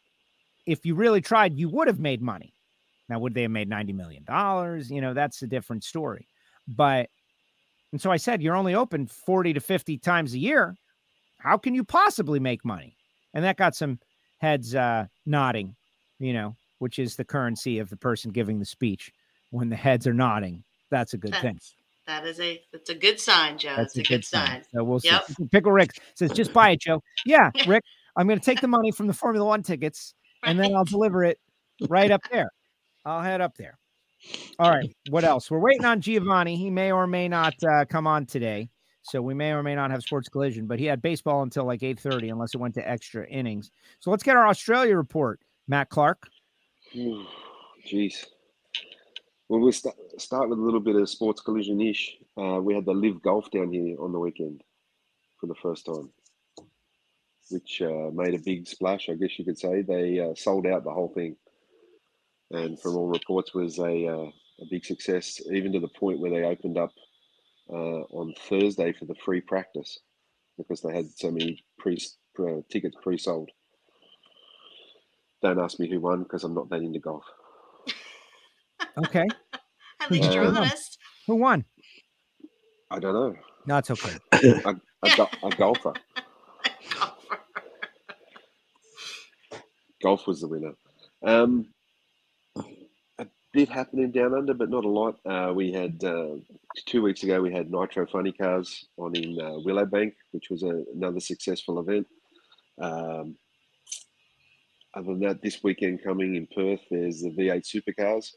if 0.66 0.84
you 0.84 0.94
really 0.94 1.20
tried 1.20 1.58
you 1.58 1.68
would 1.70 1.88
have 1.88 2.00
made 2.00 2.22
money. 2.22 2.52
Now 3.08 3.18
would 3.20 3.34
they 3.34 3.42
have 3.42 3.50
made 3.50 3.68
90 3.68 3.92
million 3.92 4.24
dollars? 4.24 4.90
You 4.90 5.00
know 5.00 5.14
that's 5.14 5.42
a 5.42 5.46
different 5.46 5.84
story. 5.84 6.28
But 6.68 7.08
and 7.92 8.00
so 8.00 8.10
i 8.10 8.16
said 8.16 8.42
you're 8.42 8.56
only 8.56 8.74
open 8.74 9.06
40 9.06 9.54
to 9.54 9.60
50 9.60 9.98
times 9.98 10.34
a 10.34 10.38
year 10.38 10.76
how 11.38 11.56
can 11.56 11.74
you 11.74 11.84
possibly 11.84 12.40
make 12.40 12.64
money 12.64 12.96
and 13.34 13.44
that 13.44 13.56
got 13.56 13.74
some 13.74 13.98
heads 14.38 14.74
uh 14.74 15.06
nodding 15.24 15.74
you 16.18 16.32
know 16.32 16.54
which 16.78 16.98
is 16.98 17.16
the 17.16 17.24
currency 17.24 17.78
of 17.78 17.88
the 17.90 17.96
person 17.96 18.30
giving 18.30 18.58
the 18.58 18.64
speech 18.64 19.12
when 19.50 19.68
the 19.68 19.76
heads 19.76 20.06
are 20.06 20.14
nodding 20.14 20.62
that's 20.90 21.14
a 21.14 21.18
good 21.18 21.34
thing 21.36 21.58
That's- 22.06 22.38
a 22.38 22.62
that's 22.72 22.90
a 22.90 22.94
good 22.94 23.18
sign, 23.18 23.58
Joe. 23.58 23.74
that's 23.76 23.96
it's 23.96 24.08
a 24.08 24.12
good, 24.12 24.24
sign. 24.24 24.62
So 24.72 24.84
we'll 24.84 25.00
see. 25.00 25.08
Yep. 25.08 25.26
Pickle 25.50 25.72
Rick 25.72 25.90
says, 26.14 26.30
just 26.30 26.52
buy 26.52 26.70
it, 26.70 26.80
Joe. 26.80 27.02
Yeah, 27.26 27.50
Rick, 27.66 27.82
I'm 28.16 28.28
going 28.28 28.38
to 28.38 28.44
take 28.44 28.60
the 28.60 28.68
money 28.68 28.92
from 28.92 29.08
the 29.08 29.12
Formula 29.12 29.44
One 29.44 29.64
tickets 29.64 30.14
and 30.44 30.56
then 30.56 30.72
I'll 30.72 30.84
deliver 30.84 31.24
it 31.24 31.40
right 31.88 32.12
up 32.12 32.20
there. 32.30 32.48
I'll 33.04 33.22
head 33.22 33.40
up 33.40 33.56
there. 33.56 33.76
All 34.60 34.70
right. 34.70 34.88
What 35.10 35.24
else? 35.24 35.50
We're 35.50 35.58
waiting 35.58 35.84
on 35.84 36.00
Giovanni. 36.00 36.54
He 36.56 36.70
may 36.70 36.92
or 36.92 37.08
may 37.08 37.26
not 37.28 37.54
uh, 37.68 37.84
come 37.86 38.06
on 38.06 38.24
today. 38.26 38.68
So 39.06 39.22
we 39.22 39.34
may 39.34 39.52
or 39.52 39.62
may 39.62 39.76
not 39.76 39.92
have 39.92 40.02
sports 40.02 40.28
collision, 40.28 40.66
but 40.66 40.80
he 40.80 40.86
had 40.86 41.00
baseball 41.00 41.42
until 41.42 41.64
like 41.64 41.82
8:30 41.82 42.32
unless 42.32 42.54
it 42.54 42.58
went 42.58 42.74
to 42.74 42.88
extra 42.88 43.24
innings. 43.28 43.70
So 44.00 44.10
let's 44.10 44.24
get 44.24 44.36
our 44.36 44.48
Australia 44.48 44.96
report. 44.96 45.40
Matt 45.68 45.90
Clark. 45.90 46.28
Jeez. 46.92 48.26
Well, 49.48 49.60
we'll 49.60 49.70
start, 49.70 49.94
start 50.18 50.48
with 50.48 50.58
a 50.58 50.62
little 50.62 50.80
bit 50.80 50.96
of 50.96 51.08
sports 51.08 51.40
collision 51.40 51.80
ish. 51.80 52.16
Uh, 52.36 52.60
we 52.60 52.74
had 52.74 52.84
the 52.84 52.92
live 52.92 53.22
golf 53.22 53.48
down 53.52 53.72
here 53.72 53.96
on 54.00 54.10
the 54.10 54.18
weekend 54.18 54.64
for 55.40 55.46
the 55.46 55.54
first 55.54 55.86
time, 55.86 56.10
which 57.50 57.80
uh, 57.82 58.10
made 58.12 58.34
a 58.34 58.42
big 58.44 58.66
splash, 58.66 59.08
I 59.08 59.14
guess 59.14 59.38
you 59.38 59.44
could 59.44 59.58
say. 59.58 59.82
They 59.82 60.18
uh, 60.18 60.34
sold 60.34 60.66
out 60.66 60.82
the 60.82 60.90
whole 60.90 61.12
thing, 61.14 61.36
and 62.50 62.80
from 62.80 62.96
all 62.96 63.06
reports, 63.06 63.54
was 63.54 63.78
a, 63.78 64.08
uh, 64.08 64.30
a 64.60 64.66
big 64.68 64.84
success, 64.84 65.40
even 65.52 65.72
to 65.74 65.80
the 65.80 65.88
point 65.88 66.18
where 66.18 66.32
they 66.32 66.42
opened 66.42 66.76
up 66.76 66.90
uh, 67.70 68.02
on 68.12 68.34
Thursday 68.48 68.92
for 68.92 69.04
the 69.06 69.14
free 69.24 69.40
practice 69.40 69.98
because 70.58 70.80
they 70.80 70.94
had 70.94 71.06
so 71.10 71.30
many 71.30 71.64
pre, 71.78 71.98
pre 72.34 72.62
tickets 72.70 72.96
pre 73.02 73.18
sold. 73.18 73.50
Don't 75.42 75.58
ask 75.60 75.78
me 75.78 75.88
who 75.88 76.00
won 76.00 76.22
because 76.22 76.44
I'm 76.44 76.54
not 76.54 76.68
that 76.70 76.80
into 76.82 76.98
golf. 77.00 77.24
Okay. 78.98 79.26
At 80.00 80.10
least 80.10 80.32
you're 80.32 80.46
Um, 80.46 80.56
honest. 80.56 80.96
Who 81.26 81.34
won? 81.36 81.66
I 82.90 82.98
don't 82.98 83.12
know. 83.12 83.36
No, 83.66 83.76
it's 83.76 83.90
okay. 83.90 84.16
a, 84.64 84.74
a, 85.02 85.28
a 85.46 85.50
golfer. 85.56 85.92
Golf 90.02 90.26
was 90.26 90.40
the 90.40 90.48
winner. 90.48 90.72
Um, 91.22 91.66
a 91.68 91.75
bit 93.56 93.70
happening 93.70 94.10
down 94.10 94.34
under, 94.34 94.52
but 94.52 94.68
not 94.68 94.84
a 94.84 94.88
lot. 94.88 95.18
Uh, 95.24 95.50
we 95.54 95.72
had 95.72 96.04
uh, 96.04 96.34
two 96.84 97.00
weeks 97.00 97.22
ago. 97.22 97.40
We 97.40 97.54
had 97.54 97.70
Nitro 97.70 98.06
Funny 98.06 98.30
Cars 98.30 98.86
on 98.98 99.16
in 99.16 99.40
uh, 99.40 99.56
Willowbank, 99.64 100.12
which 100.32 100.50
was 100.50 100.62
a, 100.62 100.84
another 100.94 101.20
successful 101.20 101.80
event. 101.80 102.06
Um, 102.78 103.34
other 104.94 105.06
than 105.06 105.20
that, 105.20 105.40
this 105.40 105.64
weekend 105.64 106.04
coming 106.04 106.36
in 106.36 106.46
Perth, 106.54 106.82
there's 106.90 107.22
the 107.22 107.30
V8 107.30 107.64
Supercars, 107.64 108.32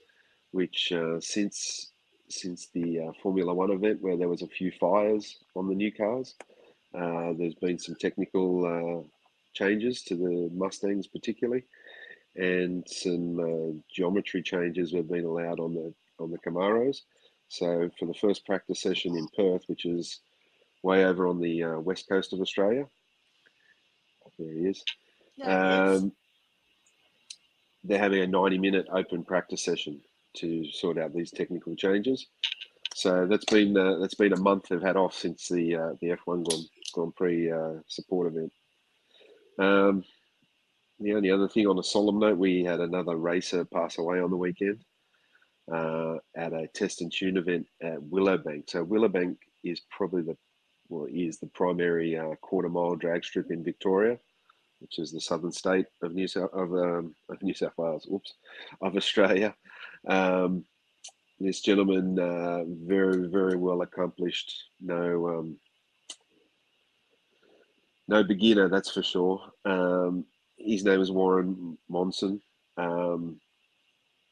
which 0.52 0.94
uh, 0.94 1.20
since 1.20 1.92
since 2.30 2.70
the 2.74 3.02
uh, 3.02 3.12
Formula 3.22 3.54
One 3.54 3.72
event 3.72 4.02
where 4.02 4.16
there 4.16 4.30
was 4.30 4.42
a 4.42 4.48
few 4.48 4.72
fires 4.80 5.36
on 5.54 5.68
the 5.68 5.76
new 5.76 5.92
cars, 5.92 6.36
uh, 6.96 7.34
there's 7.38 7.56
been 7.56 7.78
some 7.78 7.96
technical 8.00 9.06
changes 9.54 10.02
to 10.04 10.16
the 10.16 10.50
Mustangs 10.54 11.08
particularly, 11.08 11.66
and 12.40 12.88
some 12.88 13.40
uh, 13.40 13.80
geometry 13.94 14.42
changes 14.42 14.94
have 14.94 15.10
been 15.10 15.26
allowed 15.26 15.60
on 15.60 15.74
the 15.74 15.94
on 16.20 16.32
the 16.32 16.40
Camaros. 16.40 17.02
So 17.50 17.90
for 18.00 18.06
the 18.06 18.14
first 18.14 18.46
practice 18.46 18.82
session 18.82 19.18
in 19.18 19.28
Perth, 19.36 19.64
which 19.68 19.86
is 19.86 20.20
way 20.84 21.06
over 21.06 21.28
on 21.28 21.42
the 21.42 21.64
uh, 21.64 21.80
west 21.80 22.08
coast 22.08 22.32
of 22.32 22.40
Australia, 22.40 22.88
there 24.38 24.54
he 24.54 24.68
is. 24.68 24.84
Yeah, 25.38 25.92
Um, 25.92 26.12
they're 27.84 28.00
having 28.00 28.22
a 28.22 28.28
90 28.28 28.58
minute 28.58 28.88
open 28.92 29.24
practice 29.24 29.64
session 29.64 30.02
to 30.38 30.70
sort 30.72 30.98
out 30.98 31.14
these 31.14 31.32
technical 31.32 31.76
changes. 31.76 32.28
So 32.94 33.26
that's 33.28 33.46
been 33.46 33.76
uh, 33.78 33.98
that's 34.00 34.16
been 34.16 34.34
a 34.34 34.40
month 34.40 34.68
they've 34.70 34.82
had 34.82 34.98
off 34.98 35.14
since 35.14 35.48
the 35.48 35.76
uh, 35.76 35.94
the 36.02 36.10
F1 36.10 36.46
Grand, 36.46 36.66
Grand 36.94 37.16
Prix 37.16 37.52
uh, 37.52 37.74
support 37.88 38.28
event. 38.28 38.52
Um, 39.58 40.04
the 41.00 41.14
only 41.14 41.32
other 41.32 41.48
thing 41.48 41.68
on 41.68 41.80
a 41.80 41.84
solemn 41.84 42.20
note, 42.20 42.38
we 42.38 42.64
had 42.64 42.80
another 42.80 43.16
racer 43.16 43.66
pass 43.66 43.98
away 43.98 44.20
on 44.20 44.30
the 44.30 44.38
weekend 44.38 44.84
uh, 45.72 46.16
at 46.36 46.54
a 46.54 46.68
test 46.74 47.02
and 47.02 47.12
tune 47.12 47.38
event 47.38 47.68
at 47.82 48.00
Willowbank. 48.00 48.70
So 48.70 48.86
Willowbank 48.86 49.38
is 49.64 49.82
probably 49.90 50.22
the 50.22 50.38
well 50.90 51.08
is 51.10 51.40
the 51.40 51.48
primary 51.48 52.18
uh, 52.18 52.36
quarter 52.42 52.70
mile 52.70 52.96
drag 52.96 53.24
strip 53.24 53.52
in 53.52 53.64
Victoria 53.64 54.18
which 54.80 55.00
is 55.00 55.12
the 55.12 55.22
southern 55.22 55.52
state 55.52 55.86
of 56.02 56.14
New 56.14 56.28
South 56.28 56.52
of, 56.54 56.74
um, 56.74 57.16
of 57.30 57.42
New 57.42 57.54
South 57.54 57.74
Wales, 57.78 58.08
oops, 58.12 58.34
of 58.82 58.96
Australia. 58.96 59.54
Um, 60.08 60.66
this 61.40 61.62
gentleman, 61.62 62.20
uh, 62.20 62.64
very 62.68 63.28
very 63.28 63.56
well 63.56 63.82
accomplished, 63.82 64.54
no 64.82 65.28
um, 65.28 65.58
no 68.08 68.24
beginner, 68.24 68.68
that's 68.68 68.92
for 68.92 69.04
sure. 69.04 69.42
Um, 69.66 70.26
his 70.60 70.84
name 70.84 71.02
is 71.02 71.12
Warren 71.12 71.78
Monson. 71.88 72.42
Um, 72.78 73.40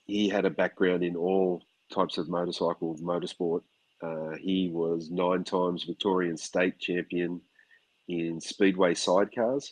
he 0.06 0.30
had 0.30 0.46
a 0.46 0.50
background 0.50 1.04
in 1.04 1.16
all 1.16 1.64
types 1.94 2.18
of 2.18 2.30
motorcycle 2.30 2.96
motorsport. 3.02 3.62
Uh, 4.02 4.36
he 4.40 4.70
was 4.72 5.10
nine 5.10 5.44
times 5.44 5.84
Victorian 5.84 6.38
state 6.38 6.78
champion 6.80 7.42
in 8.08 8.40
speedway 8.40 8.94
sidecars. 8.94 9.72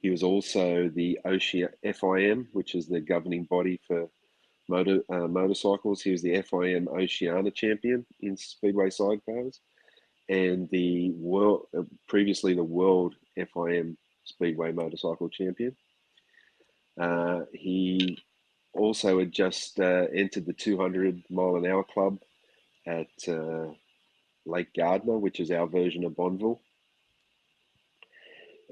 He 0.00 0.08
was 0.10 0.22
also 0.22 0.88
the 0.94 1.18
OSHA 1.26 1.68
FIM, 1.84 2.46
which 2.52 2.74
is 2.74 2.86
the 2.86 3.00
governing 3.00 3.44
body 3.44 3.80
for 3.86 4.08
motor 4.68 5.00
uh, 5.12 5.26
motorcycles. 5.26 6.00
He 6.00 6.12
was 6.12 6.22
the 6.22 6.42
FIM 6.42 6.88
Oceania 6.88 7.50
champion 7.50 8.06
in 8.20 8.36
speedway 8.36 8.88
sidecars, 8.88 9.58
and 10.28 10.68
the 10.70 11.10
world 11.10 11.66
uh, 11.76 11.82
previously 12.08 12.54
the 12.54 12.64
world 12.64 13.16
FIM 13.36 13.96
speedway 14.30 14.72
motorcycle 14.72 15.28
champion. 15.28 15.76
Uh, 17.00 17.40
he 17.52 18.18
also 18.74 19.18
had 19.18 19.32
just 19.32 19.80
uh, 19.80 20.06
entered 20.14 20.46
the 20.46 20.52
200 20.52 21.22
mile 21.30 21.56
an 21.56 21.66
hour 21.66 21.84
club 21.84 22.18
at 22.86 23.08
uh, 23.28 23.66
Lake 24.46 24.72
Gairdner, 24.76 25.20
which 25.20 25.40
is 25.40 25.50
our 25.50 25.66
version 25.66 26.04
of 26.04 26.16
Bonneville 26.16 26.60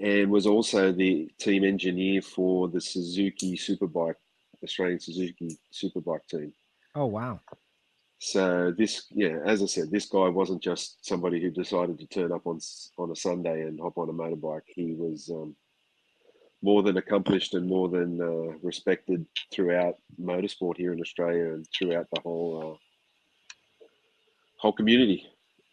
and 0.00 0.30
was 0.30 0.46
also 0.46 0.92
the 0.92 1.30
team 1.38 1.64
engineer 1.64 2.22
for 2.22 2.68
the 2.68 2.80
Suzuki 2.80 3.56
Superbike, 3.56 4.14
Australian 4.62 5.00
Suzuki 5.00 5.58
Superbike 5.72 6.26
team. 6.30 6.52
Oh 6.94 7.06
wow. 7.06 7.40
So 8.20 8.72
this, 8.76 9.06
yeah, 9.10 9.38
as 9.46 9.62
I 9.62 9.66
said, 9.66 9.90
this 9.90 10.06
guy 10.06 10.28
wasn't 10.28 10.62
just 10.62 11.06
somebody 11.06 11.40
who 11.40 11.50
decided 11.50 11.98
to 11.98 12.06
turn 12.06 12.32
up 12.32 12.46
on 12.46 12.58
on 12.98 13.10
a 13.10 13.16
Sunday 13.16 13.62
and 13.62 13.78
hop 13.80 13.96
on 13.96 14.08
a 14.08 14.12
motorbike. 14.12 14.62
He 14.66 14.94
was 14.94 15.30
um, 15.30 15.54
more 16.62 16.82
than 16.82 16.96
accomplished 16.96 17.54
and 17.54 17.66
more 17.66 17.88
than 17.88 18.20
uh, 18.20 18.58
respected 18.62 19.24
throughout 19.52 19.94
motorsport 20.20 20.76
here 20.76 20.92
in 20.92 21.00
Australia 21.00 21.52
and 21.52 21.66
throughout 21.76 22.08
the 22.12 22.20
whole 22.20 22.72
uh, 22.72 23.86
whole 24.56 24.72
community. 24.72 25.24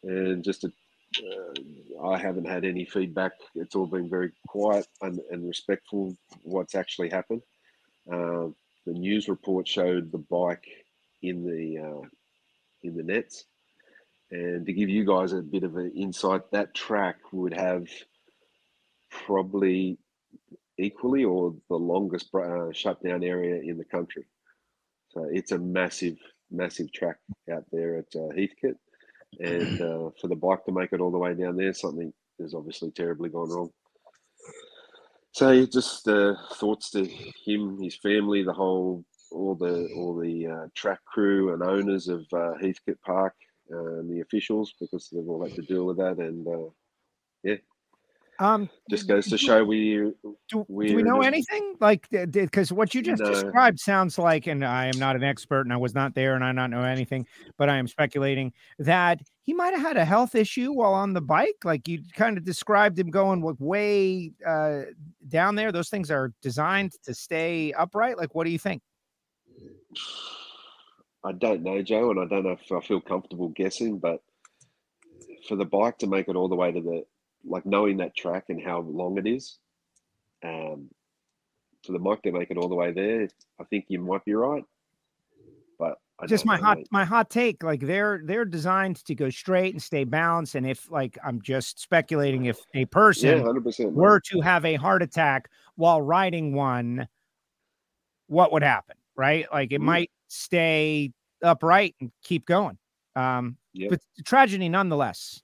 And 0.03 0.43
just 0.43 0.65
a, 0.65 0.67
uh, 0.67 2.07
I 2.07 2.19
haven't 2.19 2.47
had 2.47 2.63
any 2.63 2.85
feedback. 2.85 3.31
It's 3.55 3.75
all 3.75 3.87
been 3.87 4.07
very 4.07 4.31
quiet 4.47 4.85
and, 5.01 5.19
and 5.31 5.47
respectful. 5.47 6.15
What's 6.43 6.75
actually 6.75 7.09
happened. 7.09 7.41
Uh, 8.11 8.49
the 8.85 8.93
news 8.93 9.27
report 9.27 9.67
showed 9.67 10.11
the 10.11 10.19
bike 10.19 10.67
in 11.23 11.43
the 11.43 11.79
uh, 11.79 12.07
in 12.85 12.95
the 12.95 13.03
nets. 13.03 13.45
And 14.31 14.65
to 14.65 14.73
give 14.73 14.89
you 14.89 15.05
guys 15.05 15.33
a 15.33 15.41
bit 15.41 15.63
of 15.63 15.75
an 15.77 15.91
insight, 15.95 16.49
that 16.51 16.73
track 16.73 17.17
would 17.31 17.53
have 17.53 17.87
probably 19.09 19.97
equally 20.77 21.23
or 21.23 21.55
the 21.69 21.75
longest 21.75 22.33
uh, 22.33 22.71
shutdown 22.71 23.23
area 23.23 23.61
in 23.61 23.77
the 23.77 23.85
country. 23.85 24.25
So 25.09 25.27
it's 25.31 25.51
a 25.51 25.57
massive, 25.57 26.17
massive 26.51 26.91
track 26.91 27.17
out 27.51 27.63
there 27.71 27.97
at 27.97 28.15
uh, 28.15 28.29
Heathcote. 28.35 28.77
And 29.39 29.81
uh, 29.81 30.09
for 30.19 30.27
the 30.27 30.35
bike 30.35 30.65
to 30.65 30.71
make 30.71 30.91
it 30.91 31.01
all 31.01 31.11
the 31.11 31.17
way 31.17 31.33
down 31.33 31.55
there, 31.55 31.73
something 31.73 32.11
has 32.39 32.53
obviously 32.53 32.91
terribly 32.91 33.29
gone 33.29 33.49
wrong. 33.49 33.69
So 35.31 35.65
just 35.65 36.07
uh, 36.07 36.35
thoughts 36.53 36.91
to 36.91 37.05
him, 37.45 37.81
his 37.81 37.97
family, 37.97 38.43
the 38.43 38.53
whole, 38.53 39.03
all 39.31 39.55
the 39.55 39.89
all 39.95 40.15
the 40.15 40.47
uh, 40.47 40.67
track 40.75 40.99
crew 41.05 41.53
and 41.53 41.63
owners 41.63 42.07
of 42.07 42.25
uh, 42.33 42.53
Heathcote 42.61 43.01
Park, 43.05 43.35
and 43.69 44.09
the 44.09 44.21
officials 44.21 44.73
because 44.79 45.09
they've 45.11 45.27
all 45.27 45.43
had 45.43 45.55
to 45.55 45.61
deal 45.63 45.85
with 45.85 45.97
that. 45.97 46.17
And 46.17 46.47
uh, 46.47 46.69
yeah, 47.43 47.55
Um, 48.39 48.69
just 48.89 49.07
goes 49.07 49.27
to 49.27 49.37
show 49.37 49.63
we 49.63 49.95
do, 49.95 50.15
do 50.49 50.65
we're 50.67 50.95
we 50.95 51.03
know 51.03 51.21
anything? 51.21 51.75
Like 51.79 52.07
because 52.09 52.71
what 52.71 52.93
you 52.93 53.01
just 53.01 53.23
No. 53.23 53.31
described 53.31 53.79
sounds 53.79 54.17
like 54.17 54.47
and 54.47 54.63
i 54.63 54.85
am 54.85 54.99
not 54.99 55.15
an 55.15 55.23
expert 55.23 55.61
and 55.61 55.73
i 55.73 55.77
was 55.77 55.93
not 55.93 56.13
there 56.15 56.35
and 56.35 56.43
i 56.43 56.51
not 56.51 56.69
know 56.69 56.83
anything 56.83 57.25
but 57.57 57.69
i 57.69 57.77
am 57.77 57.87
speculating 57.87 58.53
that 58.79 59.21
he 59.45 59.53
might 59.53 59.73
have 59.73 59.81
had 59.81 59.97
a 59.97 60.05
health 60.05 60.33
issue 60.35 60.71
while 60.71 60.93
on 60.93 61.13
the 61.13 61.21
bike? 61.21 61.57
Like 61.63 61.87
you 61.87 62.01
kind 62.15 62.37
of 62.37 62.43
described 62.43 62.97
him 62.97 63.09
going 63.11 63.41
way 63.59 64.31
uh 64.45 64.81
down 65.27 65.55
there. 65.55 65.71
Those 65.71 65.89
things 65.89 66.09
are 66.09 66.33
designed 66.41 66.93
to 67.03 67.13
stay 67.13 67.71
upright? 67.73 68.17
Like 68.17 68.33
what 68.33 68.45
do 68.45 68.49
you 68.49 68.59
think 68.59 68.81
I 71.23 71.31
don't 71.31 71.63
know, 71.63 71.81
Joe, 71.81 72.11
and 72.11 72.19
I 72.19 72.25
don't 72.25 72.43
know 72.43 72.51
if 72.51 72.71
I 72.71 72.79
feel 72.81 73.01
comfortable 73.01 73.49
guessing, 73.49 73.97
but 73.97 74.21
for 75.47 75.55
the 75.55 75.65
bike 75.65 75.97
to 75.99 76.07
make 76.07 76.27
it 76.27 76.35
all 76.35 76.47
the 76.47 76.55
way 76.55 76.71
to 76.71 76.81
the 76.81 77.05
like 77.47 77.65
knowing 77.65 77.97
that 77.97 78.15
track 78.15 78.45
and 78.49 78.61
how 78.61 78.81
long 78.81 79.17
it 79.17 79.27
is, 79.27 79.57
um, 80.43 80.89
for 81.85 81.93
the 81.93 81.99
bike 81.99 82.21
to 82.23 82.31
make 82.31 82.51
it 82.51 82.57
all 82.57 82.69
the 82.69 82.75
way 82.75 82.91
there, 82.91 83.27
I 83.59 83.63
think 83.65 83.85
you 83.87 83.99
might 83.99 84.25
be 84.25 84.33
right. 84.33 84.63
But 85.77 85.97
I 86.19 86.27
just 86.27 86.45
my 86.45 86.57
hot 86.57 86.77
my 86.91 87.05
hot 87.05 87.29
take 87.29 87.63
like 87.63 87.81
they're 87.81 88.21
they're 88.23 88.45
designed 88.45 89.03
to 89.05 89.15
go 89.15 89.29
straight 89.29 89.73
and 89.73 89.81
stay 89.81 90.03
balanced 90.03 90.55
and 90.55 90.65
if 90.65 90.89
like 90.89 91.17
i'm 91.23 91.41
just 91.41 91.79
speculating 91.79 92.45
if 92.45 92.57
a 92.73 92.85
person 92.85 93.43
Yeah, 93.43 93.51
were 93.91 94.21
to 94.31 94.41
have 94.41 94.65
a 94.65 94.75
heart 94.75 95.03
attack 95.03 95.49
while 95.75 96.01
riding 96.01 96.53
one, 96.53 97.07
what 98.27 98.51
would 98.53 98.63
happen? 98.63 98.95
Right? 99.15 99.45
Like 99.51 99.71
it 99.71 99.81
Mm. 99.81 99.85
might 99.85 100.11
stay 100.27 101.11
upright 101.41 101.95
and 102.01 102.11
keep 102.23 102.45
going. 102.45 102.77
Um, 103.15 103.57
Yep. 103.73 103.89
but 103.91 103.99
tragedy 104.25 104.69
nonetheless. 104.69 105.41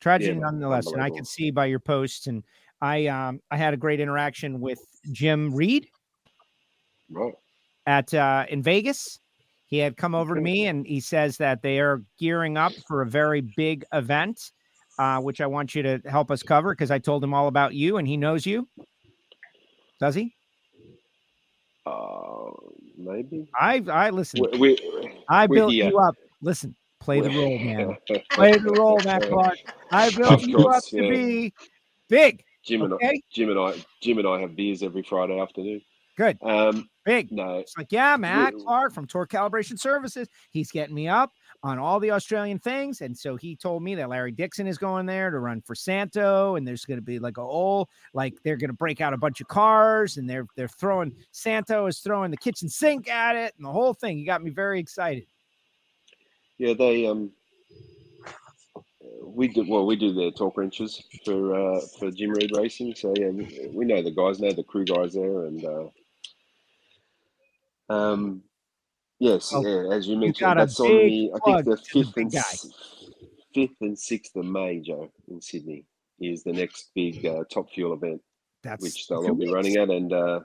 Tragedy 0.00 0.32
man, 0.34 0.40
nonetheless. 0.52 0.86
And 0.92 1.02
I 1.02 1.10
can 1.10 1.24
see 1.24 1.50
by 1.50 1.66
your 1.66 1.80
posts 1.80 2.26
and 2.28 2.44
I 2.80 3.06
um 3.06 3.40
I 3.50 3.56
had 3.56 3.74
a 3.74 3.76
great 3.76 3.98
interaction 4.00 4.60
with 4.60 4.78
Jim 5.12 5.52
Reed 5.54 5.88
Right. 7.10 7.34
at 7.86 8.14
uh 8.14 8.46
in 8.48 8.62
Vegas. 8.62 9.18
He 9.66 9.78
had 9.78 9.96
come 9.96 10.14
over 10.14 10.34
to 10.34 10.40
me 10.40 10.66
and 10.66 10.86
he 10.86 11.00
says 11.00 11.36
that 11.38 11.62
they 11.62 11.80
are 11.80 12.02
gearing 12.18 12.56
up 12.56 12.72
for 12.86 13.02
a 13.02 13.06
very 13.06 13.40
big 13.40 13.84
event, 13.92 14.52
uh, 14.98 15.20
which 15.20 15.40
I 15.40 15.46
want 15.46 15.74
you 15.74 15.82
to 15.82 16.00
help 16.06 16.30
us 16.30 16.42
cover 16.42 16.72
because 16.72 16.90
I 16.90 16.98
told 16.98 17.22
him 17.22 17.34
all 17.34 17.48
about 17.48 17.74
you 17.74 17.98
and 17.98 18.06
he 18.08 18.16
knows 18.16 18.46
you. 18.46 18.66
Does 20.00 20.14
he? 20.14 20.34
Uh, 21.88 22.50
maybe. 22.96 23.48
I 23.58 23.82
I 23.90 24.10
listen. 24.10 24.40
We, 24.52 24.58
we, 24.58 25.12
I 25.28 25.46
built 25.46 25.72
you 25.72 25.98
up. 25.98 26.14
Listen, 26.42 26.74
play 27.00 27.20
the 27.20 27.30
role, 27.30 27.58
man. 27.58 27.96
Play 28.30 28.52
the 28.52 28.72
role, 28.72 29.00
Matt 29.04 29.28
Clark. 29.28 29.58
I 29.90 30.10
built 30.10 30.42
you 30.42 30.58
up 30.68 30.84
to 30.84 31.02
yeah. 31.02 31.10
be 31.10 31.52
big. 32.08 32.44
Jim 32.64 32.82
and 32.82 32.94
I, 32.94 33.20
Jim 33.32 33.48
and 33.50 33.58
I, 33.58 33.74
Jim 34.02 34.18
and 34.18 34.28
I 34.28 34.40
have 34.40 34.54
beers 34.54 34.82
every 34.82 35.02
Friday 35.02 35.40
afternoon. 35.40 35.80
good, 36.16 36.36
Um, 36.42 36.88
big. 37.04 37.32
no, 37.32 37.58
It's 37.58 37.76
like, 37.78 37.90
yeah, 37.90 38.16
Matt 38.16 38.54
Clark 38.58 38.92
from 38.92 39.06
Torque 39.06 39.30
Calibration 39.30 39.78
Services. 39.78 40.28
He's 40.50 40.70
getting 40.70 40.94
me 40.94 41.08
up 41.08 41.32
on 41.62 41.78
all 41.78 41.98
the 41.98 42.12
Australian 42.12 42.58
things. 42.58 43.00
And 43.00 43.16
so 43.16 43.36
he 43.36 43.56
told 43.56 43.82
me 43.82 43.94
that 43.96 44.08
Larry 44.08 44.30
Dixon 44.30 44.66
is 44.66 44.78
going 44.78 45.06
there 45.06 45.30
to 45.30 45.38
run 45.38 45.60
for 45.60 45.74
Santo. 45.74 46.56
And 46.56 46.66
there's 46.66 46.84
going 46.84 46.98
to 46.98 47.04
be 47.04 47.18
like 47.18 47.38
a 47.38 47.44
whole, 47.44 47.88
like 48.14 48.34
they're 48.42 48.56
going 48.56 48.70
to 48.70 48.76
break 48.76 49.00
out 49.00 49.12
a 49.12 49.18
bunch 49.18 49.40
of 49.40 49.48
cars 49.48 50.16
and 50.16 50.28
they're 50.28 50.46
they're 50.56 50.68
throwing 50.68 51.14
Santo 51.32 51.86
is 51.86 51.98
throwing 51.98 52.30
the 52.30 52.36
kitchen 52.36 52.68
sink 52.68 53.08
at 53.08 53.36
it 53.36 53.54
and 53.56 53.66
the 53.66 53.72
whole 53.72 53.94
thing. 53.94 54.18
He 54.18 54.24
got 54.24 54.42
me 54.42 54.50
very 54.50 54.78
excited. 54.78 55.26
Yeah, 56.58 56.74
they 56.74 57.06
um, 57.06 57.30
we 59.22 59.48
do 59.48 59.64
well. 59.68 59.86
We 59.86 59.96
do 59.96 60.12
the 60.12 60.32
torque 60.32 60.56
wrenches 60.56 61.02
for 61.24 61.54
uh, 61.54 61.80
for 61.98 62.10
Jim 62.10 62.30
Reed 62.30 62.50
Racing, 62.56 62.94
so 62.96 63.14
yeah, 63.16 63.28
we, 63.28 63.70
we 63.72 63.84
know 63.84 64.02
the 64.02 64.10
guys, 64.10 64.40
know 64.40 64.52
the 64.52 64.64
crew 64.64 64.84
guys 64.84 65.14
there, 65.14 65.44
and 65.44 65.64
uh, 65.64 65.88
um, 67.92 68.42
yes, 69.18 69.52
Oh, 69.54 69.64
yeah, 69.66 69.94
as 69.94 70.06
you 70.06 70.16
mentioned, 70.16 70.58
that's 70.58 70.78
on 70.80 70.88
the 70.88 71.32
I 71.34 71.38
think 71.44 71.64
the 71.64 71.76
to 71.76 71.76
the 71.76 71.76
fifth 71.76 72.16
and 72.16 72.32
fifth 73.54 73.76
and 73.80 73.98
sixth 73.98 74.36
of 74.36 74.44
May, 74.44 74.80
Joe, 74.80 75.10
in 75.28 75.40
Sydney 75.40 75.84
is 76.20 76.42
the 76.42 76.52
next 76.52 76.90
big 76.94 77.24
uh, 77.24 77.44
Top 77.50 77.70
Fuel 77.70 77.94
event, 77.94 78.20
That's 78.62 78.82
which 78.82 79.06
they'll 79.06 79.26
all 79.26 79.34
be 79.34 79.52
running 79.52 79.76
at, 79.76 79.90
and 79.90 80.12
uh, 80.12 80.40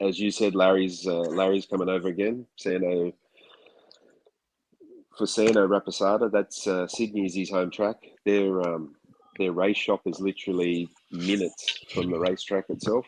as 0.00 0.18
you 0.18 0.30
said, 0.30 0.54
Larry's 0.54 1.06
uh, 1.06 1.20
Larry's 1.20 1.66
coming 1.66 1.88
over 1.88 2.08
again, 2.08 2.46
Santo 2.56 3.12
for 5.16 5.26
Santo 5.26 5.66
Rapisarda, 5.66 6.30
that's 6.30 6.66
uh, 6.66 6.86
Sydney 6.88 7.26
is 7.26 7.34
his 7.34 7.50
home 7.50 7.70
track. 7.70 7.96
Their 8.24 8.60
um, 8.62 8.94
their 9.38 9.52
race 9.52 9.76
shop 9.76 10.02
is 10.06 10.20
literally 10.20 10.88
minutes 11.10 11.84
from 11.92 12.10
the 12.10 12.18
racetrack 12.18 12.64
itself, 12.70 13.06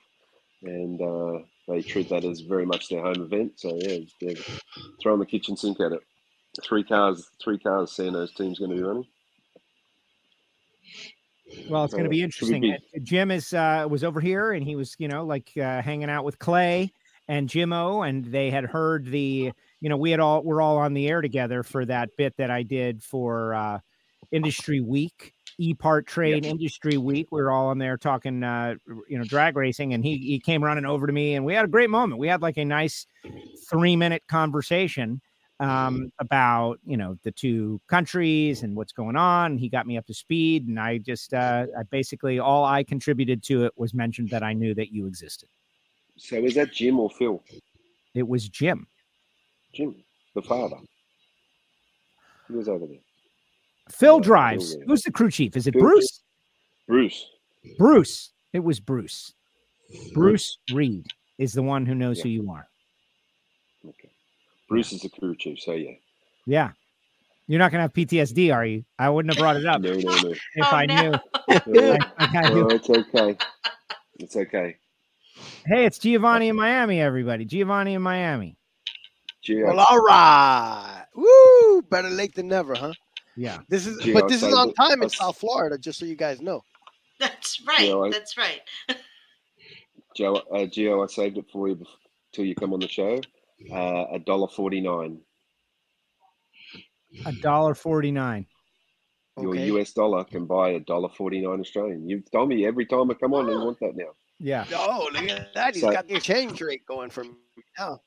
and 0.63 1.01
uh, 1.01 1.45
they 1.69 1.83
treat 1.83 2.09
that 2.11 2.25
as 2.25 2.41
very 2.41 2.67
much 2.67 2.89
their 2.89 3.03
home 3.03 3.23
event. 3.23 3.53
So 3.57 3.77
yeah, 3.81 3.99
they're 4.21 4.35
throwing 5.03 5.21
the 5.21 5.27
kitchen 5.27 5.57
sink 5.57 5.81
at 5.81 5.93
it. 5.93 6.01
Three 6.63 6.85
cars, 6.85 7.29
three 7.43 7.59
cars. 7.59 7.93
Santo's 7.93 8.33
team's 8.35 8.59
going 8.59 8.71
to 8.71 8.77
be 8.77 8.83
running. 8.83 9.07
Well, 11.69 11.85
it's 11.85 11.93
going 11.95 12.05
to 12.05 12.09
Uh, 12.09 12.11
be 12.11 12.23
interesting. 12.23 12.61
be- 12.61 12.73
Uh, 12.73 12.79
Jim 13.03 13.31
is 13.31 13.53
uh, 13.53 13.87
was 13.89 14.05
over 14.05 14.21
here, 14.21 14.53
and 14.53 14.65
he 14.65 14.77
was, 14.77 14.95
you 14.99 15.09
know, 15.09 15.25
like 15.25 15.51
uh, 15.57 15.83
hanging 15.83 16.11
out 16.11 16.25
with 16.25 16.39
Clay 16.39 16.93
and 17.29 17.49
Jimmo, 17.49 18.03
and 18.03 18.25
they 18.25 18.51
had 18.51 18.65
heard 18.65 19.07
the, 19.07 19.53
you 19.81 19.89
know, 19.89 19.97
we 19.97 20.11
had 20.11 20.21
all 20.21 20.43
we're 20.43 20.61
all 20.61 20.79
on 20.79 20.95
the 20.95 21.09
air 21.09 21.21
together 21.21 21.63
for 21.63 21.85
that 21.87 22.11
bit 22.17 22.37
that 22.39 22.51
I 22.51 22.63
did 22.63 23.03
for 23.03 23.55
uh, 23.55 23.79
Industry 24.31 24.81
Week, 24.81 25.33
E 25.59 25.75
Part 25.75 26.07
Trade 26.07 26.45
Industry 26.45 26.97
Week. 26.97 27.29
We 27.31 27.41
were 27.43 27.51
all 27.51 27.69
on 27.69 27.79
there 27.79 27.97
talking, 27.97 28.43
uh, 28.43 28.75
you 29.09 29.19
know, 29.19 29.25
drag 29.25 29.57
racing, 29.57 29.95
and 29.95 30.05
he 30.05 30.19
he 30.19 30.41
came 30.41 30.63
running 30.63 30.85
over 30.85 31.07
to 31.07 31.13
me, 31.13 31.35
and 31.35 31.45
we 31.45 31.55
had 31.55 31.65
a 31.65 31.69
great 31.69 31.91
moment. 31.91 32.19
We 32.19 32.29
had 32.29 32.43
like 32.43 32.57
a 32.57 32.65
nice 32.65 33.07
three 33.69 33.97
minute 33.97 34.23
conversation 34.29 35.21
um, 35.61 36.11
about 36.19 36.79
you 36.85 36.97
know 36.97 37.17
the 37.23 37.33
two 37.33 37.81
countries 37.89 38.63
and 38.63 38.77
what's 38.77 38.93
going 38.93 39.17
on. 39.17 39.59
He 39.59 39.69
got 39.69 39.87
me 39.87 39.97
up 39.97 40.07
to 40.07 40.15
speed, 40.15 40.67
and 40.67 40.79
I 40.79 40.99
just 40.99 41.33
uh, 41.33 41.67
I 41.79 41.83
basically 41.85 42.39
all 42.39 42.65
I 42.65 42.85
contributed 42.85 43.43
to 43.45 43.65
it 43.65 43.73
was 43.77 43.95
mentioned 43.95 44.31
that 44.31 44.43
I 44.43 44.53
knew 44.53 44.75
that 44.75 44.93
you 44.93 45.07
existed. 45.07 45.49
So 46.17 46.37
is 46.37 46.55
that 46.55 46.73
Jim 46.73 47.01
or 47.01 47.11
Phil? 47.11 47.43
It 48.15 48.27
was 48.27 48.49
Jim. 48.49 48.87
Jim, 49.73 49.97
the 50.35 50.43
father. 50.43 50.77
He 52.49 52.55
was 52.55 52.69
over 52.69 52.87
there. 52.87 52.99
Phil 53.91 54.17
Yeah, 54.17 54.23
drives. 54.23 54.75
Phil. 54.75 54.83
Who's 54.87 55.03
the 55.03 55.13
crew 55.13 55.31
chief? 55.31 55.57
Is 55.57 55.67
it 55.67 55.73
Phil 55.75 55.83
Bruce? 55.83 56.23
Bruce. 56.89 57.27
Bruce. 57.79 58.31
It 58.53 58.61
was 58.61 58.81
Bruce. 58.81 59.33
Bruce 60.13 60.59
Reed 60.73 61.07
is 61.39 61.53
the 61.53 61.63
one 61.63 61.87
who 61.87 61.95
knows 61.95 62.19
Yeah. 62.19 62.23
who 62.25 62.29
you 62.31 62.51
are. 62.51 62.69
Okay. 63.89 64.11
Bruce 64.69 64.93
is 64.93 65.01
the 65.03 65.09
crew 65.11 65.35
chief. 65.37 65.61
So 65.61 65.73
yeah. 65.73 65.93
Yeah. 66.47 66.71
You're 67.47 67.59
not 67.59 67.71
gonna 67.73 67.83
have 67.83 67.93
PTSD, 67.93 68.55
are 68.55 68.65
you? 68.65 68.85
I 68.99 69.11
wouldn't 69.11 69.35
have 69.35 69.41
brought 69.41 69.57
it 69.57 69.67
up 69.67 69.81
No, 69.83 69.93
no, 69.93 69.99
no. 69.99 70.31
if 70.31 70.41
Oh, 70.63 70.63
I 70.63 70.87
no. 70.87 71.03
knew. 71.03 71.11
no, 71.67 71.91
Like 71.91 72.35
I 72.35 72.49
do. 72.51 72.69
it's 72.71 72.89
okay. 72.91 73.37
It's 74.19 74.37
okay. 74.37 74.77
Hey, 75.67 75.85
it's 75.85 75.99
Giovanni 75.99 76.49
in 76.49 76.57
Miami, 76.57 77.01
everybody. 77.01 77.45
Giovanni 77.45 77.95
in 77.95 78.03
Miami. 78.03 78.57
Gio, 79.47 79.67
Well, 79.67 79.81
all 79.81 79.99
right. 79.99 81.05
Woo! 81.15 81.83
Better 81.83 82.09
late 82.09 82.35
than 82.35 82.49
never, 82.49 82.75
huh? 82.75 82.93
Yeah. 83.37 83.59
This 83.69 83.87
is, 83.87 83.99
Gee, 84.03 84.13
but 84.13 84.29
this 84.29 84.43
is 84.43 84.55
on 84.55 84.73
time 84.75 85.03
in 85.03 85.09
South 85.11 85.37
Florida, 85.39 85.77
just 85.79 85.99
so 85.99 86.05
you 86.07 86.17
guys 86.17 86.41
know. 86.41 86.63
That's 87.21 87.61
right. 87.67 87.91
I- 87.93 88.11
That's 88.11 88.37
right. 88.37 88.61
Joe, 90.17 90.37
uh, 90.37 90.67
Gio, 90.67 91.03
I 91.03 91.07
saved 91.13 91.39
it 91.39 91.47
for 91.53 91.69
you 91.69 91.75
bef- 91.77 91.87
till 92.33 92.45
you 92.45 92.55
come 92.55 92.73
on 92.73 92.79
the 92.81 92.89
show. 92.89 93.21
Uh, 93.73 94.05
A 94.13 94.19
dollar 94.21 94.47
forty 94.49 94.81
nine. 94.81 95.19
A 97.27 97.33
dollar 97.33 97.75
forty 97.75 98.11
nine. 98.13 98.47
Your 99.41 99.51
Okay. 99.51 99.67
US 99.73 99.93
dollar 99.93 100.23
can 100.25 100.47
buy 100.47 100.71
a 100.71 100.81
dollar 100.81 101.09
forty 101.09 101.41
nine 101.41 101.61
Australian. 101.61 102.09
You've 102.09 102.31
told 102.31 102.49
me 102.49 102.65
every 102.67 102.87
time 102.87 103.11
I 103.11 103.15
come 103.15 103.35
on, 103.35 103.49
I 103.51 103.57
want 103.57 103.79
that 103.81 103.97
now. 103.97 104.11
Yeah. 104.39 104.65
Oh, 104.73 105.09
look 105.13 105.29
at 105.31 105.53
that! 105.55 105.75
He's 105.75 105.83
So- 105.83 105.91
got 105.93 106.07
the 106.07 106.15
exchange 106.17 106.61
rate 106.61 106.85
going 106.87 107.11
from 107.11 107.37
now. 107.79 108.01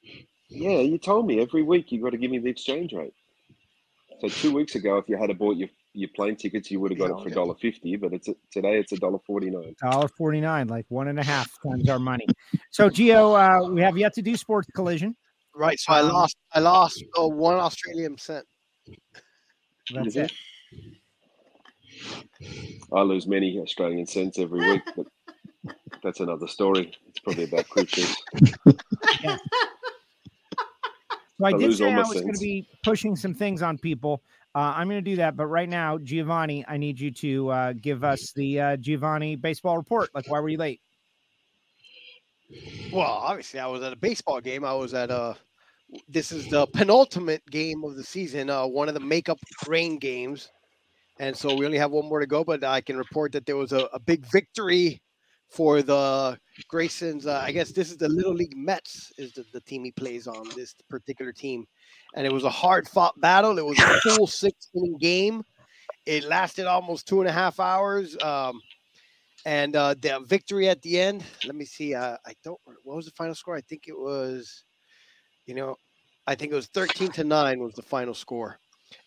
Yeah, 0.50 0.80
you 0.80 0.98
told 0.98 1.28
me 1.28 1.42
every 1.42 1.64
week 1.64 1.92
you 1.92 2.02
got 2.02 2.12
to 2.12 2.18
give 2.18 2.32
me 2.32 2.40
the 2.40 2.50
exchange 2.50 2.94
rate. 2.94 3.14
So 4.20 4.28
two 4.30 4.52
weeks 4.54 4.76
ago, 4.76 4.98
if 4.98 5.08
you 5.08 5.18
had 5.18 5.36
bought 5.38 5.58
your 5.58 5.70
your 5.94 6.10
plane 6.16 6.36
tickets, 6.36 6.70
you 6.72 6.80
would 6.80 6.92
have 6.92 7.00
got 7.00 7.10
Yeah, 7.10 7.12
it 7.18 7.20
for 7.20 7.26
okay. 7.28 7.36
dollar 7.36 7.56
fifty. 7.56 7.96
But 7.96 8.14
it's 8.14 8.28
today 8.52 8.80
it's 8.80 8.92
a 8.92 8.98
dollar 8.98 9.20
forty 9.26 9.50
nine. 9.50 9.76
Dollar 9.82 10.08
forty 10.08 10.42
nine, 10.42 10.68
like 10.68 10.86
one 10.90 11.08
and 11.08 11.20
a 11.20 11.24
half 11.24 11.50
times 11.66 11.88
our 11.90 12.00
money. 12.00 12.26
So 12.72 12.90
Gio, 12.90 13.36
uh, 13.38 13.70
we 13.72 13.82
have 13.82 13.98
yet 13.98 14.14
to 14.14 14.22
do 14.22 14.36
sports 14.36 14.68
collision. 14.74 15.16
Right. 15.56 15.80
So 15.80 15.94
I 15.94 16.00
Um, 16.02 16.10
lost. 16.10 16.38
I 16.54 16.60
lost 16.60 17.04
uh, 17.20 17.28
one 17.28 17.58
Australian 17.58 18.18
cent. 18.18 18.46
That's 19.94 20.16
it. 20.16 20.32
I 22.92 23.02
lose 23.02 23.28
many 23.28 23.60
Australian 23.60 24.06
cents 24.06 24.40
every 24.40 24.60
week, 24.68 24.82
but 24.96 25.08
that's 26.04 26.20
another 26.20 26.48
story. 26.48 26.92
It's 27.08 27.20
probably 27.20 27.46
about 27.46 27.68
cruises. 27.70 28.16
So 31.40 31.46
I 31.46 31.50
I 31.50 31.52
did 31.54 31.62
lose 31.62 31.78
say 31.78 31.94
I 31.94 32.00
was 32.00 32.14
going 32.22 32.34
to 32.34 32.40
be 32.40 32.68
pushing 32.84 33.16
some 33.16 33.34
things 33.34 33.62
on 33.62 33.78
people. 33.78 34.24
Uh, 34.56 34.74
I'm 34.76 34.88
going 34.88 35.04
to 35.04 35.08
do 35.10 35.18
that, 35.18 35.38
but 35.38 35.46
right 35.46 35.70
now, 35.70 36.00
Giovanni, 36.00 36.66
I 36.68 36.78
need 36.78 37.00
you 37.00 37.12
to 37.12 37.50
uh, 37.50 37.74
give 37.74 38.04
us 38.04 38.32
the 38.32 38.60
uh, 38.60 38.78
Giovanni 38.78 39.36
baseball 39.36 39.78
report. 39.78 40.10
Like, 40.16 40.28
why 40.32 40.40
were 40.40 40.50
you 40.50 40.58
late? 40.58 40.82
Well, 42.92 43.04
obviously, 43.04 43.60
I 43.60 43.68
was 43.68 43.84
at 43.84 43.94
a 43.94 43.98
baseball 43.98 44.42
game. 44.42 44.66
I 44.66 44.74
was 44.74 44.94
at 44.94 45.12
a. 45.12 45.36
This 46.10 46.32
is 46.32 46.50
the 46.50 46.66
penultimate 46.68 47.46
game 47.52 47.84
of 47.84 47.96
the 47.96 48.04
season. 48.04 48.50
Uh, 48.50 48.66
one 48.66 48.88
of 48.88 48.94
the 48.94 49.00
makeup 49.00 49.38
rain 49.68 50.00
games, 50.00 50.50
and 51.20 51.38
so 51.38 51.54
we 51.54 51.66
only 51.66 51.78
have 51.78 51.92
one 51.92 52.10
more 52.10 52.20
to 52.20 52.28
go. 52.28 52.44
But 52.44 52.64
I 52.64 52.82
can 52.82 52.98
report 52.98 53.34
that 53.34 53.46
there 53.46 53.58
was 53.58 53.74
a, 53.74 53.88
a 53.94 54.00
big 54.00 54.26
victory 54.26 55.02
for 55.50 55.82
the 55.82 56.38
Graysons. 56.72 57.26
Uh, 57.26 57.42
I 57.44 57.52
guess 57.52 57.72
this 57.72 57.92
is 57.92 57.98
the 57.98 58.10
Little 58.10 58.34
League 58.34 58.56
Mets 58.56 59.12
is 59.18 59.34
the, 59.34 59.46
the 59.54 59.62
team 59.62 59.84
he 59.84 59.92
plays 59.92 60.28
on. 60.28 60.48
This 60.56 60.76
particular 60.90 61.32
team, 61.32 61.66
and 62.16 62.26
it 62.26 62.34
was 62.34 62.44
a 62.44 62.50
hard 62.50 62.88
fought 62.88 63.20
battle. 63.20 63.58
It 63.58 63.66
was 63.66 63.80
a 63.80 64.00
full 64.16 64.28
six 64.28 64.70
inning 64.76 64.98
game. 65.00 65.44
It 66.06 66.24
lasted 66.24 66.66
almost 66.66 67.08
two 67.08 67.20
and 67.20 67.30
a 67.30 67.34
half 67.34 67.60
hours. 67.60 68.18
Um, 68.24 68.62
and 69.46 69.76
uh, 69.76 69.96
the 70.02 70.20
victory 70.26 70.68
at 70.68 70.82
the 70.82 71.00
end. 71.00 71.24
Let 71.46 71.56
me 71.56 71.66
see. 71.66 71.96
Uh, 71.96 72.18
I 72.26 72.34
don't. 72.44 72.60
What 72.84 72.98
was 72.98 73.06
the 73.06 73.12
final 73.12 73.36
score? 73.36 73.56
I 73.56 73.62
think 73.62 73.84
it 73.88 73.98
was. 73.98 74.64
You 75.46 75.56
know, 75.56 75.78
I 76.26 76.36
think 76.36 76.52
it 76.52 76.56
was 76.56 76.68
thirteen 76.68 77.12
to 77.14 77.24
nine 77.24 77.60
was 77.60 77.74
the 77.74 77.82
final 77.82 78.14
score. 78.14 78.60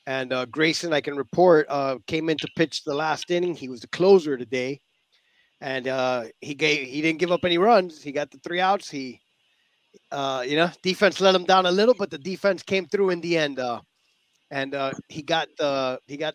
And 0.06 0.32
uh, 0.32 0.46
Grayson, 0.46 0.92
I 0.92 1.00
can 1.00 1.16
report, 1.16 1.66
uh, 1.68 1.98
came 2.06 2.28
in 2.28 2.36
to 2.38 2.48
pitch 2.56 2.84
the 2.84 2.94
last 2.94 3.30
inning. 3.30 3.54
He 3.54 3.68
was 3.68 3.80
the 3.80 3.88
closer 3.88 4.36
today, 4.36 4.80
and 5.60 5.88
uh, 5.88 6.24
he 6.40 6.54
gave. 6.54 6.88
He 6.88 7.02
didn't 7.02 7.18
give 7.18 7.32
up 7.32 7.44
any 7.44 7.58
runs. 7.58 8.02
He 8.02 8.12
got 8.12 8.30
the 8.30 8.38
three 8.38 8.60
outs. 8.60 8.90
He, 8.90 9.20
uh, 10.10 10.44
you 10.46 10.56
know, 10.56 10.70
defense 10.82 11.20
let 11.20 11.34
him 11.34 11.44
down 11.44 11.66
a 11.66 11.70
little, 11.70 11.94
but 11.94 12.10
the 12.10 12.18
defense 12.18 12.62
came 12.62 12.86
through 12.86 13.10
in 13.10 13.20
the 13.20 13.36
end. 13.36 13.58
Uh, 13.58 13.80
and 14.50 14.74
uh, 14.74 14.92
he 15.08 15.22
got 15.22 15.48
the 15.58 16.00
he 16.06 16.16
got 16.16 16.34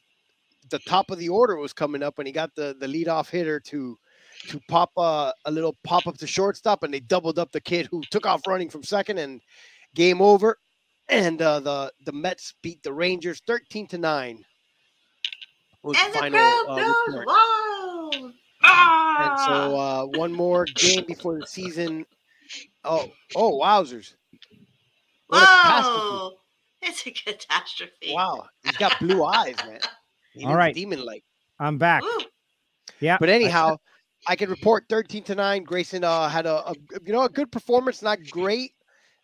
the 0.69 0.80
top 0.80 1.11
of 1.11 1.19
the 1.19 1.30
order 1.30 1.56
was 1.57 1.73
coming 1.73 2.03
up, 2.03 2.19
and 2.19 2.27
he 2.27 2.34
got 2.34 2.53
the 2.56 2.76
the 2.80 2.88
leadoff 2.88 3.30
hitter 3.30 3.60
to 3.60 3.97
to 4.49 4.60
pop 4.69 4.91
uh, 4.97 5.31
a 5.45 5.52
little 5.52 5.76
pop 5.84 6.07
up 6.07 6.18
to 6.18 6.27
shortstop, 6.27 6.84
and 6.84 6.93
they 6.93 6.99
doubled 6.99 7.39
up 7.39 7.52
the 7.52 7.61
kid 7.61 7.88
who 7.89 8.02
took 8.11 8.26
off 8.26 8.47
running 8.47 8.69
from 8.69 8.84
second, 8.84 9.18
and 9.18 9.41
game 9.95 10.22
over. 10.22 10.57
And 11.10 11.41
uh, 11.41 11.60
the 11.60 11.91
the 12.06 12.14
Mets 12.14 12.53
beat 12.61 12.81
the 12.84 12.93
Rangers 12.93 13.41
thirteen 13.45 13.88
to 13.88 13.97
nine. 13.97 14.43
Was 15.84 15.97
And 16.03 16.14
the 16.14 16.19
final 16.19 16.39
crowd 16.39 17.06
goes 17.15 17.26
wild. 17.26 18.34
And 19.20 19.32
Ah! 19.32 19.46
so 19.46 19.80
uh, 19.80 20.06
one 20.06 20.32
more 20.32 20.66
game 20.66 21.06
before 21.06 21.40
the 21.40 21.48
season. 21.48 22.06
Oh, 22.84 23.12
oh, 23.36 23.60
wowzers! 23.60 24.16
What 25.28 25.44
a 25.44 26.32
It's 26.82 27.08
a 27.08 27.12
catastrophe. 27.12 28.14
Wow, 28.14 28.46
he's 28.64 28.78
got 28.78 29.00
blue 29.00 29.24
eyes, 29.24 29.56
man. 29.66 29.80
He 30.34 30.44
All 30.44 30.52
is 30.52 30.58
right. 30.58 30.76
demon 30.76 31.06
like. 31.06 31.24
I'm 31.60 31.78
back. 31.78 32.04
Woo. 32.04 32.10
Yeah. 33.00 33.16
But 33.18 33.30
anyhow, 33.30 33.78
I 34.28 34.36
can 34.36 34.50
report 34.50 34.84
13 34.90 35.24
to 35.24 35.36
9. 35.36 35.64
Grayson 35.64 36.04
uh, 36.04 36.28
had 36.28 36.46
a, 36.46 36.72
a 36.72 36.76
you 37.06 37.14
know 37.14 37.24
a 37.24 37.30
good 37.30 37.50
performance, 37.54 38.02
not 38.02 38.20
great. 38.32 38.72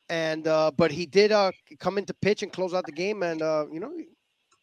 And 0.09 0.47
uh, 0.47 0.71
but 0.77 0.89
he 0.89 1.05
did 1.05 1.33
uh, 1.33 1.51
come 1.79 1.97
into 1.97 2.13
pitch 2.13 2.43
and 2.43 2.51
close 2.53 2.73
out 2.73 2.85
the 2.85 2.93
game, 2.93 3.23
and 3.23 3.41
uh, 3.41 3.65
you 3.71 3.81
know 3.81 3.91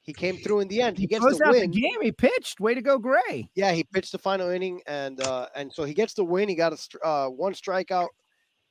he 0.08 0.14
came 0.14 0.38
through 0.38 0.60
in 0.60 0.68
the 0.68 0.80
end. 0.80 0.96
He 0.96 1.06
gets 1.06 1.22
the 1.22 1.44
out 1.44 1.52
win. 1.52 1.70
the 1.70 1.80
game. 1.80 2.00
He 2.00 2.12
pitched. 2.12 2.60
Way 2.60 2.72
to 2.72 2.80
go, 2.80 2.98
Gray. 2.98 3.50
Yeah, 3.54 3.72
he 3.72 3.84
pitched 3.84 4.12
the 4.12 4.18
final 4.18 4.48
inning, 4.48 4.80
and 4.86 5.20
uh, 5.20 5.48
and 5.54 5.70
so 5.70 5.84
he 5.84 5.92
gets 5.92 6.14
the 6.14 6.24
win. 6.24 6.48
He 6.48 6.54
got 6.54 6.72
a 6.72 6.78
str- 6.78 7.04
uh, 7.04 7.28
one 7.28 7.52
strikeout, 7.52 8.08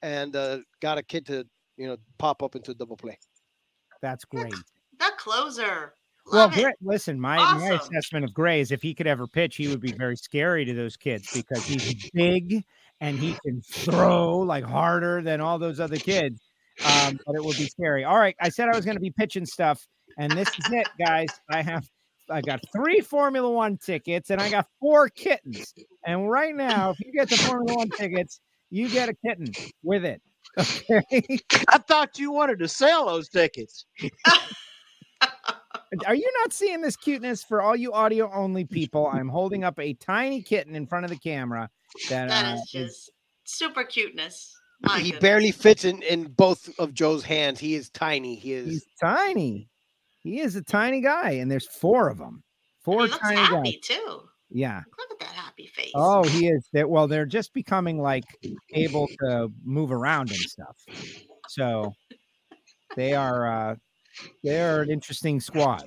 and 0.02 0.36
uh, 0.36 0.58
got 0.82 0.98
a 0.98 1.04
kid 1.04 1.28
to 1.28 1.46
you 1.78 1.86
know 1.86 1.98
pop 2.18 2.42
up 2.42 2.56
into 2.56 2.72
a 2.72 2.74
double 2.74 2.98
play. 2.98 3.20
That's 4.02 4.26
great. 4.26 4.52
The 4.98 5.12
closer. 5.20 5.94
Well, 6.26 6.48
Love 6.48 6.58
it. 6.58 6.64
Gray, 6.64 6.74
listen, 6.82 7.22
my, 7.22 7.38
my 7.38 7.70
assessment 7.76 8.26
of 8.26 8.34
Gray 8.34 8.60
is 8.60 8.72
if 8.72 8.82
he 8.82 8.96
could 8.96 9.06
ever 9.06 9.28
pitch, 9.28 9.58
he 9.58 9.68
would 9.68 9.80
be 9.80 9.92
very 9.92 10.18
scary 10.18 10.66
to 10.66 10.74
those 10.74 10.98
kids 10.98 11.32
because 11.32 11.68
he's 11.68 12.10
big 12.16 12.64
and 13.00 13.20
he 13.20 13.38
can 13.46 13.62
throw 13.62 14.40
like 14.40 14.64
harder 14.64 15.22
than 15.22 15.40
all 15.40 15.60
those 15.60 15.80
other 15.80 15.98
kids. 15.98 16.42
Um, 16.84 17.20
but 17.28 17.36
it 17.36 17.44
would 17.44 17.58
be 17.58 17.68
scary. 17.68 18.06
All 18.06 18.18
right, 18.18 18.36
I 18.42 18.50
said 18.50 18.70
I 18.70 18.76
was 18.76 18.86
going 18.86 18.98
to 18.98 19.02
be 19.02 19.12
pitching 19.12 19.46
stuff, 19.46 19.88
and 20.18 20.32
this 20.32 20.48
is 20.50 20.72
it, 20.72 20.88
guys. 21.00 21.28
I 21.50 21.62
have 21.62 21.88
I 22.30 22.42
got 22.42 22.60
three 22.74 23.00
Formula 23.02 23.50
One 23.50 23.78
tickets 23.78 24.30
and 24.32 24.42
I 24.42 24.50
got 24.50 24.68
four 24.80 25.08
kittens. 25.10 25.74
And 26.06 26.30
right 26.30 26.54
now, 26.56 26.92
if 26.92 27.00
you 27.00 27.12
get 27.14 27.30
the 27.30 27.38
Formula 27.38 27.78
One 27.78 27.90
tickets, 27.90 28.40
you 28.70 28.90
get 28.90 29.10
a 29.10 29.14
kitten 29.26 29.52
with 29.84 30.04
it. 30.06 30.22
Okay. 30.60 31.38
I 31.70 31.78
thought 31.78 32.18
you 32.18 32.32
wanted 32.32 32.58
to 32.60 32.68
sell 32.68 33.06
those 33.06 33.30
tickets. 33.30 33.86
Are 36.06 36.16
you 36.16 36.30
not 36.42 36.52
seeing 36.52 36.82
this 36.82 36.96
cuteness 36.98 37.44
for 37.44 37.62
all 37.62 37.76
you 37.76 37.94
audio 37.94 38.30
only 38.34 38.66
people? 38.66 39.08
I'm 39.08 39.30
holding 39.30 39.64
up 39.64 39.80
a 39.80 39.94
tiny 39.94 40.42
kitten 40.42 40.76
in 40.76 40.86
front 40.86 41.06
of 41.06 41.12
the 41.12 41.18
camera 41.18 41.70
that, 42.10 42.28
That 42.30 42.46
uh, 42.46 42.54
is 42.56 42.62
is- 42.62 42.70
just 42.72 43.12
super 43.46 43.84
cuteness. 43.84 44.54
My 44.82 44.98
he 45.00 45.06
goodness. 45.06 45.22
barely 45.22 45.52
fits 45.52 45.86
in 45.86 46.02
in 46.04 46.26
both 46.26 46.70
of 46.78 46.94
Joe's 46.94 47.24
hands. 47.24 47.60
He 47.60 47.74
is 47.74 47.90
tiny. 47.90 48.36
He 48.36 48.54
is. 48.54 48.68
he's 48.68 48.86
tiny. 49.02 49.70
He 50.28 50.40
is 50.42 50.56
a 50.58 50.62
tiny 50.62 51.00
guy, 51.02 51.32
and 51.32 51.50
there's 51.50 51.68
four 51.68 52.10
of 52.10 52.18
them. 52.18 52.44
Four 52.82 53.06
he 53.06 53.12
looks 53.12 53.18
tiny 53.20 53.38
happy 53.38 53.72
guys. 53.74 53.80
too. 53.98 54.22
Yeah. 54.50 54.82
Look 54.98 55.12
at 55.12 55.20
that 55.20 55.36
happy 55.36 55.68
face. 55.68 55.92
Oh, 55.96 56.24
he 56.24 56.48
is. 56.48 56.68
That 56.74 56.90
well, 56.90 57.08
they're 57.08 57.26
just 57.26 57.54
becoming 57.54 58.02
like 58.02 58.24
able 58.74 59.08
to 59.22 59.50
move 59.64 59.92
around 59.92 60.30
and 60.32 60.40
stuff. 60.40 60.76
So 61.50 61.94
they 62.96 63.14
are. 63.14 63.48
uh 63.72 63.76
They 64.44 64.62
are 64.62 64.82
an 64.82 64.90
interesting 64.90 65.40
squad. 65.40 65.84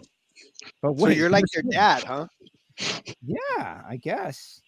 But 0.83 0.99
so 0.99 1.09
you're 1.09 1.31
like 1.31 1.45
number 1.55 1.67
your 1.69 1.73
dad, 1.73 2.03
huh? 2.05 2.27
Yeah, 3.23 3.83
I 3.89 3.97
guess. 3.97 4.61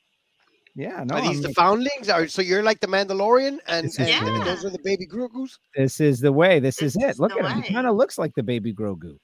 Yeah. 0.74 1.04
No, 1.04 1.16
Are 1.16 1.20
these 1.22 1.36
I'm 1.36 1.42
the 1.42 1.48
like- 1.48 1.56
foundlings? 1.56 2.08
Are 2.08 2.26
so 2.28 2.40
you're 2.42 2.62
like 2.62 2.80
the 2.80 2.86
Mandalorian, 2.86 3.58
and, 3.66 3.86
This 3.86 3.92
is 4.00 4.08
and 4.08 4.26
Yeah. 4.26 4.44
those 4.44 4.64
are 4.64 4.70
the 4.70 4.80
baby 4.84 5.06
Grogu's? 5.06 5.58
This 5.76 6.00
is 6.00 6.18
the 6.20 6.32
way. 6.32 6.60
This, 6.60 6.76
This 6.76 6.96
is 6.96 7.02
it. 7.02 7.18
Look 7.18 7.34
the 7.34 7.40
at 7.44 7.52
him. 7.56 7.62
He 7.62 7.72
kind 7.74 7.86
of 7.86 7.96
looks 7.96 8.16
like 8.18 8.34
the 8.34 8.42
baby 8.42 8.72
Grogu. 8.74 9.16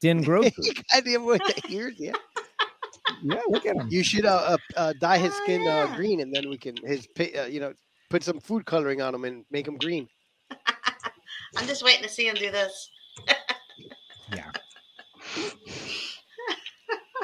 Din 0.00 0.22
Grogu. 0.24 0.52
you 0.58 0.72
got 0.92 1.06
him 1.06 1.24
with 1.24 1.42
the 1.44 1.62
ears, 1.68 1.94
yeah. 1.98 2.12
yeah, 3.22 3.40
look 3.48 3.66
at 3.66 3.76
him. 3.76 3.88
You 3.90 4.02
should 4.02 4.24
uh, 4.26 4.56
uh, 4.76 4.92
dye 5.00 5.18
his 5.18 5.32
Oh, 5.34 5.42
skin 5.42 5.66
uh, 5.68 5.92
green, 5.96 6.20
and 6.20 6.34
then 6.34 6.48
we 6.48 6.56
can 6.56 6.76
his 6.84 7.06
uh, 7.18 7.42
you 7.44 7.60
know 7.60 7.72
put 8.08 8.22
some 8.22 8.40
food 8.40 8.64
coloring 8.66 9.02
on 9.02 9.14
him 9.14 9.24
and 9.24 9.44
make 9.50 9.66
him 9.68 9.76
green. 9.76 10.08
I'm 11.56 11.66
just 11.66 11.84
waiting 11.84 12.02
to 12.02 12.08
see 12.08 12.26
him 12.28 12.34
do 12.36 12.50
this. 12.50 12.90
Yeah. 14.32 14.50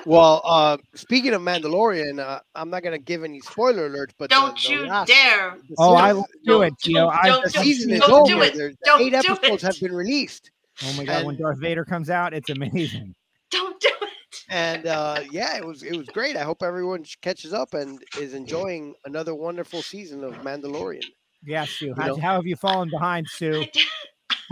Well, 0.05 0.41
uh, 0.45 0.77
speaking 0.95 1.35
of 1.35 1.43
Mandalorian, 1.43 2.21
uh, 2.21 2.39
I'm 2.55 2.71
not 2.71 2.85
gonna 2.85 2.97
give 2.99 3.25
any 3.25 3.41
spoiler 3.41 3.91
alerts, 3.91 4.13
but 4.17 4.31
Don't 4.31 4.57
the 4.63 4.69
you 4.71 4.87
last- 4.87 5.09
dare. 5.09 5.57
the 5.69 5.75
Oh, 5.79 5.95
I 5.97 6.13
will 6.13 6.29
do 6.45 6.63
it, 6.63 6.75
Don't- 6.79 6.79
Gio. 6.79 6.95
don't- 6.95 7.13
I, 7.25 7.27
don't 7.29 7.45
the 7.45 7.51
do 7.51 7.59
season 7.59 7.91
is 7.91 8.01
Don't 8.01 8.13
over. 8.13 8.31
do 8.31 8.43
it. 8.43 8.55
There's 8.55 8.77
Don't 8.85 9.01
eight 9.03 9.11
do 9.11 9.17
episodes 9.17 9.65
it. 9.65 9.67
have 9.67 9.81
been 9.81 9.93
released. 9.93 10.53
Oh 10.85 10.95
my 10.97 11.05
god, 11.05 11.25
when 11.25 11.37
Darth 11.37 11.59
Vader 11.59 11.85
comes 11.85 12.11
out, 12.11 12.35
it's 12.35 12.51
amazing. 12.51 13.15
Don't 13.51 13.81
do 13.81 13.89
it. 14.03 14.09
And 14.49 14.87
uh, 14.87 15.21
yeah, 15.31 15.57
it 15.57 15.65
was 15.67 15.83
it 15.83 15.97
was 15.97 16.07
great. 16.09 16.37
I 16.37 16.43
hope 16.43 16.63
everyone 16.63 17.05
catches 17.23 17.53
up 17.53 17.75
and 17.75 18.03
is 18.21 18.35
enjoying 18.35 18.95
another 19.05 19.35
wonderful 19.35 19.83
season 19.83 20.23
of 20.25 20.35
Mandalorian. 20.37 21.05
Yeah, 21.45 21.65
Sue. 21.65 21.87
You 21.87 21.95
How, 21.97 22.07
know- 22.09 22.17
how 22.17 22.35
have 22.35 22.47
you 22.47 22.57
fallen 22.57 22.91
behind, 22.91 23.27
Sue? 23.29 23.65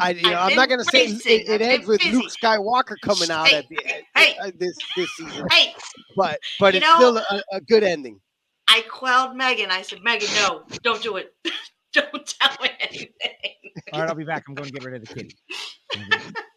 I, 0.01 0.11
you 0.11 0.23
know, 0.23 0.39
I've 0.39 0.51
I'm 0.51 0.57
not 0.57 0.69
gonna 0.69 0.85
say 0.85 1.05
it, 1.07 1.49
it, 1.49 1.61
ends 1.63 1.87
with 1.87 2.01
busy. 2.01 2.13
Luke 2.17 2.31
Skywalker 2.43 2.97
coming 3.03 3.31
out 3.31 3.47
Hey, 3.49 3.59
at 3.59 3.69
the 3.69 3.79
end 3.87 4.05
hey. 4.17 4.37
uh, 4.43 4.51
this 4.59 4.77
this 4.97 5.09
season, 5.17 5.47
Hey, 5.53 5.73
but 6.17 6.39
but 6.59 6.75
it's 6.75 6.85
know- 6.85 6.97
still 6.97 7.17
a, 7.19 7.43
a 7.53 7.61
good 7.61 7.85
ending. 7.85 8.21
I 8.67 8.83
quelled 8.91 9.37
Megan. 9.37 9.71
I 9.71 9.83
said, 9.83 10.01
Megan, 10.03 10.29
no, 10.37 10.65
don't 10.83 11.01
do 11.03 11.17
it. 11.17 11.33
don't 11.93 12.27
tell 12.41 12.57
me 12.63 12.71
anything. 12.81 13.64
All 13.93 14.01
right, 14.01 14.09
I'll 14.09 14.15
be 14.15 14.24
back. 14.24 14.44
I'm 14.48 14.55
going 14.55 14.66
to 14.66 14.73
get 14.73 14.85
rid 14.85 15.01
of 15.02 15.06
the 15.09 15.15
kitty. 15.15 15.36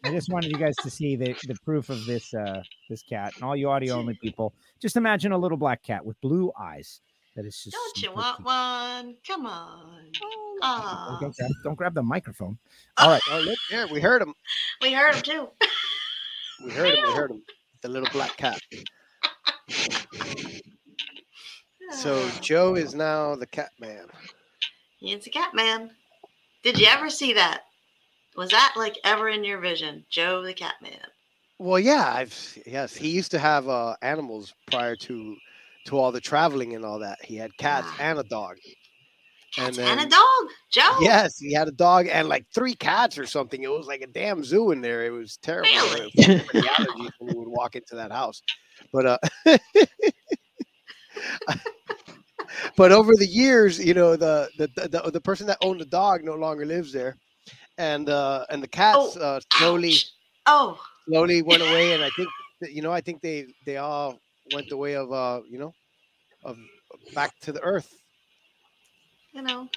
I 0.04 0.10
just 0.10 0.30
wanted 0.32 0.50
you 0.50 0.58
guys 0.58 0.74
to 0.76 0.90
see 0.90 1.14
the, 1.16 1.34
the 1.46 1.54
proof 1.64 1.90
of 1.90 2.04
this 2.06 2.32
uh 2.34 2.62
this 2.88 3.02
cat 3.02 3.34
and 3.34 3.44
all 3.44 3.54
you 3.54 3.68
audio 3.70 3.94
only 3.94 4.14
people. 4.14 4.52
Just 4.80 4.96
imagine 4.96 5.32
a 5.32 5.38
little 5.38 5.58
black 5.58 5.82
cat 5.82 6.04
with 6.04 6.20
blue 6.20 6.50
eyes. 6.58 7.00
That 7.36 7.44
is 7.46 7.62
just 7.62 7.76
Don't 7.76 8.02
you 8.02 8.12
want 8.12 8.36
cute. 8.38 8.46
one? 8.46 9.16
Come 9.26 9.46
on. 9.46 10.06
Oh, 10.22 10.58
Aw. 10.62 11.18
Don't 11.20 11.36
grab, 11.36 11.50
don't 11.62 11.74
grab 11.76 11.94
the 11.94 12.02
microphone. 12.02 12.58
All 12.96 13.10
right. 13.10 13.20
Oh 13.30 13.38
look 13.40 13.58
there, 13.70 13.86
we 13.86 14.00
heard 14.00 14.22
him. 14.22 14.34
We 14.82 14.92
heard 14.92 15.14
him 15.14 15.22
too. 15.22 15.48
We 16.64 16.72
heard 16.72 16.94
him. 16.94 17.04
We 17.06 17.12
heard 17.14 17.30
him. 17.30 17.42
The 17.80 17.88
little 17.88 18.08
black 18.10 18.36
cat. 18.36 18.60
So 21.92 22.28
Joe 22.42 22.74
is 22.74 22.94
now 22.94 23.34
the 23.34 23.46
cat 23.46 23.70
man. 23.80 24.06
He's 24.98 25.26
a 25.26 25.30
cat 25.30 25.54
man. 25.54 25.90
Did 26.62 26.78
you 26.78 26.86
ever 26.86 27.08
see 27.10 27.32
that? 27.34 27.62
Was 28.36 28.50
that 28.50 28.74
like 28.76 28.96
ever 29.04 29.28
in 29.28 29.44
your 29.44 29.58
vision? 29.58 30.04
Joe 30.10 30.42
the 30.42 30.54
cat 30.54 30.74
man. 30.82 31.00
Well, 31.58 31.80
yeah, 31.80 32.12
I've 32.14 32.58
yes. 32.66 32.94
He 32.94 33.08
used 33.10 33.30
to 33.32 33.38
have 33.38 33.68
uh, 33.68 33.96
animals 34.02 34.54
prior 34.70 34.94
to 34.96 35.36
to 35.86 35.98
all 35.98 36.12
the 36.12 36.20
traveling 36.20 36.74
and 36.74 36.84
all 36.84 36.98
that. 37.00 37.18
He 37.24 37.36
had 37.36 37.56
cats 37.58 37.86
Wow. 37.86 37.94
and 38.00 38.18
a 38.20 38.24
dog. 38.24 38.56
Cats 39.54 39.78
and 39.78 39.88
and, 39.88 40.00
a 40.00 40.08
dog. 40.08 40.50
Joe. 40.70 40.98
yes, 41.00 41.38
he 41.38 41.52
had 41.54 41.66
a 41.68 41.72
dog 41.72 42.06
and 42.06 42.28
like 42.28 42.44
three 42.54 42.74
cats 42.74 43.18
or 43.18 43.26
something. 43.26 43.62
It 43.62 43.70
was 43.70 43.86
like 43.86 44.02
a 44.02 44.06
damn 44.06 44.44
zoo 44.44 44.70
in 44.70 44.80
there. 44.82 45.04
It 45.06 45.10
was 45.10 45.36
terrible. 45.38 45.70
Really? 45.70 46.12
It 46.14 46.28
was 46.28 46.42
for 46.42 46.52
the 46.52 46.62
allergies 46.78 47.10
when 47.18 47.34
you 47.34 47.38
would 47.40 47.48
walk 47.48 47.74
into 47.74 47.96
that 47.96 48.12
house. 48.12 48.40
But 48.92 49.06
uh, 49.06 49.18
but 52.76 52.92
over 52.92 53.12
the 53.16 53.26
years, 53.26 53.78
you 53.84 53.94
know, 53.94 54.16
the 54.16 54.48
the, 54.58 54.68
the 54.88 55.10
the 55.10 55.20
person 55.20 55.46
that 55.46 55.58
owned 55.62 55.80
the 55.80 55.86
dog 55.86 56.22
no 56.24 56.34
longer 56.34 56.64
lives 56.66 56.92
there, 56.92 57.16
and 57.78 58.08
uh, 58.08 58.44
and 58.50 58.62
the 58.62 58.68
cats 58.68 59.16
Oh, 59.16 59.20
uh, 59.20 59.40
slowly 59.54 59.92
Ouch. 59.94 60.10
Oh, 60.46 60.80
slowly 61.08 61.42
went 61.42 61.62
away, 61.62 61.92
and 61.94 62.02
I 62.02 62.10
think 62.10 62.28
you 62.62 62.82
know 62.82 62.92
I 62.92 63.00
think 63.00 63.20
they 63.22 63.46
they 63.66 63.76
all 63.76 64.18
went 64.54 64.68
the 64.68 64.76
way 64.76 64.94
of 64.96 65.12
uh 65.12 65.40
you 65.48 65.58
know 65.58 65.72
of 66.44 66.56
back 67.14 67.32
to 67.42 67.52
the 67.52 67.60
earth, 67.60 67.92
you 69.32 69.42
know, 69.42 69.68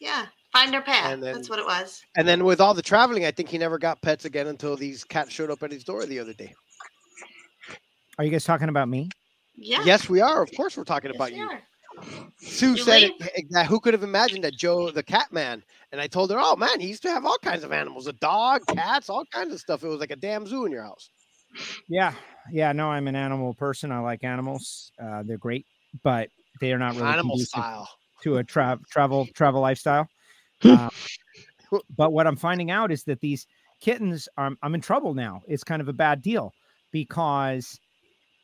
yeah. 0.00 0.26
Find 0.52 0.72
their 0.72 0.82
path. 0.82 1.12
And 1.12 1.22
then- 1.22 1.34
That's 1.34 1.48
what 1.48 1.58
it 1.60 1.64
was. 1.64 2.02
and 2.16 2.26
then 2.26 2.44
with 2.44 2.60
all 2.60 2.74
the 2.74 2.82
traveling, 2.82 3.24
I 3.24 3.30
think 3.30 3.48
he 3.48 3.56
never 3.58 3.78
got 3.78 4.02
pets 4.02 4.24
again 4.24 4.48
until 4.48 4.76
these 4.76 5.04
cats 5.04 5.30
showed 5.32 5.50
up 5.50 5.62
at 5.62 5.70
his 5.70 5.84
door 5.84 6.04
the 6.06 6.18
other 6.18 6.32
day. 6.32 6.54
Are 8.18 8.24
you 8.24 8.30
guys 8.30 8.44
talking 8.44 8.68
about 8.68 8.88
me? 8.88 9.08
Yeah. 9.56 9.82
Yes, 9.84 10.08
we 10.08 10.20
are. 10.20 10.42
Of 10.42 10.50
course, 10.56 10.76
we're 10.76 10.84
talking 10.84 11.10
yes, 11.10 11.16
about 11.16 11.30
we 11.30 11.38
you. 11.38 11.44
are. 11.48 11.62
Sue 12.38 12.72
You 12.72 12.78
said 12.78 13.02
it, 13.02 13.46
that 13.50 13.66
who 13.66 13.80
could 13.80 13.94
have 13.94 14.02
imagined 14.02 14.44
that 14.44 14.54
Joe 14.54 14.90
the 14.90 15.02
cat 15.02 15.32
man? 15.32 15.62
And 15.92 16.00
I 16.00 16.06
told 16.06 16.30
her, 16.30 16.38
oh 16.38 16.56
man, 16.56 16.80
he 16.80 16.88
used 16.88 17.02
to 17.02 17.10
have 17.10 17.26
all 17.26 17.38
kinds 17.42 17.64
of 17.64 17.72
animals, 17.72 18.06
a 18.06 18.12
dog, 18.14 18.66
cats, 18.66 19.10
all 19.10 19.24
kinds 19.26 19.52
of 19.52 19.60
stuff. 19.60 19.82
It 19.82 19.88
was 19.88 20.00
like 20.00 20.10
a 20.10 20.16
damn 20.16 20.46
zoo 20.46 20.64
in 20.64 20.72
your 20.72 20.82
house. 20.84 21.10
Yeah, 21.88 22.14
yeah. 22.52 22.72
No, 22.72 22.90
I'm 22.90 23.08
an 23.08 23.16
animal 23.16 23.54
person. 23.54 23.90
I 23.90 23.98
like 23.98 24.22
animals. 24.24 24.92
Uh, 25.02 25.22
they're 25.24 25.38
great, 25.38 25.66
but 26.02 26.30
they 26.60 26.72
are 26.72 26.78
not 26.78 26.94
really 26.94 27.08
Animal 27.08 27.38
style. 27.38 27.88
to 28.22 28.36
a 28.36 28.44
tra- 28.44 28.78
travel 28.90 29.26
travel 29.34 29.60
lifestyle. 29.60 30.08
Um, 30.62 30.90
but 31.96 32.12
what 32.12 32.26
I'm 32.26 32.36
finding 32.36 32.70
out 32.70 32.90
is 32.90 33.04
that 33.04 33.20
these 33.20 33.46
kittens 33.80 34.28
are 34.36 34.50
I'm 34.62 34.74
in 34.74 34.80
trouble 34.80 35.14
now. 35.14 35.40
It's 35.48 35.64
kind 35.64 35.80
of 35.80 35.88
a 35.88 35.92
bad 35.92 36.20
deal 36.20 36.52
because 36.90 37.78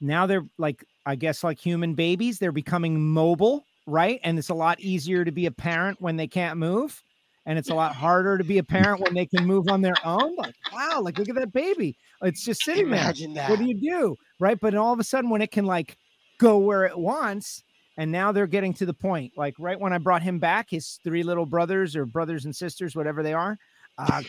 now 0.00 0.26
they're 0.26 0.46
like 0.58 0.84
I 1.06 1.14
guess 1.14 1.44
like 1.44 1.58
human 1.58 1.94
babies, 1.94 2.38
they're 2.38 2.52
becoming 2.52 3.00
mobile, 3.00 3.64
right? 3.86 4.20
And 4.24 4.38
it's 4.38 4.48
a 4.48 4.54
lot 4.54 4.80
easier 4.80 5.24
to 5.24 5.30
be 5.30 5.46
a 5.46 5.52
parent 5.52 6.00
when 6.00 6.16
they 6.16 6.26
can't 6.26 6.58
move. 6.58 7.00
And 7.46 7.56
it's 7.60 7.70
a 7.70 7.74
lot 7.74 7.94
harder 7.94 8.36
to 8.36 8.42
be 8.42 8.58
a 8.58 8.64
parent 8.64 9.00
when 9.00 9.14
they 9.14 9.24
can 9.24 9.46
move 9.46 9.68
on 9.68 9.80
their 9.80 9.94
own. 10.04 10.34
Like, 10.34 10.56
wow, 10.72 11.00
like 11.00 11.16
look 11.16 11.28
at 11.28 11.36
that 11.36 11.52
baby. 11.52 11.96
It's 12.22 12.44
just 12.44 12.64
sitting 12.64 12.90
there. 12.90 13.02
Imagine 13.02 13.34
that. 13.34 13.48
What 13.48 13.60
do 13.60 13.66
you 13.66 13.80
do? 13.80 14.16
Right. 14.40 14.58
But 14.60 14.74
all 14.74 14.92
of 14.92 14.98
a 14.98 15.04
sudden, 15.04 15.30
when 15.30 15.42
it 15.42 15.52
can 15.52 15.64
like 15.64 15.96
go 16.38 16.58
where 16.58 16.86
it 16.86 16.98
wants, 16.98 17.62
and 17.98 18.10
now 18.10 18.32
they're 18.32 18.48
getting 18.48 18.74
to 18.74 18.84
the 18.84 18.92
point. 18.92 19.32
Like 19.36 19.54
right 19.60 19.78
when 19.78 19.92
I 19.92 19.98
brought 19.98 20.22
him 20.22 20.40
back, 20.40 20.70
his 20.70 20.98
three 21.04 21.22
little 21.22 21.46
brothers 21.46 21.94
or 21.94 22.04
brothers 22.04 22.46
and 22.46 22.56
sisters, 22.56 22.96
whatever 22.96 23.22
they 23.22 23.32
are, 23.32 23.56
uh, 23.96 24.22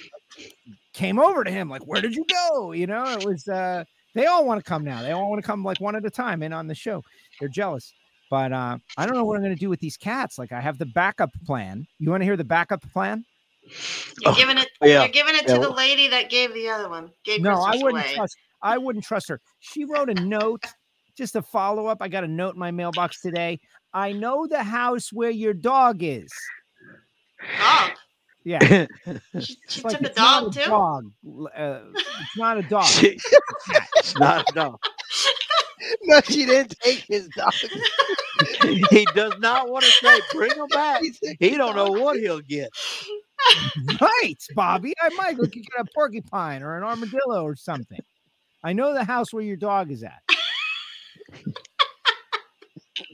came 0.93 1.17
over 1.17 1.43
to 1.43 1.49
him 1.49 1.69
like, 1.69 1.87
"Where 1.87 2.01
did 2.01 2.15
you 2.15 2.23
go?" 2.29 2.71
You 2.71 2.85
know, 2.85 3.03
it 3.17 3.25
was. 3.25 3.47
uh 3.47 3.83
They 4.17 4.25
all 4.25 4.45
want 4.45 4.63
to 4.63 4.67
come 4.67 4.83
now. 4.83 5.03
They 5.03 5.11
all 5.11 5.29
want 5.29 5.39
to 5.43 5.45
come 5.45 5.63
like 5.63 5.79
one 5.79 5.95
at 5.95 6.03
a 6.03 6.09
time 6.09 6.41
in 6.41 6.51
on 6.51 6.65
the 6.65 6.73
show. 6.73 7.03
They're 7.39 7.49
jealous. 7.49 7.93
But 8.31 8.51
uh, 8.51 8.79
I 8.97 9.05
don't 9.05 9.15
know 9.15 9.23
what 9.23 9.35
I'm 9.35 9.43
going 9.43 9.53
to 9.55 9.59
do 9.59 9.69
with 9.69 9.79
these 9.79 9.95
cats. 9.95 10.39
Like 10.39 10.51
I 10.51 10.59
have 10.59 10.79
the 10.79 10.87
backup 10.87 11.29
plan. 11.45 11.85
You 11.99 12.09
want 12.09 12.21
to 12.21 12.25
hear 12.25 12.35
the 12.35 12.43
backup 12.43 12.81
plan? 12.91 13.23
You're 14.19 14.33
giving 14.33 14.57
it. 14.57 14.69
yeah. 14.81 15.01
You're 15.01 15.09
giving 15.09 15.35
it 15.35 15.43
Yeah, 15.47 15.53
to 15.55 15.59
the 15.61 15.69
lady 15.69 16.07
that 16.07 16.31
gave 16.31 16.51
the 16.55 16.67
other 16.67 16.89
one. 16.89 17.11
Gave 17.25 17.41
No, 17.41 17.51
I 17.61 17.75
wouldn't 17.75 18.05
away. 18.05 18.15
trust. 18.15 18.35
I 18.63 18.79
wouldn't 18.79 19.05
trust 19.05 19.29
her. 19.29 19.39
She 19.59 19.85
wrote 19.85 20.09
a 20.09 20.15
note, 20.15 20.63
just 21.15 21.35
a 21.35 21.43
follow 21.43 21.85
up. 21.85 21.99
I 22.01 22.07
got 22.07 22.23
a 22.23 22.27
note 22.27 22.55
in 22.55 22.59
my 22.59 22.71
mailbox 22.71 23.21
today. 23.21 23.59
I 23.93 24.13
know 24.13 24.47
the 24.47 24.63
house 24.63 25.13
where 25.13 25.29
your 25.29 25.53
dog 25.53 26.01
is. 26.01 26.31
Dog. 27.59 27.91
Yeah, 28.47 28.87
She, 29.39 29.57
she 29.67 29.83
like 29.83 29.97
took 29.97 30.03
a 30.03 30.09
it's 30.09 30.19
not 30.21 30.43
dog 30.43 30.47
a 30.47 30.51
too. 30.51 30.61
dog. 30.69 31.11
Uh, 31.55 31.79
it's 32.19 32.35
not 32.37 32.57
a 32.57 32.63
dog. 32.63 33.03
it's 33.95 34.15
not 34.17 34.45
no. 34.55 34.77
No, 36.03 36.21
she 36.21 36.45
didn't 36.45 36.75
take 36.83 37.05
his 37.07 37.29
dog. 37.29 37.53
he 38.89 39.05
does 39.15 39.37
not 39.39 39.69
want 39.69 39.85
to 39.85 39.91
say 39.91 40.21
bring 40.31 40.55
him 40.55 40.67
back. 40.71 41.01
He 41.01 41.13
He 41.39 41.57
don't 41.57 41.75
know 41.75 41.91
what 41.91 42.17
he'll 42.17 42.41
get. 42.41 42.69
right, 44.01 44.35
Bobby. 44.55 44.93
I 45.01 45.09
might 45.09 45.37
look. 45.37 45.55
You 45.55 45.63
get 45.63 45.79
a 45.79 45.85
porcupine 45.93 46.63
or 46.63 46.77
an 46.77 46.83
armadillo 46.83 47.43
or 47.43 47.55
something. 47.55 47.99
I 48.63 48.73
know 48.73 48.93
the 48.93 49.03
house 49.05 49.33
where 49.33 49.43
your 49.43 49.57
dog 49.57 49.91
is 49.91 50.03
at. 50.03 50.21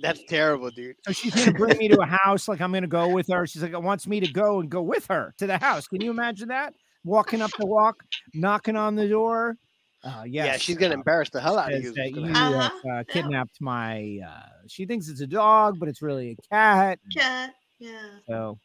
That's 0.01 0.23
terrible, 0.25 0.69
dude. 0.71 0.95
So 1.05 1.11
she's 1.13 1.33
gonna 1.33 1.53
bring 1.57 1.77
me 1.77 1.87
to 1.89 1.99
a 2.01 2.05
house. 2.05 2.47
Like 2.47 2.61
I'm 2.61 2.71
gonna 2.71 2.87
go 2.87 3.09
with 3.09 3.27
her. 3.29 3.45
She's 3.47 3.61
like, 3.63 3.79
wants 3.81 4.07
me 4.07 4.19
to 4.19 4.31
go 4.31 4.59
and 4.59 4.69
go 4.69 4.81
with 4.81 5.05
her 5.07 5.33
to 5.37 5.47
the 5.47 5.57
house. 5.57 5.87
Can 5.87 6.01
you 6.01 6.11
imagine 6.11 6.49
that? 6.49 6.73
Walking 7.03 7.41
up 7.41 7.51
the 7.59 7.65
walk, 7.65 8.03
knocking 8.33 8.75
on 8.75 8.95
the 8.95 9.07
door. 9.07 9.57
Uh, 10.03 10.23
yes. 10.25 10.45
Yeah, 10.45 10.57
she's 10.57 10.77
gonna 10.77 10.93
uh, 10.93 10.97
embarrass 10.97 11.29
the 11.29 11.39
hell 11.41 11.57
out 11.57 11.71
of 11.71 11.75
says 11.75 11.83
you. 11.83 11.89
is 11.89 11.95
that 11.95 12.01
what's 12.03 12.15
you 12.15 12.33
gonna 12.33 12.37
have, 12.37 12.53
Uh-huh, 12.53 12.89
uh, 12.89 12.93
yeah. 12.97 13.03
kidnapped 13.03 13.61
my. 13.61 14.19
Uh, 14.27 14.41
she 14.67 14.85
thinks 14.85 15.07
it's 15.07 15.21
a 15.21 15.27
dog, 15.27 15.79
but 15.79 15.87
it's 15.89 16.01
really 16.01 16.31
a 16.31 16.53
cat. 16.53 16.99
Cat. 17.15 17.53
Yeah. 17.79 17.99
So, 18.27 18.57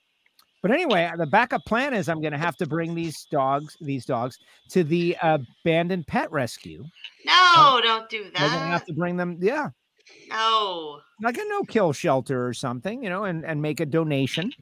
but 0.62 0.70
anyway, 0.72 1.10
the 1.16 1.26
backup 1.26 1.64
plan 1.64 1.94
is 1.94 2.08
I'm 2.08 2.20
going 2.20 2.32
to 2.32 2.38
have 2.38 2.56
to 2.56 2.66
bring 2.66 2.94
these 2.94 3.26
dogs, 3.30 3.76
these 3.80 4.04
dogs, 4.04 4.38
to 4.70 4.82
the 4.84 5.16
abandoned 5.22 6.06
pet 6.06 6.30
rescue. 6.32 6.84
No, 7.24 7.80
don't 7.82 8.08
do 8.10 8.24
that. 8.24 8.40
We're 8.42 8.48
going 8.48 8.60
to 8.62 8.66
have 8.66 8.84
to 8.86 8.92
bring 8.92 9.16
them, 9.16 9.38
yeah, 9.40 9.70
No. 10.30 11.00
like 11.22 11.38
a 11.38 11.44
no 11.48 11.62
kill 11.62 11.92
shelter 11.92 12.46
or 12.46 12.52
something, 12.52 13.02
you 13.02 13.08
know, 13.10 13.24
and 13.24 13.44
and 13.44 13.60
make 13.62 13.80
a 13.80 13.86
donation, 13.86 14.52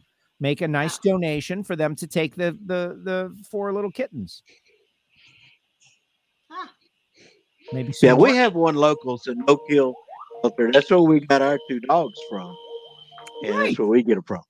make 0.40 0.60
a 0.60 0.68
nice 0.68 0.98
donation 0.98 1.62
for 1.64 1.74
them 1.77 1.97
to 1.97 2.06
take 2.06 2.35
the 2.36 2.56
the 2.66 3.01
the 3.02 3.36
four 3.51 3.73
little 3.73 3.90
kittens. 3.90 4.43
Huh. 6.51 6.68
Maybe 7.73 7.93
Yeah, 8.02 8.10
some 8.12 8.20
we 8.20 8.28
more- 8.31 8.36
have 8.40 8.55
one 8.55 8.74
local, 8.77 9.18
so 9.18 9.32
no 9.32 9.56
kill 9.68 9.94
shelter. 10.43 10.70
That's 10.73 10.90
where 10.90 11.01
we 11.01 11.20
got 11.20 11.43
our 11.43 11.59
two 11.68 11.81
dogs 11.81 12.18
from. 12.31 12.55
And 13.44 13.55
Right. 13.55 13.64
that's 13.66 13.78
where 13.78 13.89
we 13.89 14.02
get 14.02 14.14
them 14.14 14.23
from. 14.24 14.43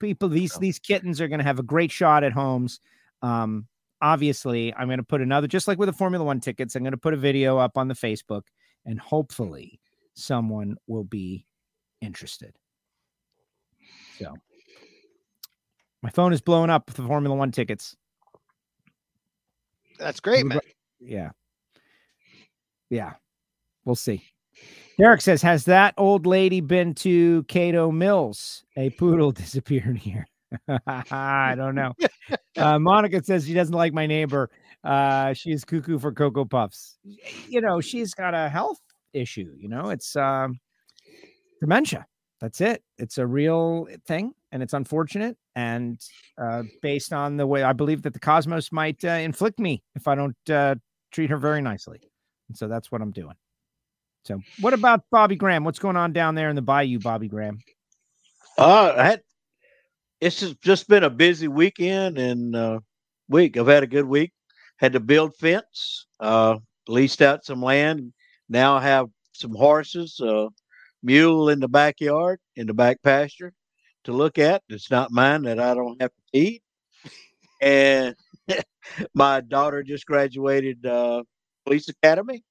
people 0.00 0.28
these 0.28 0.56
these 0.58 0.78
kittens 0.80 1.20
are 1.20 1.28
going 1.28 1.38
to 1.38 1.44
have 1.44 1.58
a 1.60 1.62
great 1.62 1.92
shot 1.92 2.24
at 2.24 2.32
homes 2.32 2.80
um 3.22 3.68
obviously 4.00 4.74
i'm 4.74 4.88
going 4.88 4.98
to 4.98 5.04
put 5.04 5.20
another 5.20 5.46
just 5.46 5.68
like 5.68 5.78
with 5.78 5.86
the 5.88 5.92
formula 5.92 6.24
one 6.24 6.40
tickets 6.40 6.74
i'm 6.74 6.82
going 6.82 6.90
to 6.90 6.96
put 6.96 7.14
a 7.14 7.16
video 7.16 7.56
up 7.56 7.78
on 7.78 7.86
the 7.86 7.94
facebook 7.94 8.42
and 8.84 8.98
hopefully 8.98 9.78
someone 10.14 10.76
will 10.86 11.04
be 11.04 11.46
interested. 12.00 12.54
So 14.18 14.34
my 16.02 16.10
phone 16.10 16.32
is 16.32 16.40
blowing 16.40 16.70
up 16.70 16.86
with 16.86 16.96
the 16.96 17.02
formula 17.02 17.36
one 17.36 17.52
tickets. 17.52 17.96
That's 19.98 20.20
great, 20.20 20.46
man. 20.46 20.60
yeah. 21.00 21.30
Yeah. 22.90 23.14
We'll 23.84 23.94
see. 23.94 24.22
Derek 24.98 25.20
says 25.20 25.42
has 25.42 25.64
that 25.64 25.94
old 25.96 26.26
lady 26.26 26.60
been 26.60 26.94
to 26.96 27.42
cato 27.44 27.90
mills? 27.90 28.64
A 28.76 28.90
poodle 28.90 29.32
disappeared 29.32 29.96
here. 29.96 30.26
I 30.86 31.54
don't 31.56 31.74
know. 31.74 31.92
Uh, 32.54 32.78
monica 32.78 33.24
says 33.24 33.46
she 33.46 33.54
doesn't 33.54 33.74
like 33.74 33.94
my 33.94 34.06
neighbor. 34.06 34.50
Uh, 34.84 35.32
she's 35.32 35.64
cuckoo 35.64 35.98
for 35.98 36.12
Cocoa 36.12 36.44
Puffs. 36.44 36.98
You 37.48 37.62
know, 37.62 37.80
she's 37.80 38.12
got 38.12 38.34
a 38.34 38.50
health 38.50 38.78
issue. 39.12 39.52
You 39.56 39.68
know, 39.68 39.90
it's 39.90 40.16
um, 40.16 40.60
dementia. 41.60 42.06
That's 42.40 42.60
it. 42.60 42.82
It's 42.98 43.18
a 43.18 43.26
real 43.26 43.86
thing, 44.06 44.32
and 44.50 44.62
it's 44.62 44.72
unfortunate. 44.72 45.36
And 45.54 46.00
uh, 46.36 46.64
based 46.82 47.12
on 47.12 47.36
the 47.36 47.46
way 47.46 47.62
I 47.62 47.72
believe 47.72 48.02
that 48.02 48.14
the 48.14 48.20
cosmos 48.20 48.72
might 48.72 49.04
uh, 49.04 49.10
inflict 49.10 49.60
me 49.60 49.82
if 49.94 50.08
I 50.08 50.14
don't 50.14 50.50
uh, 50.50 50.74
treat 51.12 51.30
her 51.30 51.36
very 51.36 51.62
nicely. 51.62 52.00
And 52.48 52.56
so 52.56 52.66
that's 52.66 52.90
what 52.90 53.00
I'm 53.00 53.12
doing. 53.12 53.36
So, 54.24 54.40
what 54.60 54.72
about 54.72 55.04
Bobby 55.10 55.36
Graham? 55.36 55.64
What's 55.64 55.78
going 55.78 55.96
on 55.96 56.12
down 56.12 56.34
there 56.34 56.48
in 56.48 56.56
the 56.56 56.62
bayou, 56.62 56.98
Bobby 56.98 57.28
Graham? 57.28 57.58
Uh, 58.58 58.94
I 58.96 59.04
had, 59.04 59.22
it's 60.20 60.40
just, 60.40 60.60
just 60.62 60.88
been 60.88 61.04
a 61.04 61.10
busy 61.10 61.48
weekend 61.48 62.18
and 62.18 62.54
uh, 62.54 62.80
week. 63.28 63.56
I've 63.56 63.66
had 63.66 63.82
a 63.82 63.88
good 63.88 64.04
week. 64.04 64.32
Had 64.76 64.92
to 64.92 65.00
build 65.00 65.36
fence, 65.36 66.06
uh, 66.20 66.58
leased 66.88 67.22
out 67.22 67.44
some 67.44 67.62
land. 67.62 68.12
Now 68.52 68.76
I 68.76 68.82
have 68.82 69.08
some 69.32 69.54
horses, 69.54 70.20
uh, 70.20 70.48
mule 71.02 71.48
in 71.48 71.58
the 71.58 71.68
backyard, 71.68 72.38
in 72.54 72.66
the 72.66 72.74
back 72.74 73.02
pasture 73.02 73.54
to 74.04 74.12
look 74.12 74.38
at. 74.38 74.62
It's 74.68 74.90
not 74.90 75.10
mine 75.10 75.42
that 75.44 75.58
I 75.58 75.74
don't 75.74 76.00
have 76.00 76.10
to 76.10 76.22
feed. 76.32 76.62
And 77.62 78.16
my 79.14 79.40
daughter 79.40 79.84
just 79.84 80.04
graduated 80.04 80.84
uh, 80.84 81.22
police 81.64 81.88
academy 81.88 82.42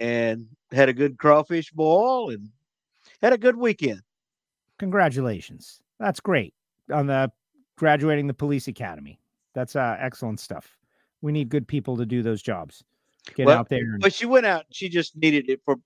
and 0.00 0.48
had 0.72 0.88
a 0.88 0.92
good 0.92 1.18
crawfish 1.18 1.70
boil 1.70 2.30
and 2.30 2.48
had 3.22 3.32
a 3.32 3.38
good 3.38 3.56
weekend. 3.56 4.02
Congratulations. 4.80 5.80
That's 6.00 6.18
great 6.18 6.52
on 6.92 7.06
the 7.06 7.30
graduating 7.78 8.26
the 8.26 8.34
police 8.34 8.66
academy. 8.66 9.20
That's 9.54 9.76
uh, 9.76 9.96
excellent 10.00 10.40
stuff. 10.40 10.76
We 11.22 11.30
need 11.30 11.48
good 11.48 11.68
people 11.68 11.96
to 11.98 12.04
do 12.04 12.20
those 12.20 12.42
jobs. 12.42 12.82
Get 13.34 13.46
Well, 13.46 13.58
out 13.58 13.68
there. 13.68 13.80
And, 13.80 14.00
But 14.00 14.14
she 14.14 14.26
went 14.26 14.46
out. 14.46 14.64
She 14.70 14.88
just 14.88 15.16
needed 15.16 15.48
it 15.48 15.60
for 15.64 15.76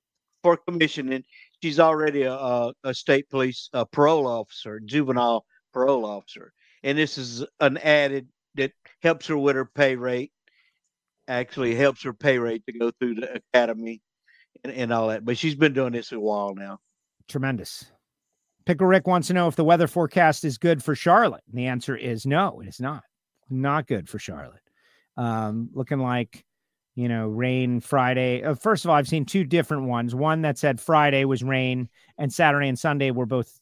for 0.43 0.57
commission, 0.59 1.13
and 1.13 1.25
she's 1.63 1.81
already 1.81 2.23
a, 2.23 2.35
a, 2.35 2.73
a 2.85 2.95
state 2.95 3.29
police 3.31 3.71
a 3.73 3.87
parole 3.87 4.27
officer, 4.27 4.81
juvenile 4.85 5.45
parole 5.73 6.05
officer, 6.05 6.53
and 6.83 6.99
this 6.99 7.17
is 7.17 7.45
an 7.61 7.79
added 7.79 8.29
that 8.57 8.73
helps 9.03 9.27
her 9.27 9.39
with 9.39 9.57
her 9.57 9.65
pay 9.65 9.97
rate. 9.97 10.33
Actually, 11.27 11.75
helps 11.75 12.03
her 12.03 12.13
pay 12.13 12.39
rate 12.39 12.63
to 12.67 12.79
go 12.79 12.91
through 12.91 13.15
the 13.15 13.41
academy 13.55 14.03
and, 14.63 14.73
and 14.73 14.93
all 14.93 15.09
that. 15.09 15.25
But 15.25 15.39
she's 15.39 15.55
been 15.55 15.73
doing 15.73 15.93
this 15.93 16.13
a 16.13 16.21
while 16.21 16.55
now. 16.55 16.79
Tremendous. 17.29 17.87
Pickle 18.67 18.87
Rick 18.87 19.07
wants 19.07 19.29
to 19.29 19.35
know 19.35 19.49
if 19.49 19.57
the 19.57 19.65
weather 19.65 19.87
forecast 19.87 20.45
is 20.45 20.59
good 20.59 20.83
for 20.83 20.95
Charlotte. 20.95 21.43
And 21.49 21.59
the 21.59 21.67
answer 21.67 21.97
is 21.97 22.27
no, 22.27 22.61
it 22.61 22.69
is 22.69 22.81
not. 22.81 23.03
Not 23.51 23.87
good 23.87 24.09
for 24.09 24.19
Charlotte. 24.19 24.61
Um, 25.17 25.71
looking 25.73 25.99
like, 25.99 26.45
you 26.95 27.09
know, 27.09 27.27
rain 27.29 27.81
Friday. 27.81 28.43
Uh, 28.43 28.55
first 28.55 28.85
of 28.85 28.91
all, 28.91 28.97
I've 28.97 29.09
seen 29.09 29.25
two 29.25 29.45
different 29.45 29.85
ones. 29.85 30.15
One 30.15 30.43
that 30.43 30.59
said 30.59 30.81
Friday 30.81 31.25
was 31.25 31.43
rain 31.43 31.89
and 32.19 32.33
Saturday 32.33 32.69
and 32.69 32.79
Sunday 32.79 33.11
were 33.11 33.27
both 33.27 33.59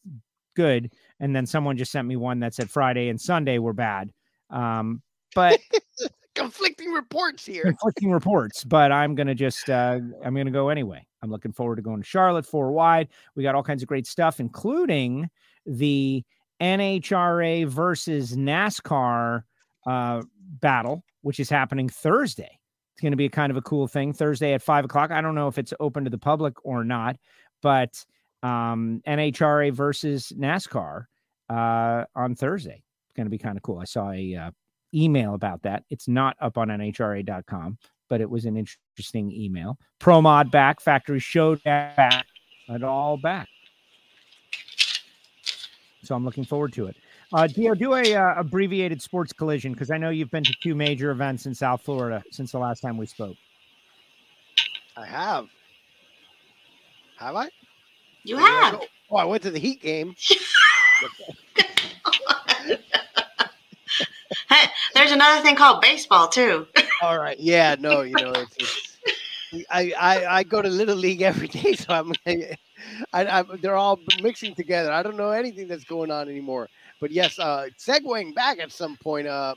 good. 0.55 0.93
And 1.21 1.35
then 1.35 1.47
someone 1.47 1.77
just 1.77 1.93
sent 1.93 2.07
me 2.07 2.17
one 2.17 2.41
that 2.41 2.55
said 2.55 2.71
Friday 2.71 3.09
and 3.09 3.21
Sunday 3.21 3.59
were 3.59 3.73
bad. 3.73 4.13
Um, 4.51 5.03
but 5.35 5.61
Conflicting 6.35 6.91
reports 6.93 7.45
here. 7.45 7.63
conflicting 7.63 8.11
reports, 8.11 8.65
but 8.65 8.91
I'm 8.91 9.15
gonna 9.15 9.35
just 9.35 9.69
uh 9.69 9.99
I'm 10.25 10.35
gonna 10.35 10.51
go 10.51 10.71
anyway. 10.71 11.07
I'm 11.23 11.31
looking 11.31 11.53
forward 11.53 11.77
to 11.77 11.83
going 11.83 12.01
to 12.01 12.07
Charlotte 12.09 12.47
four 12.47 12.73
wide. 12.73 13.09
We 13.37 13.43
got 13.43 13.55
all 13.55 13.63
kinds 13.63 13.83
of 13.83 13.89
great 13.89 14.07
stuff, 14.07 14.41
including 14.41 15.29
the 15.67 16.25
NHRA 16.61 17.67
versus 17.67 18.35
NASCAR 18.35 19.43
uh 19.87 20.23
battle, 20.41 21.05
which 21.21 21.39
is 21.39 21.51
happening 21.51 21.91
Thursday. 21.91 22.59
It's 23.03 23.09
gonna 23.09 23.17
be 23.17 23.27
a 23.27 23.31
kind 23.31 23.51
of 23.51 23.57
a 23.57 23.63
cool 23.63 23.89
thing. 23.89 24.13
Thursday 24.13 24.53
at 24.55 24.63
five 24.63 24.85
o'clock. 24.85 25.11
I 25.11 25.21
don't 25.21 25.35
know 25.35 25.49
if 25.49 25.59
it's 25.59 25.75
open 25.81 26.05
to 26.05 26.11
the 26.11 26.19
public 26.19 26.55
or 26.65 26.85
not, 26.85 27.17
but 27.61 28.05
um 28.45 29.03
NHRA 29.09 29.73
versus 29.73 30.33
NASCAR 30.39 31.07
uh 31.51 32.05
on 32.15 32.37
Thursday. 32.37 32.81
It's 32.81 33.17
gonna 33.17 33.29
be 33.29 33.39
kind 33.39 33.57
of 33.57 33.65
cool. 33.65 33.81
I 33.81 33.87
saw 33.87 34.13
a 34.13 34.37
uh, 34.37 34.51
email 34.95 35.35
about 35.35 35.63
that. 35.63 35.83
It's 35.91 36.07
not 36.07 36.37
up 36.41 36.57
on 36.57 36.69
nhra.com, 36.69 37.77
but 38.09 38.21
it 38.21 38.31
was 38.31 38.45
an 38.45 38.57
interesting 38.57 39.33
email. 39.33 39.79
ProMod 39.99 40.53
back, 40.53 40.81
factory 40.81 41.19
showed 41.19 41.61
back, 41.65 42.25
it 42.69 42.85
all 42.85 43.17
back. 43.17 43.49
So 46.05 46.15
I'm 46.15 46.25
looking 46.25 46.45
forward 46.45 46.73
to 46.75 46.87
it. 46.87 46.97
Uh, 47.33 47.47
Dio, 47.47 47.75
do 47.75 47.95
a 47.95 48.15
uh, 48.15 48.35
abbreviated 48.37 49.01
sports 49.01 49.33
collision 49.33 49.73
because 49.73 49.91
I 49.91 49.97
know 49.97 50.11
you've 50.11 50.31
been 50.31 50.45
to 50.45 50.53
two 50.63 50.75
major 50.75 51.11
events 51.11 51.47
in 51.47 51.55
South 51.55 51.83
Florida 51.83 52.23
since 52.31 52.53
the 52.53 52.59
last 52.59 52.81
time 52.81 52.99
we 52.99 53.07
spoke. 53.07 53.37
I 54.97 55.07
have. 55.07 55.49
Have 57.19 57.37
I? 57.37 57.49
You 58.25 58.37
Where 58.37 58.47
did 58.47 58.55
I 58.55 58.65
have. 58.65 58.83
Oh, 59.11 59.17
I 59.17 59.25
went 59.25 59.43
to 59.45 59.51
the 59.51 59.59
Heat 59.59 59.81
game. 59.81 60.15
Hey, 64.49 64.69
there's 64.95 65.13
another 65.13 65.43
thing 65.43 65.57
called 65.57 65.81
baseball 65.81 66.29
too. 66.29 66.67
All 67.03 67.19
right. 67.19 67.39
Yeah. 67.41 67.75
No. 67.79 68.03
You 68.03 68.15
know, 68.15 68.33
it's, 68.33 68.99
it's, 69.53 69.67
I, 69.71 69.93
I 69.99 70.27
I 70.39 70.43
go 70.43 70.61
to 70.61 70.69
little 70.69 70.97
league 70.97 71.23
every 71.23 71.49
day, 71.49 71.73
so 71.73 71.95
I'm. 71.95 72.13
I, 73.13 73.41
I, 73.41 73.45
they're 73.61 73.77
all 73.77 73.99
mixing 74.23 74.55
together. 74.55 74.93
I 74.93 75.03
don't 75.03 75.17
know 75.17 75.31
anything 75.31 75.69
that's 75.69 75.85
going 75.85 76.11
on 76.11 76.29
anymore. 76.29 76.69
But 77.01 77.11
yes, 77.11 77.39
uh, 77.39 77.67
segueing 77.79 78.35
back 78.35 78.59
at 78.59 78.73
some 78.73 78.97
point, 78.97 79.27
uh, 79.27 79.55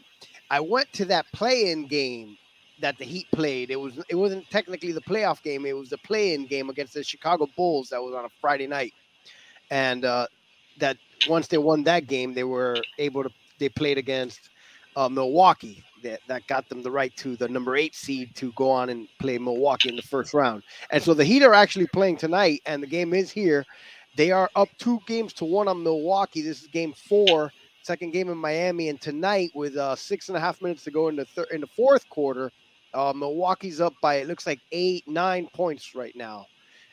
I 0.50 0.60
went 0.60 0.92
to 0.94 1.06
that 1.06 1.26
play-in 1.34 1.88
game 1.88 2.38
that 2.82 2.98
the 2.98 3.06
Heat 3.06 3.28
played. 3.32 3.72
It 3.72 3.80
was 3.80 4.00
it 4.10 4.16
wasn't 4.16 4.50
technically 4.50 4.92
the 4.92 5.02
playoff 5.02 5.42
game. 5.42 5.66
It 5.66 5.76
was 5.76 5.90
the 5.90 5.98
play-in 6.00 6.46
game 6.48 6.70
against 6.70 6.94
the 6.94 7.04
Chicago 7.04 7.48
Bulls 7.56 7.90
that 7.90 8.02
was 8.02 8.14
on 8.14 8.26
a 8.26 8.30
Friday 8.42 8.68
night, 8.68 8.94
and 9.72 10.06
uh, 10.06 10.28
that 10.80 10.98
once 11.30 11.48
they 11.48 11.58
won 11.58 11.84
that 11.84 12.08
game, 12.08 12.34
they 12.34 12.44
were 12.44 12.78
able 12.98 13.24
to. 13.24 13.30
They 13.58 13.70
played 13.70 13.98
against 13.98 14.50
uh, 14.96 15.08
Milwaukee. 15.08 15.84
That, 16.06 16.22
that 16.28 16.46
got 16.46 16.70
them 16.70 16.84
the 16.84 16.92
right 16.92 17.16
to 17.18 17.36
the 17.36 17.50
number 17.50 17.76
eight 17.76 17.96
seed 17.96 18.36
to 18.36 18.52
go 18.52 18.70
on 18.70 18.90
and 18.90 19.08
play 19.20 19.40
Milwaukee 19.40 19.90
in 19.90 19.96
the 19.96 20.04
first 20.04 20.36
round. 20.36 20.62
And 20.92 21.02
so 21.02 21.16
the 21.16 21.26
Heat 21.26 21.42
are 21.42 21.56
actually 21.56 21.88
playing 21.88 22.18
tonight, 22.18 22.62
and 22.68 22.82
the 22.82 22.88
game 22.88 23.14
is 23.16 23.32
here. 23.32 23.66
They 24.16 24.32
are 24.32 24.50
up 24.56 24.70
two 24.78 25.00
games 25.08 25.34
to 25.34 25.46
one 25.46 25.68
on 25.68 25.82
Milwaukee. 25.82 26.44
This 26.44 26.62
is 26.62 26.68
game 26.68 26.94
four, 26.94 27.52
second 27.82 28.12
game 28.12 28.30
in 28.30 28.38
Miami. 28.38 28.90
And 28.90 29.02
tonight, 29.02 29.50
with 29.56 29.76
uh, 29.76 29.96
six 29.96 30.30
and 30.30 30.38
a 30.38 30.40
half 30.40 30.62
minutes 30.62 30.84
to 30.84 30.92
go 30.92 31.08
in 31.08 31.16
the 31.16 31.26
third 31.26 31.48
in 31.52 31.62
the 31.62 31.68
fourth 31.68 32.08
quarter, 32.10 32.52
uh, 32.94 33.12
Milwaukee's 33.14 33.82
up 33.82 33.94
by 34.02 34.16
it 34.16 34.28
looks 34.28 34.46
like 34.46 34.60
eight, 34.72 35.08
nine 35.08 35.50
points 35.54 35.96
right 35.96 36.16
now. 36.16 36.46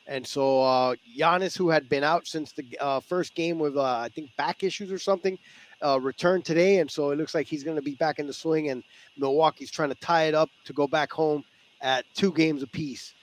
And 0.06 0.26
so 0.26 0.62
uh, 0.62 0.96
Giannis, 1.16 1.56
who 1.56 1.68
had 1.68 1.88
been 1.88 2.02
out 2.02 2.26
since 2.26 2.52
the 2.52 2.64
uh, 2.80 3.00
first 3.00 3.34
game 3.34 3.58
with 3.58 3.76
uh, 3.76 3.98
I 3.98 4.08
think 4.08 4.30
back 4.36 4.64
issues 4.64 4.90
or 4.90 4.98
something, 4.98 5.38
uh, 5.84 5.98
returned 6.00 6.44
today, 6.44 6.78
and 6.78 6.90
so 6.90 7.10
it 7.10 7.18
looks 7.18 7.34
like 7.34 7.46
he's 7.46 7.64
going 7.64 7.76
to 7.76 7.82
be 7.82 7.94
back 7.94 8.18
in 8.18 8.26
the 8.26 8.32
swing. 8.32 8.70
And 8.70 8.82
Milwaukee's 9.16 9.70
trying 9.70 9.90
to 9.90 9.94
tie 9.96 10.24
it 10.24 10.34
up 10.34 10.50
to 10.64 10.72
go 10.72 10.86
back 10.86 11.12
home 11.12 11.44
at 11.80 12.04
two 12.14 12.32
games 12.32 12.62
apiece. 12.62 13.14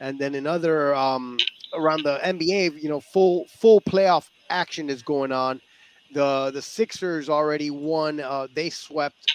And 0.00 0.18
then 0.18 0.34
another 0.34 0.94
um, 0.94 1.38
around 1.74 2.02
the 2.04 2.18
NBA, 2.24 2.82
you 2.82 2.88
know, 2.88 3.00
full 3.00 3.46
full 3.46 3.80
playoff 3.80 4.28
action 4.50 4.90
is 4.90 5.02
going 5.02 5.32
on. 5.32 5.60
The 6.12 6.50
the 6.52 6.62
Sixers 6.62 7.28
already 7.28 7.70
won. 7.70 8.20
Uh, 8.20 8.46
they 8.54 8.70
swept 8.70 9.26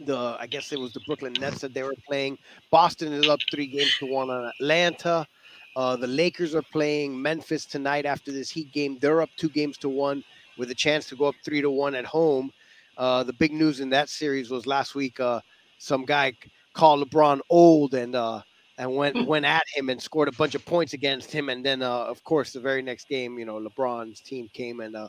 the 0.00 0.36
I 0.38 0.46
guess 0.46 0.72
it 0.72 0.78
was 0.78 0.92
the 0.92 1.00
Brooklyn 1.06 1.34
Nets 1.34 1.60
that 1.60 1.74
they 1.74 1.82
were 1.82 1.94
playing. 2.06 2.38
Boston 2.70 3.12
is 3.12 3.28
up 3.28 3.40
three 3.50 3.66
games 3.66 3.96
to 3.98 4.06
one 4.06 4.30
on 4.30 4.50
Atlanta. 4.60 5.26
Uh, 5.74 5.96
the 5.96 6.06
Lakers 6.06 6.54
are 6.54 6.62
playing 6.62 7.20
Memphis 7.20 7.64
tonight 7.64 8.04
after 8.04 8.30
this 8.30 8.50
Heat 8.50 8.70
game. 8.72 8.98
They're 9.00 9.22
up 9.22 9.30
two 9.36 9.48
games 9.48 9.78
to 9.78 9.88
one 9.88 10.22
with 10.62 10.70
a 10.70 10.74
chance 10.76 11.08
to 11.08 11.16
go 11.16 11.24
up 11.24 11.34
three 11.44 11.60
to 11.60 11.68
one 11.68 11.96
at 11.96 12.04
home. 12.04 12.52
Uh, 12.96 13.24
the 13.24 13.32
big 13.32 13.52
news 13.52 13.80
in 13.80 13.90
that 13.90 14.08
series 14.08 14.48
was 14.48 14.64
last 14.64 14.94
week. 14.94 15.18
Uh, 15.18 15.40
some 15.78 16.04
guy 16.04 16.32
called 16.72 17.02
LeBron 17.02 17.40
old 17.50 17.94
and 17.94 18.14
uh, 18.14 18.40
and 18.78 18.94
went 18.94 19.26
went 19.26 19.44
at 19.44 19.64
him 19.74 19.88
and 19.88 20.00
scored 20.00 20.28
a 20.28 20.32
bunch 20.38 20.54
of 20.54 20.64
points 20.64 20.92
against 20.92 21.32
him. 21.32 21.48
And 21.48 21.66
then, 21.66 21.82
uh, 21.82 22.04
of 22.04 22.22
course, 22.22 22.52
the 22.52 22.60
very 22.60 22.80
next 22.80 23.08
game, 23.08 23.40
you 23.40 23.44
know, 23.44 23.58
LeBron's 23.58 24.20
team 24.20 24.48
came 24.52 24.78
and 24.78 24.94
uh, 24.94 25.08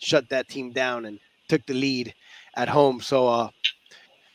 shut 0.00 0.28
that 0.28 0.48
team 0.48 0.70
down 0.70 1.06
and 1.06 1.18
took 1.48 1.64
the 1.64 1.72
lead 1.72 2.12
at 2.56 2.68
home. 2.68 3.00
So 3.00 3.26
uh, 3.26 3.48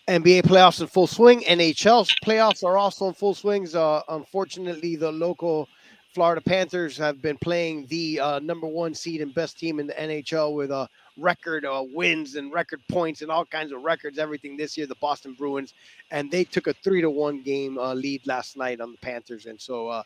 NBA 0.07 0.45
playoffs 0.45 0.81
in 0.81 0.87
full 0.87 1.05
swing. 1.05 1.41
NHL 1.41 2.09
playoffs 2.25 2.63
are 2.63 2.79
also 2.79 3.09
in 3.09 3.13
full 3.13 3.35
swings. 3.35 3.75
Uh, 3.75 4.01
unfortunately, 4.09 4.95
the 4.95 5.11
local 5.11 5.69
Florida 6.15 6.39
Panthers 6.39 6.97
have 6.97 7.21
been 7.21 7.37
playing 7.37 7.87
the 7.87 8.21
uh, 8.21 8.39
number 8.39 8.67
one 8.67 8.93
seed 8.93 9.19
and 9.19 9.35
best 9.35 9.59
team 9.59 9.81
in 9.81 9.87
the 9.87 9.93
NHL 9.95 10.55
with 10.55 10.71
a 10.71 10.87
record 11.17 11.65
uh, 11.65 11.83
wins 11.93 12.35
and 12.35 12.53
record 12.53 12.79
points 12.87 13.21
and 13.21 13.29
all 13.29 13.43
kinds 13.43 13.73
of 13.73 13.81
records, 13.81 14.17
everything 14.17 14.55
this 14.55 14.77
year. 14.77 14.87
The 14.87 14.95
Boston 14.95 15.35
Bruins, 15.37 15.73
and 16.11 16.31
they 16.31 16.45
took 16.45 16.67
a 16.67 16.73
three 16.73 17.01
to 17.01 17.09
one 17.09 17.43
game 17.43 17.77
uh, 17.77 17.93
lead 17.93 18.25
last 18.25 18.55
night 18.55 18.79
on 18.79 18.93
the 18.93 18.97
Panthers. 18.99 19.45
And 19.45 19.59
so, 19.59 19.89
uh, 19.89 20.03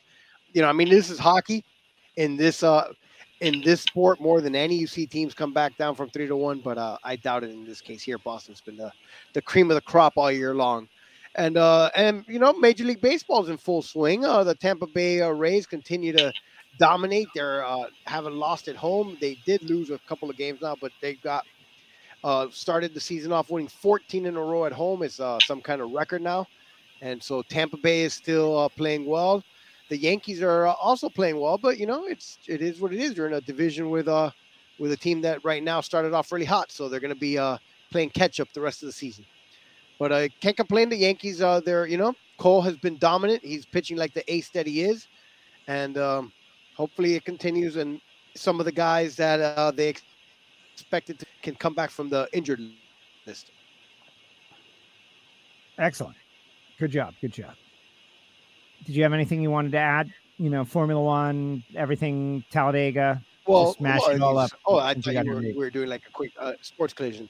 you 0.52 0.64
know, 0.64 0.68
I 0.68 0.74
mean, 0.74 0.90
this 0.90 1.12
is 1.12 1.20
hockey. 1.20 1.64
In 2.16 2.36
this 2.36 2.64
uh, 2.64 2.92
in 3.42 3.62
this 3.62 3.82
sport, 3.82 4.20
more 4.20 4.42
than 4.42 4.56
any, 4.56 4.74
you 4.74 4.88
see 4.88 5.06
teams 5.06 5.36
come 5.36 5.54
back 5.54 5.78
down 5.78 5.94
from 5.94 6.10
three 6.10 6.26
to 6.26 6.36
one. 6.36 6.60
But 6.60 6.80
uh, 6.80 6.98
I 7.04 7.18
doubt 7.18 7.44
it 7.44 7.52
in 7.52 7.66
this 7.66 7.82
case 7.82 8.02
here. 8.02 8.18
Boston's 8.18 8.62
been 8.62 8.78
the 8.78 8.92
the 9.34 9.44
cream 9.44 9.70
of 9.70 9.76
the 9.76 9.82
crop 9.82 10.14
all 10.18 10.32
year 10.32 10.56
long. 10.56 10.90
And 11.36 11.58
uh, 11.58 11.90
and 11.96 12.26
you 12.28 12.40
know, 12.40 12.54
Major 12.54 12.86
League 12.86 13.02
Baseball 13.02 13.44
is 13.44 13.50
in 13.50 13.58
full 13.58 13.82
swing. 13.82 14.26
Uh, 14.26 14.44
the 14.44 14.56
Tampa 14.56 14.88
Bay 14.88 15.22
uh, 15.22 15.30
Rays 15.30 15.68
continue 15.68 16.12
to 16.14 16.34
dominate. 16.78 17.34
They're 17.34 17.66
uh, 17.66 17.86
haven't 18.08 18.36
lost 18.36 18.68
at 18.68 18.76
home. 18.76 19.18
They 19.22 19.36
did 19.46 19.64
lose 19.64 19.90
a 19.92 20.00
couple 20.08 20.30
of 20.30 20.38
games 20.38 20.62
now, 20.62 20.76
but 20.80 20.92
they've 21.02 21.22
got 21.22 21.46
uh, 22.24 22.48
started 22.52 22.94
the 22.94 23.00
season 23.00 23.32
off 23.32 23.50
winning 23.50 23.68
14 23.70 24.26
in 24.26 24.36
a 24.36 24.44
row 24.44 24.66
at 24.66 24.74
home. 24.74 25.04
It's 25.04 25.20
uh, 25.20 25.40
some 25.40 25.62
kind 25.62 25.82
of 25.82 25.92
record 25.92 26.22
now, 26.22 26.48
and 27.02 27.22
so 27.24 27.44
Tampa 27.44 27.78
Bay 27.78 28.02
is 28.02 28.14
still 28.14 28.58
uh, 28.58 28.70
playing 28.70 29.06
well. 29.06 29.44
The 29.90 29.98
Yankees 29.98 30.42
are 30.42 30.68
uh, 30.68 30.74
also 30.74 31.10
playing 31.10 31.40
well, 31.40 31.58
but 31.58 31.78
you 31.78 31.86
know 31.86 32.06
it's 32.06 32.40
it 32.48 32.62
is 32.62 32.82
what 32.82 32.94
it 32.94 33.00
is. 33.00 33.16
You're 33.16 33.28
in 33.28 33.34
a 33.34 33.42
division 33.42 33.90
with 33.90 34.08
uh 34.08 34.32
with 34.80 34.92
a 34.94 34.98
team 34.98 35.22
that 35.22 35.44
right 35.44 35.64
now 35.64 35.82
started 35.82 36.14
off 36.14 36.32
really 36.32 36.46
hot, 36.46 36.72
so 36.72 36.90
they're 36.90 37.00
going 37.00 37.10
to 37.14 37.16
be 37.20 37.38
uh, 37.38 37.58
playing 37.92 38.12
catch 38.12 38.40
up 38.40 38.50
the 38.54 38.62
rest 38.62 38.82
of 38.84 38.88
the 38.88 38.94
season. 38.94 39.26
But 40.00 40.14
I 40.14 40.30
can't 40.30 40.56
complain. 40.56 40.90
The 40.90 40.96
Yankees, 40.96 41.42
uh, 41.42 41.60
they're 41.60 41.86
you 41.86 41.98
know 41.98 42.16
Cole 42.38 42.62
has 42.62 42.78
been 42.78 42.98
dominant. 42.98 43.44
He's 43.44 43.66
pitching 43.66 43.98
like 43.98 44.14
the 44.14 44.24
ace 44.34 44.50
that 44.50 44.66
he 44.66 44.82
is, 44.82 45.08
and 45.68 45.98
um, 45.98 46.32
hopefully 46.76 47.16
it 47.16 47.26
continues. 47.26 47.76
And 47.76 48.02
some 48.36 48.60
of 48.60 48.66
the 48.66 48.72
guys 48.72 49.16
that 49.18 49.40
uh, 49.42 49.72
they 49.72 49.94
expected 50.74 51.20
to, 51.20 51.26
can 51.44 51.54
come 51.56 51.74
back 51.74 51.92
from 51.92 52.10
the 52.10 52.28
injured 52.32 52.62
list. 53.28 53.52
Excellent. 55.78 56.16
Good 56.80 56.92
job. 56.92 57.14
Good 57.22 57.34
job. 57.34 57.54
Did 58.86 58.96
you 58.96 59.04
have 59.04 59.14
anything 59.14 59.42
you 59.42 59.52
wanted 59.52 59.74
to 59.74 59.80
add? 59.80 60.14
You 60.38 60.50
know, 60.50 60.64
Formula 60.64 61.02
One, 61.02 61.64
everything, 61.76 62.44
Talladega. 62.50 63.22
Well, 63.46 63.74
smash 63.74 64.00
well, 64.02 64.16
it 64.16 64.22
all 64.22 64.38
up. 64.38 64.52
Oh, 64.66 64.78
I 64.78 64.94
thought 64.94 65.26
you 65.26 65.34
were, 65.34 65.42
we 65.42 65.54
were 65.54 65.70
doing 65.70 65.90
like 65.90 66.04
a 66.08 66.12
quick 66.12 66.32
uh, 66.40 66.54
sports 66.62 66.94
collision. 66.94 67.28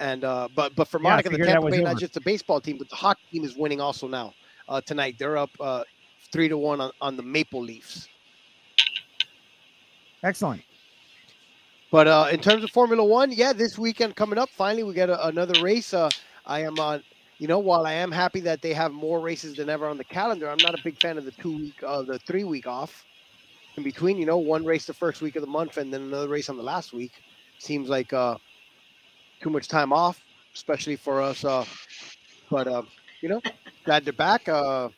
And 0.00 0.24
uh, 0.24 0.48
but 0.56 0.74
but 0.74 0.88
for 0.88 0.98
Yeah, 0.98 1.10
Monica, 1.10 1.28
the 1.28 1.34
figured 1.34 1.48
Tampa 1.48 1.68
Bay, 1.68 1.82
not 1.82 1.98
just 1.98 2.14
the 2.14 2.22
baseball 2.22 2.60
team, 2.60 2.78
but 2.78 2.88
the 2.88 2.96
hockey 2.96 3.20
team 3.30 3.44
is 3.44 3.54
winning 3.56 3.80
also 3.82 4.08
now. 4.08 4.32
Uh, 4.66 4.80
tonight 4.80 5.16
they're 5.18 5.36
up 5.36 5.50
uh, 5.60 5.84
three 6.32 6.48
to 6.48 6.56
one 6.56 6.80
on, 6.80 6.90
on 7.02 7.16
the 7.16 7.22
Maple 7.22 7.62
Leafs. 7.62 8.08
Excellent. 10.24 10.62
But 11.90 12.08
uh, 12.08 12.28
in 12.32 12.40
terms 12.40 12.64
of 12.64 12.70
Formula 12.70 13.04
One, 13.04 13.30
yeah, 13.30 13.52
this 13.52 13.78
weekend 13.78 14.16
coming 14.16 14.38
up, 14.38 14.48
finally 14.48 14.84
we 14.84 14.94
get 14.94 15.10
a, 15.10 15.26
another 15.26 15.62
race. 15.62 15.92
Uh, 15.92 16.08
I 16.46 16.62
am 16.62 16.78
on. 16.80 17.02
You 17.38 17.48
know, 17.48 17.58
while 17.58 17.86
I 17.86 17.94
am 17.94 18.12
happy 18.12 18.40
that 18.40 18.60
they 18.60 18.74
have 18.74 18.92
more 18.92 19.18
races 19.20 19.56
than 19.56 19.70
ever 19.70 19.86
on 19.86 19.96
the 19.96 20.04
calendar, 20.04 20.48
I'm 20.50 20.58
not 20.58 20.78
a 20.78 20.82
big 20.84 20.98
fan 21.00 21.16
of 21.16 21.24
the 21.24 21.30
two 21.32 21.56
week, 21.56 21.82
uh, 21.86 22.02
the 22.02 22.18
three 22.20 22.44
week 22.44 22.66
off 22.66 23.06
in 23.76 23.82
between. 23.82 24.18
You 24.18 24.26
know, 24.26 24.38
one 24.38 24.64
race 24.64 24.84
the 24.84 24.94
first 24.94 25.22
week 25.22 25.36
of 25.36 25.42
the 25.42 25.48
month 25.48 25.78
and 25.78 25.92
then 25.92 26.02
another 26.02 26.28
race 26.28 26.48
on 26.48 26.58
the 26.58 26.62
last 26.62 26.92
week. 26.92 27.12
Seems 27.58 27.88
like 27.88 28.12
uh, 28.12 28.36
too 29.40 29.50
much 29.50 29.68
time 29.68 29.92
off, 29.92 30.22
especially 30.54 30.96
for 30.96 31.20
us. 31.20 31.44
Uh, 31.44 31.64
but 32.50 32.66
uh, 32.68 32.82
you 33.20 33.28
know, 33.28 33.40
glad 33.84 34.04
they're 34.04 34.12
back. 34.12 34.48
Uh, 34.48 34.88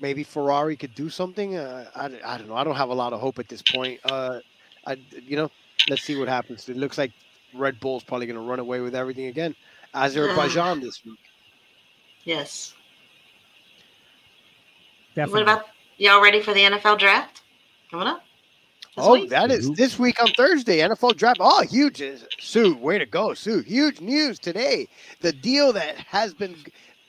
maybe 0.00 0.22
Ferrari 0.22 0.76
could 0.76 0.94
do 0.94 1.08
something. 1.08 1.56
Uh, 1.56 1.86
I, 1.94 2.06
I 2.24 2.38
don't 2.38 2.48
know. 2.48 2.56
I 2.56 2.64
don't 2.64 2.76
have 2.76 2.90
a 2.90 2.94
lot 2.94 3.12
of 3.12 3.20
hope 3.20 3.38
at 3.38 3.48
this 3.48 3.62
point. 3.62 4.00
Uh, 4.04 4.40
I, 4.86 4.96
you 5.12 5.36
know, 5.36 5.50
let's 5.88 6.02
see 6.02 6.18
what 6.18 6.28
happens. 6.28 6.68
It 6.68 6.76
looks 6.76 6.98
like 6.98 7.12
Red 7.54 7.80
Bull's 7.80 8.04
probably 8.04 8.26
going 8.26 8.38
to 8.38 8.46
run 8.46 8.58
away 8.58 8.80
with 8.80 8.94
everything 8.94 9.26
again. 9.26 9.54
Azerbaijan 9.94 10.80
this 10.80 11.04
week. 11.04 11.18
Yes. 12.24 12.74
Definitely. 15.14 15.32
What 15.32 15.42
about 15.42 15.66
y'all 15.98 16.22
ready 16.22 16.40
for 16.40 16.52
the 16.52 16.60
NFL 16.60 16.98
draft 16.98 17.42
coming 17.90 18.08
up? 18.08 18.24
This 18.96 19.04
Oh, 19.06 19.12
week? 19.14 19.30
that 19.30 19.50
is 19.50 19.70
this 19.72 19.98
week 19.98 20.20
on 20.22 20.28
Thursday, 20.32 20.78
NFL 20.78 21.16
draft. 21.16 21.38
Oh, 21.40 21.62
huge. 21.62 22.00
Uh, 22.02 22.16
Sue, 22.38 22.76
way 22.76 22.98
to 22.98 23.06
go, 23.06 23.34
Sue. 23.34 23.60
Huge 23.60 24.00
news 24.00 24.38
today. 24.38 24.88
The 25.20 25.32
deal 25.32 25.72
that 25.72 25.96
has 25.98 26.32
been 26.34 26.56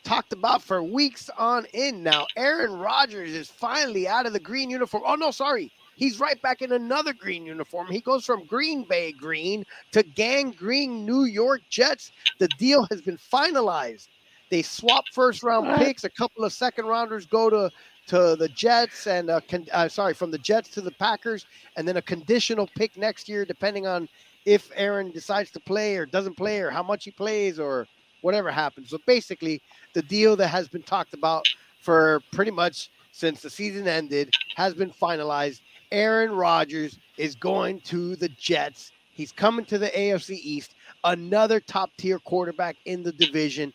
talked 0.03 0.33
about 0.33 0.61
for 0.61 0.83
weeks 0.83 1.29
on 1.37 1.65
end 1.73 2.03
now. 2.03 2.25
Aaron 2.35 2.73
Rodgers 2.73 3.31
is 3.31 3.49
finally 3.49 4.07
out 4.07 4.25
of 4.25 4.33
the 4.33 4.39
green 4.39 4.69
uniform. 4.69 5.03
Oh, 5.05 5.15
no, 5.15 5.31
sorry. 5.31 5.71
He's 5.95 6.19
right 6.19 6.41
back 6.41 6.61
in 6.61 6.73
another 6.73 7.13
green 7.13 7.45
uniform. 7.45 7.87
He 7.87 8.01
goes 8.01 8.25
from 8.25 8.45
Green 8.45 8.83
Bay 8.83 9.13
green 9.13 9.65
to 9.93 10.03
gang 10.03 10.51
green 10.51 11.05
New 11.05 11.23
York 11.23 11.61
Jets. 11.69 12.11
The 12.39 12.49
deal 12.59 12.85
has 12.91 13.01
been 13.01 13.17
finalized. 13.17 14.07
They 14.51 14.61
swap 14.61 15.05
first 15.13 15.41
round 15.41 15.77
picks. 15.77 16.03
A 16.03 16.09
couple 16.09 16.43
of 16.43 16.51
second 16.51 16.85
rounders 16.85 17.25
go 17.25 17.49
to 17.49 17.71
to 18.07 18.35
the 18.37 18.49
Jets 18.49 19.07
and 19.07 19.29
uh, 19.29 19.39
con- 19.49 19.67
uh, 19.71 19.87
sorry 19.87 20.13
from 20.13 20.31
the 20.31 20.37
Jets 20.37 20.69
to 20.69 20.81
the 20.81 20.91
Packers, 20.91 21.45
and 21.75 21.87
then 21.87 21.97
a 21.97 22.01
conditional 22.01 22.69
pick 22.75 22.95
next 22.97 23.27
year, 23.27 23.45
depending 23.45 23.87
on 23.87 24.07
if 24.45 24.71
Aaron 24.75 25.11
decides 25.11 25.51
to 25.51 25.59
play 25.59 25.95
or 25.95 26.05
doesn't 26.05 26.37
play 26.37 26.59
or 26.59 26.69
how 26.69 26.83
much 26.83 27.05
he 27.05 27.11
plays 27.11 27.59
or 27.59 27.87
whatever 28.21 28.51
happens. 28.51 28.89
So 28.89 28.99
basically, 29.05 29.61
the 29.93 30.01
deal 30.01 30.35
that 30.35 30.47
has 30.49 30.67
been 30.67 30.83
talked 30.83 31.13
about 31.13 31.45
for 31.79 32.21
pretty 32.31 32.51
much 32.51 32.89
since 33.11 33.41
the 33.41 33.49
season 33.49 33.87
ended 33.87 34.31
has 34.55 34.73
been 34.73 34.91
finalized. 34.91 35.61
Aaron 35.91 36.31
Rodgers 36.31 36.99
is 37.17 37.35
going 37.35 37.79
to 37.81 38.15
the 38.15 38.29
Jets. 38.29 38.91
He's 39.11 39.31
coming 39.31 39.65
to 39.65 39.77
the 39.77 39.87
AFC 39.89 40.31
East, 40.31 40.75
another 41.03 41.59
top 41.59 41.91
tier 41.97 42.19
quarterback 42.19 42.75
in 42.85 43.03
the 43.03 43.13
division. 43.13 43.71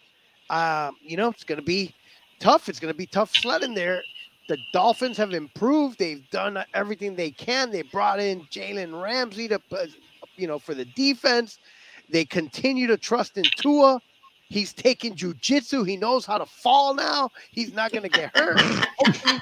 Um, 0.51 0.97
you 1.01 1.17
know, 1.17 1.31
it's 1.31 1.45
going 1.45 1.61
to 1.61 1.65
be 1.65 1.95
tough. 2.41 2.69
It's 2.69 2.81
going 2.81 2.93
to 2.93 2.99
be 2.99 3.07
tough 3.07 3.35
sledding 3.35 3.73
there. 3.73 4.03
The 4.51 4.59
Dolphins 4.73 5.17
have 5.19 5.33
improved. 5.33 6.01
They've 6.01 6.29
done 6.33 6.59
everything 6.75 7.15
they 7.15 7.31
can. 7.31 7.71
They 7.71 7.83
brought 7.83 8.19
in 8.19 8.41
Jalen 8.51 9.01
Ramsey 9.01 9.47
to, 9.47 9.61
uh, 9.71 9.87
you 10.35 10.49
know, 10.49 10.59
for 10.59 10.75
the 10.75 10.87
defense. 10.87 11.61
They 12.09 12.25
continue 12.25 12.89
to 12.89 12.97
trust 12.97 13.39
in 13.39 13.45
Tua. 13.45 14.01
He's 14.49 14.73
taking 14.73 15.15
jujitsu. 15.15 15.87
He 15.87 15.97
knows 15.97 16.27
how 16.27 16.37
to 16.37 16.47
fall 16.47 16.95
now. 16.95 17.31
He's 17.53 17.73
not 17.73 17.93
going 17.93 18.03
to 18.03 18.09
get 18.09 18.37
hurt. 18.37 18.61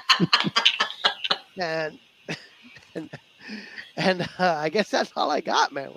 and 1.57 1.99
and, 2.95 3.11
and 3.97 4.29
uh, 4.39 4.57
I 4.59 4.69
guess 4.69 4.91
that's 4.91 5.11
all 5.17 5.31
I 5.31 5.41
got, 5.41 5.73
man. 5.73 5.91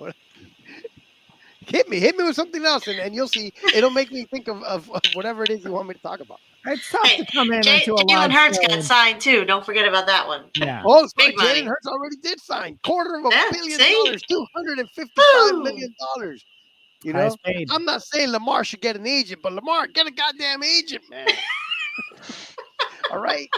Hit 1.66 1.86
me, 1.90 2.00
hit 2.00 2.16
me 2.16 2.24
with 2.24 2.34
something 2.34 2.64
else, 2.64 2.88
and, 2.88 2.98
and 2.98 3.14
you'll 3.14 3.28
see. 3.28 3.52
It'll 3.74 3.90
make 3.90 4.10
me 4.10 4.24
think 4.24 4.48
of, 4.48 4.62
of, 4.62 4.90
of 4.90 5.02
whatever 5.12 5.44
it 5.44 5.50
is 5.50 5.64
you 5.64 5.72
want 5.72 5.88
me 5.88 5.92
to 5.96 6.00
talk 6.00 6.20
about. 6.20 6.40
It's 6.66 6.90
tough 6.90 7.02
Hey, 7.04 7.16
to 7.16 7.26
come 7.32 7.50
in 7.52 7.62
Jay- 7.62 7.78
into 7.80 7.94
a 7.94 8.04
Jalen 8.04 8.30
Hurts 8.30 8.58
got 8.68 8.82
signed 8.84 9.20
too. 9.20 9.44
Don't 9.44 9.64
forget 9.66 9.86
about 9.86 10.06
that 10.06 10.26
one. 10.28 10.44
Yeah. 10.54 10.82
Oh, 10.86 11.08
sorry, 11.18 11.30
Big 11.30 11.36
money. 11.36 11.62
Jalen 11.62 11.66
Hurts 11.66 11.86
already 11.88 12.16
did 12.22 12.40
sign 12.40 12.78
quarter 12.84 13.16
of 13.16 13.24
a 13.26 13.28
Yeah, 13.30 13.50
billion 13.50 13.80
see? 13.80 14.04
dollars, 14.04 14.22
two 14.28 14.46
hundred 14.54 14.78
and 14.78 14.88
fifty-five 14.90 15.54
Woo! 15.54 15.62
million 15.64 15.94
dollars. 16.14 16.44
You 17.02 17.12
know, 17.14 17.18
Highest 17.18 17.42
paid. 17.42 17.68
I'm 17.72 17.84
not 17.84 18.02
saying 18.02 18.30
Lamar 18.30 18.62
should 18.62 18.80
get 18.80 18.94
an 18.94 19.06
agent, 19.08 19.40
but 19.42 19.52
Lamar 19.52 19.88
get 19.88 20.06
a 20.06 20.12
goddamn 20.12 20.62
agent, 20.62 21.02
man. 21.10 21.26
All 23.10 23.18
right, 23.18 23.48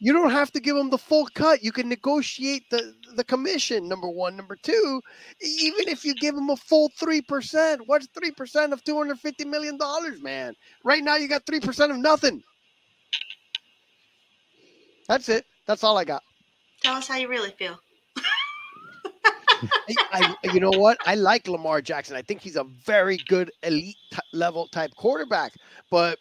you 0.00 0.12
don't 0.12 0.30
have 0.30 0.50
to 0.52 0.60
give 0.60 0.76
them 0.76 0.90
the 0.90 0.98
full 0.98 1.26
cut. 1.34 1.62
You 1.62 1.72
can 1.72 1.88
negotiate 1.88 2.68
the 2.70 2.94
the 3.16 3.24
commission. 3.24 3.88
Number 3.88 4.08
one, 4.08 4.36
number 4.36 4.56
two, 4.56 5.00
even 5.40 5.88
if 5.88 6.04
you 6.04 6.14
give 6.14 6.34
them 6.34 6.50
a 6.50 6.56
full 6.56 6.90
three 6.98 7.22
percent, 7.22 7.82
what's 7.86 8.08
three 8.08 8.30
percent 8.30 8.72
of 8.72 8.82
two 8.84 8.96
hundred 8.96 9.18
fifty 9.20 9.44
million 9.44 9.76
dollars, 9.76 10.20
man? 10.20 10.54
Right 10.84 11.02
now, 11.02 11.16
you 11.16 11.28
got 11.28 11.46
three 11.46 11.60
percent 11.60 11.92
of 11.92 11.98
nothing. 11.98 12.42
That's 15.08 15.28
it. 15.28 15.44
That's 15.66 15.84
all 15.84 15.96
I 15.98 16.04
got. 16.04 16.22
Tell 16.82 16.94
us 16.94 17.08
how 17.08 17.16
you 17.16 17.28
really 17.28 17.52
feel. 17.52 17.78
I, 20.12 20.34
I, 20.42 20.52
you 20.52 20.60
know 20.60 20.70
what? 20.70 20.98
I 21.06 21.14
like 21.14 21.48
Lamar 21.48 21.80
Jackson. 21.80 22.16
I 22.16 22.22
think 22.22 22.40
he's 22.40 22.56
a 22.56 22.64
very 22.64 23.18
good 23.28 23.50
elite 23.62 23.96
t- 24.12 24.18
level 24.32 24.68
type 24.68 24.90
quarterback. 24.96 25.52
But 25.90 26.18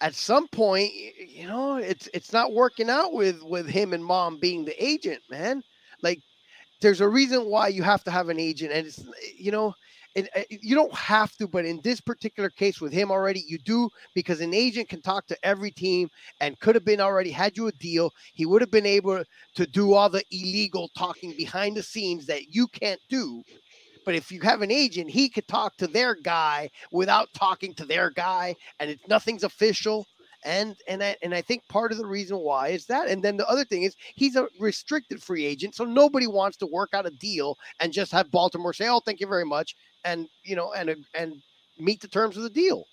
at 0.00 0.14
some 0.14 0.48
point, 0.48 0.92
you 1.28 1.46
know, 1.46 1.76
it's 1.76 2.08
it's 2.14 2.32
not 2.32 2.52
working 2.54 2.90
out 2.90 3.12
with 3.12 3.42
with 3.42 3.68
him 3.68 3.92
and 3.92 4.04
mom 4.04 4.38
being 4.40 4.64
the 4.64 4.84
agent, 4.84 5.22
man. 5.30 5.62
Like, 6.02 6.22
there's 6.80 7.00
a 7.00 7.08
reason 7.08 7.46
why 7.46 7.68
you 7.68 7.82
have 7.82 8.04
to 8.04 8.10
have 8.10 8.28
an 8.28 8.40
agent, 8.40 8.72
and 8.72 8.86
it's 8.86 9.04
you 9.38 9.52
know. 9.52 9.74
It, 10.16 10.28
uh, 10.34 10.42
you 10.50 10.74
don't 10.74 10.92
have 10.94 11.36
to, 11.36 11.46
but 11.46 11.64
in 11.64 11.80
this 11.84 12.00
particular 12.00 12.50
case 12.50 12.80
with 12.80 12.92
him 12.92 13.12
already, 13.12 13.44
you 13.46 13.58
do 13.58 13.88
because 14.12 14.40
an 14.40 14.52
agent 14.52 14.88
can 14.88 15.00
talk 15.02 15.26
to 15.28 15.38
every 15.46 15.70
team 15.70 16.10
and 16.40 16.58
could 16.58 16.74
have 16.74 16.84
been 16.84 17.00
already 17.00 17.30
had 17.30 17.56
you 17.56 17.68
a 17.68 17.72
deal. 17.72 18.12
He 18.34 18.44
would 18.44 18.60
have 18.60 18.72
been 18.72 18.86
able 18.86 19.22
to 19.54 19.66
do 19.68 19.94
all 19.94 20.10
the 20.10 20.24
illegal 20.32 20.90
talking 20.96 21.32
behind 21.36 21.76
the 21.76 21.82
scenes 21.84 22.26
that 22.26 22.52
you 22.52 22.66
can't 22.68 23.00
do. 23.08 23.44
But 24.10 24.16
if 24.16 24.32
you 24.32 24.40
have 24.40 24.60
an 24.60 24.72
agent, 24.72 25.08
he 25.08 25.28
could 25.28 25.46
talk 25.46 25.76
to 25.76 25.86
their 25.86 26.16
guy 26.16 26.68
without 26.90 27.32
talking 27.32 27.72
to 27.74 27.84
their 27.84 28.10
guy, 28.10 28.56
and 28.80 28.90
it's 28.90 29.06
nothing's 29.06 29.44
official. 29.44 30.04
And 30.44 30.74
and 30.88 31.00
I, 31.00 31.14
and 31.22 31.32
I 31.32 31.42
think 31.42 31.62
part 31.68 31.92
of 31.92 31.98
the 31.98 32.06
reason 32.06 32.38
why 32.38 32.70
is 32.70 32.86
that. 32.86 33.06
And 33.06 33.22
then 33.22 33.36
the 33.36 33.48
other 33.48 33.64
thing 33.64 33.84
is 33.84 33.94
he's 34.16 34.34
a 34.34 34.48
restricted 34.58 35.22
free 35.22 35.44
agent, 35.46 35.76
so 35.76 35.84
nobody 35.84 36.26
wants 36.26 36.56
to 36.56 36.66
work 36.66 36.88
out 36.92 37.06
a 37.06 37.12
deal 37.12 37.56
and 37.78 37.92
just 37.92 38.10
have 38.10 38.32
Baltimore 38.32 38.72
say, 38.72 38.88
"Oh, 38.88 38.98
thank 38.98 39.20
you 39.20 39.28
very 39.28 39.44
much," 39.44 39.76
and 40.04 40.26
you 40.42 40.56
know, 40.56 40.72
and 40.72 41.06
and 41.14 41.40
meet 41.78 42.00
the 42.00 42.08
terms 42.08 42.36
of 42.36 42.42
the 42.42 42.50
deal. 42.50 42.88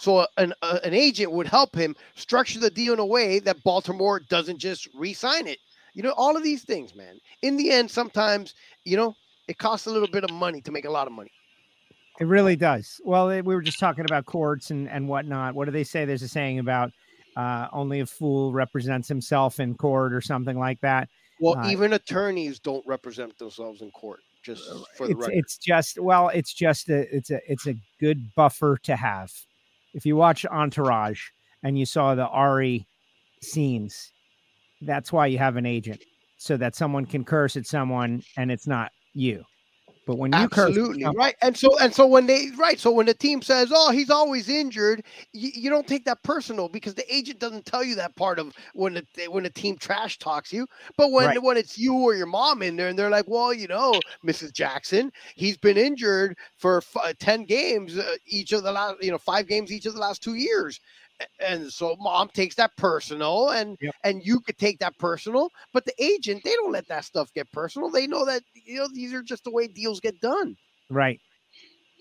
So 0.00 0.26
an 0.38 0.54
an 0.62 0.94
agent 0.94 1.32
would 1.32 1.48
help 1.48 1.76
him 1.76 1.96
structure 2.14 2.60
the 2.60 2.70
deal 2.70 2.94
in 2.94 2.98
a 2.98 3.04
way 3.04 3.40
that 3.40 3.62
Baltimore 3.62 4.20
doesn't 4.20 4.56
just 4.56 4.88
re-sign 4.94 5.46
it. 5.46 5.58
You 5.92 6.02
know, 6.02 6.12
all 6.12 6.34
of 6.34 6.42
these 6.42 6.64
things, 6.64 6.94
man. 6.94 7.18
In 7.42 7.58
the 7.58 7.70
end, 7.70 7.90
sometimes 7.90 8.54
you 8.84 8.96
know 8.96 9.14
it 9.52 9.58
costs 9.58 9.86
a 9.86 9.90
little 9.90 10.08
bit 10.08 10.24
of 10.24 10.30
money 10.30 10.62
to 10.62 10.72
make 10.72 10.86
a 10.86 10.90
lot 10.90 11.06
of 11.06 11.12
money. 11.12 11.30
It 12.18 12.24
really 12.24 12.56
does. 12.56 13.00
Well, 13.04 13.28
it, 13.28 13.44
we 13.44 13.54
were 13.54 13.60
just 13.60 13.78
talking 13.78 14.06
about 14.06 14.24
courts 14.24 14.70
and 14.70 14.88
and 14.88 15.08
whatnot. 15.08 15.54
What 15.54 15.66
do 15.66 15.72
they 15.72 15.84
say? 15.84 16.06
There's 16.06 16.22
a 16.22 16.28
saying 16.28 16.58
about 16.58 16.90
uh, 17.36 17.68
only 17.72 18.00
a 18.00 18.06
fool 18.06 18.52
represents 18.52 19.08
himself 19.08 19.60
in 19.60 19.74
court 19.74 20.14
or 20.14 20.22
something 20.22 20.58
like 20.58 20.80
that. 20.80 21.08
Well, 21.38 21.58
Uh, 21.58 21.70
even 21.70 21.92
attorneys 21.92 22.58
don't 22.60 22.86
represent 22.86 23.36
themselves 23.38 23.82
in 23.82 23.90
court. 23.90 24.20
Just 24.42 24.62
for 24.96 25.06
the 25.06 25.12
it's, 25.12 25.20
record. 25.20 25.34
it's 25.34 25.56
just 25.58 25.98
well, 26.00 26.28
it's 26.28 26.54
just 26.54 26.88
a 26.88 27.14
it's 27.14 27.30
a 27.30 27.40
it's 27.46 27.66
a 27.66 27.74
good 28.00 28.34
buffer 28.34 28.78
to 28.84 28.96
have. 28.96 29.30
If 29.92 30.06
you 30.06 30.16
watch 30.16 30.46
Entourage 30.46 31.22
and 31.62 31.78
you 31.78 31.84
saw 31.84 32.14
the 32.14 32.26
Ari 32.26 32.86
scenes, 33.42 34.12
that's 34.80 35.12
why 35.12 35.26
you 35.26 35.38
have 35.38 35.56
an 35.56 35.66
agent, 35.66 36.00
so 36.38 36.56
that 36.56 36.74
someone 36.74 37.04
can 37.04 37.22
curse 37.24 37.54
at 37.58 37.66
someone 37.66 38.22
and 38.38 38.50
it's 38.50 38.66
not 38.66 38.90
you. 39.14 39.44
But 40.04 40.16
when 40.16 40.32
you 40.32 40.38
Absolutely 40.38 41.02
someone- 41.04 41.16
right, 41.16 41.36
and 41.42 41.56
so 41.56 41.78
and 41.78 41.94
so 41.94 42.06
when 42.08 42.26
they 42.26 42.48
right, 42.58 42.78
so 42.78 42.90
when 42.90 43.06
the 43.06 43.14
team 43.14 43.40
says, 43.40 43.70
"Oh, 43.72 43.92
he's 43.92 44.10
always 44.10 44.48
injured," 44.48 45.04
you, 45.32 45.52
you 45.54 45.70
don't 45.70 45.86
take 45.86 46.04
that 46.06 46.20
personal 46.24 46.68
because 46.68 46.94
the 46.94 47.14
agent 47.14 47.38
doesn't 47.38 47.66
tell 47.66 47.84
you 47.84 47.94
that 47.94 48.16
part 48.16 48.40
of 48.40 48.52
when 48.74 48.94
the 48.94 49.06
when 49.28 49.44
the 49.44 49.50
team 49.50 49.76
trash 49.76 50.18
talks 50.18 50.52
you. 50.52 50.66
But 50.96 51.12
when 51.12 51.26
Right. 51.28 51.42
when 51.42 51.56
it's 51.56 51.78
you 51.78 51.94
or 51.94 52.16
your 52.16 52.26
mom 52.26 52.62
in 52.62 52.74
there, 52.74 52.88
and 52.88 52.98
they're 52.98 53.10
like, 53.10 53.28
"Well, 53.28 53.54
you 53.54 53.68
know, 53.68 54.00
Mrs. 54.26 54.52
Jackson, 54.52 55.12
he's 55.36 55.56
been 55.56 55.76
injured 55.78 56.36
for 56.56 56.78
f- 56.96 57.16
ten 57.20 57.44
games 57.44 57.96
uh, 57.96 58.16
each 58.26 58.50
of 58.50 58.64
the 58.64 58.72
last, 58.72 58.96
you 59.04 59.12
know, 59.12 59.18
five 59.18 59.46
games 59.46 59.70
each 59.70 59.86
of 59.86 59.94
the 59.94 60.00
last 60.00 60.20
two 60.20 60.34
years." 60.34 60.80
A- 61.22 61.50
And 61.50 61.72
so 61.72 61.96
mom 61.98 62.28
takes 62.34 62.54
that 62.56 62.76
personal, 62.76 63.50
and 63.50 63.76
Yep. 63.80 63.94
and 64.04 64.22
you 64.24 64.40
could 64.40 64.58
take 64.58 64.78
that 64.80 64.96
personal, 64.98 65.50
but 65.72 65.84
the 65.84 65.94
agent 66.02 66.42
they 66.44 66.54
don't 66.54 66.72
let 66.72 66.88
that 66.88 67.04
stuff 67.04 67.32
get 67.34 67.50
personal. 67.52 67.90
They 67.90 68.06
know 68.06 68.24
that 68.26 68.42
you 68.54 68.78
know 68.78 68.88
these 68.92 69.12
are 69.14 69.22
just 69.22 69.44
the 69.44 69.50
way 69.50 69.66
deals 69.68 70.00
get 70.00 70.20
done. 70.20 70.56
Right. 70.90 71.20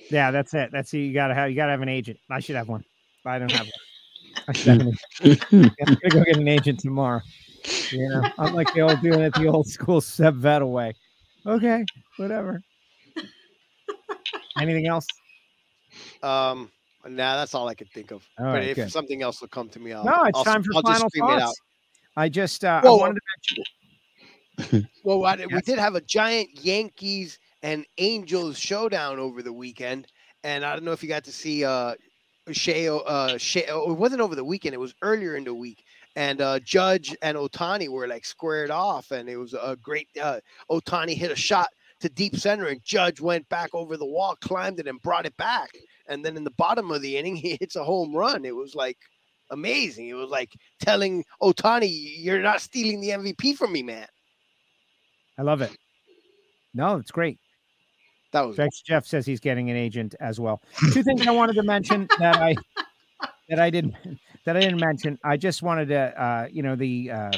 Yeah, 0.09 0.31
that's 0.31 0.53
it. 0.53 0.69
That's 0.71 0.93
you 0.93 1.13
gotta 1.13 1.33
have 1.33 1.49
you 1.49 1.55
gotta 1.55 1.71
have 1.71 1.81
an 1.81 1.89
agent. 1.89 2.19
I 2.29 2.39
should 2.39 2.55
have 2.55 2.67
one. 2.67 2.83
I 3.25 3.39
don't 3.39 3.49
have 3.51 3.61
one. 3.61 4.43
I 4.47 4.53
should 4.53 4.67
have 4.67 4.79
an 4.79 4.93
agent. 5.21 5.43
I'm 5.53 5.97
gonna 6.01 6.09
go 6.11 6.23
get 6.25 6.37
an 6.37 6.47
agent 6.47 6.79
tomorrow. 6.79 7.21
You 7.91 8.09
know, 8.09 8.25
I'm 8.37 8.53
like 8.53 8.71
the 8.73 8.81
old 8.81 9.01
doing 9.01 9.21
it 9.21 9.33
the 9.35 9.47
old 9.47 9.67
school 9.67 10.01
Seb 10.01 10.39
Vettel 10.41 10.63
away 10.63 10.95
Okay, 11.45 11.85
whatever. 12.17 12.61
Anything 14.59 14.87
else? 14.87 15.07
Um, 16.21 16.71
nah, 17.07 17.35
that's 17.35 17.53
all 17.53 17.67
I 17.67 17.73
could 17.75 17.89
think 17.91 18.11
of. 18.11 18.27
All 18.39 18.45
but 18.45 18.53
right, 18.53 18.67
if 18.67 18.75
good. 18.75 18.91
something 18.91 19.21
else 19.21 19.41
will 19.41 19.47
come 19.47 19.69
to 19.69 19.79
me, 19.79 19.93
I'll, 19.93 20.05
no, 20.05 20.23
it's 20.23 20.37
I'll, 20.37 20.43
time 20.43 20.63
for 20.63 20.71
I'll 20.75 20.81
just 20.81 21.03
final 21.13 21.35
it 21.35 21.41
out. 21.41 21.41
thoughts. 21.41 21.61
I 22.17 22.29
just 22.29 22.65
uh, 22.65 22.81
Whoa, 22.81 22.97
I 22.97 22.99
wanted 22.99 23.15
to 23.15 23.21
mention 24.67 24.89
Well, 25.03 25.25
I, 25.25 25.35
we 25.51 25.61
did 25.61 25.79
have 25.79 25.95
a 25.95 26.01
giant 26.01 26.49
Yankees 26.53 27.39
and 27.63 27.85
Angels 27.97 28.59
showdown 28.59 29.19
over 29.19 29.41
the 29.41 29.53
weekend, 29.53 30.07
and 30.43 30.65
I 30.65 30.73
don't 30.73 30.83
know 30.83 30.91
if 30.91 31.03
you 31.03 31.09
got 31.09 31.23
to 31.25 31.31
see 31.31 31.63
uh 31.63 31.95
Shea. 32.51 32.89
Uh, 32.89 33.37
Shea. 33.37 33.65
oh, 33.69 33.91
It 33.91 33.97
wasn't 33.97 34.21
over 34.21 34.35
the 34.35 34.43
weekend; 34.43 34.73
it 34.73 34.79
was 34.79 34.95
earlier 35.01 35.35
in 35.35 35.43
the 35.43 35.53
week. 35.53 35.83
And 36.15 36.41
uh, 36.41 36.59
Judge 36.59 37.15
and 37.21 37.37
Ohtani 37.37 37.87
were 37.87 38.07
like 38.07 38.25
squared 38.25 38.71
off, 38.71 39.11
and 39.11 39.29
it 39.29 39.37
was 39.37 39.53
a 39.53 39.77
great. 39.81 40.07
Uh, 40.21 40.39
Ohtani 40.69 41.15
hit 41.15 41.31
a 41.31 41.35
shot 41.35 41.67
to 42.01 42.09
deep 42.09 42.35
center, 42.35 42.67
and 42.67 42.83
Judge 42.83 43.21
went 43.21 43.47
back 43.49 43.69
over 43.73 43.95
the 43.95 44.05
wall, 44.05 44.35
climbed 44.41 44.79
it, 44.79 44.87
and 44.87 45.01
brought 45.01 45.25
it 45.25 45.37
back. 45.37 45.69
And 46.11 46.25
then 46.25 46.37
in 46.37 46.43
the 46.43 46.51
bottom 46.51 46.91
of 46.91 47.01
the 47.01 47.17
inning, 47.17 47.35
he 47.37 47.57
hits 47.59 47.75
a 47.75 47.83
home 47.83 48.15
run. 48.15 48.45
It 48.45 48.55
was 48.55 48.75
like 48.75 48.97
amazing. 49.49 50.07
It 50.07 50.13
was 50.13 50.29
like 50.29 50.51
telling 50.79 51.23
Ohtani, 51.41 51.89
"You're 52.17 52.41
not 52.41 52.61
stealing 52.61 53.01
the 53.01 53.09
MVP 53.09 53.55
from 53.55 53.71
me, 53.71 53.83
man." 53.83 54.07
I 55.37 55.43
love 55.43 55.61
it. 55.61 55.75
No, 56.73 56.97
it's 56.97 57.11
great. 57.11 57.39
That 58.31 58.41
was 58.41 58.55
Jeff, 58.55 58.69
Jeff 58.85 59.05
says 59.05 59.25
he's 59.25 59.41
getting 59.41 59.69
an 59.69 59.75
agent 59.75 60.15
as 60.19 60.39
well. 60.39 60.61
Two 60.93 61.03
things 61.03 61.27
I 61.27 61.31
wanted 61.31 61.53
to 61.53 61.63
mention 61.63 62.07
that 62.19 62.37
I 62.37 62.55
that 63.49 63.59
I 63.59 63.69
didn't 63.69 63.95
that 64.45 64.55
I 64.55 64.59
didn't 64.61 64.79
mention. 64.79 65.19
I 65.23 65.37
just 65.37 65.61
wanted 65.61 65.89
to, 65.89 66.21
uh, 66.21 66.47
you 66.51 66.63
know, 66.63 66.75
the 66.75 67.11
uh, 67.11 67.31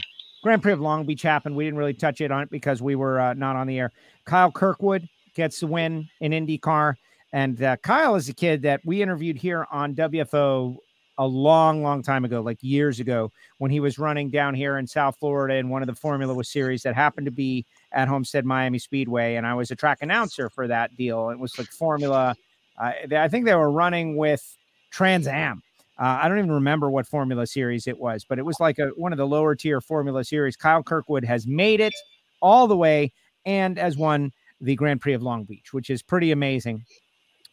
Grand 0.43 0.61
Prix 0.61 0.73
of 0.73 0.81
Long 0.81 1.05
Beach 1.05 1.21
happened. 1.21 1.55
We 1.55 1.65
didn't 1.65 1.79
really 1.79 1.93
touch 1.93 2.21
it 2.21 2.31
on 2.31 2.43
it 2.43 2.49
because 2.49 2.81
we 2.81 2.95
were 2.95 3.19
uh, 3.19 3.33
not 3.33 3.55
on 3.55 3.67
the 3.67 3.79
air. 3.79 3.91
Kyle 4.25 4.51
Kirkwood 4.51 5.07
gets 5.35 5.59
the 5.59 5.67
win 5.67 6.07
in 6.21 6.31
IndyCar, 6.31 6.95
and 7.33 7.61
uh, 7.63 7.75
Kyle 7.77 8.15
is 8.15 8.29
a 8.29 8.33
kid 8.33 8.61
that 8.61 8.79
we 8.85 9.01
interviewed 9.01 9.37
here 9.37 9.65
on 9.71 9.95
WFO 9.95 10.77
a 11.17 11.25
long, 11.25 11.81
long 11.81 12.03
time 12.03 12.25
ago, 12.25 12.41
like 12.41 12.59
years 12.61 12.99
ago, 12.99 13.31
when 13.57 13.71
he 13.71 13.79
was 13.79 13.97
running 13.97 14.29
down 14.29 14.53
here 14.53 14.77
in 14.77 14.85
South 14.85 15.17
Florida 15.19 15.55
in 15.55 15.69
one 15.69 15.81
of 15.81 15.87
the 15.87 15.95
Formula 15.95 16.33
One 16.33 16.43
series 16.43 16.83
that 16.83 16.95
happened 16.95 17.25
to 17.25 17.31
be 17.31 17.65
at 17.91 18.07
Homestead 18.07 18.45
Miami 18.45 18.77
Speedway, 18.77 19.35
and 19.35 19.47
I 19.47 19.55
was 19.55 19.71
a 19.71 19.75
track 19.75 19.99
announcer 20.01 20.47
for 20.47 20.67
that 20.67 20.95
deal. 20.95 21.31
It 21.31 21.39
was 21.39 21.57
like 21.57 21.67
Formula. 21.67 22.35
Uh, 22.79 22.91
I 23.11 23.27
think 23.27 23.45
they 23.45 23.55
were 23.55 23.71
running 23.71 24.15
with 24.15 24.57
Trans 24.91 25.27
Am. 25.27 25.63
Uh, 25.99 26.19
I 26.21 26.27
don't 26.27 26.37
even 26.37 26.51
remember 26.51 26.89
what 26.89 27.07
Formula 27.07 27.47
series 27.47 27.87
it 27.87 27.99
was, 27.99 28.25
but 28.27 28.37
it 28.37 28.45
was 28.45 28.59
like 28.59 28.77
a 28.77 28.87
one 28.95 29.11
of 29.11 29.17
the 29.17 29.27
lower 29.27 29.55
tier 29.55 29.81
Formula 29.81 30.23
series. 30.23 30.55
Kyle 30.55 30.83
Kirkwood 30.83 31.25
has 31.25 31.47
made 31.47 31.79
it 31.79 31.93
all 32.41 32.67
the 32.67 32.77
way 32.77 33.11
and 33.45 33.77
has 33.77 33.97
won 33.97 34.31
the 34.61 34.75
Grand 34.75 35.01
Prix 35.01 35.13
of 35.13 35.21
Long 35.21 35.43
Beach, 35.43 35.73
which 35.73 35.89
is 35.89 36.01
pretty 36.01 36.31
amazing. 36.31 36.85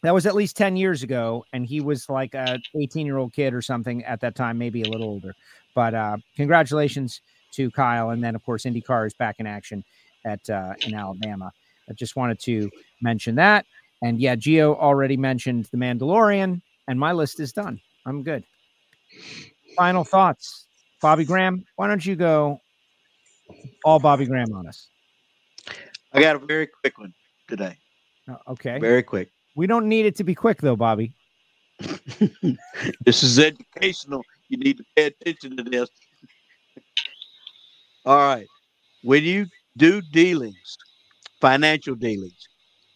That 0.03 0.13
was 0.13 0.25
at 0.25 0.33
least 0.35 0.57
10 0.57 0.75
years 0.77 1.03
ago, 1.03 1.45
and 1.53 1.65
he 1.65 1.79
was 1.79 2.09
like 2.09 2.33
a 2.33 2.57
18 2.75 3.05
year 3.05 3.17
old 3.17 3.33
kid 3.33 3.53
or 3.53 3.61
something 3.61 4.03
at 4.03 4.19
that 4.21 4.35
time, 4.35 4.57
maybe 4.57 4.81
a 4.81 4.89
little 4.89 5.07
older. 5.07 5.33
But 5.75 5.93
uh, 5.93 6.17
congratulations 6.35 7.21
to 7.53 7.69
Kyle. 7.71 8.09
And 8.09 8.23
then, 8.23 8.35
of 8.35 8.43
course, 8.43 8.63
IndyCar 8.63 9.05
is 9.07 9.13
back 9.13 9.35
in 9.39 9.45
action 9.45 9.83
at 10.25 10.49
uh, 10.49 10.73
in 10.85 10.93
Alabama. 10.93 11.51
I 11.89 11.93
just 11.93 12.15
wanted 12.15 12.39
to 12.41 12.69
mention 13.01 13.35
that. 13.35 13.65
And 14.01 14.19
yeah, 14.19 14.35
Gio 14.35 14.75
already 14.77 15.17
mentioned 15.17 15.65
the 15.71 15.77
Mandalorian, 15.77 16.61
and 16.87 16.99
my 16.99 17.11
list 17.11 17.39
is 17.39 17.51
done. 17.51 17.79
I'm 18.05 18.23
good. 18.23 18.43
Final 19.75 20.03
thoughts, 20.03 20.65
Bobby 21.01 21.25
Graham. 21.25 21.63
Why 21.75 21.87
don't 21.87 22.03
you 22.03 22.15
go 22.15 22.59
all 23.85 23.99
Bobby 23.99 24.25
Graham 24.25 24.53
on 24.53 24.67
us? 24.67 24.89
I 26.13 26.21
got 26.21 26.35
a 26.35 26.39
very 26.39 26.67
quick 26.67 26.97
one 26.97 27.13
today. 27.47 27.77
Uh, 28.27 28.35
Okay. 28.47 28.79
Very 28.79 29.03
quick. 29.03 29.29
We 29.55 29.67
don't 29.67 29.87
need 29.87 30.05
it 30.05 30.15
to 30.17 30.23
be 30.23 30.35
quick 30.35 30.61
though, 30.61 30.75
Bobby. 30.75 31.13
This 33.05 33.23
is 33.23 33.39
educational. 33.39 34.23
You 34.49 34.57
need 34.57 34.77
to 34.77 34.83
pay 34.95 35.05
attention 35.07 35.57
to 35.57 35.63
this. 35.63 35.89
All 38.05 38.17
right. 38.17 38.47
When 39.03 39.23
you 39.23 39.47
do 39.77 40.01
dealings, 40.11 40.77
financial 41.39 41.95
dealings, 41.95 42.47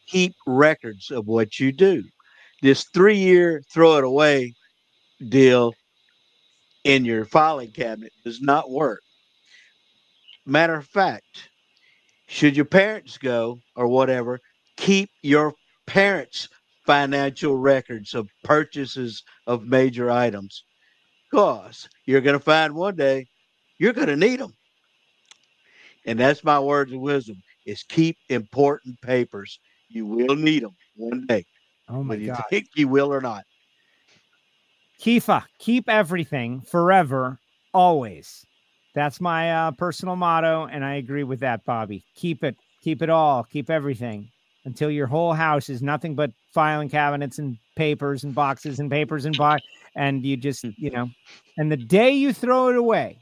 keep 0.08 0.34
records 0.46 1.12
of 1.12 1.28
what 1.28 1.60
you 1.60 1.72
do. 1.72 2.04
This 2.62 2.86
three 2.94 3.18
year 3.18 3.64
throw 3.74 3.98
it 3.98 4.04
away 4.04 4.54
deal 5.30 5.74
in 6.84 7.06
your 7.06 7.26
filing 7.26 7.72
cabinet 7.72 8.14
does 8.24 8.42
not 8.42 8.70
work. 8.70 9.02
Matter 10.46 10.76
of 10.76 10.86
fact, 10.86 11.50
should 12.28 12.56
your 12.56 12.66
parents 12.66 13.18
go 13.18 13.60
or 13.76 13.88
whatever, 13.88 14.40
keep 14.78 15.10
your 15.22 15.54
parents' 15.88 16.50
financial 16.86 17.56
records 17.56 18.14
of 18.14 18.30
purchases 18.44 19.24
of 19.48 19.66
major 19.66 20.12
items 20.12 20.64
because 21.30 21.90
you're 22.06 22.22
going 22.22 22.38
to 22.38 22.44
find 22.44 22.74
one 22.76 22.96
day 22.96 23.28
you're 23.78 23.94
going 23.94 24.08
to 24.08 24.16
need 24.16 24.40
them. 24.40 24.56
And 26.06 26.20
that's 26.20 26.44
my 26.44 26.60
words 26.60 26.92
of 26.94 27.00
wisdom 27.00 27.42
is 27.66 27.84
keep 27.84 28.18
important 28.30 29.00
papers. 29.02 29.60
You 29.90 30.06
will 30.06 30.36
need 30.36 30.64
them 30.64 30.76
one 30.96 31.26
day, 31.26 31.46
Oh 31.90 32.04
my 32.04 32.16
whether 32.16 32.22
you 32.22 32.28
god. 32.28 32.44
think 32.50 32.68
you 32.76 32.88
will 32.88 33.12
or 33.12 33.22
not. 33.22 33.44
Kifa, 35.02 35.46
keep 35.60 35.90
everything 35.90 36.62
forever, 36.62 37.40
always. 37.74 38.46
That's 38.94 39.20
my 39.20 39.52
uh, 39.52 39.72
personal 39.72 40.16
motto, 40.16 40.68
and 40.68 40.86
I 40.86 40.96
agree 40.96 41.24
with 41.24 41.42
that, 41.42 41.66
Bobby. 41.66 42.06
Keep 42.16 42.44
it, 42.44 42.56
keep 42.82 43.02
it 43.02 43.10
all, 43.10 43.44
keep 43.44 43.70
everything 43.70 44.30
until 44.66 44.92
your 44.92 45.08
whole 45.08 45.34
house 45.34 45.70
is 45.70 45.82
nothing 45.82 46.16
but 46.16 46.32
filing 46.54 46.90
cabinets 46.90 47.40
and 47.40 47.58
papers 47.76 48.24
and 48.24 48.34
boxes 48.36 48.80
and 48.80 48.90
papers 48.90 49.26
and 49.26 49.38
box, 49.38 49.64
and 49.96 50.26
you 50.26 50.36
just, 50.36 50.64
hmm. 50.64 50.72
you 50.78 50.92
know, 50.92 51.10
and 51.58 51.72
the 51.72 51.78
day 51.78 52.12
you 52.12 52.34
throw 52.34 52.70
it 52.70 52.76
away, 52.76 53.18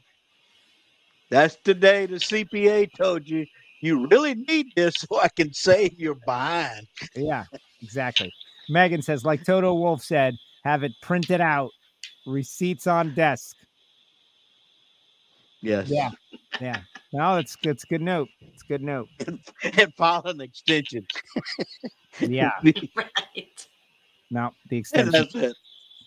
That's 1.30 1.56
the 1.64 1.74
day 1.74 2.06
the 2.06 2.16
CPA 2.16 2.90
told 2.96 3.28
you 3.28 3.46
you 3.80 4.06
really 4.08 4.34
need 4.34 4.68
this 4.74 4.94
so 4.96 5.20
I 5.20 5.28
can 5.28 5.52
save 5.52 6.00
your 6.00 6.14
behind. 6.14 6.86
yeah, 7.14 7.44
exactly. 7.82 8.32
Megan 8.70 9.02
says, 9.02 9.24
like 9.24 9.44
Toto 9.44 9.74
Wolff 9.74 10.02
said, 10.02 10.34
have 10.64 10.82
it 10.84 10.92
printed 11.02 11.42
out, 11.42 11.70
receipts 12.26 12.86
on 12.86 13.14
desk. 13.14 13.56
Yes. 15.60 15.88
Yeah, 15.88 16.10
yeah. 16.60 16.80
No, 17.14 17.36
it's 17.36 17.56
it's 17.62 17.84
good 17.84 18.00
note. 18.02 18.28
It's 18.40 18.64
good 18.64 18.82
note. 18.82 19.06
and 19.62 19.94
file 19.94 20.22
an 20.24 20.40
extension. 20.40 21.06
Yeah. 22.20 22.50
Right. 22.96 23.66
No, 24.32 24.50
the 24.68 24.76
and 24.76 24.80
extension. 24.80 25.12
that's 25.12 25.34
it. 25.36 25.56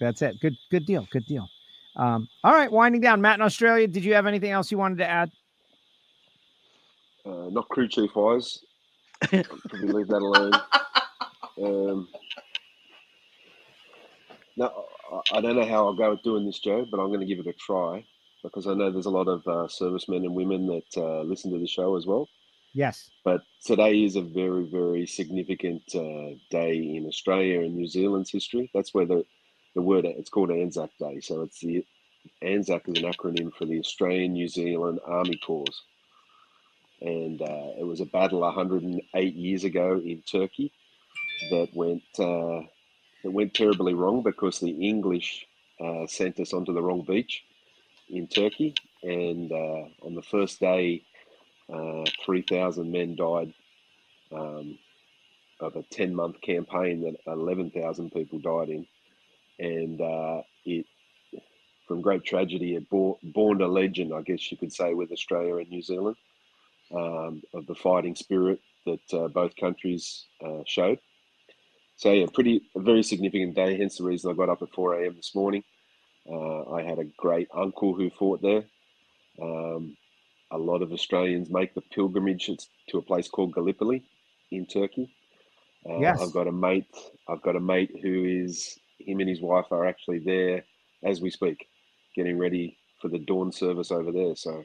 That's 0.01 0.21
it. 0.21 0.35
Good, 0.41 0.55
good 0.69 0.85
deal. 0.85 1.07
Good 1.11 1.25
deal. 1.25 1.47
Um, 1.95 2.27
all 2.43 2.53
right, 2.53 2.69
winding 2.69 2.99
down. 3.01 3.21
Matt 3.21 3.35
in 3.39 3.41
Australia, 3.41 3.87
did 3.87 4.03
you 4.03 4.13
have 4.15 4.25
anything 4.25 4.51
else 4.51 4.69
you 4.69 4.77
wanted 4.77 4.97
to 4.97 5.07
add? 5.09 5.31
Uh, 7.25 7.47
not 7.51 7.69
crew 7.69 7.87
chief 7.87 8.13
wise. 8.15 8.59
Probably 9.21 9.87
leave 9.93 10.07
that 10.07 10.21
alone. 10.21 10.51
Um, 11.63 12.07
No, 14.57 14.85
I- 15.11 15.37
I 15.37 15.41
don't 15.41 15.55
know 15.55 15.65
how 15.65 15.85
I'll 15.85 15.93
go 15.95 16.11
at 16.13 16.23
doing 16.23 16.45
this, 16.45 16.59
Joe, 16.59 16.85
but 16.89 16.99
I'm 16.99 17.07
going 17.07 17.19
to 17.21 17.25
give 17.25 17.39
it 17.39 17.47
a 17.47 17.53
try 17.53 18.03
because 18.47 18.67
I 18.67 18.73
know 18.73 18.91
there's 18.91 19.05
a 19.05 19.11
lot 19.11 19.27
of 19.27 19.47
uh, 19.47 19.67
servicemen 19.67 20.25
and 20.25 20.35
women 20.35 20.67
that 20.67 21.01
uh, 21.01 21.21
listen 21.21 21.51
to 21.51 21.59
the 21.59 21.67
show 21.67 21.95
as 21.95 22.05
well. 22.05 22.27
Yes. 22.73 23.09
But 23.23 23.41
today 23.65 24.03
is 24.03 24.15
a 24.15 24.21
very, 24.21 24.65
very 24.65 25.07
significant 25.07 25.83
uh, 25.95 26.35
day 26.49 26.75
in 26.75 27.05
Australia 27.07 27.61
and 27.61 27.75
New 27.75 27.87
Zealand's 27.87 28.31
history. 28.31 28.69
That's 28.73 28.93
where 28.93 29.05
the, 29.05 29.25
the 29.75 29.81
word 29.81 30.05
it's 30.05 30.29
called 30.29 30.51
Anzac 30.51 30.91
Day. 30.99 31.19
So 31.21 31.41
it's 31.41 31.59
the 31.59 31.85
Anzac 32.41 32.87
is 32.87 33.01
an 33.01 33.11
acronym 33.11 33.53
for 33.53 33.65
the 33.65 33.79
Australian 33.79 34.33
New 34.33 34.47
Zealand 34.47 34.99
Army 35.05 35.39
Corps, 35.45 35.65
and 37.01 37.41
uh, 37.41 37.71
it 37.79 37.85
was 37.85 38.01
a 38.01 38.05
battle 38.05 38.41
108 38.41 39.33
years 39.33 39.63
ago 39.63 40.01
in 40.03 40.21
Turkey 40.21 40.71
that 41.51 41.69
went 41.73 42.03
uh, 42.19 42.61
that 43.23 43.31
went 43.31 43.53
terribly 43.53 43.93
wrong 43.93 44.23
because 44.23 44.59
the 44.59 44.71
English 44.71 45.47
uh, 45.79 46.05
sent 46.07 46.39
us 46.39 46.53
onto 46.53 46.73
the 46.73 46.81
wrong 46.81 47.01
beach 47.01 47.43
in 48.09 48.27
Turkey, 48.27 48.75
and 49.03 49.51
uh, 49.51 49.85
on 50.05 50.15
the 50.15 50.21
first 50.21 50.59
day, 50.59 51.03
uh, 51.71 52.05
3,000 52.25 52.91
men 52.91 53.15
died 53.15 53.53
um, 54.31 54.77
of 55.59 55.75
a 55.75 55.83
10 55.83 56.15
month 56.15 56.39
campaign 56.41 57.01
that 57.01 57.31
11,000 57.31 58.11
people 58.11 58.39
died 58.39 58.69
in. 58.69 58.85
And 59.59 60.01
uh, 60.01 60.41
it, 60.65 60.85
from 61.87 62.01
great 62.01 62.23
tragedy, 62.23 62.75
it 62.75 62.89
bore, 62.89 63.17
born 63.23 63.61
a 63.61 63.67
legend, 63.67 64.13
I 64.13 64.21
guess 64.21 64.51
you 64.51 64.57
could 64.57 64.73
say, 64.73 64.93
with 64.93 65.11
Australia 65.11 65.55
and 65.57 65.69
New 65.69 65.81
Zealand 65.81 66.15
um, 66.93 67.41
of 67.53 67.65
the 67.65 67.75
fighting 67.75 68.15
spirit 68.15 68.59
that 68.85 69.13
uh, 69.13 69.27
both 69.27 69.55
countries 69.55 70.25
uh, 70.45 70.61
showed. 70.65 70.99
So, 71.95 72.11
yeah, 72.11 72.27
pretty, 72.31 72.61
a 72.75 72.79
very 72.79 73.01
significant 73.01 73.55
day, 73.55 73.77
hence 73.77 73.97
the 73.97 74.03
reason 74.03 74.29
I 74.29 74.35
got 74.35 74.49
up 74.49 74.61
at 74.61 74.73
4 74.73 75.01
a.m. 75.01 75.15
this 75.15 75.33
morning. 75.33 75.63
Uh, 76.29 76.71
I 76.71 76.83
had 76.83 76.99
a 76.99 77.05
great 77.17 77.47
uncle 77.53 77.93
who 77.93 78.09
fought 78.09 78.41
there. 78.41 78.63
Um, 79.41 79.95
a 80.51 80.57
lot 80.57 80.81
of 80.81 80.91
Australians 80.91 81.49
make 81.49 81.73
the 81.73 81.81
pilgrimage 81.81 82.49
to 82.89 82.97
a 82.97 83.01
place 83.01 83.27
called 83.27 83.53
Gallipoli 83.53 84.03
in 84.51 84.65
Turkey. 84.65 85.13
Uh, 85.87 85.99
Yes. 85.99 86.21
I've 86.21 86.33
got 86.33 86.47
a 86.47 86.51
mate. 86.51 86.93
I've 87.27 87.41
got 87.41 87.55
a 87.55 87.59
mate 87.59 87.91
who 88.01 88.25
is 88.25 88.77
him 88.99 89.19
and 89.19 89.29
his 89.29 89.41
wife 89.41 89.65
are 89.71 89.85
actually 89.85 90.19
there 90.19 90.63
as 91.03 91.21
we 91.21 91.29
speak, 91.29 91.67
getting 92.15 92.37
ready 92.37 92.77
for 93.01 93.09
the 93.09 93.19
dawn 93.19 93.51
service 93.51 93.91
over 93.91 94.11
there. 94.11 94.35
So, 94.35 94.63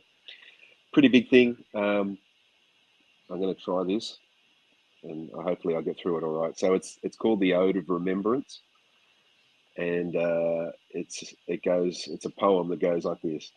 pretty 0.92 1.08
big 1.08 1.28
thing. 1.28 1.56
Um, 1.74 2.18
I'm 3.30 3.40
going 3.40 3.54
to 3.54 3.60
try 3.60 3.84
this, 3.84 4.18
and 5.04 5.30
hopefully 5.32 5.74
I'll 5.74 5.82
get 5.82 5.98
through 5.98 6.18
it 6.18 6.24
all 6.24 6.42
right. 6.42 6.58
So 6.58 6.74
it's 6.74 6.98
it's 7.02 7.16
called 7.16 7.40
the 7.40 7.54
Ode 7.54 7.76
of 7.76 7.88
Remembrance, 7.88 8.60
and 9.76 10.16
uh, 10.16 10.70
it's 10.90 11.34
it 11.46 11.62
goes. 11.62 12.04
It's 12.08 12.24
a 12.24 12.30
poem 12.30 12.68
that 12.68 12.80
goes 12.80 13.04
like 13.04 13.20
this. 13.22 13.50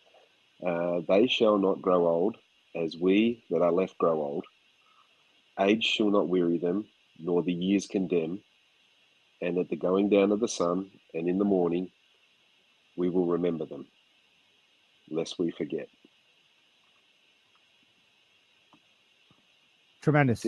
Uh, 0.66 1.02
they 1.08 1.28
shall 1.28 1.58
not 1.58 1.82
grow 1.82 2.08
old, 2.08 2.38
as 2.76 2.96
we 2.98 3.44
that 3.50 3.62
are 3.62 3.72
left 3.72 3.98
grow 3.98 4.22
old. 4.22 4.46
Age 5.60 5.84
shall 5.84 6.10
not 6.10 6.30
weary 6.30 6.58
them, 6.58 6.86
nor 7.20 7.44
the 7.44 7.54
years 7.54 7.88
condemn. 7.88 8.40
And 9.42 9.58
at 9.58 9.70
the 9.70 9.76
going 9.76 10.10
down 10.10 10.32
of 10.32 10.40
the 10.40 10.48
sun, 10.48 10.90
and 11.14 11.28
in 11.28 11.38
the 11.38 11.46
morning, 11.46 11.90
we 12.98 13.10
will 13.10 13.26
remember 13.26 13.66
them, 13.66 13.86
lest 15.10 15.38
we 15.38 15.52
forget. 15.52 15.88
Tremendous. 20.02 20.46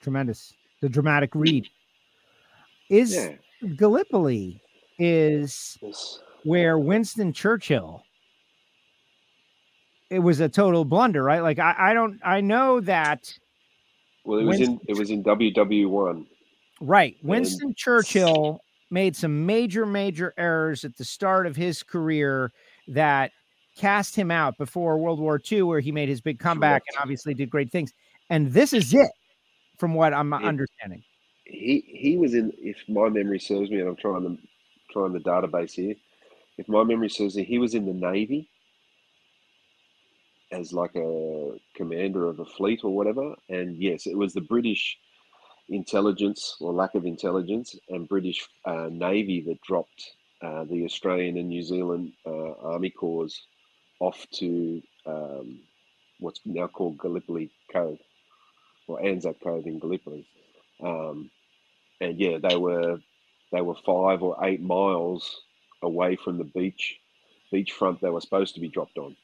Tremendous. 0.00 0.54
The 0.80 0.88
dramatic 0.88 1.34
read. 1.34 1.68
Is 2.88 3.14
Yeah. 3.14 3.34
Gallipoli 3.74 4.62
is 4.98 5.78
where 6.44 6.78
Winston 6.78 7.32
Churchill 7.32 8.02
it 10.10 10.20
was 10.20 10.40
a 10.40 10.48
total 10.48 10.84
blunder, 10.84 11.22
right? 11.22 11.42
Like 11.42 11.58
I, 11.58 11.74
I 11.78 11.94
don't 11.94 12.20
I 12.24 12.40
know 12.40 12.80
that 12.80 13.32
Well, 14.24 14.38
it 14.38 14.44
was 14.44 14.60
in 14.60 14.80
it 14.88 14.96
was 14.96 15.10
in 15.10 15.24
WW 15.24 15.88
one. 15.88 16.26
Right. 16.80 17.16
Winston 17.22 17.74
Churchill 17.74 18.60
made 18.90 19.16
some 19.16 19.46
major, 19.46 19.86
major 19.86 20.34
errors 20.36 20.84
at 20.84 20.96
the 20.96 21.04
start 21.04 21.46
of 21.46 21.56
his 21.56 21.82
career 21.82 22.52
that 22.88 23.32
cast 23.76 24.14
him 24.14 24.30
out 24.30 24.56
before 24.58 24.98
World 24.98 25.18
War 25.18 25.40
II, 25.50 25.62
where 25.62 25.80
he 25.80 25.90
made 25.90 26.08
his 26.08 26.20
big 26.20 26.38
comeback 26.38 26.82
and 26.88 26.98
obviously 27.00 27.34
did 27.34 27.50
great 27.50 27.72
things. 27.72 27.92
And 28.30 28.52
this 28.52 28.72
is 28.72 28.92
it, 28.92 29.10
from 29.78 29.94
what 29.94 30.12
I'm 30.12 30.32
understanding. 30.32 31.02
He 31.44 31.84
he 31.86 32.16
was 32.16 32.34
in. 32.34 32.52
If 32.58 32.76
my 32.88 33.08
memory 33.08 33.38
serves 33.38 33.70
me, 33.70 33.80
and 33.80 33.88
I'm 33.88 33.96
trying 33.96 34.22
the 34.24 34.36
trying 34.96 35.12
the 35.12 35.18
database 35.18 35.72
here. 35.72 35.94
If 36.56 36.68
my 36.68 36.82
memory 36.82 37.10
serves 37.10 37.36
me, 37.36 37.44
he 37.44 37.58
was 37.58 37.74
in 37.74 37.84
the 37.84 37.92
Navy 37.92 38.48
as 40.50 40.72
like 40.72 40.94
a 40.96 41.58
commander 41.74 42.28
of 42.28 42.40
a 42.40 42.46
fleet 42.46 42.80
or 42.82 42.96
whatever. 42.96 43.34
And 43.50 43.76
yes, 43.76 44.06
it 44.06 44.16
was 44.16 44.32
the 44.32 44.40
British 44.40 44.96
intelligence 45.68 46.56
or 46.60 46.72
lack 46.72 46.94
of 46.94 47.04
intelligence 47.04 47.76
and 47.90 48.08
British 48.08 48.48
uh, 48.64 48.88
Navy 48.90 49.42
that 49.42 49.60
dropped 49.60 50.12
uh, 50.40 50.64
the 50.64 50.84
Australian 50.84 51.36
and 51.36 51.48
New 51.48 51.62
Zealand 51.62 52.12
uh, 52.24 52.52
Army 52.62 52.88
Corps 52.88 53.28
off 54.00 54.26
to 54.34 54.80
um, 55.04 55.60
what's 56.20 56.40
now 56.46 56.68
called 56.68 56.96
Gallipoli 56.96 57.50
Cove 57.70 57.98
or 58.88 59.04
Anzac 59.04 59.36
Cove 59.42 59.66
in 59.66 59.78
Gallipoli. 59.78 60.26
Um, 60.82 61.30
and 62.00 62.18
yeah, 62.18 62.38
they 62.38 62.56
were 62.56 62.98
they 63.56 63.62
were 63.62 63.74
five 63.86 64.22
or 64.22 64.36
eight 64.44 64.62
miles 64.62 65.42
away 65.82 66.16
from 66.16 66.38
the 66.38 66.44
beach 66.44 66.98
beachfront 67.52 68.00
they 68.00 68.10
were 68.10 68.20
supposed 68.20 68.54
to 68.54 68.60
be 68.60 68.68
dropped 68.68 68.98
on 68.98 69.16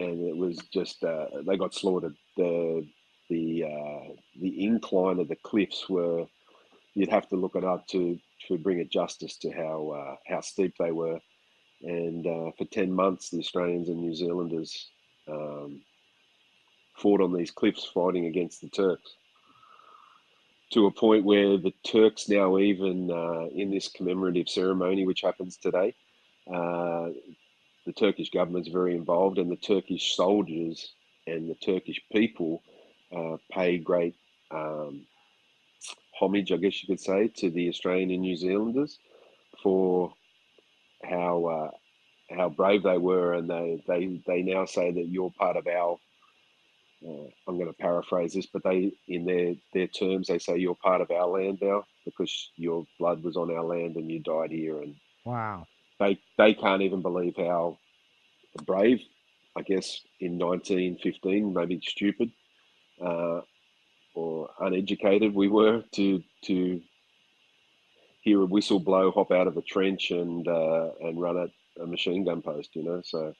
and 0.00 0.26
it 0.28 0.36
was 0.36 0.58
just 0.72 1.02
uh, 1.04 1.26
they 1.46 1.56
got 1.56 1.74
slaughtered. 1.74 2.14
The 2.36 2.86
the 3.30 3.64
uh, 3.64 4.14
the 4.40 4.64
incline 4.64 5.18
of 5.20 5.28
the 5.28 5.36
cliffs 5.36 5.88
were 5.88 6.26
you'd 6.94 7.10
have 7.10 7.28
to 7.28 7.36
look 7.36 7.56
it 7.56 7.64
up 7.64 7.86
to 7.88 8.18
to 8.48 8.58
bring 8.58 8.78
it 8.78 8.90
justice 8.90 9.36
to 9.38 9.50
how 9.50 9.90
uh, 9.90 10.16
how 10.26 10.40
steep 10.40 10.74
they 10.78 10.92
were. 10.92 11.20
And 11.82 12.26
uh, 12.26 12.50
for 12.58 12.64
ten 12.70 12.92
months, 12.92 13.30
the 13.30 13.38
Australians 13.38 13.88
and 13.88 14.00
New 14.00 14.14
Zealanders 14.14 14.90
um, 15.28 15.82
fought 16.96 17.20
on 17.20 17.32
these 17.32 17.50
cliffs, 17.50 17.84
fighting 17.84 18.26
against 18.26 18.60
the 18.60 18.68
Turks. 18.68 19.14
To 20.72 20.86
a 20.86 20.90
point 20.90 21.24
where 21.24 21.58
the 21.58 21.74
Turks 21.84 22.30
now 22.30 22.56
even 22.56 23.10
uh, 23.10 23.46
in 23.54 23.70
this 23.70 23.88
commemorative 23.88 24.48
ceremony, 24.48 25.06
which 25.06 25.20
happens 25.20 25.58
today, 25.58 25.94
uh, 26.48 27.10
the 27.84 27.92
Turkish 27.94 28.30
government's 28.30 28.70
very 28.70 28.96
involved, 28.96 29.36
and 29.36 29.50
the 29.50 29.56
Turkish 29.56 30.16
soldiers 30.16 30.94
and 31.26 31.50
the 31.50 31.56
Turkish 31.56 32.00
people 32.10 32.62
uh, 33.14 33.36
pay 33.50 33.76
great 33.76 34.14
um, 34.50 35.06
homage, 36.18 36.52
I 36.52 36.56
guess 36.56 36.82
you 36.82 36.86
could 36.86 37.00
say, 37.00 37.28
to 37.36 37.50
the 37.50 37.68
Australian 37.68 38.10
and 38.10 38.22
New 38.22 38.36
Zealanders 38.36 38.98
for 39.62 40.14
how 41.04 41.44
uh, 41.44 42.34
how 42.34 42.48
brave 42.48 42.82
they 42.82 42.98
were, 42.98 43.34
and 43.34 43.48
they 43.48 43.82
they 43.86 44.22
they 44.26 44.42
now 44.42 44.64
say 44.64 44.90
that 44.90 45.08
you're 45.08 45.32
part 45.38 45.56
of 45.58 45.66
our. 45.66 45.98
Uh, 47.06 47.28
I'm 47.48 47.56
going 47.56 47.68
to 47.68 47.72
paraphrase 47.74 48.34
this, 48.34 48.46
but 48.46 48.62
they, 48.64 48.92
in 49.08 49.24
their 49.24 49.54
their 49.74 49.88
terms, 49.88 50.28
they 50.28 50.38
say 50.38 50.56
you're 50.58 50.76
part 50.76 51.00
of 51.00 51.10
our 51.10 51.26
land 51.26 51.58
now 51.60 51.84
because 52.04 52.50
your 52.56 52.86
blood 52.98 53.22
was 53.22 53.36
on 53.36 53.50
our 53.50 53.64
land 53.64 53.96
and 53.96 54.10
you 54.10 54.20
died 54.20 54.50
here, 54.52 54.82
and 54.82 54.94
Wow. 55.24 55.66
they 55.98 56.18
they 56.38 56.54
can't 56.54 56.82
even 56.82 57.02
believe 57.02 57.34
how 57.36 57.78
brave, 58.66 59.02
I 59.56 59.62
guess, 59.62 60.00
in 60.20 60.38
1915, 60.38 61.52
maybe 61.54 61.80
stupid 61.86 62.30
uh, 63.04 63.40
or 64.14 64.50
uneducated 64.60 65.34
we 65.34 65.48
were 65.48 65.82
to 65.92 66.22
to 66.44 66.80
hear 68.22 68.42
a 68.42 68.46
whistle 68.46 68.78
blow, 68.80 69.10
hop 69.10 69.32
out 69.32 69.46
of 69.46 69.56
a 69.56 69.62
trench, 69.62 70.10
and 70.10 70.46
uh, 70.46 70.90
and 71.00 71.20
run 71.20 71.38
at 71.38 71.50
a 71.82 71.86
machine 71.86 72.24
gun 72.24 72.42
post. 72.42 72.70
You 72.74 72.84
know, 72.84 73.02
so 73.04 73.34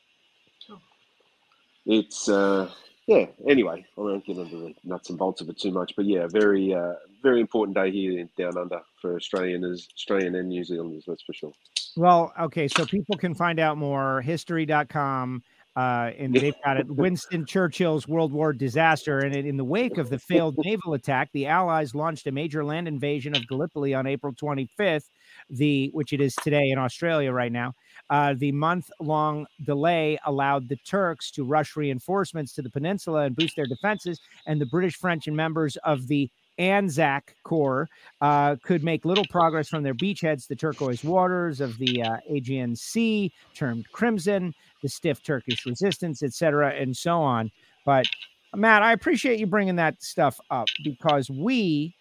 it's 1.87 2.29
uh, 2.29 2.71
yeah. 3.07 3.27
Anyway, 3.49 3.85
I 3.97 4.01
won't 4.01 4.25
get 4.25 4.39
into 4.39 4.57
the 4.57 4.75
nuts 4.85 5.11
and 5.11 5.19
bolts 5.19 5.41
of 5.41 5.49
it 5.49 5.59
too 5.59 5.71
much, 5.71 5.95
but 5.97 6.05
yeah, 6.05 6.27
very 6.29 6.73
uh, 6.75 6.95
very 7.23 7.41
important 7.41 7.77
day 7.77 7.91
here 7.91 8.19
in 8.19 8.29
Down 8.37 8.57
Under 8.57 8.81
for 9.01 9.17
Australians, 9.17 9.89
Australian 9.97 10.35
and 10.37 10.49
New 10.49 10.65
Zealanders. 10.65 11.05
That's 11.07 11.23
for 11.23 11.33
sure. 11.33 11.53
Well, 11.97 12.33
okay, 12.41 12.69
so 12.69 12.87
people 12.87 13.17
can 13.17 13.35
find 13.35 13.59
out 13.59 13.77
more 13.77 14.21
history.com 14.23 15.43
uh 15.75 16.11
and 16.19 16.35
they've 16.35 16.55
got 16.65 16.77
it 16.77 16.87
Winston 16.91 17.47
Churchill's 17.47 18.07
World 18.07 18.31
War 18.31 18.53
disaster 18.53 19.21
and 19.21 19.35
in 19.35 19.57
the 19.57 19.65
wake 19.65 19.97
of 19.97 20.11
the 20.11 20.19
failed 20.19 20.55
naval 20.59 20.93
attack 20.93 21.31
the 21.33 21.47
allies 21.47 21.95
launched 21.95 22.27
a 22.27 22.33
major 22.33 22.63
land 22.63 22.87
invasion 22.87 23.35
of 23.35 23.47
Gallipoli 23.47 23.95
on 23.95 24.07
April 24.07 24.35
25th 24.35 25.05
the 25.51 25.91
which 25.93 26.13
it 26.13 26.21
is 26.21 26.35
today 26.37 26.71
in 26.71 26.79
Australia 26.79 27.33
right 27.33 27.53
now 27.53 27.75
uh, 28.11 28.35
the 28.37 28.53
month 28.53 28.91
long 29.01 29.47
delay 29.65 30.19
allowed 30.27 30.69
the 30.69 30.77
Turks 30.77 31.31
to 31.33 31.45
rush 31.45 31.77
reinforcements 31.77 32.53
to 32.55 32.63
the 32.63 32.71
peninsula 32.71 33.25
and 33.25 33.37
boost 33.37 33.57
their 33.57 33.67
defenses 33.67 34.21
and 34.47 34.61
the 34.61 34.67
British 34.67 34.97
French 34.97 35.27
and 35.27 35.37
members 35.37 35.77
of 35.79 36.07
the 36.09 36.31
Anzac 36.59 37.35
Corps 37.45 37.89
uh, 38.21 38.57
could 38.63 38.85
make 38.85 39.05
little 39.05 39.25
progress 39.31 39.69
from 39.69 39.83
their 39.83 39.95
beachheads. 39.95 40.47
The 40.47 40.57
turquoise 40.57 41.03
waters 41.03 41.61
of 41.61 41.79
the 41.79 42.03
uh, 42.03 42.17
Aegean 42.29 42.77
Sea, 42.77 43.33
termed 43.55 43.87
crimson, 43.93 44.53
the 44.83 44.89
stiff 44.89 45.23
Turkish 45.23 45.65
resistance, 45.65 46.23
etc., 46.23 46.75
and 46.75 46.97
so 46.97 47.21
on. 47.21 47.51
But 47.87 48.07
Matt, 48.55 48.83
I 48.83 48.93
appreciate 48.93 49.41
you 49.41 49.47
bringing 49.47 49.77
that 49.77 50.03
stuff 50.03 50.39
up 50.51 50.69
because 50.85 51.31
we 51.31 51.95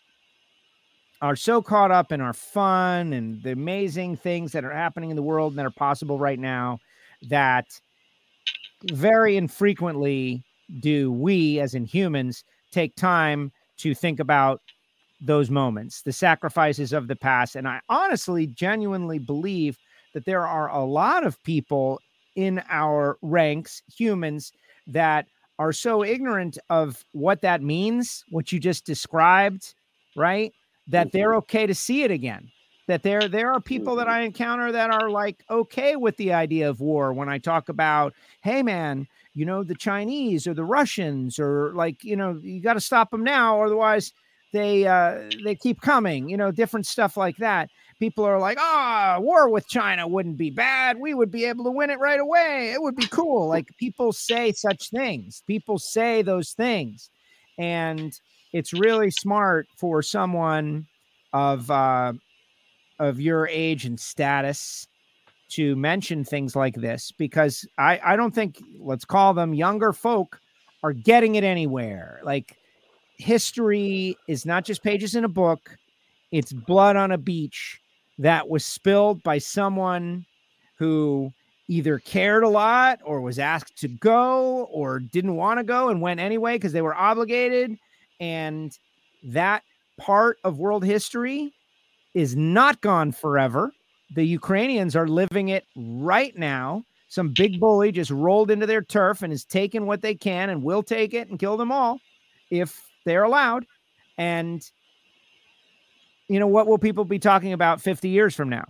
are 1.22 1.35
so 1.35 1.61
caught 1.61 1.91
up 1.91 2.11
in 2.11 2.19
our 2.19 2.34
fun 2.34 3.14
and 3.14 3.41
the 3.43 3.52
amazing 3.52 4.18
things 4.18 4.52
that 4.52 4.65
are 4.65 4.73
happening 4.73 5.11
in 5.11 5.15
the 5.15 5.22
world 5.22 5.52
and 5.52 5.60
that 5.60 5.65
are 5.65 5.72
possible 5.72 6.18
right 6.18 6.39
now 6.39 6.80
that 7.30 7.68
very 8.91 9.38
infrequently 9.38 10.43
do 10.80 11.11
we 11.11 11.60
as 11.60 11.76
in 11.76 11.85
humans 11.85 12.43
take 12.72 12.95
time 12.95 13.52
to 13.77 13.93
think 13.93 14.19
about 14.19 14.61
those 15.19 15.52
moments 15.52 16.02
the 16.02 16.11
sacrifices 16.11 16.93
of 16.93 17.07
the 17.07 17.15
past. 17.15 17.56
And 17.56 17.68
i 17.68 17.80
honestly 17.89 18.48
genuinely 18.48 19.19
believe 19.19 19.77
that 20.14 20.26
there 20.26 20.48
are 20.48 20.69
a 20.69 20.84
lot 20.84 21.26
of 21.26 21.41
people 21.43 21.99
in 22.35 22.64
our 22.69 23.18
ranks 23.22 23.84
humans 23.95 24.52
that 24.88 25.27
are 25.60 25.73
so 25.73 26.03
ignorant 26.03 26.57
of 26.72 27.06
what 27.11 27.41
that 27.41 27.61
means 27.61 28.23
what 28.30 28.52
you 28.52 28.60
just 28.60 28.85
described 28.85 29.76
right 30.15 30.53
that 30.88 31.12
they're 31.12 31.36
okay 31.36 31.66
to 31.66 31.76
see 31.76 32.03
it 32.03 32.12
again 32.12 32.52
that 32.88 33.03
there 33.03 33.30
there 33.30 33.53
are 33.53 33.62
people 33.62 33.95
that 33.95 34.10
I 34.10 34.22
encounter 34.22 34.72
that 34.72 34.90
are 34.90 35.10
like 35.10 35.44
okay 35.49 35.95
with 35.95 36.18
the 36.18 36.34
idea 36.34 36.70
of 36.70 36.82
war 36.82 37.14
when 37.14 37.30
I 37.30 37.38
talk 37.38 37.70
about 37.70 38.14
hey 38.41 38.64
man 38.64 39.08
you 39.34 39.45
know 39.45 39.64
the 39.64 39.76
Chinese 39.76 40.45
or 40.45 40.53
the 40.53 40.66
Russians 40.66 41.40
or 41.40 41.74
like 41.74 42.03
you 42.03 42.18
know 42.18 42.40
you 42.41 42.62
got 42.62 42.74
to 42.74 42.82
stop 42.82 43.12
them 43.12 43.24
now 43.24 43.64
otherwise 43.64 44.12
they 44.52 44.86
uh 44.86 45.30
they 45.45 45.56
keep 45.56 45.80
coming 45.80 46.28
you 46.28 46.36
know 46.36 46.52
different 46.52 46.86
stuff 46.86 47.16
like 47.16 47.38
that. 47.38 47.70
People 47.99 48.26
are 48.26 48.40
like 48.40 48.58
ah 48.60 49.18
war 49.22 49.49
with 49.49 49.68
China 49.70 50.06
wouldn't 50.08 50.38
be 50.38 50.49
bad. 50.49 50.99
We 50.99 51.14
would 51.14 51.32
be 51.32 51.45
able 51.45 51.64
to 51.66 51.72
win 51.72 51.91
it 51.91 51.99
right 51.99 52.20
away. 52.20 52.72
It 52.74 52.82
would 52.82 52.98
be 52.98 53.08
cool. 53.08 53.48
Like 53.48 53.70
people 53.78 54.12
say 54.12 54.52
such 54.52 54.90
things. 54.90 55.44
People 55.48 55.80
say 55.80 56.24
those 56.24 56.52
things. 56.52 57.10
And 57.58 58.12
it's 58.53 58.73
really 58.73 59.11
smart 59.11 59.68
for 59.78 60.02
someone 60.02 60.86
of 61.34 61.69
uh, 61.72 62.14
of 62.99 63.19
your 63.19 63.48
age 63.48 63.86
and 63.86 63.99
status 63.99 64.88
to 65.49 65.76
mention 65.76 66.23
things 66.23 66.56
like 66.56 66.76
this 66.76 67.11
because 67.18 67.65
I, 67.78 67.99
I 68.03 68.15
don't 68.15 68.34
think 68.34 68.61
let's 68.80 69.06
call 69.06 69.34
them 69.34 69.53
younger 69.53 69.91
folk 69.91 70.40
are 70.84 70.94
getting 70.94 71.36
it 71.36 71.44
anywhere. 71.44 72.19
Like 72.23 72.57
history 73.18 74.18
is 74.28 74.45
not 74.45 74.65
just 74.65 74.84
pages 74.84 75.15
in 75.15 75.26
a 75.26 75.30
book, 75.30 75.78
it's 76.32 76.53
blood 76.53 76.95
on 76.95 77.11
a 77.11 77.18
beach 77.18 77.80
that 78.19 78.48
was 78.48 78.64
spilled 78.64 79.22
by 79.23 79.38
someone 79.38 80.26
who 80.78 81.32
either 81.68 81.99
cared 81.99 82.44
a 82.44 82.49
lot 82.49 82.99
or 83.03 83.22
was 83.22 83.40
asked 83.40 83.78
to 83.78 83.88
go 83.88 84.65
or 84.72 84.99
didn't 84.99 85.36
want 85.36 85.60
to 85.60 85.64
go 85.64 85.90
and 85.90 86.02
went 86.02 86.19
anyway 86.19 86.56
because 86.56 86.73
they 86.73 86.82
were 86.82 86.95
obligated 86.95 87.78
and 88.22 88.77
that 89.23 89.64
part 89.98 90.38
of 90.45 90.60
world 90.60 90.85
history 90.85 91.52
is 92.14 92.35
not 92.35 92.80
gone 92.80 93.11
forever. 93.11 93.72
The 94.15 94.23
Ukrainians 94.23 94.95
are 94.95 95.07
living 95.07 95.49
it 95.49 95.65
right 95.76 96.38
now. 96.38 96.85
Some 97.10 97.34
big 97.35 97.60
bully 97.60 97.91
just 97.91 98.11
rolled 98.11 98.52
into 98.52 98.65
their 98.65 98.84
turf 98.84 99.22
and 99.22 99.34
is 99.34 99.43
taking 99.43 99.85
what 99.85 100.02
they 100.02 100.15
can 100.15 100.49
and 100.49 100.64
will 100.64 100.84
take 100.84 101.14
it 101.14 101.30
and 101.30 101.39
kill 101.39 101.57
them 101.57 101.72
all 101.72 101.99
if 102.49 102.85
they're 103.06 103.23
allowed. 103.23 103.65
And, 104.18 104.61
you 106.30 106.39
know, 106.39 106.48
what 106.48 106.68
will 106.68 106.77
people 106.77 107.03
be 107.03 107.19
talking 107.19 107.53
about 107.53 107.81
50 107.81 108.07
years 108.07 108.35
from 108.35 108.49
now? 108.49 108.65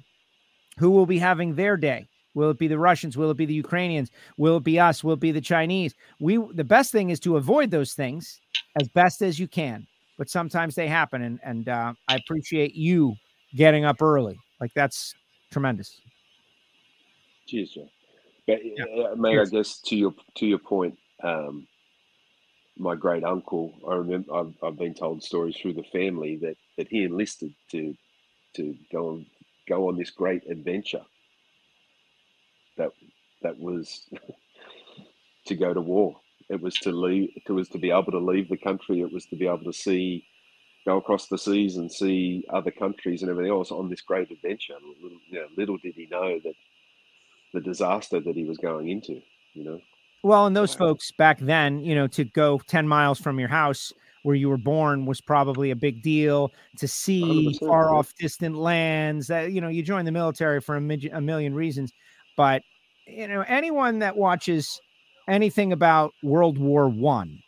Who 0.78 0.92
will 0.92 1.06
be 1.06 1.20
having 1.20 1.56
their 1.56 1.78
day? 1.78 2.08
Will 2.34 2.50
it 2.50 2.58
be 2.58 2.68
the 2.68 2.78
Russians? 2.80 3.18
Will 3.18 3.32
it 3.32 3.38
be 3.38 3.46
the 3.46 3.54
Ukrainians? 3.54 4.10
Will 4.38 4.58
it 4.58 4.64
be 4.64 4.80
us? 4.80 5.04
Will 5.04 5.14
it 5.14 5.20
be 5.20 5.32
the 5.32 5.42
Chinese? 5.42 5.94
We 6.20 6.38
the 6.54 6.64
best 6.64 6.92
thing 6.92 7.10
is 7.10 7.20
to 7.22 7.38
avoid 7.38 7.72
those 7.72 7.94
things 7.94 8.40
as 8.80 8.88
best 8.88 9.22
as 9.22 9.40
you 9.40 9.48
can. 9.48 9.86
But 10.18 10.30
sometimes 10.30 10.76
they 10.76 10.88
happen, 10.88 11.22
and 11.24 11.40
and 11.44 11.68
uh, 11.68 11.94
I 12.08 12.16
appreciate 12.16 12.76
you 12.76 13.16
getting 13.56 13.86
up 13.86 14.02
early. 14.02 14.38
Like 14.60 14.72
that's 14.76 15.14
tremendous. 15.52 16.00
Cheers, 17.48 17.72
Joe. 17.72 17.90
But 18.48 18.60
uh, 18.60 19.16
mate, 19.16 19.40
I 19.40 19.46
guess 19.46 19.80
to 19.82 19.96
your 19.96 20.14
to 20.36 20.46
your 20.46 20.60
point, 20.60 20.98
um, 21.24 21.68
my 22.78 22.96
great 22.96 23.24
uncle. 23.24 23.74
I 23.88 23.96
remember 23.96 24.34
I've, 24.34 24.54
I've 24.64 24.78
been 24.78 24.94
told 24.94 25.24
stories 25.24 25.58
through 25.58 25.74
the 25.74 25.84
family 25.92 26.38
that 26.42 26.56
that 26.78 26.88
he 26.88 27.04
enlisted 27.04 27.54
to 27.72 27.96
to 28.56 28.76
go 28.92 29.10
on 29.10 29.26
go 29.68 29.88
on 29.88 29.98
this 29.98 30.10
great 30.10 30.44
adventure. 30.50 31.02
That 32.82 32.92
that 33.44 33.60
was 33.60 34.10
to 35.46 35.56
go 35.56 35.74
to 35.74 35.82
war. 35.82 36.16
It 36.50 36.62
was 36.62 36.76
to 36.80 36.92
leave. 36.92 37.30
It 37.36 37.52
was 37.52 37.70
to 37.70 37.78
be 37.78 37.92
able 37.92 38.12
to 38.12 38.20
leave 38.20 38.50
the 38.50 38.58
country. 38.58 39.02
It 39.02 39.14
was 39.14 39.26
to 39.28 39.36
be 39.36 39.48
able 39.48 39.64
to 39.64 39.74
see, 39.74 40.26
go 40.86 40.98
across 40.98 41.28
the 41.28 41.38
seas 41.38 41.78
and 41.78 41.92
see 41.92 42.44
other 42.50 42.72
countries 42.72 43.22
and 43.22 43.32
everything 43.32 43.52
else 43.52 43.72
on 43.72 43.90
this 43.90 44.02
great 44.02 44.30
adventure. 44.32 44.74
Little, 45.02 45.18
you 45.30 45.40
know, 45.40 45.48
little 45.58 45.78
did 45.78 45.96
he 45.96 46.08
know 46.12 46.40
that 46.44 46.54
the 47.54 47.62
disaster 47.62 48.20
that 48.20 48.36
he 48.36 48.44
was 48.44 48.58
going 48.58 48.90
into. 48.90 49.22
You 49.54 49.64
know. 49.64 49.80
Well, 50.24 50.46
and 50.46 50.56
those 50.56 50.74
folks 50.74 51.12
back 51.12 51.40
then, 51.40 51.80
you 51.80 51.96
know, 51.96 52.08
to 52.08 52.24
go 52.26 52.60
10 52.68 52.88
miles 52.88 53.20
from 53.20 53.40
your 53.40 53.50
house 53.50 53.92
where 54.24 54.36
you 54.36 54.50
were 54.50 54.58
born 54.58 55.06
was 55.06 55.20
probably 55.20 55.72
a 55.72 55.76
big 55.76 56.04
deal 56.04 56.52
to 56.78 56.88
see 56.88 57.58
far 57.60 57.94
off 57.94 58.14
distant 58.20 58.56
lands 58.56 59.28
that, 59.28 59.52
you 59.52 59.62
know, 59.62 59.68
you 59.68 59.82
join 59.82 60.06
the 60.06 60.12
military 60.12 60.62
for 60.62 60.76
a, 60.76 60.82
mid- 60.82 61.10
a 61.12 61.20
million 61.20 61.56
reasons. 61.56 61.92
But, 62.38 62.62
you 63.12 63.28
know, 63.28 63.44
anyone 63.48 64.00
that 64.00 64.18
watches 64.18 64.80
anything 65.28 65.72
about 65.72 66.14
World 66.24 66.58
War 66.58 66.90
One 66.90 67.40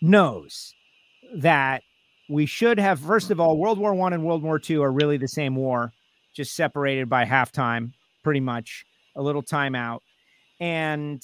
knows 0.00 0.74
that 1.36 1.82
we 2.28 2.46
should 2.46 2.78
have, 2.78 3.00
first 3.00 3.30
of 3.30 3.40
all, 3.40 3.58
World 3.58 3.78
War 3.78 3.94
One 3.94 4.12
and 4.12 4.24
World 4.24 4.42
War 4.42 4.58
Two 4.58 4.82
are 4.82 4.92
really 4.92 5.16
the 5.16 5.28
same 5.28 5.56
war, 5.56 5.92
just 6.34 6.54
separated 6.54 7.08
by 7.08 7.24
halftime, 7.24 7.92
pretty 8.22 8.40
much, 8.40 8.84
a 9.16 9.22
little 9.22 9.42
timeout. 9.42 10.00
And 10.60 11.22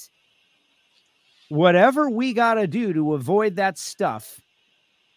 whatever 1.49 2.11
we 2.11 2.33
got 2.33 2.55
to 2.55 2.67
do 2.67 2.93
to 2.93 3.15
avoid 3.15 3.57
that 3.57 3.79
stuff 3.79 4.41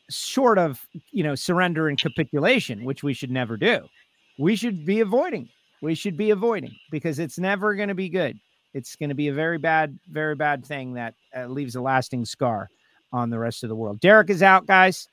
short 0.09 0.57
of 0.57 0.85
you 1.11 1.23
know 1.23 1.35
surrender 1.35 1.87
and 1.87 1.99
capitulation 1.99 2.83
which 2.83 3.03
we 3.03 3.13
should 3.13 3.31
never 3.31 3.55
do 3.55 3.81
we 4.37 4.55
should 4.55 4.85
be 4.85 4.99
avoiding 4.99 5.47
we 5.81 5.95
should 5.95 6.15
be 6.15 6.29
avoiding 6.29 6.75
because 6.91 7.19
it's 7.19 7.37
never 7.37 7.75
going 7.75 7.89
to 7.89 7.95
be 7.95 8.09
good. 8.09 8.37
It's 8.73 8.95
going 8.95 9.09
to 9.09 9.15
be 9.15 9.27
a 9.27 9.33
very 9.33 9.57
bad 9.57 9.97
very 10.07 10.35
bad 10.35 10.65
thing 10.65 10.93
that 10.93 11.15
uh, 11.35 11.47
leaves 11.47 11.75
a 11.75 11.81
lasting 11.81 12.25
scar 12.25 12.69
on 13.11 13.29
the 13.29 13.39
rest 13.39 13.63
of 13.63 13.69
the 13.69 13.75
world. 13.75 13.99
Derek 13.99 14.29
is 14.29 14.41
out 14.41 14.65
guys. 14.65 15.07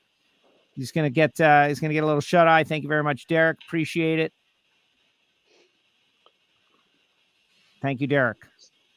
He's 0.75 0.91
going 0.91 1.05
to 1.05 1.09
get 1.09 1.39
uh 1.41 1.67
he's 1.67 1.79
going 1.79 1.89
to 1.89 1.93
get 1.93 2.03
a 2.03 2.07
little 2.07 2.21
shut 2.21 2.47
eye 2.47 2.63
thank 2.63 2.83
you 2.83 2.89
very 2.89 3.03
much 3.03 3.27
derek. 3.27 3.57
Appreciate 3.67 4.19
it. 4.19 4.31
Thank 7.81 7.99
you 7.99 8.07
derek. 8.07 8.37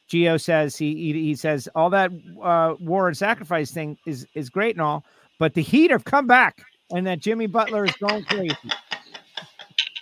Gio 0.09 0.39
says 0.39 0.77
he, 0.77 0.93
he 0.95 1.13
he 1.13 1.35
says 1.35 1.67
all 1.73 1.89
that 1.89 2.11
uh, 2.41 2.75
war 2.79 3.07
and 3.07 3.17
sacrifice 3.17 3.71
thing 3.71 3.97
is 4.05 4.27
is 4.35 4.49
great 4.49 4.75
and 4.75 4.81
all, 4.81 5.03
but 5.39 5.55
the 5.55 5.61
Heat 5.61 5.89
have 5.89 6.03
come 6.03 6.27
back, 6.27 6.61
and 6.91 7.07
that 7.07 7.19
Jimmy 7.19 7.47
Butler 7.47 7.85
is 7.85 7.95
going 7.95 8.23
crazy. 8.25 8.55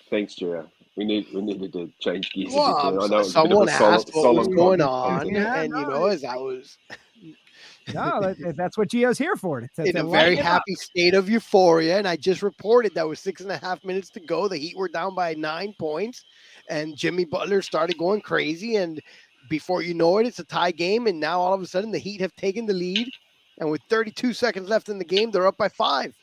Thanks, 0.09 0.35
Joe. 0.35 0.67
We 1.01 1.05
need 1.05 1.27
we 1.33 1.41
needed 1.41 1.73
to 1.73 1.91
change 1.99 2.29
gears. 2.31 2.53
Well, 2.53 2.77
a 2.77 2.91
bit. 2.91 3.01
I 3.01 3.07
know 3.07 3.19
it's 3.21 3.35
a 3.35 3.41
bit 3.41 3.51
of 3.51 3.51
someone 3.51 3.69
a 3.69 3.71
solemn, 3.71 3.93
asked 3.95 4.09
what 4.13 4.35
was 4.35 4.47
going 4.49 4.81
on, 4.81 5.27
Yeah, 5.29 5.61
and 5.61 5.73
you 5.75 5.87
know, 5.87 6.05
as 6.05 6.23
I 6.23 6.35
was 6.35 6.77
No, 7.95 8.21
that, 8.21 8.53
that's 8.55 8.77
what 8.77 8.89
Gio's 8.89 9.17
here 9.17 9.35
for. 9.35 9.61
to- 9.61 9.83
in 9.83 9.97
a 9.97 10.03
very 10.03 10.35
it 10.37 10.41
up. 10.41 10.45
happy 10.45 10.75
state 10.75 11.15
of 11.15 11.27
euphoria, 11.27 11.97
and 11.97 12.07
I 12.07 12.17
just 12.17 12.43
reported 12.43 12.93
that 12.93 13.07
was 13.07 13.19
six 13.19 13.41
and 13.41 13.51
a 13.51 13.57
half 13.57 13.83
minutes 13.83 14.11
to 14.11 14.19
go, 14.19 14.47
the 14.47 14.57
Heat 14.57 14.77
were 14.77 14.89
down 14.89 15.15
by 15.15 15.33
nine 15.33 15.73
points, 15.79 16.23
and 16.69 16.95
Jimmy 16.95 17.25
Butler 17.25 17.63
started 17.63 17.97
going 17.97 18.21
crazy, 18.21 18.75
and 18.75 19.01
before 19.49 19.81
you 19.81 19.95
know 19.95 20.19
it, 20.19 20.27
it's 20.27 20.37
a 20.37 20.43
tie 20.43 20.69
game, 20.69 21.07
and 21.07 21.19
now 21.19 21.39
all 21.41 21.55
of 21.55 21.61
a 21.63 21.65
sudden 21.65 21.89
the 21.89 21.97
Heat 21.97 22.21
have 22.21 22.35
taken 22.35 22.67
the 22.67 22.73
lead, 22.73 23.09
and 23.57 23.71
with 23.71 23.81
32 23.89 24.33
seconds 24.33 24.69
left 24.69 24.87
in 24.87 24.99
the 24.99 25.03
game, 25.03 25.31
they're 25.31 25.47
up 25.47 25.57
by 25.57 25.67
five, 25.67 26.13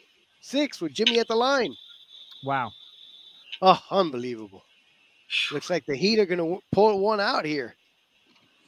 six 0.41 0.81
with 0.81 0.93
Jimmy 0.93 1.19
at 1.19 1.27
the 1.27 1.35
line. 1.35 1.75
Wow. 2.45 2.71
Oh, 3.61 3.81
unbelievable! 3.91 4.63
Looks 5.53 5.71
like 5.71 5.85
the 5.87 5.95
Heat 5.97 6.19
are 6.19 6.27
going 6.27 6.39
to 6.39 6.59
pull 6.73 6.99
one 7.01 7.21
out 7.21 7.45
here. 7.45 7.75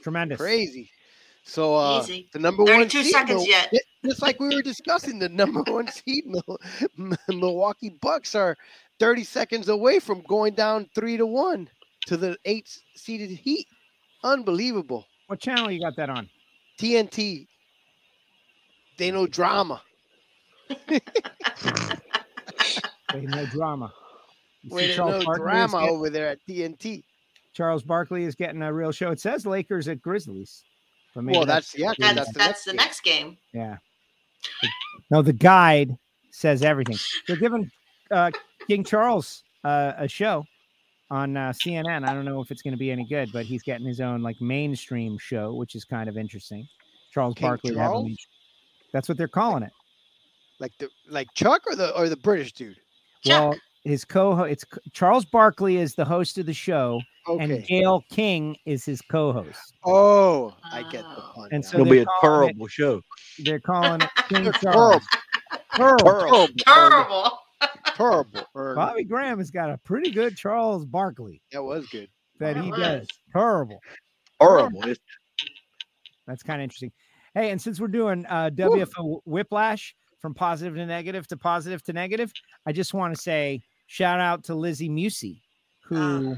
Tremendous. 0.02 0.38
Crazy. 0.38 0.90
So 1.44 1.74
uh, 1.74 2.00
Easy. 2.02 2.28
the 2.32 2.38
number 2.38 2.62
one 2.64 2.88
32 2.88 3.02
seed, 3.02 3.12
seconds 3.12 3.40
Mil- 3.42 3.48
yet. 3.48 3.68
yeah, 3.72 3.80
just 4.04 4.22
like 4.22 4.38
we 4.38 4.54
were 4.54 4.62
discussing, 4.62 5.18
the 5.18 5.28
number 5.28 5.62
one 5.62 5.88
seed 5.92 6.24
Milwaukee 7.28 7.96
Bucks 8.00 8.34
are 8.34 8.56
30 8.98 9.24
seconds 9.24 9.68
away 9.68 9.98
from 9.98 10.22
going 10.28 10.54
down 10.54 10.88
three 10.94 11.16
to 11.16 11.26
one 11.26 11.68
to 12.06 12.16
the 12.16 12.36
eight 12.44 12.78
seeded 12.94 13.30
Heat. 13.30 13.66
Unbelievable. 14.22 15.06
What 15.28 15.40
channel 15.40 15.70
you 15.70 15.80
got 15.80 15.96
that 15.96 16.10
on? 16.10 16.28
TNT. 16.78 17.46
They 18.98 19.10
know 19.10 19.26
drama. 19.26 19.80
they 20.86 21.00
know 23.22 23.46
drama. 23.46 23.90
You 24.62 24.70
see 24.70 24.76
Wait, 24.76 24.94
Charles 24.96 25.24
no 25.26 25.34
drama 25.34 25.80
get- 25.80 25.90
over 25.90 26.10
there 26.10 26.28
at 26.28 26.38
TNT. 26.48 27.04
Charles 27.52 27.82
Barkley 27.82 28.24
is 28.24 28.34
getting 28.34 28.62
a 28.62 28.72
real 28.72 28.92
show. 28.92 29.10
It 29.10 29.20
says 29.20 29.44
Lakers 29.46 29.88
at 29.88 30.00
Grizzlies. 30.00 30.62
But 31.14 31.24
maybe 31.24 31.38
Well, 31.38 31.46
that's 31.46 31.76
yeah, 31.76 31.88
'cause 31.88 31.96
That's 31.98 32.14
that's 32.14 32.32
that's, 32.36 32.64
the 32.64 32.70
the 32.72 32.76
next 32.76 33.00
game. 33.02 33.26
next 33.26 33.52
game. 33.52 33.60
Yeah. 33.60 33.76
No, 35.10 35.22
the 35.22 35.32
guide 35.32 35.96
says 36.30 36.62
everything. 36.62 36.96
They're 37.26 37.36
giving 37.36 37.70
uh, 38.10 38.30
King 38.68 38.84
Charles 38.84 39.42
uh, 39.64 39.92
a 39.98 40.06
show 40.06 40.44
on 41.10 41.36
uh, 41.36 41.52
CNN. 41.52 42.06
I 42.08 42.14
don't 42.14 42.24
know 42.24 42.40
if 42.40 42.50
it's 42.52 42.62
going 42.62 42.72
to 42.74 42.78
be 42.78 42.90
any 42.92 43.04
good, 43.08 43.30
but 43.32 43.44
he's 43.44 43.62
getting 43.62 43.86
his 43.86 44.00
own 44.00 44.22
like 44.22 44.40
mainstream 44.40 45.18
show, 45.18 45.52
which 45.54 45.74
is 45.74 45.84
kind 45.84 46.08
of 46.08 46.16
interesting. 46.16 46.66
Charles 47.12 47.34
King 47.34 47.48
Barkley. 47.48 47.74
Charles? 47.74 48.06
these- 48.06 48.26
That's 48.92 49.08
what 49.08 49.18
they're 49.18 49.26
calling 49.28 49.64
it. 49.64 49.72
Like 50.60 50.72
the 50.78 50.88
like 51.08 51.26
Chuck 51.34 51.62
or 51.66 51.74
the 51.74 51.90
or 51.96 52.08
the 52.08 52.16
British 52.16 52.52
dude. 52.52 52.76
Well, 53.26 53.56
his 53.84 54.04
co 54.04 54.40
it's 54.42 54.64
Charles 54.92 55.24
Barkley 55.24 55.76
is 55.78 55.94
the 55.94 56.04
host 56.04 56.36
of 56.38 56.46
the 56.46 56.52
show, 56.54 57.00
and 57.26 57.50
Okay. 57.52 57.64
Gayle 57.66 58.02
King 58.10 58.56
is 58.66 58.84
his 58.84 59.00
co-host. 59.02 59.74
Oh, 59.84 60.54
I 60.64 60.82
get 60.90 61.02
the 61.02 61.22
pun. 61.34 61.48
And 61.52 61.64
so 61.64 61.78
It'll 61.80 61.90
be 61.90 61.98
a 62.00 62.04
calling 62.04 62.50
it- 62.50 62.52
terrible 62.52 62.66
show. 62.66 63.00
They're 63.38 63.60
calling 63.60 64.00
it 64.02 64.10
King 64.28 64.44
Terrible. 64.44 64.58
Charles. 64.60 65.02
Terrible. 65.74 65.98
terrible, 66.04 66.48
Terrible. 67.94 68.42
terrible. 68.54 68.74
Bobby 68.74 69.04
Graham 69.04 69.38
has 69.38 69.50
got 69.50 69.70
a 69.70 69.78
pretty 69.78 70.10
good 70.10 70.36
Charles 70.36 70.84
Barkley 70.84 71.40
That 71.52 71.62
was 71.62 71.86
good. 71.88 72.08
that 72.38 72.54
That 72.54 72.64
he 72.64 72.70
was. 72.70 72.80
does. 72.80 73.06
Terrible. 73.32 73.80
Horrible. 74.40 74.82
That's 76.26 76.42
kind 76.42 76.60
of 76.60 76.64
interesting. 76.64 76.92
Hey, 77.34 77.50
and 77.50 77.60
since 77.60 77.80
we're 77.80 77.88
doing 77.88 78.26
uh, 78.26 78.50
WFO 78.54 79.20
whiplash 79.24 79.94
from 80.20 80.34
positive 80.34 80.74
to 80.74 80.86
negative 80.86 81.26
to 81.28 81.36
positive 81.36 81.82
to 81.84 81.92
negative, 81.92 82.32
I 82.66 82.72
just 82.72 82.92
want 82.94 83.14
to 83.14 83.20
say 83.20 83.60
shout 83.90 84.20
out 84.20 84.44
to 84.44 84.54
Lizzy 84.54 84.88
Musi, 84.88 85.40
who 85.82 86.36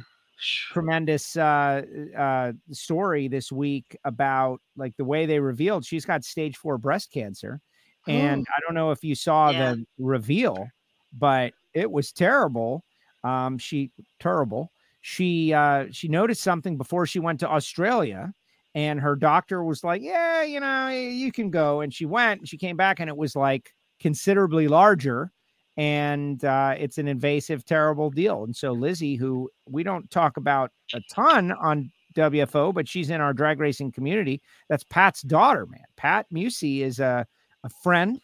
tremendous 0.73 1.37
uh, 1.37 1.83
uh, 2.17 2.53
story 2.71 3.29
this 3.29 3.53
week 3.53 3.95
about 4.05 4.59
like 4.75 4.97
the 4.97 5.05
way 5.05 5.27
they 5.27 5.39
revealed 5.39 5.85
she's 5.85 6.07
got 6.07 6.25
stage 6.25 6.57
four 6.57 6.79
breast 6.79 7.13
cancer. 7.13 7.61
And 8.09 8.47
I 8.49 8.61
don't 8.67 8.75
know 8.75 8.91
if 8.91 9.05
you 9.05 9.15
saw 9.15 9.51
Yeah. 9.51 9.75
the 9.75 9.87
reveal, 9.99 10.67
but 11.13 11.53
it 11.75 11.91
was 11.91 12.11
terrible. 12.11 12.85
Um, 13.23 13.59
she 13.59 13.93
terrible. 14.19 14.73
She 15.03 15.53
uh, 15.53 15.87
she 15.93 16.09
noticed 16.09 16.43
something 16.43 16.79
before 16.79 17.07
she 17.07 17.21
went 17.21 17.39
to 17.41 17.49
Australia, 17.49 18.33
and 18.75 18.99
her 18.99 19.15
doctor 19.15 19.63
was 19.63 19.85
like, 19.85 20.01
"Yeah, 20.01 20.43
you 20.43 20.59
know, 20.59 20.89
you 20.89 21.31
can 21.31 21.51
go." 21.51 21.83
And 21.83 21.93
she 21.93 22.07
went. 22.07 22.41
And 22.41 22.49
she 22.49 22.57
came 22.57 22.77
back, 22.79 22.99
and 22.99 23.09
it 23.11 23.17
was 23.17 23.37
like 23.37 23.71
considerably 24.01 24.69
larger, 24.69 25.31
and 25.77 26.45
uh, 26.45 26.75
it's 26.79 26.99
an 26.99 27.09
invasive, 27.09 27.65
terrible 27.65 28.11
deal. 28.11 28.45
And 28.45 28.55
so 28.55 28.73
Lizzy, 28.73 29.17
who 29.17 29.51
we 29.67 29.83
don't 29.83 30.11
talk 30.11 30.37
about 30.37 30.71
a 30.95 31.01
ton 31.13 31.53
on 31.53 31.91
WFO, 32.15 32.75
but 32.75 32.87
she's 32.89 33.11
in 33.11 33.21
our 33.21 33.33
drag 33.33 33.59
racing 33.59 33.93
community. 33.93 34.43
That's 34.69 34.85
Pat's 34.85 35.23
daughter, 35.23 35.67
man. 35.67 35.85
Pat 35.97 36.27
Musi 36.33 36.81
is 36.81 37.01
a 37.01 37.27
a 37.65 37.71
friend, 37.83 38.21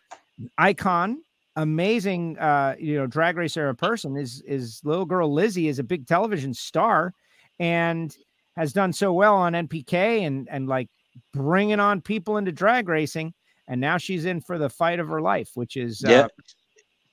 icon, 0.59 1.23
amazing 1.57 2.37
uh, 2.39 2.75
you 2.79 2.97
know, 2.97 3.07
drag 3.07 3.37
racer 3.37 3.69
A 3.69 3.75
person. 3.75 4.17
Is 4.17 4.43
is 4.47 4.81
little 4.85 5.07
girl 5.07 5.33
Lizzie 5.33 5.69
is 5.69 5.79
a 5.79 5.85
big 5.85 6.07
television 6.07 6.53
star 6.53 7.15
and 7.59 8.17
has 8.57 8.73
done 8.73 8.93
so 8.93 9.13
well 9.13 9.37
on 9.37 9.53
NPK 9.55 10.27
and 10.27 10.49
and 10.51 10.69
like 10.69 10.89
bringing 11.33 11.81
on 11.81 12.01
people 12.01 12.37
into 12.37 12.53
drag 12.53 12.89
racing. 12.89 13.33
And 13.69 13.81
now 13.81 13.99
she's 13.99 14.25
in 14.25 14.41
for 14.41 14.57
the 14.57 14.71
fight 14.71 14.99
of 14.99 15.09
her 15.09 15.21
life, 15.21 15.51
which 15.55 15.77
is 15.77 16.03
uh, 16.05 16.11
It's 16.39 16.55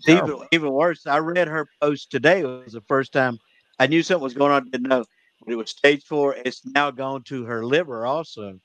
even, 0.07 0.38
even 0.51 0.72
worse. 0.72 1.05
I 1.07 1.17
read 1.19 1.47
her 1.47 1.67
post 1.81 2.11
today. 2.11 2.41
It 2.41 2.45
was 2.65 2.73
the 2.73 2.81
first 2.81 3.11
time 3.13 3.39
I 3.80 3.88
knew 3.88 4.03
something 4.03 4.23
was 4.23 4.34
going 4.34 4.51
on. 4.51 4.69
Didn't 4.69 4.88
know, 4.89 5.05
but 5.43 5.53
it 5.53 5.55
was 5.55 5.69
stage 5.69 6.03
four. 6.05 6.35
It's 6.35 6.65
now 6.65 6.91
gone 6.91 7.23
to 7.23 7.45
her 7.45 7.65
liver 7.65 8.05
also. 8.05 8.59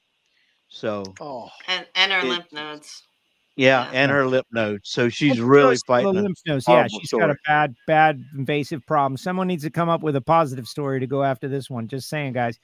So 0.68 1.02
Oh, 1.20 1.48
And 1.68 1.86
and 1.94 2.12
her 2.12 2.20
It- 2.20 2.26
lymph 2.26 2.52
nodes. 2.52 3.02
yeah, 3.56 3.84
Yeah. 3.84 3.90
and 3.92 4.10
her 4.12 4.26
lip 4.26 4.46
nodes. 4.52 4.88
So 4.90 5.08
she's 5.08 5.38
Well, 5.38 5.48
really 5.48 5.74
first, 5.74 5.86
the 5.86 5.92
fighting. 5.92 6.06
a 6.16 6.22
lymph 6.22 6.38
nodes. 6.46 6.64
Yeah, 6.68 6.74
horrible 6.74 7.00
she's 7.00 7.10
got 7.10 7.30
a 7.30 7.36
bad, 7.46 7.74
bad 7.86 8.24
invasive 8.36 8.86
problem. 8.86 9.16
Someone 9.16 9.48
needs 9.48 9.64
to 9.64 9.70
come 9.70 9.88
up 9.88 10.02
with 10.02 10.14
a 10.16 10.20
positive 10.20 10.66
story 10.68 11.00
to 11.00 11.06
go 11.06 11.22
after 11.24 11.48
this 11.48 11.68
one. 11.68 11.88
Just 11.88 12.08
saying, 12.08 12.34
guys. 12.34 12.58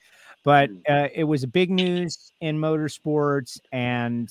But 0.45 0.71
Mm. 0.71 0.83
uh, 0.89 1.09
it 1.13 1.25
was 1.25 1.43
a 1.43 1.49
big 1.49 1.71
news 1.71 2.31
in 2.41 2.59
motorsports, 2.61 3.59
and 3.73 4.29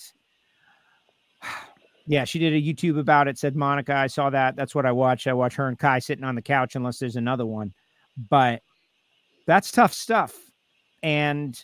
yeah, 2.07 2.23
she 2.23 2.39
did 2.39 2.53
a 2.53 2.61
YouTube 2.61 2.99
about 2.99 3.27
it. 3.27 3.37
Said 3.37 3.55
Monica, 3.55 3.95
I 3.95 4.07
saw 4.07 4.29
that. 4.29 4.55
That's 4.55 4.75
what 4.75 4.85
I 4.85 4.91
watched. 4.91 5.27
I 5.27 5.33
watch 5.33 5.55
her 5.55 5.67
and 5.67 5.77
Kai 5.77 5.99
sitting 5.99 6.23
on 6.23 6.35
the 6.35 6.41
couch, 6.41 6.75
unless 6.75 6.99
there's 6.99 7.15
another 7.15 7.45
one. 7.45 7.73
But 8.29 8.61
that's 9.45 9.71
tough 9.71 9.93
stuff, 9.93 10.35
and 11.03 11.63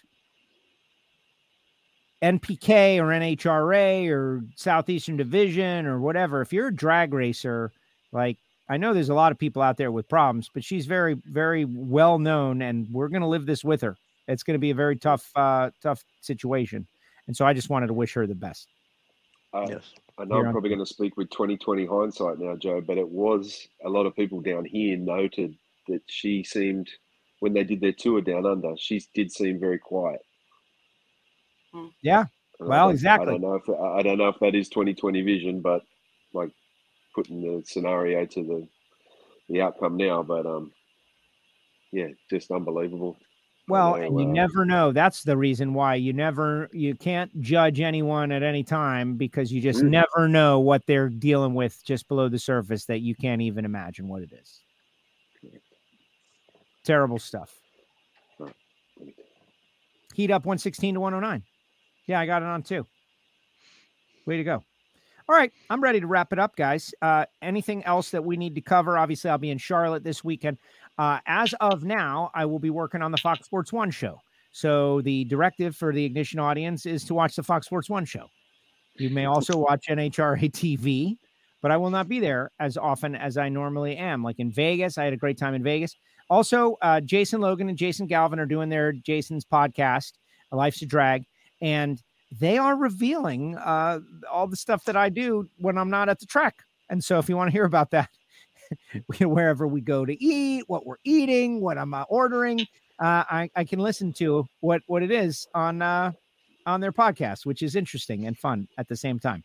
NPK 2.22 3.00
or 3.00 3.08
NHRA 3.08 4.10
or 4.10 4.42
Southeastern 4.56 5.18
Division 5.18 5.86
or 5.86 6.00
whatever, 6.00 6.42
if 6.42 6.54
you're 6.54 6.68
a 6.68 6.76
drag 6.76 7.14
racer, 7.14 7.72
like 8.12 8.38
I 8.70 8.78
know 8.78 8.94
there's 8.94 9.10
a 9.10 9.16
lot 9.16 9.32
of 9.32 9.40
people 9.40 9.62
out 9.62 9.78
there 9.78 9.92
with 9.92 10.08
problems, 10.08 10.50
but 10.54 10.64
she's 10.64 10.86
very, 10.86 11.16
very 11.26 11.66
well 11.66 12.20
known, 12.20 12.62
and 12.62 12.88
we're 12.92 13.08
gonna 13.08 13.28
live 13.28 13.46
this 13.46 13.64
with 13.64 13.82
her. 13.82 13.98
It's 14.28 14.44
gonna 14.44 14.60
be 14.60 14.70
a 14.72 14.76
very 14.76 14.96
tough, 14.96 15.30
uh, 15.36 15.72
tough 15.82 16.04
situation, 16.22 16.88
and 17.28 17.36
so 17.36 17.46
I 17.46 17.54
just 17.54 17.70
wanted 17.70 17.88
to 17.88 17.94
wish 17.94 18.14
her 18.14 18.28
the 18.28 18.36
best. 18.36 18.68
Uh, 19.54 19.68
Yes. 19.70 19.94
I 20.18 20.26
know 20.26 20.38
You're 20.38 20.48
I'm 20.48 20.52
probably 20.52 20.70
going 20.70 20.86
to 20.86 20.86
speak 20.86 21.18
with 21.18 21.30
2020 21.32 21.86
hindsight 21.86 22.38
now, 22.38 22.56
Joe, 22.56 22.82
but 22.82 22.98
it 22.98 23.08
was 23.08 23.68
a 23.84 23.90
lot 23.90 24.06
of 24.06 24.16
people 24.16 24.40
down 24.40 24.66
here 24.66 24.98
noted 24.98 25.56
that 25.88 26.02
she 26.08 26.44
seemed, 26.44 26.90
when 27.40 27.54
they 27.54 27.64
did 27.64 27.82
their 27.82 27.94
tour 27.94 28.22
down 28.22 28.46
under, 28.46 28.74
she 28.78 29.02
did 29.16 29.32
seem 29.32 29.60
very 29.60 29.80
quiet. 29.80 30.22
Yeah, 32.04 32.26
And 32.60 32.68
I 32.68 32.70
Well, 32.70 32.90
exactly. 32.90 33.28
I 33.28 33.32
don't 33.32 33.42
know 33.42 33.56
if 33.56 33.70
I 33.70 34.00
I 34.00 34.02
don't 34.04 34.18
know 34.18 34.28
if 34.28 34.40
that 34.40 34.56
is 34.56 34.70
2020 34.70 35.22
vision, 35.22 35.62
but 35.62 35.82
like 36.34 36.52
putting 37.16 37.42
the 37.42 37.64
scenario 37.66 38.26
to 38.26 38.44
the 38.44 38.68
the 39.50 39.62
outcome 39.62 39.98
now, 39.98 40.24
but 40.24 40.46
um, 40.46 40.72
yeah, 41.92 42.08
just 42.30 42.52
unbelievable. 42.52 43.18
Well, 43.72 43.96
and 43.96 44.20
you 44.20 44.28
uh, 44.28 44.32
never 44.34 44.66
know. 44.66 44.92
That's 44.92 45.24
the 45.24 45.38
reason 45.38 45.74
why 45.74 45.96
you 45.96 46.12
never 46.12 46.70
you 46.74 46.94
can't 46.94 47.40
judge 47.42 47.80
anyone 47.80 48.32
at 48.34 48.44
any 48.44 48.64
time 48.64 49.16
because 49.16 49.52
you 49.52 49.62
just 49.62 49.82
Mhm. 49.82 49.90
never 49.90 50.28
know 50.28 50.60
what 50.60 50.86
they're 50.86 51.08
dealing 51.08 51.54
with 51.54 51.82
just 51.86 52.10
below 52.10 52.28
the 52.28 52.38
surface 52.38 52.86
that 52.86 53.00
you 53.00 53.16
can't 53.16 53.42
even 53.42 53.64
imagine 53.64 54.10
what 54.10 54.24
it 54.24 54.34
is. 54.34 54.62
Terrible 56.84 57.18
stuff. 57.18 57.58
Heat 60.14 60.32
up 60.32 60.46
116 60.46 60.96
to 60.96 61.00
109. 61.00 61.44
Yeah, 62.08 62.20
I 62.20 62.26
got 62.26 62.42
it 62.42 62.48
on 62.48 62.64
too. 62.64 62.86
Way 64.26 64.38
to 64.38 64.44
go. 64.44 64.64
All 65.30 65.38
right, 65.38 65.54
I'm 65.70 65.82
ready 65.82 66.02
to 66.02 66.08
wrap 66.08 66.34
it 66.34 66.40
up, 66.40 66.58
guys. 66.58 66.94
Uh, 67.02 67.26
anything 67.42 67.86
else 67.86 68.10
that 68.12 68.26
we 68.26 68.36
need 68.36 68.56
to 68.56 68.62
cover? 68.62 68.98
Obviously, 68.98 69.30
I'll 69.30 69.38
be 69.38 69.50
in 69.52 69.58
Charlotte 69.60 70.04
this 70.04 70.26
weekend. 70.26 70.58
Uh, 71.02 71.20
as 71.26 71.56
of 71.62 71.84
now, 71.84 72.30
I 72.36 72.46
will 72.46 72.60
be 72.60 72.70
working 72.70 73.02
on 73.02 73.12
the 73.12 73.18
Fox 73.18 73.48
Sports 73.48 73.74
One 73.74 73.90
show. 73.90 74.20
So 74.52 75.02
the 75.02 75.24
directive 75.24 75.76
for 75.76 75.92
the 75.92 76.06
Ignition 76.06 76.40
audience 76.40 76.86
is 76.86 77.04
to 77.06 77.16
watch 77.16 77.36
the 77.36 77.42
Fox 77.42 77.66
Sports 77.66 77.90
One 77.90 78.06
show. 78.06 78.28
You 78.98 79.10
may 79.10 79.26
also 79.26 79.58
watch 79.58 79.88
NHRA 79.90 80.52
TV, 80.52 81.18
but 81.60 81.72
I 81.72 81.78
will 81.78 81.90
not 81.90 82.08
be 82.08 82.20
there 82.20 82.52
as 82.60 82.78
often 82.78 83.16
as 83.16 83.36
I 83.36 83.50
normally 83.50 83.98
am. 83.98 84.24
Like 84.24 84.38
in 84.38 84.52
Vegas, 84.52 85.00
I 85.00 85.06
had 85.06 85.14
a 85.14 85.18
great 85.18 85.40
time 85.40 85.56
in 85.56 85.64
Vegas. 85.64 85.96
Also, 86.30 86.78
uh, 86.84 87.02
Jason 87.02 87.42
Logan 87.42 87.68
and 87.68 87.80
Jason 87.80 88.06
Galvin 88.06 88.40
are 88.40 88.46
doing 88.46 88.70
their 88.70 88.92
Jason's 88.92 89.44
podcast, 89.44 90.12
Life's 90.52 90.84
a 90.84 90.86
Drag, 90.86 91.24
and 91.64 92.00
they 92.32 92.60
are 92.60 92.76
revealing 92.76 93.58
uh, 93.58 94.02
all 94.32 94.46
the 94.46 94.56
stuff 94.56 94.84
that 94.84 94.96
I 94.96 95.10
do 95.10 95.50
when 95.58 95.80
I'm 95.80 95.90
not 95.90 96.10
at 96.10 96.20
the 96.20 96.28
track. 96.28 96.62
And 96.92 97.04
so, 97.04 97.18
if 97.18 97.28
you 97.28 97.36
want 97.36 97.48
to 97.48 97.54
hear 97.54 97.66
about 97.66 97.90
that, 97.90 98.12
wherever 99.20 99.68
we 99.68 99.82
go 99.82 100.06
to 100.06 100.24
eat, 100.24 100.64
what 100.68 100.86
we're 100.86 100.98
eating, 101.04 101.62
what 101.62 101.78
I'm 101.78 101.94
uh, 101.94 102.04
ordering, 102.10 102.62
uh, 103.00 103.24
I, 103.30 103.50
I 103.56 103.64
can 103.64 103.80
listen 103.80 104.14
to 104.14 104.46
what 104.60 104.82
what 104.88 105.04
it 105.04 105.12
is 105.12 105.48
on 105.54 105.82
uh, 105.82 106.12
on 106.66 106.82
their 106.82 106.92
podcast, 106.92 107.46
which 107.46 107.62
is 107.62 107.76
interesting 107.76 108.28
and 108.28 108.38
fun 108.38 108.68
at 108.78 108.88
the 108.88 108.96
same 108.96 109.20
time. 109.20 109.44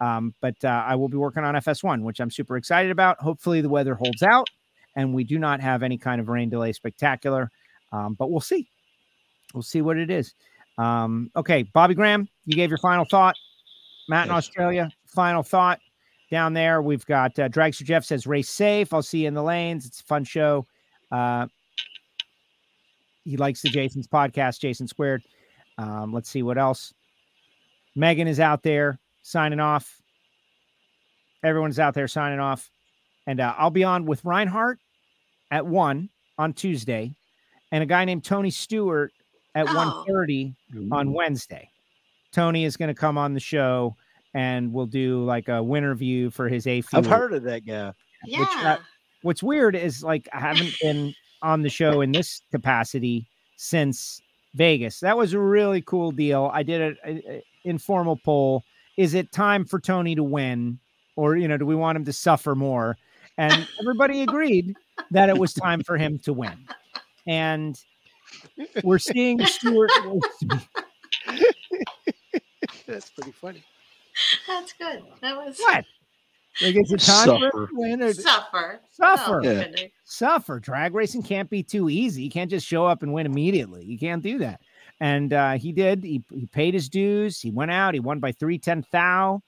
Um, 0.00 0.34
but 0.40 0.56
uh, 0.64 0.84
I 0.86 0.94
will 0.94 1.08
be 1.08 1.16
working 1.16 1.44
on 1.44 1.54
FS1, 1.54 2.02
which 2.02 2.20
I'm 2.20 2.30
super 2.30 2.56
excited 2.56 2.90
about. 2.90 3.20
Hopefully, 3.20 3.60
the 3.60 3.68
weather 3.68 3.94
holds 3.94 4.22
out 4.22 4.48
and 4.96 5.14
we 5.14 5.24
do 5.24 5.38
not 5.38 5.60
have 5.60 5.82
any 5.82 5.98
kind 5.98 6.20
of 6.20 6.28
rain 6.28 6.48
delay 6.48 6.72
spectacular. 6.72 7.50
Um, 7.92 8.14
but 8.14 8.30
we'll 8.30 8.40
see. 8.40 8.68
We'll 9.54 9.62
see 9.62 9.82
what 9.82 9.96
it 9.96 10.10
is. 10.10 10.34
Um, 10.78 11.30
okay, 11.36 11.64
Bobby 11.64 11.94
Graham, 11.94 12.28
you 12.46 12.56
gave 12.56 12.70
your 12.70 12.78
final 12.78 13.04
thought. 13.04 13.36
Matt 14.08 14.26
in 14.26 14.32
Australia, 14.32 14.90
final 15.06 15.42
thought. 15.42 15.80
Down 16.30 16.52
there, 16.54 16.80
we've 16.80 17.04
got 17.06 17.36
uh, 17.38 17.48
Dragster 17.48 17.82
Jeff 17.84 18.04
says 18.04 18.26
race 18.26 18.48
safe. 18.48 18.92
I'll 18.92 19.02
see 19.02 19.22
you 19.22 19.28
in 19.28 19.34
the 19.34 19.42
lanes. 19.42 19.84
It's 19.86 20.00
a 20.00 20.04
fun 20.04 20.24
show. 20.24 20.66
Uh, 21.10 21.46
he 23.24 23.36
likes 23.36 23.62
the 23.62 23.68
Jason's 23.68 24.06
podcast, 24.06 24.60
Jason 24.60 24.86
Squared. 24.86 25.22
Um, 25.78 26.12
let's 26.12 26.30
see 26.30 26.42
what 26.42 26.56
else. 26.58 26.94
Megan 27.96 28.28
is 28.28 28.38
out 28.40 28.62
there 28.62 28.98
signing 29.22 29.60
off. 29.60 30.00
everyone's 31.42 31.78
out 31.78 31.94
there 31.94 32.06
signing 32.08 32.38
off, 32.38 32.70
and 33.26 33.40
uh, 33.40 33.54
I'll 33.58 33.70
be 33.70 33.82
on 33.84 34.04
with 34.04 34.24
Reinhardt 34.24 34.78
at 35.50 35.66
one 35.66 36.10
on 36.38 36.52
Tuesday, 36.52 37.14
and 37.72 37.82
a 37.82 37.86
guy 37.86 38.04
named 38.04 38.24
Tony 38.24 38.50
Stewart 38.50 39.12
at 39.54 39.66
Oh. 39.68 39.74
one 39.74 40.06
thirty 40.06 40.54
on 40.92 41.12
Wednesday. 41.12 41.68
Tony 42.32 42.64
is 42.64 42.76
going 42.76 42.88
to 42.88 42.94
come 42.94 43.18
on 43.18 43.34
the 43.34 43.40
show, 43.40 43.96
and 44.34 44.72
we'll 44.72 44.86
do 44.86 45.24
like 45.24 45.48
a 45.48 45.62
winter 45.62 45.94
view 45.94 46.30
for 46.30 46.48
his 46.48 46.66
A. 46.66 46.82
I've 46.92 47.06
heard 47.06 47.32
of 47.32 47.42
that 47.44 47.66
guy. 47.66 47.92
Yeah. 48.24 48.40
Which, 48.40 48.48
uh, 48.64 48.76
what's 49.22 49.42
weird 49.42 49.74
is 49.76 50.02
like 50.02 50.28
I 50.32 50.40
haven't 50.40 50.74
been 50.80 51.14
on 51.42 51.62
the 51.62 51.70
show 51.70 52.00
in 52.00 52.12
this 52.12 52.42
capacity 52.50 53.26
since 53.56 54.20
Vegas. 54.54 55.00
That 55.00 55.16
was 55.16 55.32
a 55.32 55.38
really 55.38 55.82
cool 55.82 56.10
deal. 56.10 56.50
I 56.52 56.62
did 56.62 56.96
an 57.04 57.42
informal 57.64 58.16
poll. 58.16 58.62
Is 58.96 59.14
it 59.14 59.32
time 59.32 59.64
for 59.64 59.80
Tony 59.80 60.14
to 60.14 60.22
win, 60.22 60.78
or 61.16 61.36
you 61.36 61.48
know, 61.48 61.56
do 61.56 61.66
we 61.66 61.74
want 61.74 61.96
him 61.96 62.04
to 62.04 62.12
suffer 62.12 62.54
more? 62.54 62.96
And 63.38 63.66
everybody 63.80 64.22
agreed 64.22 64.74
that 65.12 65.28
it 65.30 65.38
was 65.38 65.54
time 65.54 65.82
for 65.82 65.96
him 65.96 66.18
to 66.20 66.32
win. 66.32 66.66
And 67.26 67.80
we're 68.82 68.98
seeing 68.98 69.44
Stewart. 69.46 69.90
That's 72.86 73.10
pretty 73.10 73.32
funny. 73.32 73.62
That's 74.46 74.72
good. 74.74 75.02
That 75.22 75.36
was 75.36 75.58
What? 75.58 75.84
Like, 76.62 76.76
is 76.76 76.92
it 76.92 77.00
time 77.00 77.26
for 77.26 77.34
him 77.36 77.40
Suffer. 77.52 77.66
to 77.68 77.72
win? 77.74 78.02
Or 78.02 78.12
suffer. 78.12 78.80
Suffer. 78.90 79.40
Oh, 79.44 79.48
Yeah. 79.50 79.66
suffer. 80.04 80.58
Drag 80.60 80.94
racing 80.94 81.22
can't 81.22 81.48
be 81.48 81.62
too 81.62 81.88
easy. 81.88 82.22
You 82.22 82.30
can't 82.30 82.50
just 82.50 82.66
show 82.66 82.84
up 82.86 83.02
and 83.02 83.12
win 83.12 83.24
immediately. 83.24 83.84
You 83.84 83.98
can't 83.98 84.22
do 84.22 84.38
that. 84.38 84.60
And 85.00 85.32
uh, 85.32 85.52
he 85.52 85.72
did. 85.72 86.02
He, 86.02 86.22
he 86.30 86.46
paid 86.46 86.74
his 86.74 86.88
dues. 86.88 87.40
He 87.40 87.50
went 87.50 87.70
out. 87.70 87.94
He 87.94 88.00
won 88.00 88.18
by 88.18 88.32
310 88.32 88.84
thou. 88.90 89.42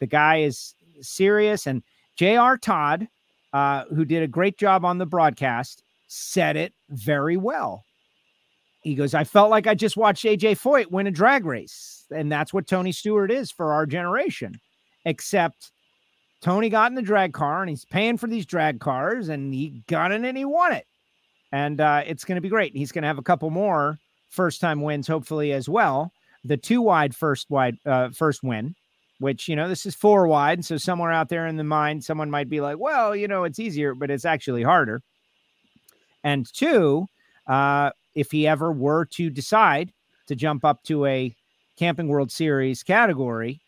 The 0.00 0.06
guy 0.06 0.38
is 0.38 0.74
serious. 1.02 1.66
And 1.66 1.82
J.R. 2.16 2.56
Todd, 2.56 3.06
uh, 3.52 3.84
who 3.94 4.04
did 4.04 4.22
a 4.22 4.26
great 4.28 4.56
job 4.58 4.84
on 4.84 4.98
the 4.98 5.06
broadcast, 5.06 5.84
said 6.08 6.56
it 6.56 6.72
very 6.88 7.36
well. 7.36 7.84
He 8.86 8.94
goes, 8.94 9.14
I 9.14 9.24
felt 9.24 9.50
like 9.50 9.66
I 9.66 9.74
just 9.74 9.96
watched 9.96 10.24
AJ 10.24 10.60
Foyt 10.60 10.92
win 10.92 11.08
a 11.08 11.10
drag 11.10 11.44
race. 11.44 12.04
And 12.14 12.30
that's 12.30 12.54
what 12.54 12.68
Tony 12.68 12.92
Stewart 12.92 13.32
is 13.32 13.50
for 13.50 13.72
our 13.72 13.84
generation. 13.84 14.60
Except 15.04 15.72
Tony 16.40 16.68
got 16.68 16.92
in 16.92 16.94
the 16.94 17.02
drag 17.02 17.32
car 17.32 17.62
and 17.62 17.68
he's 17.68 17.84
paying 17.84 18.16
for 18.16 18.28
these 18.28 18.46
drag 18.46 18.78
cars 18.78 19.28
and 19.28 19.52
he 19.52 19.82
got 19.88 20.12
in 20.12 20.24
and 20.24 20.38
he 20.38 20.44
won 20.44 20.72
it. 20.72 20.86
And 21.50 21.80
uh, 21.80 22.04
it's 22.06 22.24
going 22.24 22.36
to 22.36 22.40
be 22.40 22.48
great. 22.48 22.76
He's 22.76 22.92
going 22.92 23.02
to 23.02 23.08
have 23.08 23.18
a 23.18 23.22
couple 23.22 23.50
more 23.50 23.98
first 24.28 24.60
time 24.60 24.80
wins, 24.80 25.08
hopefully, 25.08 25.52
as 25.52 25.68
well. 25.68 26.12
The 26.44 26.56
two 26.56 26.80
wide 26.80 27.12
first 27.12 27.50
wide 27.50 27.78
uh, 27.84 28.10
first 28.10 28.44
win, 28.44 28.76
which, 29.18 29.48
you 29.48 29.56
know, 29.56 29.68
this 29.68 29.84
is 29.84 29.96
four 29.96 30.28
wide. 30.28 30.64
So 30.64 30.76
somewhere 30.76 31.10
out 31.10 31.28
there 31.28 31.48
in 31.48 31.56
the 31.56 31.64
mind, 31.64 32.04
someone 32.04 32.30
might 32.30 32.48
be 32.48 32.60
like, 32.60 32.78
well, 32.78 33.16
you 33.16 33.26
know, 33.26 33.42
it's 33.42 33.58
easier, 33.58 33.96
but 33.96 34.12
it's 34.12 34.24
actually 34.24 34.62
harder. 34.62 35.02
And 36.22 36.46
two, 36.54 37.08
uh, 37.48 37.90
if 38.16 38.32
he 38.32 38.48
ever 38.48 38.72
were 38.72 39.04
to 39.04 39.30
decide 39.30 39.92
to 40.26 40.34
jump 40.34 40.64
up 40.64 40.82
to 40.84 41.06
a 41.06 41.32
Camping 41.76 42.08
World 42.08 42.32
Series 42.32 42.82
category, 42.82 43.60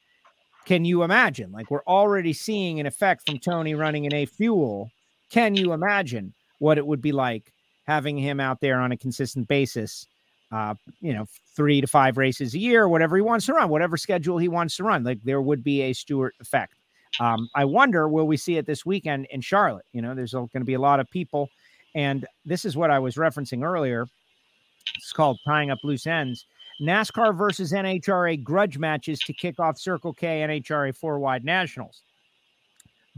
can 0.64 0.84
you 0.84 1.02
imagine? 1.02 1.52
Like 1.52 1.70
we're 1.70 1.84
already 1.86 2.32
seeing 2.32 2.80
an 2.80 2.86
effect 2.86 3.26
from 3.26 3.38
Tony 3.38 3.74
running 3.74 4.06
in 4.06 4.14
a 4.14 4.26
fuel. 4.26 4.90
Can 5.30 5.54
you 5.54 5.72
imagine 5.72 6.34
what 6.58 6.78
it 6.78 6.86
would 6.86 7.02
be 7.02 7.12
like 7.12 7.52
having 7.86 8.16
him 8.16 8.40
out 8.40 8.60
there 8.60 8.80
on 8.80 8.90
a 8.90 8.96
consistent 8.96 9.46
basis? 9.46 10.06
Uh, 10.50 10.74
you 11.00 11.12
know, 11.12 11.26
three 11.54 11.82
to 11.82 11.86
five 11.86 12.16
races 12.16 12.54
a 12.54 12.58
year, 12.58 12.88
whatever 12.88 13.16
he 13.16 13.22
wants 13.22 13.44
to 13.46 13.52
run, 13.52 13.68
whatever 13.68 13.98
schedule 13.98 14.38
he 14.38 14.48
wants 14.48 14.76
to 14.76 14.82
run. 14.82 15.04
Like 15.04 15.22
there 15.22 15.42
would 15.42 15.62
be 15.62 15.82
a 15.82 15.92
Stewart 15.92 16.34
effect. 16.40 16.72
Um, 17.20 17.50
I 17.54 17.66
wonder, 17.66 18.08
will 18.08 18.26
we 18.26 18.38
see 18.38 18.56
it 18.56 18.66
this 18.66 18.86
weekend 18.86 19.26
in 19.30 19.42
Charlotte? 19.42 19.84
You 19.92 20.00
know, 20.00 20.14
there's 20.14 20.32
going 20.32 20.48
to 20.54 20.64
be 20.64 20.74
a 20.74 20.80
lot 20.80 21.00
of 21.00 21.10
people, 21.10 21.50
and 21.94 22.26
this 22.46 22.64
is 22.64 22.76
what 22.76 22.90
I 22.90 22.98
was 22.98 23.16
referencing 23.16 23.62
earlier. 23.62 24.06
It's 24.96 25.12
called 25.12 25.38
tying 25.46 25.70
up 25.70 25.78
loose 25.84 26.06
ends. 26.06 26.46
NASCAR 26.80 27.36
versus 27.36 27.72
NHRA 27.72 28.42
grudge 28.42 28.78
matches 28.78 29.18
to 29.20 29.32
kick 29.32 29.58
off 29.58 29.78
Circle 29.78 30.14
K 30.14 30.40
NHRA 30.40 30.94
four 30.94 31.18
wide 31.18 31.44
nationals. 31.44 32.02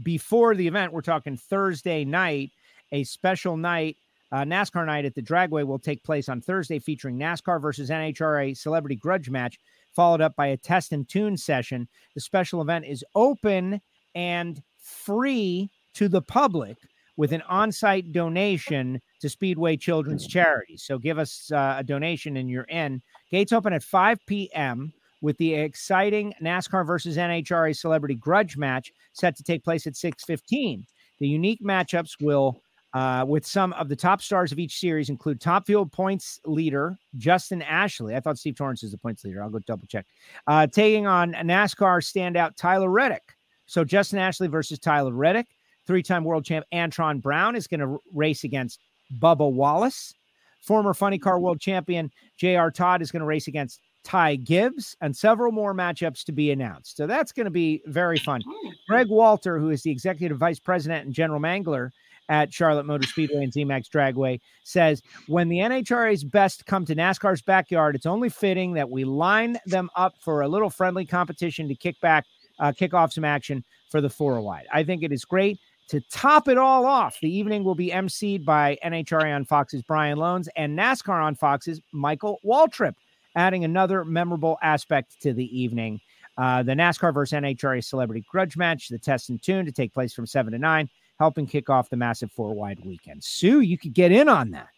Before 0.01 0.55
the 0.55 0.67
event, 0.67 0.93
we're 0.93 1.01
talking 1.01 1.37
Thursday 1.37 2.03
night, 2.03 2.51
a 2.91 3.03
special 3.03 3.55
night, 3.57 3.97
uh, 4.31 4.37
NASCAR 4.37 4.85
night 4.85 5.05
at 5.05 5.13
the 5.13 5.21
Dragway 5.21 5.65
will 5.65 5.77
take 5.77 6.03
place 6.03 6.27
on 6.27 6.41
Thursday, 6.41 6.79
featuring 6.79 7.19
NASCAR 7.19 7.61
versus 7.61 7.89
NHRA 7.89 8.57
celebrity 8.57 8.95
grudge 8.95 9.29
match, 9.29 9.59
followed 9.95 10.21
up 10.21 10.35
by 10.35 10.47
a 10.47 10.57
test 10.57 10.91
and 10.91 11.07
tune 11.07 11.37
session. 11.37 11.87
The 12.15 12.21
special 12.21 12.61
event 12.61 12.85
is 12.85 13.03
open 13.13 13.79
and 14.15 14.61
free 14.77 15.69
to 15.93 16.07
the 16.07 16.21
public 16.21 16.77
with 17.17 17.31
an 17.33 17.41
on-site 17.43 18.11
donation 18.11 19.01
to 19.19 19.29
Speedway 19.29 19.77
Children's 19.77 20.27
Charity. 20.27 20.77
So 20.77 20.97
give 20.97 21.19
us 21.19 21.51
uh, 21.51 21.75
a 21.77 21.83
donation 21.83 22.37
and 22.37 22.49
you're 22.49 22.63
in. 22.63 23.01
Gates 23.29 23.51
open 23.51 23.73
at 23.73 23.83
5 23.83 24.19
p.m. 24.25 24.93
with 25.21 25.37
the 25.37 25.53
exciting 25.53 26.33
NASCAR 26.41 26.85
versus 26.85 27.17
NHRA 27.17 27.75
celebrity 27.75 28.15
grudge 28.15 28.57
match 28.57 28.91
set 29.13 29.35
to 29.37 29.43
take 29.43 29.63
place 29.63 29.87
at 29.87 29.93
6:15. 29.93 30.85
The 31.19 31.27
unique 31.27 31.61
matchups 31.61 32.21
will 32.21 32.61
uh, 32.93 33.23
with 33.27 33.45
some 33.45 33.71
of 33.73 33.87
the 33.87 33.95
top 33.95 34.21
stars 34.21 34.51
of 34.51 34.59
each 34.59 34.79
series 34.79 35.09
include 35.09 35.39
top 35.39 35.65
field 35.65 35.91
points 35.91 36.39
leader 36.45 36.97
Justin 37.17 37.61
Ashley. 37.61 38.15
I 38.15 38.19
thought 38.19 38.37
Steve 38.37 38.55
Torrence 38.55 38.83
is 38.83 38.91
the 38.91 38.97
points 38.97 39.23
leader. 39.23 39.41
I'll 39.41 39.49
go 39.49 39.59
double 39.59 39.87
check. 39.87 40.05
Uh, 40.47 40.67
taking 40.67 41.07
on 41.07 41.33
NASCAR 41.33 42.01
standout 42.01 42.55
Tyler 42.57 42.89
Reddick. 42.89 43.23
So 43.65 43.85
Justin 43.85 44.19
Ashley 44.19 44.47
versus 44.47 44.79
Tyler 44.79 45.13
Reddick. 45.13 45.47
Three-time 45.87 46.23
world 46.23 46.45
champ 46.45 46.65
Antron 46.73 47.21
Brown 47.21 47.55
is 47.55 47.67
going 47.67 47.79
to 47.79 47.97
race 48.13 48.43
against 48.43 48.79
Bubba 49.19 49.51
Wallace. 49.51 50.13
Former 50.61 50.93
Funny 50.93 51.17
Car 51.17 51.39
World 51.39 51.59
Champion 51.59 52.11
J.R. 52.37 52.69
Todd 52.71 53.01
is 53.01 53.11
going 53.11 53.21
to 53.21 53.25
race 53.25 53.47
against 53.47 53.81
Ty 54.03 54.37
Gibbs, 54.37 54.95
and 55.01 55.15
several 55.15 55.51
more 55.51 55.73
matchups 55.73 56.23
to 56.25 56.31
be 56.31 56.51
announced. 56.51 56.97
So 56.97 57.07
that's 57.07 57.31
going 57.31 57.45
to 57.45 57.51
be 57.51 57.81
very 57.85 58.17
fun. 58.17 58.41
Greg 58.87 59.07
Walter, 59.09 59.59
who 59.59 59.69
is 59.69 59.83
the 59.83 59.91
executive 59.91 60.37
vice 60.37 60.59
president 60.59 61.05
and 61.05 61.13
general 61.13 61.39
mangler 61.39 61.91
at 62.29 62.53
Charlotte 62.53 62.85
Motor 62.85 63.07
Speedway 63.07 63.43
and 63.43 63.53
ZMAX 63.53 63.89
Dragway, 63.89 64.39
says 64.63 65.01
when 65.27 65.49
the 65.49 65.57
NHRA's 65.57 66.23
best 66.23 66.65
come 66.65 66.85
to 66.85 66.95
NASCAR's 66.95 67.41
backyard, 67.41 67.95
it's 67.95 68.05
only 68.05 68.29
fitting 68.29 68.73
that 68.73 68.89
we 68.89 69.03
line 69.03 69.57
them 69.65 69.89
up 69.95 70.15
for 70.19 70.41
a 70.41 70.47
little 70.47 70.69
friendly 70.69 71.05
competition 71.05 71.67
to 71.67 71.75
kick 71.75 71.99
back, 72.01 72.25
uh, 72.59 72.71
kick 72.71 72.93
off 72.93 73.13
some 73.13 73.25
action 73.25 73.63
for 73.89 74.01
the 74.01 74.09
four 74.09 74.39
wide. 74.41 74.65
I 74.73 74.83
think 74.83 75.03
it 75.03 75.11
is 75.11 75.25
great. 75.25 75.59
To 75.91 75.99
top 76.09 76.47
it 76.47 76.57
all 76.57 76.85
off, 76.85 77.19
the 77.19 77.29
evening 77.29 77.65
will 77.65 77.75
be 77.75 77.89
emceed 77.89 78.45
by 78.45 78.77
NHRA 78.81 79.35
on 79.35 79.43
Fox's 79.43 79.81
Brian 79.81 80.17
Lohnes 80.17 80.47
and 80.55 80.79
NASCAR 80.79 81.21
on 81.21 81.35
Fox's 81.35 81.81
Michael 81.91 82.39
Waltrip, 82.45 82.95
adding 83.35 83.65
another 83.65 84.05
memorable 84.05 84.57
aspect 84.63 85.21
to 85.21 85.33
the 85.33 85.43
evening. 85.59 85.99
Uh, 86.37 86.63
the 86.63 86.71
NASCAR 86.71 87.13
versus 87.13 87.37
NHRA 87.37 87.83
Celebrity 87.83 88.23
Grudge 88.31 88.55
Match, 88.55 88.87
the 88.87 88.97
test 88.97 89.29
and 89.31 89.43
tune 89.43 89.65
to 89.65 89.71
take 89.73 89.93
place 89.93 90.13
from 90.13 90.25
7 90.25 90.53
to 90.53 90.57
9, 90.57 90.89
helping 91.19 91.45
kick 91.45 91.69
off 91.69 91.89
the 91.89 91.97
massive 91.97 92.31
four 92.31 92.53
wide 92.53 92.79
weekend. 92.85 93.21
Sue, 93.21 93.59
you 93.59 93.77
could 93.77 93.93
get 93.93 94.13
in 94.13 94.29
on 94.29 94.51
that. 94.51 94.69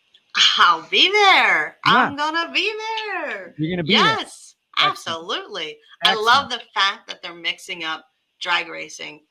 I'll 0.58 0.82
be 0.90 1.12
there. 1.12 1.78
I'm 1.86 2.16
gonna 2.16 2.52
be 2.52 2.74
there. 2.74 3.54
You're 3.60 3.70
going 3.70 3.78
to 3.78 3.84
be 3.84 3.94
there. 3.94 4.18
Yes, 4.18 4.56
absolutely. 4.80 5.78
I 6.04 6.16
love 6.16 6.50
the 6.50 6.60
fact 6.74 7.08
that 7.08 7.22
they're 7.22 7.36
mixing 7.36 7.84
up 7.84 8.04
drag 8.42 8.68
racing. 8.68 9.22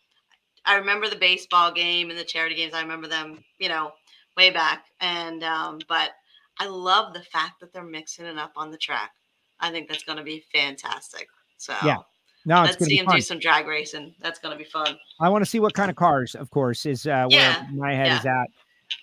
I 0.65 0.77
remember 0.77 1.09
the 1.09 1.17
baseball 1.17 1.73
game 1.73 2.11
and 2.11 2.19
the 2.19 2.25
charity 2.25 2.55
games. 2.55 2.75
I 2.75 2.83
remember 2.83 3.09
them, 3.09 3.43
you 3.59 3.69
know, 3.69 3.93
way 4.37 4.51
back. 4.51 4.85
And 5.01 5.43
um, 5.43 5.81
but 5.89 6.11
I 6.59 6.67
love 6.67 7.15
the 7.15 7.23
fact 7.23 7.61
that 7.61 7.73
they're 7.73 7.83
mixing 7.83 8.27
it 8.27 8.39
up 8.39 8.53
on 8.57 8.71
the 8.71 8.79
track. 8.79 9.13
I 9.61 9.71
think 9.71 9.89
that's 9.89 10.05
going 10.05 10.19
to 10.19 10.25
be 10.25 10.45
fantastic. 10.53 11.29
So 11.57 11.75
Yeah. 11.85 11.99
No, 12.45 12.63
let's 12.63 12.85
see 12.85 12.97
him 12.97 13.07
do 13.07 13.21
some 13.21 13.39
drag 13.39 13.69
racing. 13.69 14.15
That's 14.21 14.41
going 14.41 14.53
to 14.53 14.59
be 14.59 14.69
fun. 14.69 14.99
I 15.21 15.29
want 15.29 15.45
to 15.45 15.51
see 15.51 15.61
what 15.61 15.75
kind 15.75 15.91
of 15.91 15.97
cars, 15.97 16.35
of 16.35 16.51
course, 16.51 16.87
is 16.87 17.07
uh, 17.07 17.27
where 17.29 17.39
Yeah, 17.39 17.63
my 17.73 17.95
head 17.95 18.19
is 18.19 18.27
at. 18.27 18.49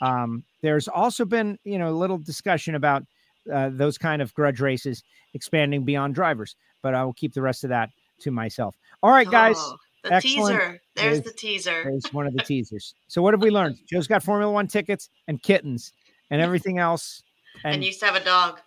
Um, 0.01 0.43
there's 0.61 0.89
also 0.89 1.23
been, 1.23 1.57
you 1.63 1.77
know, 1.77 1.89
a 1.89 1.95
little 1.95 2.17
discussion 2.17 2.75
about 2.75 3.05
uh, 3.51 3.69
those 3.71 3.97
kind 3.97 4.21
of 4.21 4.33
grudge 4.33 4.59
races 4.59 5.03
expanding 5.33 5.85
beyond 5.85 6.15
drivers, 6.15 6.57
but 6.81 6.93
I 6.93 7.05
will 7.05 7.13
keep 7.13 7.33
the 7.33 7.41
rest 7.41 7.63
of 7.63 7.69
that 7.69 7.89
to 8.21 8.31
myself. 8.31 8.75
All 9.01 9.11
right, 9.11 9.29
guys. 9.29 9.55
Oh, 9.57 9.77
the 10.03 10.13
excellent. 10.13 10.59
teaser. 10.59 10.81
There's 11.01 11.19
There's- 11.19 11.33
the 11.33 11.33
teaser. 11.33 11.83
There's 11.83 12.05
one 12.13 12.27
of 12.27 12.33
the 12.33 12.43
teasers. 12.43 12.93
So 13.07 13.21
what 13.21 13.33
have 13.33 13.41
we 13.41 13.49
learned? 13.51 13.77
Joe's 13.89 14.07
got 14.07 14.23
Formula 14.23 14.51
One 14.51 14.67
tickets 14.67 15.09
and 15.27 15.41
kittens 15.41 15.91
and 16.31 16.41
everything 16.41 16.77
else. 16.79 17.21
And, 17.63 17.75
And, 17.75 17.83
used 17.83 17.99
to 18.01 18.05
have 18.05 18.15
a 18.15 18.23
dog. 18.23 18.59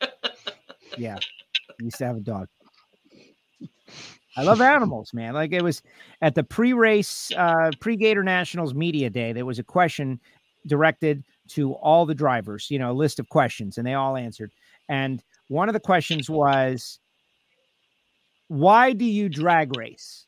yeah, 0.98 1.16
used 1.80 1.96
to 1.98 2.06
have 2.06 2.16
a 2.16 2.20
dog. 2.20 2.48
I 4.36 4.42
love 4.42 4.60
animals, 4.60 5.14
man. 5.14 5.32
Like 5.32 5.52
it 5.52 5.62
was 5.62 5.82
at 6.20 6.34
the 6.34 6.44
pre-race, 6.44 7.32
uh, 7.36 7.70
pre-Gator 7.80 8.22
Nationals 8.22 8.74
media 8.74 9.08
day. 9.08 9.32
There 9.32 9.46
was 9.46 9.58
a 9.58 9.62
question 9.64 10.20
directed 10.66 11.24
to 11.50 11.72
all 11.74 12.04
the 12.04 12.14
drivers. 12.14 12.70
You 12.70 12.78
know, 12.78 12.90
a 12.90 12.92
list 12.92 13.18
of 13.18 13.28
questions, 13.30 13.78
and 13.78 13.86
they 13.86 13.94
all 13.94 14.14
answered. 14.16 14.50
And 14.90 15.22
one 15.48 15.70
of 15.70 15.72
the 15.72 15.80
questions 15.80 16.28
was, 16.28 16.98
"Why 18.48 18.92
do 18.92 19.06
you 19.06 19.30
drag 19.30 19.74
race?" 19.76 20.25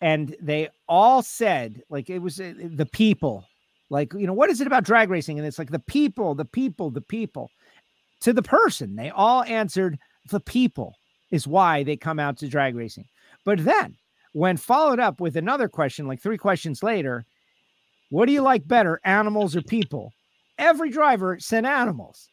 And 0.00 0.34
they 0.40 0.68
all 0.88 1.22
said 1.22 1.82
like 1.90 2.10
it 2.10 2.20
was 2.20 2.40
uh, 2.40 2.52
the 2.74 2.86
people 2.86 3.44
like 3.90 4.12
you 4.14 4.26
know 4.26 4.32
what 4.32 4.50
is 4.50 4.60
it 4.60 4.66
about 4.66 4.84
drag 4.84 5.10
racing? 5.10 5.38
And 5.38 5.46
it's 5.46 5.58
like 5.58 5.70
the 5.70 5.78
people 5.78 6.34
the 6.34 6.44
people 6.44 6.90
the 6.90 7.00
people. 7.00 7.50
To 8.22 8.34
the 8.34 8.42
person 8.42 8.96
they 8.96 9.10
all 9.10 9.42
answered 9.44 9.98
the 10.30 10.40
people 10.40 10.94
is 11.30 11.46
why 11.46 11.82
they 11.82 11.96
come 11.96 12.18
out 12.18 12.36
to 12.38 12.48
drag 12.48 12.74
racing. 12.74 13.06
But 13.44 13.64
then 13.64 13.96
when 14.32 14.56
followed 14.56 15.00
up 15.00 15.20
with 15.20 15.36
another 15.36 15.68
question 15.68 16.06
like 16.06 16.20
three 16.20 16.38
questions 16.38 16.82
later 16.82 17.24
what 18.10 18.26
do 18.26 18.32
you 18.32 18.42
like 18.42 18.66
better 18.66 19.00
animals 19.04 19.54
or 19.56 19.62
people? 19.62 20.12
Every 20.58 20.90
driver 20.90 21.38
said 21.38 21.64
animals 21.64 22.28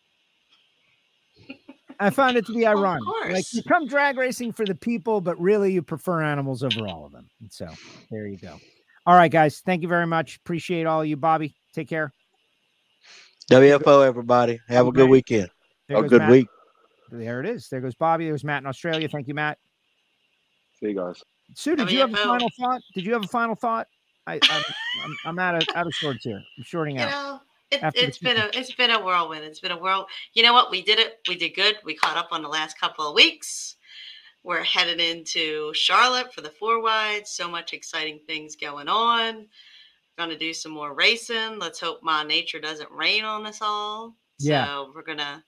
I 1.99 2.09
found 2.09 2.37
it 2.37 2.45
to 2.47 2.53
be 2.53 2.65
ironic. 2.65 3.03
Like 3.29 3.45
you 3.53 3.63
come 3.63 3.87
drag 3.87 4.17
racing 4.17 4.53
for 4.53 4.65
the 4.65 4.75
people, 4.75 5.19
but 5.21 5.39
really 5.39 5.71
you 5.73 5.81
prefer 5.81 6.21
animals 6.23 6.63
over 6.63 6.87
all 6.87 7.05
of 7.05 7.11
them. 7.11 7.27
And 7.41 7.51
so 7.51 7.67
there 8.11 8.27
you 8.27 8.37
go. 8.37 8.59
All 9.05 9.15
right, 9.15 9.31
guys. 9.31 9.61
Thank 9.65 9.81
you 9.81 9.87
very 9.87 10.05
much. 10.05 10.37
Appreciate 10.37 10.85
all 10.85 11.01
of 11.01 11.07
you, 11.07 11.17
Bobby. 11.17 11.55
Take 11.73 11.87
care. 11.89 12.11
WFO, 13.49 14.05
everybody. 14.05 14.59
Have 14.67 14.87
a 14.87 14.91
good 14.91 15.09
weekend. 15.09 15.49
There 15.87 16.03
A 16.03 16.07
good 16.07 16.19
Matt. 16.19 16.31
week. 16.31 16.47
There 17.11 17.39
it 17.39 17.45
is. 17.45 17.69
There 17.69 17.79
goes 17.79 17.95
Bobby. 17.95 18.25
There's 18.25 18.43
Matt 18.43 18.61
in 18.63 18.67
Australia. 18.67 19.07
Thank 19.07 19.27
you, 19.29 19.33
Matt. 19.33 19.57
See 20.79 20.87
you 20.87 20.95
guys. 20.95 21.23
Sue, 21.55 21.77
did 21.77 21.89
you 21.89 21.99
have 21.99 22.13
a 22.13 22.17
final 22.17 22.49
thought? 22.59 22.81
Did 22.93 23.05
you 23.05 23.13
have 23.13 23.23
a 23.23 23.27
final 23.29 23.55
thought? 23.55 23.87
I, 24.27 24.33
I'm, 24.43 24.63
I'm, 25.05 25.17
I'm 25.25 25.39
out 25.39 25.55
of 25.55 25.63
out 25.75 25.87
of 25.87 25.95
sorts 25.95 26.25
here. 26.25 26.41
I'm 26.57 26.63
shorting 26.65 26.97
You 26.97 27.03
out. 27.03 27.09
know, 27.11 27.39
it, 27.71 27.81
it's 27.95 28.17
been 28.17 28.37
a 28.37 28.49
it's 28.53 28.73
been 28.73 28.91
a 28.91 29.03
whirlwind. 29.03 29.43
It's 29.43 29.59
been 29.59 29.71
a 29.71 29.79
whirl. 29.79 30.07
You 30.33 30.43
know 30.43 30.53
what? 30.53 30.71
We 30.71 30.81
did 30.81 30.99
it. 30.99 31.19
We 31.27 31.35
did 31.35 31.55
good. 31.55 31.77
We 31.83 31.95
caught 31.95 32.17
up 32.17 32.29
on 32.31 32.41
the 32.41 32.49
last 32.49 32.79
couple 32.79 33.07
of 33.07 33.15
weeks. 33.15 33.75
We're 34.43 34.63
headed 34.63 35.01
into 35.01 35.73
Charlotte 35.73 36.33
for 36.33 36.41
the 36.41 36.49
four 36.49 36.81
wide. 36.81 37.27
So 37.27 37.49
much 37.49 37.73
exciting 37.73 38.21
things 38.25 38.55
going 38.55 38.87
on. 38.87 39.47
Going 40.17 40.29
to 40.29 40.37
do 40.37 40.53
some 40.53 40.71
more 40.71 40.93
racing. 40.93 41.59
Let's 41.59 41.79
hope 41.79 42.01
my 42.01 42.23
nature 42.23 42.59
doesn't 42.59 42.89
rain 42.91 43.23
on 43.23 43.45
us 43.45 43.59
all. 43.61 44.15
Yeah. 44.39 44.65
So 44.65 44.91
we're 44.95 45.03
gonna 45.03 45.43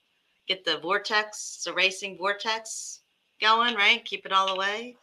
get 0.46 0.64
the 0.64 0.78
vortex, 0.78 1.62
the 1.64 1.72
racing 1.72 2.18
vortex 2.18 3.00
going, 3.40 3.74
right? 3.74 4.04
Keep 4.04 4.26
it 4.26 4.32
all 4.32 4.48
the 4.48 4.60
way. 4.60 4.96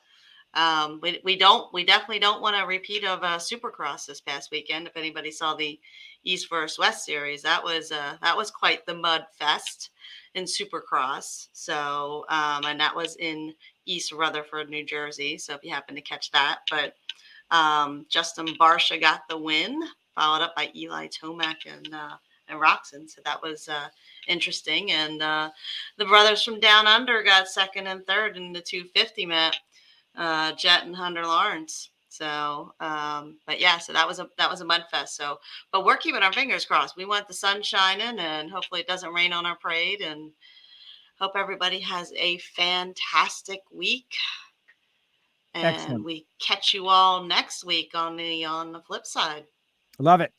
Um, 0.57 0.99
we, 1.03 1.21
we 1.23 1.35
don't 1.38 1.71
we 1.71 1.85
definitely 1.85 2.19
don't 2.19 2.41
want 2.41 2.61
a 2.61 2.65
repeat 2.65 3.05
of 3.05 3.23
uh, 3.23 3.38
Supercross 3.38 4.07
this 4.07 4.19
past 4.19 4.49
weekend. 4.51 4.88
If 4.88 4.97
anybody 4.97 5.29
saw 5.29 5.53
the 5.53 5.79
East 6.23 6.49
versus 6.49 6.79
West 6.79 7.05
series, 7.05 7.43
that 7.43 7.63
was 7.63 7.91
uh, 7.91 8.17
that 8.23 8.35
was 8.35 8.49
quite 8.49 8.84
the 8.85 8.95
mud 8.95 9.25
fest 9.38 9.91
in 10.34 10.45
Supercross. 10.45 11.49
So 11.53 12.25
um, 12.29 12.65
and 12.65 12.79
that 12.79 12.95
was 12.95 13.15
in 13.17 13.53
East 13.85 14.11
Rutherford, 14.11 14.69
New 14.69 14.84
Jersey. 14.84 15.38
So 15.38 15.53
if 15.53 15.63
you 15.63 15.71
happen 15.71 15.93
to 15.93 16.01
catch 16.01 16.31
that, 16.31 16.61
but 16.71 16.95
um, 17.51 18.07
Justin 18.09 18.47
Barcia 18.59 18.99
got 18.99 19.27
the 19.29 19.38
win, 19.38 19.79
followed 20.15 20.41
up 20.41 20.55
by 20.55 20.71
Eli 20.75 21.07
Tomac 21.07 21.71
and 21.71 21.93
uh, 21.93 22.17
and 22.49 22.59
Roczen. 22.59 23.09
So 23.09 23.21
that 23.25 23.41
was 23.41 23.69
uh, 23.69 23.89
interesting. 24.27 24.91
And 24.91 25.21
uh, 25.21 25.51
the 25.97 26.05
brothers 26.05 26.43
from 26.43 26.59
Down 26.59 26.88
Under 26.88 27.21
got 27.21 27.47
second 27.47 27.88
and 27.88 28.05
third 28.07 28.38
in 28.38 28.53
the 28.53 28.61
250 28.61 29.25
met 29.25 29.57
uh, 30.18 30.53
Jett 30.53 30.85
and 30.85 30.95
Hunter 30.95 31.23
Lawrence. 31.23 31.91
So, 32.10 32.73
um, 32.80 33.38
but 33.45 33.60
yeah, 33.61 33.77
so 33.77 33.94
that 33.94 34.07
was 34.07 34.19
a 34.19 34.27
that 34.38 34.49
was 34.49 34.61
a 34.61 34.65
mud 34.65 34.85
fest. 34.89 35.15
So, 35.15 35.38
but 35.72 35.85
we're 35.85 35.98
keeping 35.98 36.23
our 36.23 36.34
fingers 36.34 36.65
crossed. 36.65 36.98
We 36.98 37.06
want 37.06 37.27
the 37.27 37.34
sun 37.34 37.61
shining, 37.61 38.19
and 38.19 38.49
hopefully 38.49 38.81
it 38.81 38.88
doesn't 38.88 39.14
rain 39.14 39.34
on 39.34 39.45
our 39.45 39.57
parade. 39.57 40.02
And 40.02 40.31
hope 41.19 41.34
everybody 41.35 41.80
has 41.81 42.11
a 42.18 42.39
fantastic 42.39 43.60
week. 43.72 44.11
And 45.53 45.65
Excellent. 45.65 46.03
we 46.03 46.26
catch 46.39 46.73
you 46.73 46.88
all 46.88 47.23
next 47.23 47.64
week 47.64 47.91
on 47.94 48.18
the 48.18 48.45
on 48.45 48.72
the 48.72 48.81
flip 48.81 49.06
side. 49.06 49.45
Love 49.99 50.22
it. 50.22 50.34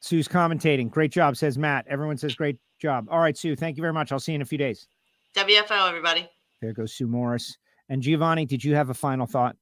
Sue's 0.00 0.28
commentating. 0.28 0.90
Great 0.90 1.12
job, 1.12 1.36
says 1.36 1.56
Matt. 1.56 1.86
Everyone 1.88 2.16
says 2.16 2.34
great 2.34 2.58
job. 2.78 3.06
All 3.10 3.18
right, 3.18 3.36
Sue. 3.36 3.56
Thank 3.56 3.76
you 3.76 3.80
very 3.80 3.92
much. 3.92 4.12
I'll 4.12 4.20
see 4.20 4.32
you 4.32 4.36
in 4.36 4.42
a 4.42 4.46
few 4.46 4.58
days. 4.58 4.86
WFO, 5.34 5.88
everybody. 5.88 6.28
There 6.60 6.72
goes 6.72 6.94
Sue 6.94 7.06
Morris. 7.06 7.56
And 7.88 8.02
Giovanni, 8.02 8.46
did 8.46 8.64
you 8.64 8.74
have 8.74 8.90
a 8.90 8.94
final 8.94 9.26
thought? 9.26 9.56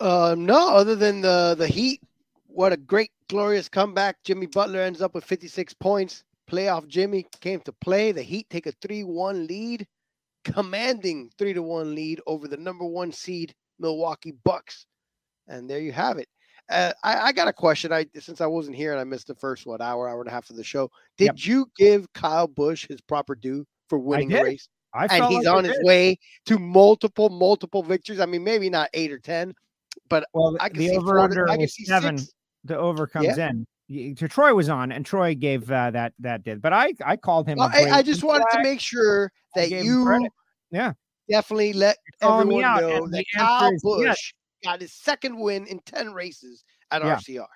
Uh, 0.00 0.34
no, 0.36 0.74
other 0.74 0.96
than 0.96 1.20
the 1.20 1.54
the 1.56 1.66
Heat, 1.66 2.00
what 2.46 2.72
a 2.72 2.76
great, 2.76 3.10
glorious 3.28 3.68
comeback. 3.68 4.22
Jimmy 4.24 4.46
Butler 4.46 4.80
ends 4.80 5.00
up 5.00 5.14
with 5.14 5.24
56 5.24 5.74
points. 5.74 6.24
Playoff 6.50 6.86
Jimmy 6.88 7.24
came 7.40 7.60
to 7.60 7.72
play. 7.72 8.12
The 8.12 8.22
Heat 8.22 8.48
take 8.50 8.66
a 8.66 8.72
3-1 8.72 9.46
lead, 9.48 9.86
commanding 10.44 11.30
3 11.38 11.52
to 11.54 11.62
1 11.62 11.94
lead 11.94 12.20
over 12.26 12.48
the 12.48 12.56
number 12.56 12.84
one 12.84 13.12
seed 13.12 13.54
Milwaukee 13.78 14.34
Bucks. 14.44 14.86
And 15.48 15.70
there 15.70 15.78
you 15.80 15.92
have 15.92 16.18
it. 16.18 16.28
Uh, 16.68 16.92
I, 17.04 17.28
I 17.28 17.32
got 17.32 17.48
a 17.48 17.52
question. 17.52 17.92
I 17.92 18.06
since 18.18 18.40
I 18.40 18.46
wasn't 18.46 18.76
here 18.76 18.92
and 18.92 19.00
I 19.00 19.04
missed 19.04 19.26
the 19.28 19.34
first 19.34 19.66
what 19.66 19.80
hour, 19.80 20.08
hour 20.08 20.20
and 20.20 20.28
a 20.28 20.32
half 20.32 20.50
of 20.50 20.56
the 20.56 20.64
show. 20.64 20.90
Did 21.16 21.26
Yep. 21.26 21.34
you 21.38 21.66
give 21.76 22.12
Kyle 22.12 22.46
Busch 22.46 22.86
his 22.88 23.00
proper 23.00 23.34
due 23.34 23.66
for 23.88 23.98
winning 23.98 24.28
the 24.28 24.42
race? 24.42 24.68
And 24.94 25.10
he's 25.26 25.44
like 25.44 25.56
on 25.56 25.64
his 25.64 25.74
did. 25.76 25.86
way 25.86 26.18
to 26.46 26.58
multiple, 26.58 27.30
multiple 27.30 27.82
victories. 27.82 28.20
I 28.20 28.26
mean, 28.26 28.44
maybe 28.44 28.68
not 28.68 28.90
eight 28.92 29.10
or 29.10 29.18
ten, 29.18 29.54
but 30.10 30.26
Well, 30.34 30.56
I 30.60 30.68
can 30.68 30.78
the 30.78 30.88
see 30.88 30.96
over 30.96 31.18
under 31.18 31.48
I 31.48 31.56
can 31.56 31.68
see 31.68 31.84
seven. 31.84 32.18
six. 32.18 32.32
The 32.64 32.76
over 32.78 33.06
comes 33.06 33.38
in. 33.38 33.66
To 33.90 34.28
Troy 34.28 34.54
was 34.54 34.68
on, 34.68 34.92
and 34.92 35.04
Troy 35.04 35.34
gave 35.34 35.70
uh, 35.70 35.90
that 35.90 36.12
that 36.20 36.44
did. 36.44 36.62
But 36.62 36.72
I 36.72 36.92
I 37.04 37.16
called 37.16 37.46
him. 37.46 37.58
Well, 37.58 37.70
I, 37.72 37.90
I 37.90 38.02
just 38.02 38.22
wanted 38.22 38.46
to 38.52 38.62
make 38.62 38.80
sure 38.80 39.30
that 39.54 39.70
you. 39.70 40.28
Yeah. 40.70 40.92
definitely 41.28 41.72
let 41.74 41.96
everyone 42.22 42.62
know 42.62 43.06
that 43.08 43.24
Kyle 43.34 43.70
is 43.72 43.82
Busch 43.82 44.00
yes. 44.06 44.32
got 44.64 44.80
his 44.80 44.92
second 44.94 45.38
win 45.38 45.66
in 45.66 45.80
ten 45.80 46.12
races 46.14 46.64
at 46.90 47.02
Yeah. 47.02 47.16
RCR. 47.16 47.46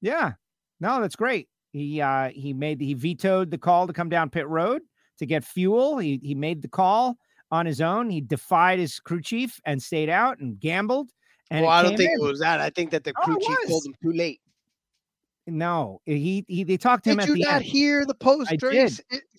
Yeah. 0.00 0.32
No, 0.80 1.00
that's 1.00 1.16
great. 1.16 1.48
He 1.72 2.00
uh 2.00 2.30
he 2.30 2.52
made 2.54 2.80
he 2.80 2.94
vetoed 2.94 3.50
the 3.50 3.58
call 3.58 3.86
to 3.86 3.92
come 3.92 4.08
down 4.08 4.30
pit 4.30 4.48
road 4.48 4.80
to 5.18 5.26
get 5.26 5.44
fuel. 5.44 5.98
He 5.98 6.20
he 6.22 6.34
made 6.34 6.62
the 6.62 6.68
call 6.68 7.16
on 7.50 7.66
his 7.66 7.80
own. 7.80 8.10
He 8.10 8.20
defied 8.20 8.78
his 8.78 8.98
crew 9.00 9.20
chief 9.22 9.60
and 9.64 9.82
stayed 9.82 10.08
out 10.08 10.38
and 10.40 10.58
gambled. 10.58 11.10
And 11.50 11.62
well, 11.62 11.70
I 11.72 11.82
don't 11.82 11.96
think 11.96 12.10
in. 12.10 12.20
it 12.20 12.22
was 12.22 12.40
that. 12.40 12.60
I 12.60 12.70
think 12.70 12.90
that 12.90 13.04
the 13.04 13.12
Oh, 13.18 13.22
crew 13.24 13.36
it 13.36 13.42
chief 13.46 13.68
told 13.68 13.86
him 13.86 13.94
too 14.02 14.12
late. 14.12 14.40
No, 15.46 16.00
he 16.06 16.44
he 16.48 16.64
they 16.64 16.78
talked 16.78 17.04
to 17.04 17.10
him 17.10 17.18
Did 17.18 17.28
you 17.28 17.36
not 17.44 17.56
end. 17.56 17.64
hear 17.64 18.06
the 18.06 18.14
post 18.14 18.50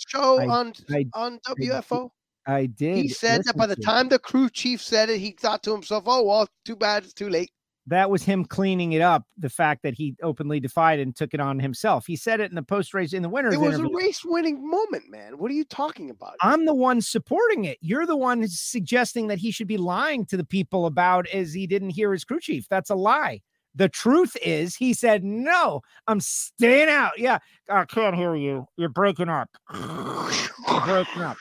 show 0.07 0.39
I- 0.39 0.47
on 0.47 0.73
I- 0.91 1.05
on 1.13 1.39
WFO? 1.47 2.11
I 2.47 2.67
did. 2.67 2.97
He 2.97 3.07
said 3.09 3.43
that 3.45 3.57
by 3.57 3.65
the 3.65 3.75
time 3.75 4.07
the 4.09 4.19
crew 4.19 4.49
chief 4.51 4.79
said 4.79 5.09
it, 5.09 5.17
he 5.19 5.31
thought 5.31 5.63
to 5.63 5.71
himself, 5.71 6.03
"Oh 6.05 6.23
well, 6.23 6.47
too 6.63 6.75
bad, 6.75 7.03
it's 7.05 7.13
too 7.13 7.27
late." 7.29 7.49
That 7.87 8.09
was 8.09 8.23
him 8.23 8.45
cleaning 8.45 8.93
it 8.93 9.01
up. 9.01 9.25
The 9.37 9.49
fact 9.49 9.83
that 9.83 9.93
he 9.93 10.15
openly 10.23 10.59
defied 10.59 10.99
and 10.99 11.15
took 11.15 11.33
it 11.33 11.39
on 11.39 11.59
himself. 11.59 12.05
He 12.07 12.15
said 12.15 12.39
it 12.39 12.49
in 12.49 12.55
the 12.55 12.63
post 12.63 12.93
race 12.93 13.13
in 13.13 13.21
the 13.21 13.29
winners 13.29 13.53
It 13.53 13.59
was 13.59 13.79
a 13.79 13.87
race-winning 13.87 14.67
moment, 14.67 15.09
man. 15.09 15.37
What 15.37 15.51
are 15.51 15.53
you 15.53 15.65
talking 15.65 16.09
about? 16.09 16.33
I'm 16.41 16.65
the 16.65 16.73
one 16.73 17.01
supporting 17.01 17.65
it. 17.65 17.77
You're 17.81 18.07
the 18.07 18.17
one 18.17 18.47
suggesting 18.47 19.27
that 19.27 19.37
he 19.37 19.51
should 19.51 19.67
be 19.67 19.77
lying 19.77 20.25
to 20.27 20.37
the 20.37 20.43
people 20.43 20.87
about 20.87 21.27
as 21.27 21.53
he 21.53 21.67
didn't 21.67 21.91
hear 21.91 22.11
his 22.11 22.23
crew 22.23 22.39
chief. 22.39 22.67
That's 22.69 22.89
a 22.89 22.95
lie. 22.95 23.41
The 23.75 23.89
truth 23.89 24.37
is, 24.41 24.75
he 24.75 24.93
said, 24.93 25.23
No, 25.23 25.81
I'm 26.07 26.21
staying 26.21 26.89
out. 26.89 27.19
Yeah, 27.19 27.39
I 27.69 27.83
can't 27.85 28.15
hear 28.15 28.33
you. 28.35 28.65
You're 28.77 28.89
breaking 28.89 29.29
up. 29.29 29.49
You're 29.73 30.81
breaking 30.85 31.21
up, 31.21 31.37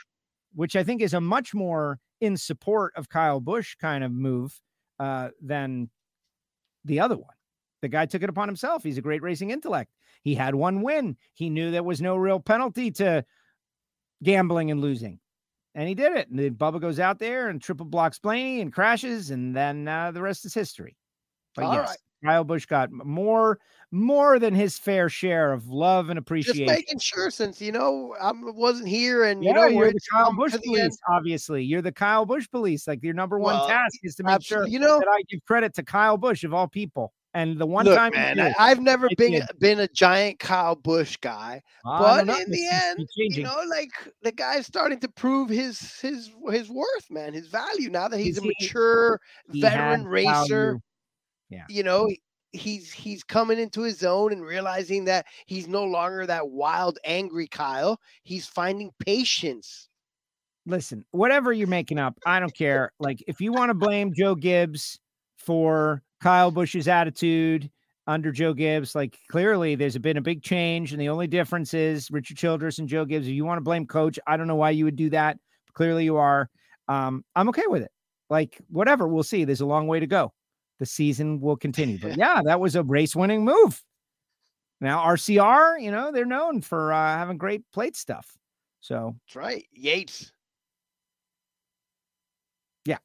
which 0.55 0.75
I 0.75 0.83
think 0.83 1.01
is 1.01 1.15
a 1.15 1.21
much 1.21 1.55
more 1.55 2.01
in 2.21 2.37
support 2.37 2.93
of 2.97 3.09
Kyle 3.09 3.41
Busch 3.41 3.77
kind 3.81 4.03
of 4.03 4.11
move 4.11 4.61
uh, 4.99 5.29
than 5.41 5.91
the 6.85 7.01
other 7.01 7.17
one. 7.17 7.35
The 7.83 7.89
guy 7.89 8.07
took 8.07 8.23
it 8.23 8.31
upon 8.31 8.49
himself. 8.49 8.83
He's 8.83 8.99
a 8.99 9.03
great 9.03 9.23
racing 9.23 9.51
intellect. 9.51 9.91
He 10.23 10.35
had 10.35 10.55
one 10.55 10.83
win. 10.83 11.17
He 11.35 11.51
knew 11.51 11.71
there 11.71 11.83
was 11.83 12.01
no 12.01 12.17
real 12.17 12.41
penalty 12.41 12.91
to 12.93 13.25
gambling 14.23 14.71
and 14.71 14.81
losing. 14.81 15.21
And 15.75 15.89
he 15.89 15.95
did 15.95 16.17
it. 16.17 16.29
And 16.31 16.39
then 16.39 16.55
Bubba 16.55 16.81
goes 16.81 16.99
out 16.99 17.19
there 17.19 17.49
and 17.49 17.61
triple 17.61 17.85
blocks 17.85 18.19
Blaney 18.19 18.61
and 18.61 18.73
crashes, 18.73 19.31
and 19.31 19.55
then 19.55 19.87
uh, 19.89 20.13
the 20.13 20.23
rest 20.23 20.45
is 20.45 20.55
history. 20.55 20.97
But 21.55 21.65
All 21.65 21.75
yes, 21.75 21.89
right. 21.89 21.99
Kyle 22.25 22.45
Busch 22.45 22.67
got 22.67 22.91
more 22.91 23.59
more 23.91 24.39
than 24.41 24.55
his 24.55 24.77
fair 24.77 25.09
share 25.09 25.53
of 25.53 25.69
love 25.69 26.11
and 26.11 26.19
appreciation. 26.19 26.67
Just 26.67 26.77
making 26.79 26.99
sure, 26.99 27.31
since 27.31 27.61
you 27.61 27.71
know 27.73 28.15
I 28.21 28.33
wasn't 28.35 28.89
here, 28.89 29.25
and 29.25 29.43
yeah, 29.45 29.51
you 29.51 29.55
know 29.55 29.67
you're 29.67 29.93
the 29.93 30.01
Kyle 30.11 30.33
Busch 30.33 30.53
police. 30.65 30.81
end. 30.81 30.93
Obviously, 31.09 31.63
you're 31.63 31.83
the 31.83 31.93
Kyle 31.93 32.27
Busch 32.27 32.49
police. 32.51 32.89
Like 32.89 33.03
your 33.03 33.15
number 33.15 33.39
one 33.39 33.55
Well, 33.55 33.69
task 33.69 33.99
is 34.03 34.15
to 34.17 34.25
make 34.25 34.43
sure. 34.43 34.67
You 34.67 34.79
know- 34.79 34.99
that 34.99 35.09
I 35.09 35.23
give 35.29 35.45
credit 35.45 35.75
to 35.75 35.83
Kyle 35.83 36.17
Busch 36.17 36.45
of 36.45 36.53
all 36.55 36.67
people. 36.69 37.13
And 37.37 37.59
the 37.59 37.67
one 37.67 37.85
Look, 37.85 37.97
time, 37.97 38.13
man, 38.15 38.37
did, 38.37 38.55
I've 38.61 38.81
never 38.81 39.07
I 39.11 39.15
been 39.17 39.33
did. 39.33 39.43
been 39.59 39.81
a 39.81 39.89
giant 39.89 40.39
Kyle 40.39 40.77
Busch 40.77 41.17
guy, 41.17 41.61
I 41.85 41.99
but 41.99 42.17
don't 42.19 42.27
know. 42.29 42.37
in 42.39 42.49
the 42.53 42.67
end, 42.71 43.09
you 43.17 43.43
know, 43.43 43.57
like 43.69 43.91
the 44.23 44.31
guy's 44.31 44.67
starting 44.69 45.01
to 45.01 45.09
prove 45.09 45.49
his 45.49 45.99
his 46.01 46.31
his 46.53 46.71
worth, 46.71 47.11
man, 47.11 47.35
his 47.35 47.49
value. 47.49 47.91
Now 47.91 48.07
that 48.07 48.19
he's 48.21 48.39
Is 48.39 48.45
a 48.45 48.47
mature 48.47 49.21
he 49.51 49.61
veteran 49.61 50.07
racer, 50.07 50.31
value. 50.31 50.81
Yeah. 51.51 51.65
you 51.69 51.83
know, 51.83 52.09
he's 52.53 52.93
he's 52.93 53.23
coming 53.25 53.59
into 53.59 53.83
his 53.83 54.03
own 54.05 54.33
and 54.33 54.43
realizing 54.43 55.05
that 55.07 55.27
he's 55.47 55.69
no 55.69 55.85
longer 55.85 56.27
that 56.27 56.49
wild, 56.49 56.99
angry 57.05 57.47
Kyle. 57.47 58.01
He's 58.23 58.47
finding 58.47 58.91
patience. 58.99 59.89
listen, 60.67 61.05
whatever 61.11 61.53
you're 61.53 61.69
making 61.69 61.99
up, 61.99 62.19
I 62.27 62.41
don't 62.41 62.55
care. 62.55 62.93
Like, 62.99 63.23
if 63.27 63.41
you 63.41 63.53
want 63.53 63.71
to 63.71 63.75
blame 63.75 64.13
Joe 64.15 64.35
Gibbs 64.35 64.99
for 65.37 66.03
Kyle 66.23 66.51
Busch's 66.51 66.89
attitude 66.89 67.71
under 68.07 68.33
Joe 68.33 68.55
Gibbs, 68.55 68.95
like 68.95 69.19
clearly 69.31 69.75
there's 69.75 69.99
been 69.99 70.17
a 70.17 70.23
big 70.23 70.43
change, 70.43 70.93
and 70.93 71.01
the 71.01 71.09
only 71.09 71.27
difference 71.27 71.75
is 71.75 72.11
Richard 72.11 72.37
Childress 72.37 72.79
and 72.79 72.89
Joe 72.89 73.05
Gibbs. 73.05 73.27
If 73.27 73.35
you 73.35 73.45
want 73.45 73.59
to 73.59 73.65
blame 73.65 73.87
Coach, 73.87 74.19
I 74.27 74.37
don't 74.37 74.47
know 74.47 74.57
why 74.57 74.71
you 74.71 74.85
would 74.85 74.97
do 74.97 75.11
that. 75.11 75.39
Clearly, 75.75 76.05
you 76.05 76.17
are. 76.17 76.49
Um, 76.89 77.25
I'm 77.35 77.49
okay 77.51 77.67
with 77.67 77.83
it. 77.83 77.91
Like, 78.31 78.59
whatever, 78.69 79.07
we'll 79.07 79.23
see. 79.23 79.45
There's 79.45 79.61
a 79.61 79.67
long 79.67 79.87
way 79.87 80.01
to 80.01 80.07
go. 80.07 80.33
The 80.85 80.91
season 80.91 81.41
will 81.41 81.57
continue, 81.57 81.99
but 81.99 82.15
yeah, 82.19 82.43
that 82.45 82.61
was 82.61 82.77
a 82.77 82.83
race-winning 82.83 83.43
move. 83.43 83.83
Now 84.83 85.03
RCR, 85.07 85.81
you 85.81 85.91
know, 85.91 86.13
they're 86.13 86.27
known 86.27 86.61
for 86.61 86.93
uh, 86.93 87.17
having 87.17 87.39
great 87.39 87.63
plate 87.73 87.97
stuff. 87.97 88.37
So 88.81 89.17
That's 89.27 89.37
right. 89.37 89.67
Yates. 89.73 90.31
Yeah. 92.85 92.99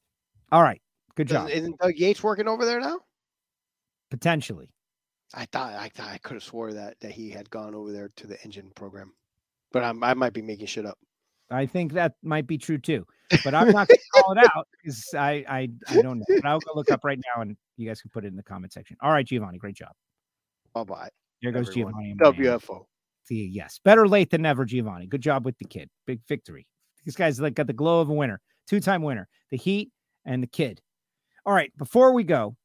All 0.51 0.61
right, 0.61 0.81
good 1.15 1.29
job. 1.29 1.49
Isn't 1.49 1.79
Doug 1.79 1.95
Yates 1.95 2.21
working 2.21 2.49
over 2.49 2.65
there 2.65 2.81
now? 2.81 2.99
Potentially. 4.11 4.69
I 5.33 5.45
thought 5.45 5.71
I 5.75 5.87
thought 5.87 6.09
I 6.09 6.17
could 6.17 6.33
have 6.33 6.43
swore 6.43 6.73
that 6.73 6.99
that 6.99 7.13
he 7.13 7.29
had 7.29 7.49
gone 7.49 7.73
over 7.73 7.93
there 7.93 8.09
to 8.17 8.27
the 8.27 8.43
engine 8.43 8.73
program, 8.75 9.13
but 9.71 9.85
I'm, 9.85 10.03
I 10.03 10.13
might 10.15 10.33
be 10.33 10.41
making 10.41 10.65
shit 10.65 10.85
up. 10.85 10.97
I 11.51 11.65
think 11.65 11.93
that 11.93 12.13
might 12.23 12.47
be 12.47 12.57
true 12.57 12.77
too, 12.77 13.05
but 13.43 13.55
I'm 13.55 13.71
not 13.71 13.87
going 13.87 13.97
to 13.97 14.21
call 14.21 14.31
it 14.33 14.37
out 14.37 14.67
because 14.83 15.05
I, 15.15 15.43
I 15.47 15.69
I 15.87 16.01
don't 16.01 16.19
know. 16.19 16.25
But 16.27 16.45
I'll 16.45 16.59
go 16.59 16.71
look 16.75 16.91
up 16.91 17.03
right 17.03 17.19
now, 17.35 17.41
and 17.41 17.57
you 17.77 17.87
guys 17.87 18.01
can 18.01 18.11
put 18.11 18.23
it 18.23 18.27
in 18.27 18.35
the 18.35 18.43
comment 18.43 18.73
section. 18.73 18.97
All 19.01 19.11
right, 19.11 19.25
Giovanni, 19.25 19.57
great 19.57 19.75
job. 19.75 19.91
Bye 20.73 20.83
bye. 20.83 21.09
There 21.41 21.51
goes 21.51 21.69
everyone. 21.69 21.93
Giovanni. 22.17 22.37
WFO. 22.37 22.85
See, 23.23 23.49
yes, 23.51 23.79
better 23.83 24.07
late 24.07 24.29
than 24.29 24.41
never, 24.43 24.65
Giovanni. 24.65 25.07
Good 25.07 25.21
job 25.21 25.45
with 25.45 25.57
the 25.57 25.65
kid. 25.65 25.89
Big 26.05 26.19
victory. 26.27 26.67
This 27.05 27.15
guy's 27.15 27.39
like 27.39 27.55
got 27.55 27.67
the 27.67 27.73
glow 27.73 28.01
of 28.01 28.09
a 28.09 28.13
winner, 28.13 28.41
two-time 28.67 29.01
winner, 29.01 29.27
the 29.51 29.57
Heat 29.57 29.91
and 30.25 30.43
the 30.43 30.47
kid. 30.47 30.81
All 31.45 31.53
right, 31.53 31.71
before 31.77 32.13
we 32.13 32.23
go, 32.23 32.55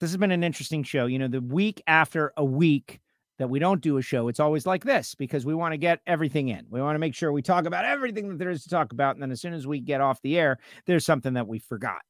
this 0.00 0.10
has 0.10 0.16
been 0.16 0.30
an 0.30 0.44
interesting 0.44 0.82
show. 0.82 1.06
You 1.06 1.18
know, 1.18 1.28
the 1.28 1.40
week 1.40 1.82
after 1.86 2.32
a 2.36 2.44
week 2.44 3.00
that 3.38 3.48
we 3.48 3.58
don't 3.58 3.80
do 3.80 3.96
a 3.96 4.02
show, 4.02 4.28
it's 4.28 4.40
always 4.40 4.66
like 4.66 4.84
this 4.84 5.14
because 5.14 5.46
we 5.46 5.54
want 5.54 5.72
to 5.72 5.78
get 5.78 6.00
everything 6.06 6.48
in. 6.48 6.66
We 6.70 6.80
want 6.80 6.94
to 6.96 7.00
make 7.00 7.14
sure 7.14 7.32
we 7.32 7.42
talk 7.42 7.66
about 7.66 7.84
everything 7.84 8.28
that 8.28 8.38
there 8.38 8.50
is 8.50 8.62
to 8.64 8.68
talk 8.68 8.92
about, 8.92 9.16
and 9.16 9.22
then 9.22 9.30
as 9.30 9.40
soon 9.40 9.54
as 9.54 9.66
we 9.66 9.80
get 9.80 10.00
off 10.00 10.20
the 10.22 10.38
air, 10.38 10.58
there's 10.86 11.06
something 11.06 11.34
that 11.34 11.46
we 11.48 11.58
forgot, 11.58 12.02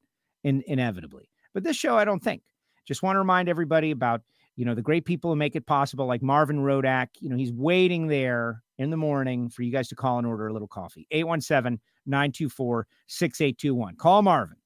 in, 0.45 0.63
inevitably. 0.67 1.29
But 1.55 1.65
this 1.65 1.77
show, 1.77 1.97
I 1.97 2.05
don't 2.05 2.23
think. 2.23 2.43
Just 2.85 3.03
want 3.03 3.17
to 3.17 3.21
remind 3.21 3.49
everybody 3.49 3.91
about 3.91 4.23
you 4.57 4.65
know 4.65 4.75
the 4.75 4.83
great 4.83 5.05
people 5.05 5.31
who 5.31 5.37
make 5.37 5.55
it 5.55 5.67
possible, 5.67 6.07
like 6.07 6.23
Marvin 6.23 6.59
Rodak. 6.61 7.09
You 7.21 7.29
know, 7.29 7.37
he's 7.37 7.53
waiting 7.53 8.09
there 8.09 8.63
in 8.79 8.91
the 8.91 8.97
morning 8.97 9.51
for 9.51 9.63
you 9.63 9.71
guys 9.71 9.89
to 9.89 9.95
call 9.95 10.19
and 10.19 10.27
order 10.27 10.49
a 10.49 10.53
little 10.53 10.69
coffee. 10.69 11.07
817 11.11 11.79
924 12.07 12.87
6821. 13.07 13.97
Call 13.97 14.23
Marvin. 14.23 14.57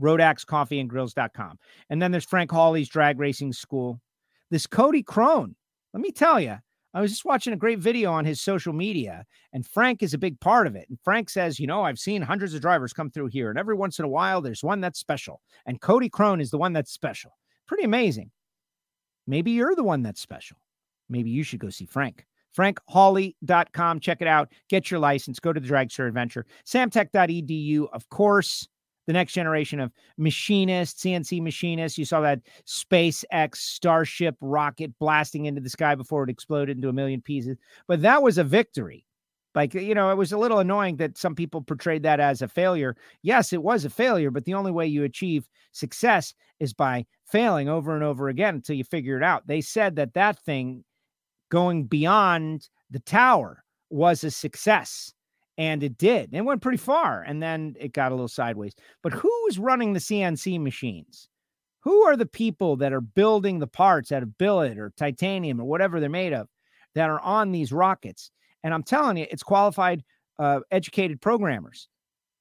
RodaxCoffeeandGrills.com. 0.00 1.58
And 1.90 2.02
then 2.02 2.10
there's 2.10 2.24
Frank 2.24 2.50
Hawley's 2.50 2.88
Drag 2.88 3.20
Racing 3.20 3.52
School. 3.52 4.00
This 4.50 4.66
Cody 4.66 5.02
Crone, 5.02 5.54
let 5.94 6.00
me 6.02 6.10
tell 6.10 6.40
you, 6.40 6.58
I 6.92 7.00
was 7.00 7.10
just 7.10 7.24
watching 7.24 7.52
a 7.52 7.56
great 7.56 7.78
video 7.78 8.12
on 8.12 8.24
his 8.24 8.40
social 8.40 8.72
media, 8.72 9.24
and 9.52 9.66
Frank 9.66 10.02
is 10.02 10.12
a 10.12 10.18
big 10.18 10.38
part 10.40 10.66
of 10.66 10.76
it. 10.76 10.86
And 10.88 10.98
Frank 11.02 11.30
says, 11.30 11.58
You 11.58 11.66
know, 11.66 11.82
I've 11.82 11.98
seen 11.98 12.20
hundreds 12.20 12.52
of 12.52 12.60
drivers 12.60 12.92
come 12.92 13.10
through 13.10 13.28
here, 13.28 13.48
and 13.48 13.58
every 13.58 13.76
once 13.76 13.98
in 13.98 14.04
a 14.04 14.08
while, 14.08 14.40
there's 14.40 14.62
one 14.62 14.80
that's 14.80 14.98
special. 14.98 15.40
And 15.66 15.80
Cody 15.80 16.08
Crone 16.08 16.40
is 16.40 16.50
the 16.50 16.58
one 16.58 16.72
that's 16.72 16.92
special. 16.92 17.38
Pretty 17.66 17.84
amazing. 17.84 18.30
Maybe 19.26 19.52
you're 19.52 19.74
the 19.74 19.84
one 19.84 20.02
that's 20.02 20.20
special. 20.20 20.58
Maybe 21.08 21.30
you 21.30 21.44
should 21.44 21.60
go 21.60 21.70
see 21.70 21.86
Frank. 21.86 22.26
FrankHawley.com. 22.56 24.00
Check 24.00 24.20
it 24.20 24.28
out. 24.28 24.52
Get 24.68 24.90
your 24.90 25.00
license. 25.00 25.40
Go 25.40 25.52
to 25.52 25.60
the 25.60 25.68
Dragster 25.68 26.06
Adventure. 26.06 26.46
Samtech.edu, 26.66 27.88
of 27.92 28.08
course. 28.10 28.68
The 29.06 29.12
next 29.12 29.32
generation 29.32 29.80
of 29.80 29.92
machinists, 30.16 31.02
CNC 31.02 31.42
machinists. 31.42 31.98
You 31.98 32.04
saw 32.04 32.20
that 32.22 32.40
SpaceX 32.66 33.56
Starship 33.56 34.36
rocket 34.40 34.98
blasting 34.98 35.46
into 35.46 35.60
the 35.60 35.70
sky 35.70 35.94
before 35.94 36.24
it 36.24 36.30
exploded 36.30 36.76
into 36.76 36.88
a 36.88 36.92
million 36.92 37.20
pieces. 37.20 37.56
But 37.86 38.02
that 38.02 38.22
was 38.22 38.38
a 38.38 38.44
victory. 38.44 39.06
Like, 39.54 39.72
you 39.74 39.94
know, 39.94 40.10
it 40.10 40.16
was 40.16 40.32
a 40.32 40.38
little 40.38 40.58
annoying 40.58 40.96
that 40.96 41.16
some 41.16 41.34
people 41.34 41.62
portrayed 41.62 42.02
that 42.02 42.18
as 42.18 42.42
a 42.42 42.48
failure. 42.48 42.96
Yes, 43.22 43.52
it 43.52 43.62
was 43.62 43.84
a 43.84 43.90
failure, 43.90 44.32
but 44.32 44.44
the 44.44 44.54
only 44.54 44.72
way 44.72 44.86
you 44.86 45.04
achieve 45.04 45.48
success 45.70 46.34
is 46.58 46.72
by 46.72 47.06
failing 47.24 47.68
over 47.68 47.94
and 47.94 48.02
over 48.02 48.28
again 48.28 48.56
until 48.56 48.74
you 48.74 48.84
figure 48.84 49.16
it 49.16 49.22
out. 49.22 49.46
They 49.46 49.60
said 49.60 49.94
that 49.96 50.14
that 50.14 50.40
thing 50.40 50.84
going 51.50 51.84
beyond 51.84 52.68
the 52.90 52.98
tower 52.98 53.62
was 53.90 54.24
a 54.24 54.30
success. 54.30 55.13
And 55.56 55.82
it 55.82 55.96
did. 55.96 56.30
It 56.32 56.42
went 56.42 56.62
pretty 56.62 56.78
far. 56.78 57.22
And 57.22 57.42
then 57.42 57.76
it 57.78 57.92
got 57.92 58.10
a 58.10 58.14
little 58.14 58.28
sideways. 58.28 58.74
But 59.02 59.12
who's 59.12 59.58
running 59.58 59.92
the 59.92 60.00
CNC 60.00 60.60
machines? 60.60 61.28
Who 61.80 62.02
are 62.04 62.16
the 62.16 62.26
people 62.26 62.76
that 62.76 62.92
are 62.92 63.00
building 63.00 63.58
the 63.58 63.66
parts 63.66 64.10
out 64.10 64.22
of 64.22 64.38
billet 64.38 64.78
or 64.78 64.92
titanium 64.96 65.60
or 65.60 65.64
whatever 65.64 66.00
they're 66.00 66.08
made 66.08 66.32
of 66.32 66.48
that 66.94 67.10
are 67.10 67.20
on 67.20 67.52
these 67.52 67.72
rockets? 67.72 68.30
And 68.62 68.72
I'm 68.74 68.82
telling 68.82 69.16
you, 69.16 69.26
it's 69.30 69.42
qualified, 69.42 70.02
uh, 70.38 70.60
educated 70.70 71.20
programmers. 71.20 71.88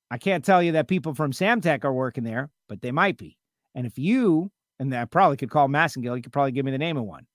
I 0.10 0.18
can't 0.18 0.46
tell 0.46 0.64
you 0.64 0.72
that 0.74 0.88
people 0.88 1.14
from 1.14 1.34
Samtech 1.34 1.84
are 1.84 1.94
working 1.94 2.24
there, 2.24 2.50
but 2.70 2.82
they 2.82 2.92
might 2.92 3.18
be. 3.18 3.38
And 3.76 3.86
if 3.86 3.98
you, 3.98 4.52
and 4.80 4.94
I 4.96 5.06
probably 5.06 5.38
could 5.38 5.50
call 5.50 5.68
Massengill, 5.68 6.16
you 6.16 6.22
could 6.22 6.34
probably 6.34 6.52
give 6.52 6.66
me 6.66 6.72
the 6.72 6.78
name 6.78 6.98
of 6.98 7.04
one 7.04 7.28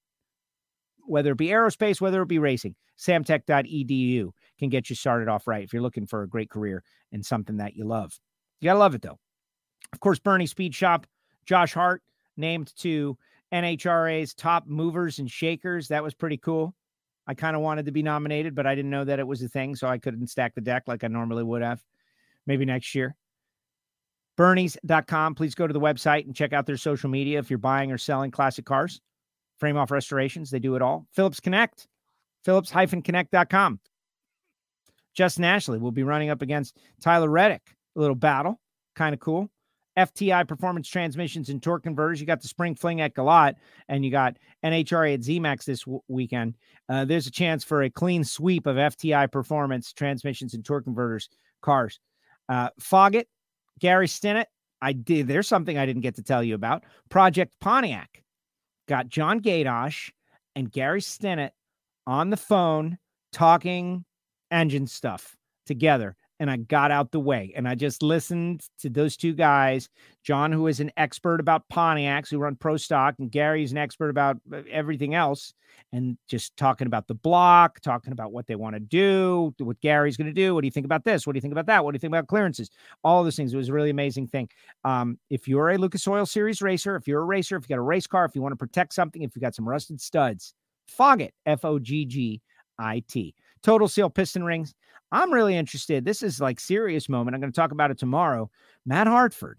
whether 1.09 1.33
it 1.33 1.39
be 1.39 1.49
aerospace, 1.49 2.01
whether 2.01 2.23
it 2.23 2.29
be 2.29 2.39
racing, 2.39 2.75
samtech.edu 2.99 4.31
can 4.59 4.69
get 4.69 4.91
you 4.91 4.97
started 4.97 5.29
off 5.29 5.47
right 5.47 5.65
if 5.65 5.73
you're 5.73 5.83
looking 5.83 6.07
for 6.07 6.23
a 6.23 6.29
great 6.29 6.51
career 6.51 6.83
and 7.13 7.25
something 7.25 7.59
that 7.59 7.77
you 7.77 7.85
love. 7.85 8.19
You 8.61 8.67
got 8.67 8.75
to 8.75 8.79
love 8.79 8.95
it 8.95 9.03
though. 9.03 9.19
Of 9.93 10.01
course, 10.01 10.19
Bernie 10.19 10.47
Speed 10.47 10.75
Shop, 10.75 11.07
Josh 11.47 11.73
Hart 11.73 12.03
named 12.37 12.73
to 12.79 13.17
NHRA's 13.53 14.35
top 14.35 14.67
movers 14.67 15.19
and 15.19 15.31
shakers. 15.31 15.89
That 15.89 16.03
was 16.03 16.15
pretty 16.15 16.37
cool. 16.37 16.75
I 17.27 17.35
kind 17.35 17.57
of 17.57 17.63
wanted 17.63 17.87
to 17.87 17.93
be 17.93 18.03
nominated, 18.03 18.55
but 18.55 18.67
I 18.67 18.75
didn't 18.75 18.91
know 18.91 19.05
that 19.05 19.19
it 19.19 19.27
was 19.27 19.43
a 19.43 19.49
thing, 19.49 19.75
so 19.75 19.87
I 19.87 19.99
couldn't 19.99 20.29
stack 20.29 20.55
the 20.55 20.61
deck 20.61 20.85
like 20.87 21.05
I 21.05 21.09
normally 21.09 21.45
would 21.45 21.63
have. 21.63 21.83
Maybe 22.47 22.65
next 22.65 22.95
year. 22.95 23.17
Burnyzz.com. 24.39 25.35
Please 25.35 25.55
go 25.55 25.67
to 25.67 25.73
the 25.73 25.81
website 25.81 26.25
and 26.25 26.35
check 26.35 26.53
out 26.53 26.65
their 26.65 26.77
social 26.77 27.11
media 27.11 27.39
if 27.39 27.51
you're 27.51 27.59
buying 27.59 27.93
or 27.93 27.99
selling 27.99 28.31
classic 28.31 28.65
cars 28.65 29.01
frame 29.59 29.77
off 29.77 29.91
restorations. 29.91 30.51
They 30.51 30.59
do 30.59 30.77
it 30.77 30.83
all. 30.83 31.07
Phillips 31.13 31.41
Connect, 31.41 31.87
phillips-connect.com. 32.45 33.81
Justin 35.19 35.43
Ashley 35.43 35.81
will 35.81 35.91
be 35.91 36.05
running 36.05 36.31
up 36.31 36.43
against 36.43 36.79
Tyler 37.01 37.29
Reddick. 37.29 37.75
A 37.97 38.01
little 38.01 38.15
battle. 38.15 38.61
Kind 38.95 39.15
of 39.15 39.19
cool. 39.19 39.51
FTI 39.99 40.47
Performance 40.47 40.87
Transmissions 40.89 41.49
and 41.49 41.61
Torque 41.61 41.83
Converters. 41.83 42.21
You 42.21 42.27
got 42.27 42.41
the 42.41 42.47
Spring 42.47 42.77
Fling 42.77 43.01
at 43.01 43.17
Galot, 43.17 43.57
and 43.89 44.05
you 44.05 44.13
got 44.13 44.37
NHRA 44.65 45.15
at 45.15 45.21
ZMAX 45.23 45.65
this 45.65 45.81
w- 45.83 46.01
weekend. 46.07 46.55
Uh, 46.89 47.05
there's 47.05 47.27
a 47.27 47.33
chance 47.33 47.65
for 47.65 47.83
a 47.83 47.91
clean 47.91 48.23
sweep 48.23 48.69
of 48.69 48.77
FTI 48.77 49.33
Performance 49.33 49.93
Transmissions 49.93 50.55
and 50.55 50.65
Torque 50.65 50.85
Converters 50.85 51.29
cars. 51.63 51.99
Uh, 52.49 52.69
Foggit, 52.81 53.25
Gary 53.81 54.07
Stinnett. 54.07 54.47
I 54.81 54.93
did. 54.93 55.27
There's 55.27 55.49
something 55.49 55.77
I 55.77 55.85
didn't 55.85 56.03
get 56.03 56.15
to 56.15 56.23
tell 56.23 56.45
you 56.45 56.55
about. 56.55 56.85
Project 57.09 57.57
Pontiac 57.61 58.23
got 58.87 59.09
John 59.09 59.41
Gadosh 59.41 60.13
and 60.55 60.71
Gary 60.71 61.01
Stinnett 61.01 61.51
on 62.07 62.31
the 62.31 62.37
phone 62.37 62.99
talking 63.33 64.05
engine 64.51 64.87
stuff 64.87 65.37
together. 65.67 66.17
And 66.41 66.49
I 66.49 66.57
got 66.57 66.93
out 66.93 67.11
the 67.11 67.19
way 67.19 67.53
and 67.57 67.67
I 67.67 67.75
just 67.75 68.01
listened 68.01 68.65
to 68.79 68.89
those 68.89 69.17
two 69.17 69.33
guys. 69.33 69.89
John, 70.23 70.53
who 70.53 70.69
is 70.69 70.79
an 70.79 70.93
expert 70.97 71.41
about 71.41 71.69
Pontiacs, 71.69 72.31
who 72.31 72.39
run 72.39 72.55
pro 72.55 72.77
stock, 72.77 73.17
and 73.19 73.29
Gary's 73.29 73.73
an 73.73 73.79
expert 73.79 74.09
about 74.09 74.37
uh, 74.53 74.63
everything 74.71 75.15
else, 75.15 75.53
and 75.93 76.17
just 76.29 76.57
talking 76.57 76.87
about 76.87 77.09
the 77.09 77.15
block, 77.15 77.81
talking 77.81 78.13
about 78.13 78.31
what 78.31 78.47
they 78.47 78.55
want 78.55 78.75
to 78.75 78.81
do, 78.81 79.53
what 79.59 79.81
Gary's 79.81 80.17
going 80.17 80.29
to 80.29 80.33
do. 80.33 80.55
What 80.55 80.61
do 80.61 80.67
you 80.67 80.73
think 80.73 80.87
about 80.87 81.05
this? 81.05 81.27
What 81.27 81.33
do 81.33 81.39
you 81.39 81.41
think 81.41 81.53
about 81.53 81.67
that? 81.67 81.85
What 81.85 81.91
do 81.91 81.97
you 81.97 82.01
think 82.01 82.13
about 82.13 82.29
clearances? 82.29 82.71
All 83.03 83.25
those 83.25 83.37
things. 83.37 83.53
It 83.53 83.57
was 83.57 83.69
a 83.69 83.73
really 83.73 83.91
amazing 83.91 84.29
thing. 84.29 84.49
Um, 84.85 85.19
if 85.31 85.49
you're 85.49 85.71
a 85.71 85.79
Lucas 85.79 86.07
Oil 86.07 86.25
Series 86.25 86.63
racer, 86.63 86.95
if 86.95 87.09
you're 87.09 87.23
a 87.23 87.25
racer, 87.25 87.57
if 87.57 87.65
you 87.65 87.75
got 87.75 87.81
a 87.81 87.83
race 87.83 88.07
car, 88.07 88.25
if 88.25 88.37
you 88.37 88.43
want 88.43 88.53
to 88.53 88.57
protect 88.57 88.93
something, 88.95 89.23
if 89.23 89.35
you 89.35 89.41
got 89.41 89.57
some 89.57 89.69
rusted 89.69 90.01
studs, 90.01 90.55
Foggit, 90.97 91.31
F 91.47 91.65
O 91.65 91.81
G 91.81 92.05
G 92.05 92.41
I 92.79 93.03
T. 93.09 93.35
Total 93.63 93.89
Seal 93.89 94.11
piston 94.11 94.45
rings. 94.45 94.75
I'm 95.11 95.33
really 95.33 95.57
interested. 95.57 96.05
This 96.05 96.23
is 96.23 96.41
like 96.41 96.61
serious 96.61 97.09
moment. 97.09 97.35
I'm 97.35 97.41
going 97.41 97.53
to 97.53 97.57
talk 97.57 97.73
about 97.73 97.91
it 97.91 97.99
tomorrow. 97.99 98.51
Matt 98.85 99.07
Hartford 99.07 99.59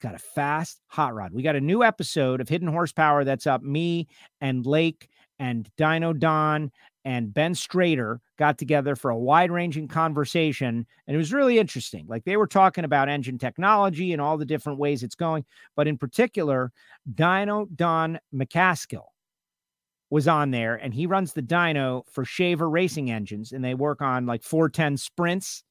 got 0.00 0.14
a 0.14 0.18
fast 0.18 0.80
hot 0.86 1.14
rod. 1.14 1.32
We 1.32 1.42
got 1.42 1.56
a 1.56 1.60
new 1.60 1.82
episode 1.82 2.40
of 2.40 2.48
Hidden 2.48 2.68
Horsepower 2.68 3.24
that's 3.24 3.46
up. 3.46 3.62
Me 3.62 4.06
and 4.40 4.64
Lake 4.64 5.08
and 5.38 5.68
Dino 5.76 6.12
Don 6.12 6.70
and 7.04 7.34
Ben 7.34 7.54
Strader 7.54 8.18
got 8.38 8.56
together 8.56 8.96
for 8.96 9.10
a 9.10 9.18
wide 9.18 9.50
ranging 9.50 9.88
conversation. 9.88 10.86
And 11.06 11.14
it 11.14 11.18
was 11.18 11.32
really 11.32 11.58
interesting. 11.58 12.06
Like 12.08 12.24
they 12.24 12.36
were 12.36 12.46
talking 12.46 12.84
about 12.84 13.08
engine 13.08 13.38
technology 13.38 14.12
and 14.12 14.22
all 14.22 14.38
the 14.38 14.46
different 14.46 14.78
ways 14.78 15.02
it's 15.02 15.14
going. 15.14 15.44
But 15.74 15.88
in 15.88 15.98
particular, 15.98 16.72
Dino 17.14 17.66
Don 17.74 18.20
McCaskill 18.34 19.06
was 20.10 20.28
on 20.28 20.50
there 20.50 20.74
and 20.76 20.94
he 20.94 21.06
runs 21.06 21.32
the 21.32 21.42
dyno 21.42 22.02
for 22.10 22.24
Shaver 22.24 22.68
racing 22.68 23.10
engines 23.10 23.52
and 23.52 23.64
they 23.64 23.74
work 23.74 24.02
on 24.02 24.26
like 24.26 24.42
410 24.42 24.96
sprints 24.96 25.64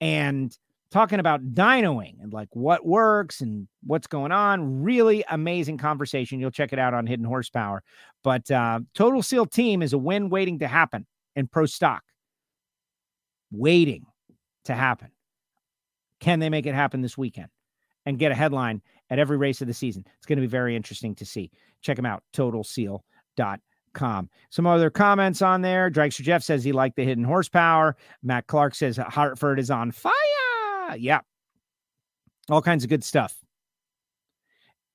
and 0.00 0.56
talking 0.92 1.18
about 1.18 1.54
dynoing 1.54 2.22
and 2.22 2.32
like 2.32 2.48
what 2.52 2.86
works 2.86 3.40
and 3.40 3.66
what's 3.82 4.06
going 4.06 4.30
on. 4.30 4.82
Really 4.82 5.24
amazing 5.30 5.78
conversation. 5.78 6.38
You'll 6.38 6.50
check 6.50 6.72
it 6.72 6.78
out 6.78 6.94
on 6.94 7.06
Hidden 7.06 7.24
Horsepower. 7.24 7.82
But 8.22 8.50
uh, 8.50 8.80
Total 8.94 9.22
Seal 9.22 9.46
Team 9.46 9.82
is 9.82 9.94
a 9.94 9.98
win 9.98 10.28
waiting 10.28 10.58
to 10.60 10.68
happen 10.68 11.06
in 11.34 11.48
pro 11.48 11.66
stock. 11.66 12.02
Waiting 13.50 14.04
to 14.66 14.74
happen. 14.74 15.08
Can 16.20 16.38
they 16.38 16.50
make 16.50 16.66
it 16.66 16.74
happen 16.74 17.00
this 17.00 17.18
weekend 17.18 17.48
and 18.06 18.18
get 18.18 18.30
a 18.30 18.34
headline 18.34 18.82
at 19.10 19.18
every 19.18 19.38
race 19.38 19.60
of 19.60 19.66
the 19.66 19.74
season? 19.74 20.04
It's 20.18 20.26
going 20.26 20.36
to 20.36 20.42
be 20.42 20.46
very 20.46 20.76
interesting 20.76 21.14
to 21.16 21.26
see. 21.26 21.50
Check 21.80 21.96
them 21.96 22.06
out, 22.06 22.22
totalseal.com. 23.36 24.30
Some 24.50 24.66
other 24.66 24.90
comments 24.90 25.42
on 25.42 25.62
there. 25.62 25.90
Dragster 25.90 26.22
Jeff 26.22 26.42
says 26.42 26.64
he 26.64 26.72
liked 26.72 26.96
the 26.96 27.04
hidden 27.04 27.24
horsepower. 27.24 27.96
Matt 28.22 28.46
Clark 28.46 28.74
says 28.74 28.96
Hartford 28.96 29.58
is 29.58 29.70
on 29.70 29.92
fire. 29.92 30.12
Yeah. 30.96 31.20
All 32.50 32.62
kinds 32.62 32.84
of 32.84 32.90
good 32.90 33.04
stuff. 33.04 33.36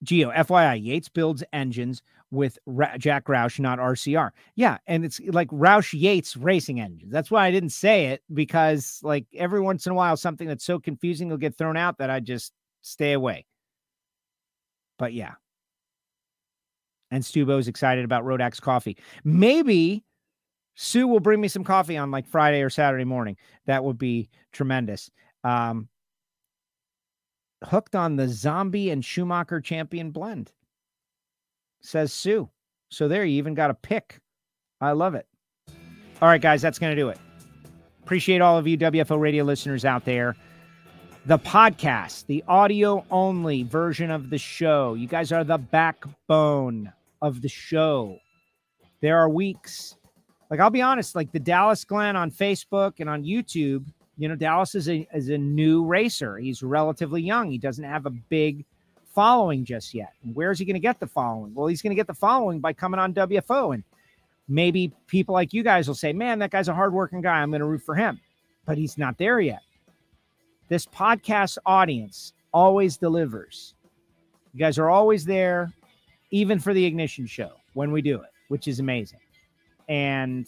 Gio, 0.05 0.33
FYI, 0.35 0.83
Yates 0.83 1.09
builds 1.09 1.43
engines 1.53 2.03
with 2.29 2.59
Ra- 2.65 2.97
Jack 2.97 3.25
Roush, 3.25 3.59
not 3.59 3.79
RCR. 3.79 4.31
Yeah, 4.55 4.77
and 4.85 5.03
it's 5.03 5.19
like 5.19 5.49
Roush 5.49 5.99
Yates 5.99 6.37
racing 6.37 6.79
engines. 6.79 7.11
That's 7.11 7.31
why 7.31 7.47
I 7.47 7.51
didn't 7.51 7.69
say 7.71 8.07
it 8.07 8.21
because, 8.31 8.99
like, 9.01 9.25
every 9.33 9.61
once 9.61 9.87
in 9.87 9.93
a 9.93 9.95
while, 9.95 10.15
something 10.17 10.47
that's 10.47 10.65
so 10.65 10.77
confusing 10.79 11.29
will 11.29 11.37
get 11.37 11.57
thrown 11.57 11.77
out 11.77 11.97
that 11.97 12.11
I 12.11 12.19
just 12.19 12.53
stay 12.81 13.13
away. 13.13 13.47
But 14.99 15.13
yeah. 15.13 15.33
And 17.11 17.23
Stubo's 17.23 17.67
excited 17.67 18.03
about 18.03 18.25
Rodax 18.25 18.59
coffee. 18.59 18.97
Maybe 19.23 20.03
Sue 20.75 21.07
will 21.07 21.19
bring 21.19 21.41
me 21.41 21.47
some 21.47 21.63
coffee 21.63 21.97
on 21.97 22.11
like 22.11 22.27
Friday 22.27 22.61
or 22.61 22.69
Saturday 22.69 23.03
morning. 23.03 23.35
That 23.65 23.83
would 23.83 23.97
be 23.97 24.29
tremendous. 24.51 25.09
Um, 25.43 25.87
hooked 27.63 27.95
on 27.95 28.15
the 28.15 28.27
zombie 28.27 28.91
and 28.91 29.03
Schumacher 29.03 29.59
champion 29.59 30.11
blend, 30.11 30.51
says 31.81 32.13
Sue. 32.13 32.49
So 32.89 33.07
there, 33.07 33.25
you 33.25 33.37
even 33.37 33.55
got 33.55 33.71
a 33.71 33.73
pick. 33.73 34.19
I 34.79 34.91
love 34.91 35.15
it. 35.15 35.25
All 36.21 36.29
right, 36.29 36.41
guys, 36.41 36.61
that's 36.61 36.79
going 36.79 36.95
to 36.95 37.01
do 37.01 37.09
it. 37.09 37.17
Appreciate 38.03 38.41
all 38.41 38.57
of 38.57 38.67
you 38.67 38.77
WFO 38.77 39.19
radio 39.19 39.43
listeners 39.43 39.83
out 39.83 40.05
there. 40.05 40.35
The 41.25 41.39
podcast, 41.39 42.27
the 42.27 42.43
audio 42.47 43.03
only 43.11 43.63
version 43.63 44.11
of 44.11 44.29
the 44.29 44.37
show. 44.37 44.93
You 44.93 45.07
guys 45.07 45.31
are 45.31 45.43
the 45.43 45.57
backbone 45.57 46.93
of 47.21 47.41
the 47.41 47.49
show. 47.49 48.17
There 49.01 49.17
are 49.17 49.29
weeks, 49.29 49.95
like 50.49 50.59
I'll 50.59 50.69
be 50.69 50.81
honest, 50.81 51.15
like 51.15 51.31
the 51.31 51.39
Dallas 51.39 51.83
Glenn 51.83 52.15
on 52.15 52.31
Facebook 52.31 52.93
and 52.99 53.09
on 53.09 53.23
YouTube 53.23 53.85
you 54.17 54.27
know, 54.27 54.35
Dallas 54.35 54.73
is 54.75 54.89
a 54.89 55.07
is 55.13 55.29
a 55.29 55.37
new 55.37 55.85
racer. 55.85 56.37
He's 56.37 56.63
relatively 56.63 57.21
young. 57.21 57.51
He 57.51 57.59
doesn't 57.59 57.83
have 57.83 58.07
a 58.07 58.09
big 58.09 58.65
following 59.13 59.63
just 59.63 59.93
yet. 59.93 60.11
Where 60.33 60.51
is 60.51 60.59
he 60.59 60.65
going 60.65 60.73
to 60.73 60.79
get 60.79 60.99
the 60.99 61.07
following? 61.07 61.53
Well, 61.53 61.67
he's 61.67 61.83
going 61.83 61.91
to 61.91 61.95
get 61.95 62.07
the 62.07 62.15
following 62.15 62.59
by 62.59 62.73
coming 62.73 62.99
on 62.99 63.13
WFO, 63.13 63.75
and 63.75 63.83
maybe 64.47 64.91
people 65.05 65.33
like 65.33 65.53
you 65.53 65.63
guys 65.63 65.87
will 65.87 65.95
say, 65.95 66.13
"Man, 66.13 66.39
that 66.39 66.49
guy's 66.49 66.67
a 66.67 66.73
hardworking 66.73 67.21
guy. 67.21 67.39
I'm 67.39 67.51
going 67.51 67.61
to 67.61 67.67
root 67.67 67.83
for 67.83 67.93
him," 67.93 68.19
but 68.65 68.77
he's 68.77 68.97
not 68.97 69.19
there 69.19 69.39
yet. 69.39 69.61
This 70.67 70.85
podcast 70.87 71.59
audience 71.65 72.33
always 72.51 72.97
delivers. 72.97 73.75
You 74.53 74.59
guys 74.59 74.79
are 74.79 74.89
always 74.89 75.25
there, 75.25 75.71
even 76.31 76.59
for 76.59 76.73
the 76.73 76.85
ignition 76.85 77.25
show 77.25 77.51
when 77.73 77.91
we 77.91 78.01
do 78.01 78.21
it, 78.21 78.29
which 78.49 78.67
is 78.67 78.79
amazing. 78.79 79.19
And 79.87 80.47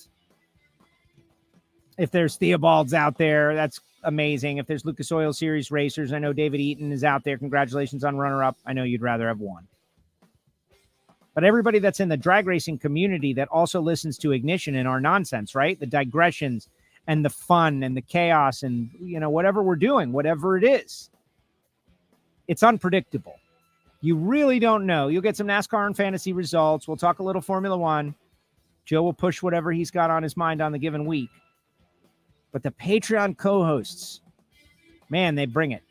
if 1.98 2.12
there's 2.12 2.38
Theobalds 2.38 2.94
out 2.94 3.18
there, 3.18 3.56
that's 3.56 3.80
amazing. 4.04 4.58
If 4.58 4.68
there's 4.68 4.86
Lucas 4.86 5.12
Oil 5.12 5.34
Series 5.34 5.72
racers, 5.72 6.14
I 6.14 6.20
know 6.20 6.34
David 6.34 6.60
Eaton 6.60 6.92
is 6.92 7.04
out 7.04 7.24
there. 7.24 7.38
Congratulations 7.38 8.04
on 8.04 8.18
runner 8.18 8.44
up. 8.44 8.58
I 8.66 8.74
know 8.74 8.84
you'd 8.84 9.02
rather 9.02 9.28
have 9.28 9.40
won. 9.40 9.68
But 11.36 11.44
everybody 11.44 11.80
that's 11.80 12.00
in 12.00 12.10
the 12.10 12.18
drag 12.18 12.48
racing 12.48 12.80
community 12.80 13.34
that 13.34 13.48
also 13.50 13.80
listens 13.80 14.18
to 14.20 14.32
Ignition 14.32 14.76
and 14.76 14.88
our 14.88 15.00
nonsense, 15.00 15.56
right? 15.56 15.80
The 15.80 15.86
digressions 15.86 16.68
and 17.08 17.24
the 17.24 17.30
fun 17.30 17.84
and 17.84 17.96
the 17.96 18.02
chaos 18.02 18.64
and, 18.64 18.90
you 19.02 19.20
know, 19.20 19.30
whatever 19.30 19.64
we're 19.64 19.76
doing, 19.76 20.12
whatever 20.12 20.58
it 20.58 20.64
is, 20.64 21.10
it's 22.48 22.64
unpredictable. 22.64 23.36
You 24.02 24.16
really 24.16 24.60
don't 24.60 24.86
know. 24.86 25.08
You'll 25.10 25.22
get 25.22 25.36
some 25.36 25.48
NASCAR 25.48 25.86
and 25.86 25.96
fantasy 25.96 26.32
results. 26.32 26.88
We'll 26.88 26.98
talk 26.98 27.20
a 27.20 27.24
little 27.24 27.42
Formula 27.42 27.78
One. 27.78 28.16
Joe 28.86 29.04
will 29.04 29.14
push 29.14 29.44
whatever 29.44 29.72
he's 29.72 29.92
got 29.92 30.10
on 30.10 30.24
his 30.24 30.38
mind 30.38 30.62
on 30.62 30.72
the 30.72 30.80
given 30.80 31.06
week. 31.06 31.30
But 32.52 32.64
the 32.64 32.72
Patreon 32.72 33.38
co 33.38 33.64
hosts, 33.64 34.22
man, 35.10 35.36
they 35.36 35.46
bring 35.46 35.72
it. 35.72 35.84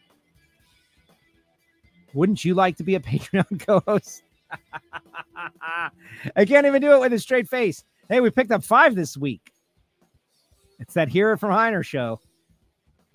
Wouldn't 2.15 2.45
you 2.45 2.55
like 2.55 2.77
to 2.79 2.83
be 2.83 2.95
a 2.95 3.01
Patreon 3.01 3.65
co 3.67 3.81
host? 3.87 4.23
I 6.37 6.45
can't 6.45 6.67
even 6.67 6.81
do 6.81 6.93
it 6.93 7.01
with 7.01 7.13
a 7.13 7.19
straight 7.19 7.49
face. 7.49 7.85
Hey, 8.09 8.21
we 8.21 8.31
picked 8.31 8.51
up 8.51 8.65
five 8.65 8.95
this 8.95 9.17
week. 9.17 9.53
It's 10.81 10.95
that 10.95 11.09
Hear 11.09 11.33
It 11.33 11.39
From 11.39 11.51
Heiner 11.51 11.85
show 11.85 12.21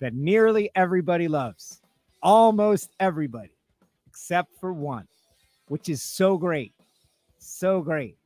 that 0.00 0.14
nearly 0.14 0.70
everybody 0.74 1.28
loves. 1.28 1.80
Almost 2.22 2.90
everybody, 3.00 3.53
except 4.24 4.58
for 4.58 4.72
one, 4.72 5.06
which 5.68 5.90
is 5.90 6.02
so 6.02 6.38
great. 6.38 6.72
So 7.36 7.82
great. 7.82 8.16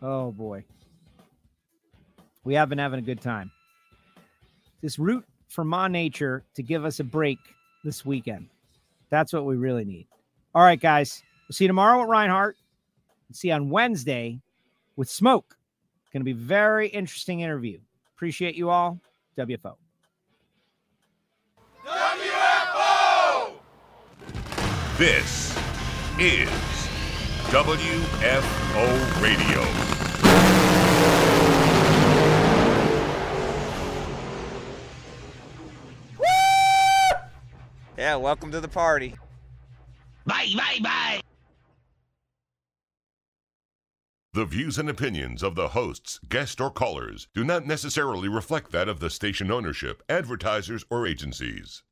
Oh, 0.00 0.32
boy. 0.32 0.64
We 2.44 2.54
have 2.54 2.70
been 2.70 2.78
having 2.78 2.98
a 2.98 3.02
good 3.02 3.20
time. 3.20 3.50
Just 4.80 4.96
root 4.96 5.22
for 5.48 5.64
Ma 5.64 5.86
Nature 5.86 6.44
to 6.54 6.62
give 6.62 6.86
us 6.86 6.98
a 6.98 7.04
break 7.04 7.36
this 7.84 8.06
weekend. 8.06 8.48
That's 9.10 9.34
what 9.34 9.44
we 9.44 9.56
really 9.56 9.84
need. 9.84 10.06
All 10.54 10.62
right, 10.62 10.80
guys. 10.80 11.22
We'll 11.46 11.54
see 11.54 11.64
you 11.64 11.68
tomorrow 11.68 12.02
at 12.02 12.08
Reinhardt. 12.08 12.56
We'll 13.28 13.34
see 13.34 13.48
you 13.48 13.54
on 13.54 13.68
Wednesday 13.68 14.40
with 14.96 15.10
Smoke. 15.10 15.58
It's 16.04 16.12
Going 16.14 16.22
to 16.22 16.24
be 16.24 16.32
very 16.32 16.88
interesting 16.88 17.40
interview. 17.40 17.80
Appreciate 18.16 18.54
you 18.54 18.70
all. 18.70 18.98
WFO! 19.36 19.76
This 24.98 25.56
is 26.18 26.48
WFO 27.52 29.22
Radio. 29.22 29.62
Yeah, 37.96 38.16
welcome 38.16 38.50
to 38.50 38.60
the 38.60 38.66
party. 38.66 39.14
Bye, 40.26 40.48
bye, 40.56 40.78
bye. 40.82 41.20
The 44.32 44.46
views 44.46 44.78
and 44.78 44.90
opinions 44.90 45.44
of 45.44 45.54
the 45.54 45.68
hosts, 45.68 46.18
guests, 46.28 46.60
or 46.60 46.72
callers 46.72 47.28
do 47.36 47.44
not 47.44 47.64
necessarily 47.64 48.28
reflect 48.28 48.72
that 48.72 48.88
of 48.88 48.98
the 48.98 49.10
station 49.10 49.52
ownership, 49.52 50.02
advertisers, 50.08 50.84
or 50.90 51.06
agencies. 51.06 51.84